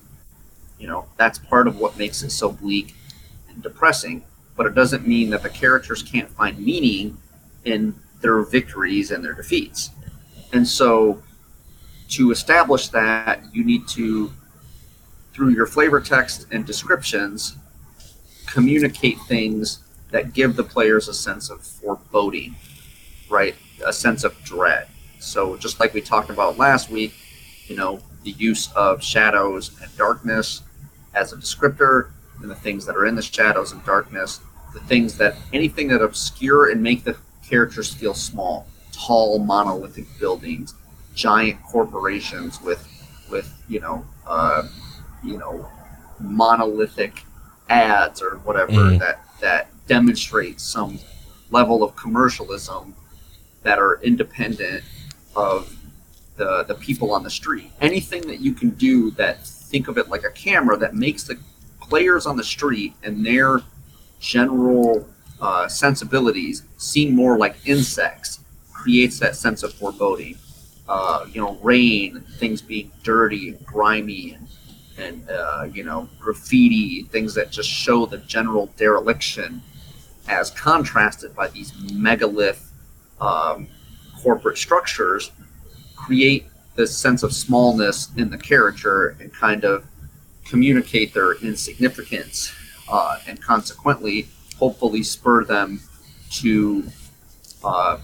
You 0.80 0.88
know, 0.88 1.06
that's 1.18 1.40
part 1.40 1.68
of 1.68 1.80
what 1.80 1.98
makes 1.98 2.24
it 2.24 2.32
so 2.32 2.52
bleak 2.52 2.96
and 3.50 3.62
depressing 3.64 4.24
but 4.56 4.66
it 4.66 4.76
doesn't 4.76 5.08
mean 5.08 5.30
that 5.32 5.44
the 5.44 5.50
characters 5.50 6.04
can't 6.04 6.30
find 6.30 6.58
meaning 6.60 7.18
in 7.66 7.96
their 8.22 8.42
victories 8.42 9.12
and 9.12 9.24
their 9.24 9.34
defeats. 9.34 9.90
And 10.52 10.68
so, 10.68 11.22
to 12.10 12.32
establish 12.32 12.90
that, 12.90 13.44
you 13.54 13.64
need 13.64 13.88
to, 13.90 14.32
through 15.34 15.50
your 15.50 15.66
flavor 15.66 16.00
text 16.00 16.48
and 16.52 16.66
descriptions, 16.66 17.58
communicate 18.46 19.18
things 19.28 19.80
that 20.12 20.34
give 20.34 20.56
the 20.56 20.64
players 20.64 21.08
a 21.08 21.14
sense 21.14 21.50
of 21.50 21.62
foreboding, 21.62 22.56
right? 23.30 23.56
A 23.86 23.92
sense 23.92 24.24
of 24.24 24.42
dread. 24.44 24.88
So, 25.20 25.58
just 25.58 25.80
like 25.80 25.94
we 25.94 26.02
talked 26.02 26.30
about 26.30 26.58
last 26.58 26.90
week, 26.90 27.14
you 27.68 27.76
know, 27.76 28.00
the 28.24 28.32
use 28.32 28.72
of 28.74 29.04
shadows 29.04 29.72
and 29.82 29.96
darkness 29.98 30.62
as 31.16 31.34
a 31.34 31.38
descriptor 31.38 32.10
and 32.42 32.50
the 32.50 32.56
things 32.56 32.86
that 32.86 32.96
are 32.96 33.06
in 33.06 33.16
the 33.16 33.22
shadows 33.22 33.72
and 33.72 33.84
darkness, 33.86 34.40
the 34.74 34.80
things 34.82 35.18
that 35.18 35.36
anything 35.52 35.88
that 35.88 36.02
obscure 36.02 36.72
and 36.72 36.82
make 36.82 37.04
the 37.04 37.18
characters 37.44 37.94
feel 37.94 38.14
small, 38.14 38.68
tall 38.92 39.40
monolithic 39.40 40.06
buildings, 40.20 40.76
giant 41.16 41.62
corporations 41.64 42.62
with 42.62 42.88
with 43.32 43.52
you 43.68 43.80
know 43.80 44.06
uh, 44.28 44.64
you 45.24 45.38
know 45.38 45.70
monolithic 46.20 47.24
ads 47.70 48.22
or 48.22 48.38
whatever 48.40 48.72
mm. 48.72 49.00
that 49.00 49.22
that 49.42 49.68
demonstrates 49.88 50.64
some 50.64 51.00
level 51.52 51.84
of 51.84 51.96
commercialism 51.96 52.96
that 53.64 53.80
are 53.80 54.00
independent 54.04 54.84
of 55.36 55.76
the 56.38 56.64
the 56.64 56.76
people 56.76 57.12
on 57.12 57.24
the 57.24 57.30
street. 57.30 57.72
Anything 57.82 58.22
that 58.28 58.40
you 58.40 58.54
can 58.54 58.72
do 58.72 59.12
that 59.12 59.46
think 59.46 59.88
of 59.88 59.98
it 59.98 60.10
like 60.10 60.24
a 60.24 60.32
camera 60.32 60.78
that 60.78 60.94
makes 60.94 61.24
the 61.24 61.38
players 61.82 62.26
on 62.26 62.38
the 62.38 62.44
street 62.44 62.94
and 63.04 63.26
their 63.26 63.62
general 64.20 65.08
uh, 65.42 65.68
sensibilities 65.68 66.64
seem 66.78 67.14
more 67.16 67.38
like 67.38 67.56
insects 67.66 68.40
creates 68.72 69.20
that 69.20 69.36
sense 69.36 69.64
of 69.64 69.74
foreboding. 69.74 70.38
Uh, 70.88 71.26
you 71.32 71.42
know, 71.42 71.56
rain, 71.64 72.22
things 72.38 72.62
being 72.62 72.92
dirty 73.04 73.50
and 73.50 73.66
grimy, 73.66 74.34
and, 74.34 74.48
and 74.98 75.28
uh, 75.30 75.68
you 75.72 75.84
know, 75.84 76.08
graffiti, 76.20 77.04
things 77.04 77.34
that 77.36 77.52
just 77.52 77.70
show 77.70 78.06
the 78.06 78.18
general 78.20 78.68
dereliction, 78.78 79.62
as 80.28 80.52
contrasted 80.52 81.36
by 81.36 81.48
these 81.50 81.74
megalith 81.92 82.72
um, 83.20 83.68
corporate 84.22 84.58
structures, 84.58 85.32
create 85.96 86.46
this 86.76 86.96
sense 86.96 87.24
of 87.24 87.34
smallness 87.34 88.10
in 88.18 88.30
the 88.30 88.38
character 88.38 89.16
and 89.20 89.34
kind 89.34 89.64
of 89.64 89.86
communicate 90.46 91.14
their 91.14 91.34
insignificance, 91.36 92.54
uh, 92.92 93.18
and 93.28 93.42
consequently, 93.42 94.28
hopefully, 94.58 95.04
spur 95.04 95.44
them 95.44 95.80
to 96.30 96.84
uh, 97.64 97.98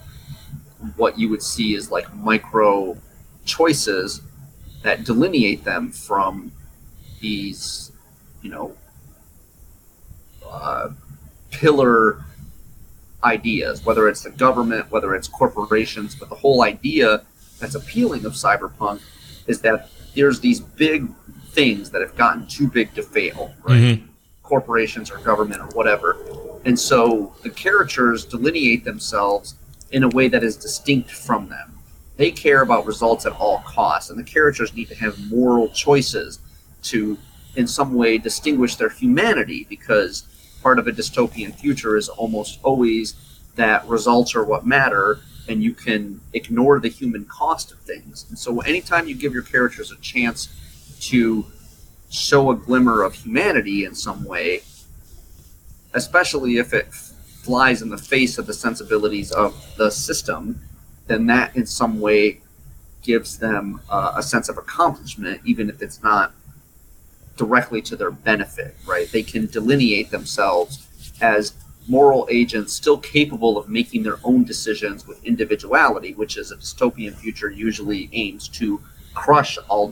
what 0.95 1.18
you 1.20 1.30
would 1.30 1.44
see 1.44 1.76
as 1.76 1.91
like 1.91 2.14
micro 2.16 2.98
choices 3.45 4.22
that 4.84 5.03
delineate 5.03 5.64
them 5.64 5.91
from 5.91 6.52
these, 7.20 7.91
you 8.41 8.50
know, 8.50 8.76
uh, 10.48 10.90
pillar 11.52 12.24
ideas, 13.24 13.86
whether 13.86 14.08
it's 14.08 14.24
the 14.24 14.30
government, 14.30 14.90
whether 14.91 15.14
it's 15.16 15.28
corporations, 15.28 16.16
but 16.16 16.30
the 16.30 16.36
whole 16.36 16.64
idea 16.64 17.24
that's 17.60 17.76
appealing 17.76 18.26
of 18.26 18.34
cyberpunk 18.34 19.02
is 19.48 19.62
that 19.62 19.90
there's 20.16 20.40
these 20.40 20.60
big 20.60 21.08
things 21.50 21.90
that 21.90 22.02
have 22.02 22.16
gotten 22.16 22.48
too 22.48 22.68
big 22.68 22.94
to 22.96 23.04
fail, 23.04 23.54
right? 23.64 23.78
Mm-hmm. 23.78 24.06
Corporations 24.44 25.12
or 25.12 25.18
government 25.18 25.62
or 25.62 25.68
whatever. 25.68 26.18
And 26.66 26.80
so 26.80 27.34
the 27.44 27.50
characters 27.50 28.26
delineate 28.26 28.84
themselves 28.84 29.56
in 29.91 30.04
a 30.04 30.10
way 30.10 30.28
that 30.28 30.44
is 30.44 30.56
distinct 30.56 31.12
from 31.12 31.50
them. 31.50 31.80
They 32.18 32.32
care 32.32 32.62
about 32.62 32.86
results 32.86 33.26
at 33.26 33.32
all 33.34 33.60
costs, 33.66 34.10
and 34.10 34.20
the 34.20 34.24
characters 34.24 34.74
need 34.74 34.90
to 34.90 34.96
have 34.96 35.18
moral 35.32 35.70
choices 35.70 36.40
to, 36.84 37.18
in 37.56 37.68
some 37.68 37.94
way, 37.94 38.18
distinguish 38.18 38.76
their 38.76 38.90
humanity 38.90 39.66
because 39.70 40.24
part 40.62 40.80
of 40.80 40.88
a 40.88 40.92
dystopian 40.92 41.54
future 41.56 41.96
is 41.96 42.10
almost 42.10 42.60
always 42.64 43.14
that 43.56 43.88
results 43.88 44.36
are 44.36 44.44
what 44.44 44.66
matter 44.66 45.20
and 45.48 45.64
you 45.64 45.74
can 45.74 46.22
ignore 46.34 46.80
the 46.80 46.90
human 46.90 47.26
cost 47.26 47.72
of 47.72 47.80
things. 47.80 48.26
And 48.30 48.38
so 48.38 48.60
anytime 48.62 49.08
you 49.08 49.16
give 49.16 49.34
your 49.34 49.44
characters 49.44 49.92
a 49.92 49.96
chance 49.98 50.48
to 51.02 51.46
show 52.10 52.52
a 52.52 52.56
glimmer 52.56 53.04
of 53.04 53.16
humanity 53.16 53.84
in 53.84 53.96
some 53.96 54.24
way, 54.26 54.62
especially 55.94 56.58
if 56.58 56.74
it 56.74 56.94
flies 56.94 57.82
in 57.82 57.90
the 57.90 57.98
face 57.98 58.38
of 58.38 58.46
the 58.46 58.54
sensibilities 58.54 59.32
of 59.32 59.56
the 59.78 59.90
system, 59.90 60.62
then 61.08 61.26
that 61.26 61.56
in 61.56 61.66
some 61.66 62.00
way 62.00 62.42
gives 63.02 63.40
them 63.40 63.82
uh, 63.90 64.14
a 64.16 64.22
sense 64.22 64.50
of 64.50 64.58
accomplishment, 64.58 65.42
even 65.46 65.70
if 65.70 65.82
it's 65.82 66.04
not 66.04 66.34
directly 67.40 67.82
to 67.82 67.95
their 67.95 68.11
benefit, 68.11 68.76
right? 68.86 69.10
They 69.10 69.24
can 69.24 69.45
delineate 69.48 70.11
themselves 70.11 70.86
as 71.22 71.53
moral 71.88 72.28
agents 72.30 72.74
still 72.74 72.98
capable 72.98 73.57
of 73.57 73.70
making 73.70 74.03
their 74.03 74.20
own 74.26 74.44
decisions 74.44 75.07
with 75.07 75.24
individuality, 75.24 76.14
which 76.14 76.38
is 76.38 76.52
a 76.52 76.57
dystopian 76.57 77.16
future 77.16 77.49
usually 77.49 78.10
aims 78.11 78.49
to 78.49 78.82
crush 79.14 79.57
all 79.70 79.91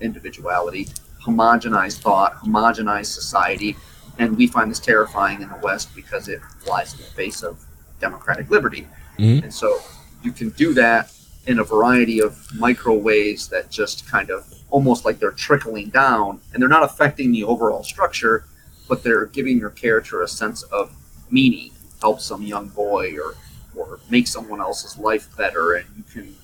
individuality, 0.00 0.88
homogenize 1.22 1.98
thought, 1.98 2.34
homogenize 2.36 3.06
society, 3.06 3.76
and 4.18 4.34
we 4.38 4.46
find 4.46 4.70
this 4.70 4.80
terrifying 4.80 5.42
in 5.42 5.48
the 5.50 5.60
West 5.62 5.94
because 5.94 6.28
it 6.28 6.40
flies 6.60 6.94
in 6.94 7.00
the 7.00 7.10
face 7.10 7.42
of 7.42 7.62
democratic 8.00 8.50
liberty. 8.50 8.88
Mm-hmm. 9.18 9.44
And 9.44 9.52
so 9.52 9.78
you 10.22 10.32
can 10.32 10.48
do 10.50 10.72
that 10.72 11.12
in 11.46 11.58
a 11.58 11.64
variety 11.64 12.20
of 12.22 12.34
micro 12.54 12.94
ways 12.94 13.48
that 13.48 13.70
just 13.70 14.08
kind 14.08 14.30
of 14.30 14.55
almost 14.70 15.04
like 15.04 15.18
they're 15.18 15.30
trickling 15.30 15.90
down 15.90 16.40
and 16.52 16.60
they're 16.60 16.68
not 16.68 16.82
affecting 16.82 17.32
the 17.32 17.44
overall 17.44 17.82
structure, 17.82 18.44
but 18.88 19.02
they're 19.02 19.26
giving 19.26 19.58
your 19.58 19.70
character 19.70 20.22
a 20.22 20.28
sense 20.28 20.62
of 20.64 20.94
meaning, 21.30 21.70
help 22.00 22.20
some 22.20 22.42
young 22.42 22.68
boy 22.68 23.16
or 23.18 23.34
or 23.74 24.00
make 24.08 24.26
someone 24.26 24.60
else's 24.60 24.96
life 24.96 25.28
better 25.36 25.74
and 25.74 25.86
you 25.96 26.02
can 26.10 26.34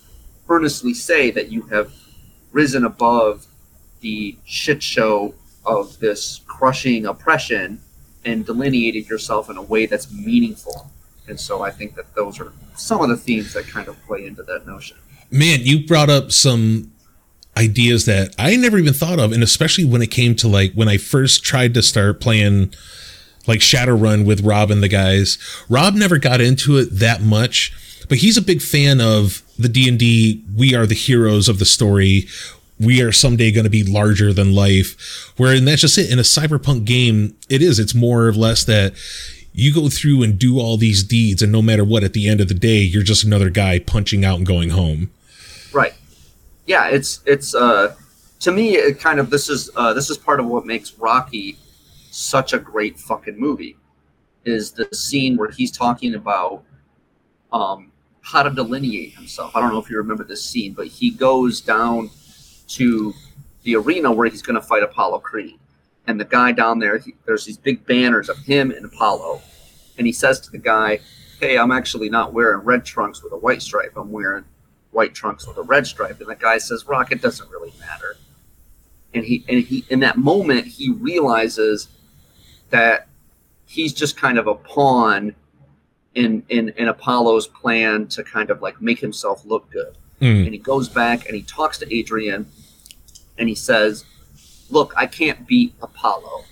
earnestly 0.50 0.92
say 0.92 1.30
that 1.30 1.50
you 1.50 1.62
have 1.62 1.90
risen 2.52 2.84
above 2.84 3.46
the 4.00 4.36
shit 4.44 4.82
show 4.82 5.34
of 5.64 5.98
this 6.00 6.42
crushing 6.46 7.06
oppression 7.06 7.80
and 8.24 8.44
delineated 8.44 9.08
yourself 9.08 9.48
in 9.48 9.56
a 9.56 9.62
way 9.62 9.86
that's 9.86 10.12
meaningful. 10.12 10.90
And 11.26 11.38
so 11.38 11.62
I 11.62 11.70
think 11.70 11.94
that 11.94 12.14
those 12.14 12.40
are 12.40 12.52
some 12.76 13.00
of 13.00 13.08
the 13.08 13.16
themes 13.16 13.54
that 13.54 13.66
kind 13.66 13.88
of 13.88 14.00
play 14.04 14.26
into 14.26 14.42
that 14.42 14.66
notion. 14.66 14.96
Man, 15.30 15.60
you 15.62 15.86
brought 15.86 16.10
up 16.10 16.30
some 16.30 16.91
ideas 17.56 18.06
that 18.06 18.34
I 18.38 18.56
never 18.56 18.78
even 18.78 18.94
thought 18.94 19.18
of, 19.18 19.32
and 19.32 19.42
especially 19.42 19.84
when 19.84 20.02
it 20.02 20.10
came 20.10 20.34
to 20.36 20.48
like 20.48 20.72
when 20.72 20.88
I 20.88 20.96
first 20.96 21.44
tried 21.44 21.74
to 21.74 21.82
start 21.82 22.20
playing 22.20 22.72
like 23.46 23.60
Shadowrun 23.60 24.24
with 24.24 24.42
Rob 24.42 24.70
and 24.70 24.82
the 24.82 24.88
guys. 24.88 25.38
Rob 25.68 25.94
never 25.94 26.18
got 26.18 26.40
into 26.40 26.78
it 26.78 26.88
that 26.92 27.20
much, 27.22 27.72
but 28.08 28.18
he's 28.18 28.36
a 28.36 28.42
big 28.42 28.62
fan 28.62 29.00
of 29.00 29.42
the 29.58 29.68
D&D 29.68 30.44
we 30.56 30.74
are 30.74 30.86
the 30.86 30.94
heroes 30.94 31.48
of 31.48 31.58
the 31.58 31.64
story 31.64 32.26
we 32.82 33.00
are 33.00 33.12
someday 33.12 33.52
going 33.52 33.64
to 33.64 33.70
be 33.70 33.84
larger 33.84 34.32
than 34.32 34.54
life. 34.54 35.32
Where, 35.36 35.54
and 35.54 35.66
that's 35.66 35.82
just 35.82 35.98
it. 35.98 36.10
In 36.10 36.18
a 36.18 36.22
cyberpunk 36.22 36.84
game, 36.84 37.36
it 37.48 37.62
is. 37.62 37.78
It's 37.78 37.94
more 37.94 38.26
or 38.26 38.32
less 38.32 38.64
that 38.64 38.94
you 39.52 39.72
go 39.72 39.88
through 39.88 40.22
and 40.22 40.38
do 40.38 40.58
all 40.58 40.76
these 40.76 41.04
deeds, 41.04 41.42
and 41.42 41.52
no 41.52 41.62
matter 41.62 41.84
what, 41.84 42.02
at 42.02 42.12
the 42.12 42.28
end 42.28 42.40
of 42.40 42.48
the 42.48 42.54
day, 42.54 42.78
you're 42.78 43.02
just 43.02 43.24
another 43.24 43.50
guy 43.50 43.78
punching 43.78 44.24
out 44.24 44.38
and 44.38 44.46
going 44.46 44.70
home. 44.70 45.10
Yeah. 46.66 46.88
It's 46.88 47.20
it's 47.26 47.54
uh, 47.54 47.94
to 48.40 48.52
me, 48.52 48.76
it 48.76 48.98
kind 48.98 49.20
of 49.20 49.30
this 49.30 49.48
is 49.48 49.70
uh, 49.76 49.92
this 49.92 50.10
is 50.10 50.18
part 50.18 50.40
of 50.40 50.46
what 50.46 50.66
makes 50.66 50.94
Rocky 50.94 51.58
such 52.10 52.52
a 52.52 52.58
great 52.58 52.98
fucking 52.98 53.38
movie. 53.38 53.76
Is 54.44 54.72
the 54.72 54.88
scene 54.92 55.36
where 55.36 55.50
he's 55.50 55.70
talking 55.70 56.16
about 56.16 56.64
um, 57.52 57.92
how 58.22 58.42
to 58.42 58.50
delineate 58.50 59.14
himself. 59.14 59.54
I 59.54 59.60
don't 59.60 59.72
know 59.72 59.78
if 59.78 59.90
you 59.90 59.96
remember 59.98 60.24
this 60.24 60.44
scene, 60.44 60.72
but 60.72 60.86
he 60.86 61.10
goes 61.10 61.60
down 61.60 62.10
to 62.68 63.12
the 63.64 63.76
arena 63.76 64.10
where 64.10 64.28
he's 64.28 64.42
going 64.42 64.54
to 64.60 64.66
fight 64.66 64.82
Apollo 64.82 65.20
Creed. 65.20 65.58
And 66.06 66.18
the 66.18 66.24
guy 66.24 66.52
down 66.52 66.78
there, 66.78 66.98
he, 66.98 67.14
there's 67.26 67.44
these 67.44 67.58
big 67.58 67.84
banners 67.86 68.28
of 68.28 68.38
him 68.38 68.70
and 68.70 68.84
Apollo. 68.84 69.42
And 69.98 70.06
he 70.06 70.12
says 70.12 70.40
to 70.40 70.50
the 70.50 70.58
guy, 70.58 71.00
Hey, 71.40 71.58
I'm 71.58 71.72
actually 71.72 72.08
not 72.08 72.32
wearing 72.32 72.64
red 72.64 72.84
trunks 72.84 73.22
with 73.22 73.32
a 73.32 73.36
white 73.36 73.62
stripe. 73.62 73.92
I'm 73.96 74.12
wearing 74.12 74.44
white 74.92 75.14
trunks 75.14 75.46
with 75.46 75.56
a 75.56 75.62
red 75.62 75.86
stripe. 75.86 76.20
And 76.20 76.28
the 76.28 76.36
guy 76.36 76.58
says, 76.58 76.86
Rock, 76.86 77.10
it 77.10 77.20
doesn't 77.20 77.50
really 77.50 77.72
matter. 77.80 78.16
And 79.14 79.24
he, 79.24 79.44
and 79.48 79.60
he, 79.64 79.84
in 79.90 80.00
that 80.00 80.16
moment, 80.16 80.66
he 80.66 80.90
realizes 80.90 81.88
that 82.70 83.08
he's 83.66 83.92
just 83.92 84.16
kind 84.16 84.38
of 84.38 84.46
a 84.46 84.54
pawn 84.54 85.34
in, 86.14 86.44
in, 86.48 86.70
in 86.70 86.88
Apollo's 86.88 87.46
plan 87.46 88.06
to 88.08 88.22
kind 88.22 88.50
of 88.50 88.62
like 88.62 88.80
make 88.80 89.00
himself 89.00 89.44
look 89.44 89.70
good. 89.70 89.96
Mm. 90.20 90.44
And 90.44 90.52
he 90.52 90.58
goes 90.58 90.88
back 90.88 91.26
and 91.26 91.34
he 91.34 91.42
talks 91.42 91.78
to 91.78 91.94
Adrian 91.94 92.46
and 93.38 93.48
he 93.48 93.54
says, 93.54 94.04
Look, 94.70 94.94
I 94.96 95.06
can't 95.06 95.46
beat 95.46 95.74
Apollo. 95.82 96.44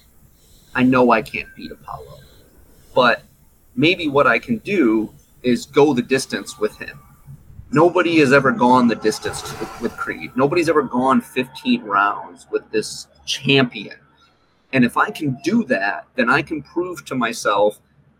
I 0.75 0.83
know 0.83 1.11
I 1.11 1.23
can't 1.23 1.49
beat 1.57 1.73
Apollo. 1.73 2.19
But 2.95 3.23
maybe 3.75 4.09
what 4.09 4.27
I 4.27 4.39
can 4.39 4.59
do 4.59 5.15
is 5.43 5.65
go 5.65 5.95
the 5.95 6.03
distance 6.03 6.59
with 6.59 6.77
him. 6.77 7.01
Nobody 7.72 8.18
has 8.18 8.32
ever 8.32 8.51
gone 8.51 8.88
the 8.88 8.97
distance 8.97 9.42
with, 9.42 9.80
with 9.80 9.97
Creed. 9.97 10.32
Nobody's 10.34 10.68
ever 10.68 10.82
gone 10.82 11.20
15 11.20 11.82
rounds 11.82 12.47
with 12.51 12.68
this 12.72 13.06
champion. 13.26 13.97
And 14.72 14.84
if 14.84 14.97
I 14.97 15.10
can 15.10 15.38
do 15.44 15.64
that, 15.64 16.06
then 16.16 16.28
I 16.28 16.42
can 16.42 16.62
prove 16.62 17.05
to 17.05 17.14
myself 17.14 17.78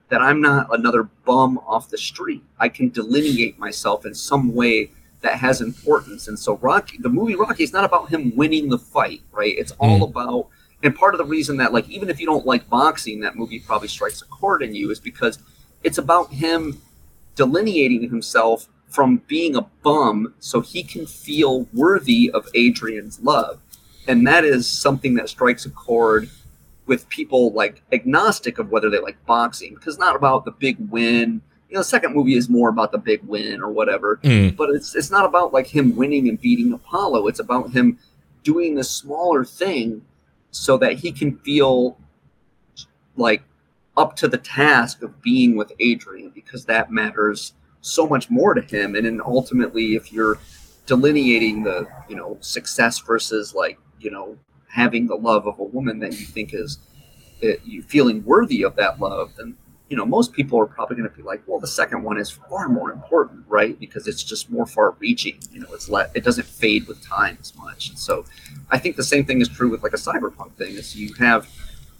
that 0.09 0.21
I'm 0.21 0.41
not 0.41 0.73
another 0.73 1.05
bum 1.25 1.59
off 1.67 1.89
the 1.89 1.99
street. 1.99 2.45
I 2.59 2.69
can 2.69 2.91
delineate 2.91 3.59
myself 3.59 4.07
in 4.07 4.15
some 4.15 4.55
way 4.55 4.91
that 5.23 5.35
has 5.39 5.61
importance. 5.61 6.29
And 6.29 6.39
so 6.39 6.57
Rocky, 6.59 6.99
the 6.99 7.09
movie 7.09 7.35
Rocky 7.35 7.65
is 7.65 7.73
not 7.73 7.85
about 7.85 8.09
him 8.09 8.35
winning 8.37 8.69
the 8.69 8.79
fight, 8.79 9.23
right? 9.33 9.57
It's 9.57 9.73
all 9.73 10.01
mm. 10.01 10.11
about, 10.11 10.49
and 10.83 10.95
part 10.95 11.15
of 11.15 11.19
the 11.19 11.25
reason 11.25 11.57
that 11.59 11.73
like 11.73 11.89
even 11.89 12.09
if 12.09 12.21
you 12.21 12.27
don't 12.27 12.47
like 12.47 12.69
boxing, 12.69 13.21
that 13.21 13.37
movie 13.37 13.59
probably 13.59 13.89
strikes 13.89 14.23
a 14.23 14.27
chord 14.27 14.63
in 14.63 14.75
you 14.75 14.91
is 14.91 15.01
because 15.01 15.39
it's 15.83 15.99
about 15.99 16.33
him 16.33 16.81
delineating 17.35 18.09
himself 18.09 18.69
from 18.91 19.23
being 19.29 19.57
a 19.57 19.63
bum 19.83 20.35
so 20.41 20.61
he 20.61 20.83
can 20.83 21.07
feel 21.07 21.67
worthy 21.73 22.31
of 22.33 22.49
Adrian's 22.55 23.21
love. 23.21 23.61
And 24.09 24.27
that 24.27 24.45
is 24.45 24.69
something 24.69 25.15
that 25.15 25.29
strikes 25.29 25.65
a 25.65 25.71
chord 25.71 26.29
with 26.87 27.09
people 27.09 27.53
like 27.53 27.83
agnostic 27.93 28.59
of 28.59 28.71
whether 28.71 28.91
they 28.91 28.99
like 28.99 29.25
boxing 29.27 29.75
because 29.75 29.95
it's 29.95 30.01
not 30.01 30.17
about 30.17 30.45
the 30.45 30.51
big 30.51 30.77
win. 30.91 31.41
You 31.69 31.75
know, 31.75 31.81
the 31.81 31.85
second 31.85 32.15
movie 32.17 32.35
is 32.35 32.49
more 32.49 32.69
about 32.69 32.91
the 32.91 32.99
big 32.99 33.23
win 33.25 33.63
or 33.63 33.71
whatever, 33.71 34.19
Mm. 34.25 34.57
but 34.57 34.71
it's 34.71 34.97
it's 34.97 35.11
not 35.11 35.25
about 35.25 35.53
like 35.53 35.69
him 35.69 35.95
winning 35.95 36.29
and 36.29 36.41
beating 36.41 36.73
Apollo. 36.73 37.29
It's 37.29 37.39
about 37.39 37.71
him 37.71 37.99
doing 38.43 38.75
the 38.75 38.83
smaller 38.83 39.45
thing 39.45 40.03
so 40.51 40.77
that 40.79 40.95
he 40.95 41.13
can 41.13 41.37
feel 41.39 41.97
like 43.17 43.43
up 43.97 44.17
to 44.17 44.27
the 44.27 44.39
task 44.39 45.03
of 45.03 45.23
being 45.23 45.57
with 45.57 45.71
Adrian 45.79 46.31
because 46.35 46.65
that 46.65 46.91
matters 46.91 47.53
so 47.81 48.07
much 48.07 48.31
more 48.31 48.55
to 48.55 48.61
him. 48.61 48.95
And 48.95 49.07
then 49.07 49.21
ultimately, 49.25 49.95
if 49.95 50.13
you're 50.13 50.39
delineating 50.87 51.63
the 51.63 51.87
you 52.09 52.17
know 52.17 52.37
success 52.41 52.99
versus 52.99 53.55
like 53.55 53.79
you 54.01 54.11
know 54.11 54.37
having 54.69 55.07
the 55.07 55.15
love 55.15 55.47
of 55.47 55.59
a 55.59 55.65
woman 55.65 55.99
that 56.01 56.13
you 56.13 56.27
think 56.27 56.55
is 56.55 56.79
that 57.41 57.67
you 57.67 57.83
feeling 57.83 58.25
worthy 58.25 58.63
of 58.63 58.77
that 58.77 59.01
love, 59.01 59.33
then 59.37 59.57
you 59.89 59.97
know 59.97 60.05
most 60.05 60.33
people 60.33 60.59
are 60.59 60.67
probably 60.67 60.97
going 60.97 61.09
to 61.09 61.17
be 61.17 61.23
like, 61.23 61.43
well, 61.47 61.59
the 61.59 61.67
second 61.67 62.03
one 62.03 62.19
is 62.19 62.31
far 62.31 62.69
more 62.69 62.93
important, 62.93 63.45
right? 63.49 63.79
Because 63.79 64.07
it's 64.07 64.23
just 64.23 64.51
more 64.51 64.67
far-reaching. 64.67 65.39
You 65.53 65.61
know, 65.61 65.69
it's 65.73 65.89
let 65.89 66.11
it 66.15 66.25
doesn't 66.25 66.47
fade 66.47 66.87
with 66.87 67.03
time 67.05 67.39
as 67.41 67.57
much. 67.57 67.89
And 67.89 67.99
so, 67.99 68.25
I 68.71 68.79
think 68.79 68.97
the 68.97 69.05
same 69.05 69.25
thing 69.25 69.41
is 69.41 69.49
true 69.49 69.71
with 69.71 69.83
like 69.83 69.95
a 69.95 69.97
cyberpunk 69.97 70.53
thing. 70.55 70.75
Is 70.75 70.97
you 70.97 71.15
have 71.19 71.49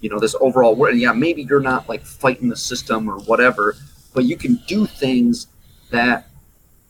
you 0.01 0.11
know 0.11 0.19
this 0.19 0.35
overall 0.41 0.75
world. 0.75 0.97
Yeah, 0.97 1.13
maybe 1.13 1.43
you're 1.43 1.61
not 1.61 1.89
like 1.89 2.05
fighting 2.05 2.49
the 2.49 2.57
system 2.57 3.09
or 3.09 3.19
whatever, 3.21 3.77
but 4.15 4.25
you 4.25 4.37
can 4.37 4.61
do 4.67 4.87
things 4.87 5.47
that 5.91 6.29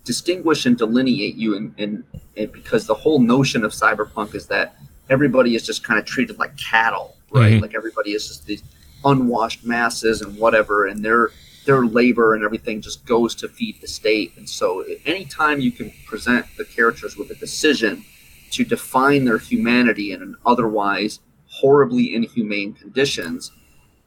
distinguish 0.04 0.66
and 0.66 0.76
delineate 0.78 1.34
you 1.36 1.56
and, 1.56 1.74
and, 1.78 2.04
because 2.52 2.86
the 2.86 2.94
whole 2.94 3.18
notion 3.18 3.64
of 3.64 3.72
cyberpunk 3.72 4.34
is 4.34 4.46
that 4.46 4.76
everybody 5.10 5.54
is 5.54 5.64
just 5.66 5.84
kind 5.84 5.98
of 5.98 6.06
treated 6.06 6.38
like 6.38 6.56
cattle 6.56 7.16
right 7.32 7.54
Mhm. 7.54 7.60
like 7.60 7.74
everybody 7.74 8.12
is 8.12 8.26
just 8.28 8.46
these 8.46 8.62
unwashed 9.04 9.64
masses 9.64 10.22
and 10.22 10.38
whatever 10.38 10.86
and 10.86 11.04
their 11.04 11.30
their 11.66 11.84
labor 11.84 12.34
and 12.34 12.42
everything 12.42 12.80
just 12.80 13.04
goes 13.04 13.34
to 13.34 13.46
feed 13.48 13.78
the 13.82 13.86
state 13.86 14.32
and 14.38 14.48
so 14.48 14.84
anytime 15.04 15.60
you 15.60 15.70
can 15.70 15.92
present 16.06 16.46
the 16.56 16.64
characters 16.64 17.16
with 17.18 17.30
a 17.30 17.34
decision 17.34 18.02
to 18.50 18.64
define 18.64 19.24
their 19.26 19.38
humanity 19.38 20.12
in 20.12 20.22
an 20.22 20.34
otherwise 20.46 21.20
horribly 21.48 22.14
inhumane 22.14 22.72
conditions 22.72 23.52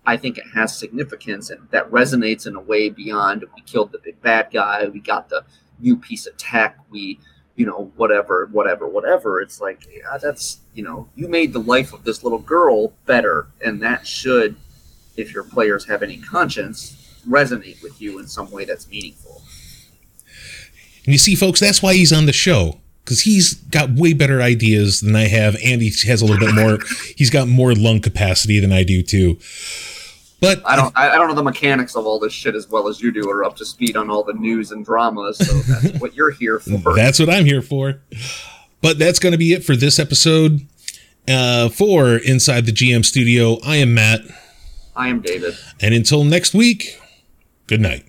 I 0.06 0.18
think 0.18 0.38
it 0.38 0.46
has 0.54 0.78
significance 0.78 1.50
and 1.50 1.68
that 1.72 1.90
resonates 1.90 2.46
in 2.46 2.56
a 2.56 2.60
way 2.60 2.90
beyond 2.90 3.46
we 3.56 3.62
killed 3.62 3.92
the 3.92 4.00
big 4.00 4.22
bad 4.22 4.50
guy, 4.52 4.88
we 4.88 5.00
got 5.00 5.30
the 5.30 5.46
new 5.80 5.96
piece 5.96 6.28
of 6.28 6.36
tech, 6.38 6.78
we, 6.90 7.20
you 7.56 7.66
know, 7.66 7.92
whatever, 7.96 8.50
whatever, 8.52 8.88
whatever. 8.88 9.40
It's 9.40 9.62
like, 9.62 9.88
yeah, 9.94 10.18
that's, 10.22 10.60
you 10.74 10.84
know, 10.84 11.08
you 11.16 11.28
made 11.28 11.54
the 11.54 11.60
life 11.60 11.94
of 11.94 12.04
this 12.04 12.24
little 12.24 12.40
girl 12.40 12.94
better. 13.06 13.48
And 13.64 13.82
that 13.82 14.06
should, 14.06 14.56
if 15.16 15.34
your 15.34 15.44
players 15.44 15.86
have 15.86 16.04
any 16.04 16.18
conscience, 16.18 17.22
resonate 17.28 17.82
with 17.82 18.02
you 18.02 18.20
in 18.20 18.28
some 18.28 18.52
way 18.52 18.66
that's 18.66 18.90
meaningful. 18.90 19.42
And 21.06 21.14
you 21.14 21.18
see, 21.18 21.36
folks, 21.36 21.60
that's 21.60 21.82
why 21.82 21.94
he's 21.94 22.14
on 22.14 22.26
the 22.26 22.34
show 22.34 22.80
because 23.04 23.22
he's 23.22 23.54
got 23.54 23.92
way 23.92 24.14
better 24.14 24.42
ideas 24.42 25.02
than 25.02 25.16
I 25.16 25.28
have, 25.28 25.56
and 25.64 25.82
he 25.82 25.92
has 26.08 26.22
a 26.22 26.26
little 26.26 26.40
bit 26.40 26.56
more. 26.56 26.80
He's 27.18 27.30
got 27.30 27.48
more 27.48 27.74
lung 27.74 28.00
capacity 28.00 28.60
than 28.60 28.72
I 28.72 28.84
do 28.84 29.04
too. 29.04 29.38
But 30.44 30.62
I 30.66 30.76
don't, 30.76 30.92
I 30.98 31.12
I 31.12 31.16
don't 31.16 31.30
know 31.30 31.36
the 31.36 31.44
mechanics 31.44 31.96
of 31.96 32.06
all 32.06 32.20
this 32.20 32.34
shit 32.34 32.54
as 32.54 32.68
well 32.68 32.90
as 32.90 33.02
you 33.02 33.12
do, 33.14 33.30
or 33.30 33.46
up 33.46 33.56
to 33.56 33.66
speed 33.66 33.96
on 33.96 34.10
all 34.10 34.24
the 34.24 34.34
news 34.34 34.72
and 34.72 34.84
dramas. 34.86 35.38
So 35.38 35.54
that's 35.72 36.02
what 36.02 36.14
you're 36.16 36.32
here 36.32 36.60
for. 36.60 36.94
That's 36.94 37.18
what 37.18 37.30
I'm 37.30 37.46
here 37.46 37.62
for. 37.62 38.02
But 38.82 39.00
that's 39.00 39.20
going 39.20 39.32
to 39.32 39.38
be 39.38 39.54
it 39.54 39.64
for 39.64 39.78
this 39.78 40.00
episode. 40.00 40.68
Uh, 41.26 41.70
for 41.70 42.18
Inside 42.18 42.66
the 42.66 42.74
GM 42.74 43.06
Studio, 43.06 43.58
I 43.66 43.78
am 43.78 43.94
Matt. 43.94 44.20
I 44.94 45.08
am 45.08 45.22
David. 45.22 45.56
And 45.80 45.94
until 45.94 46.26
next 46.26 46.54
week, 46.54 47.00
good 47.68 47.80
night. 47.80 48.06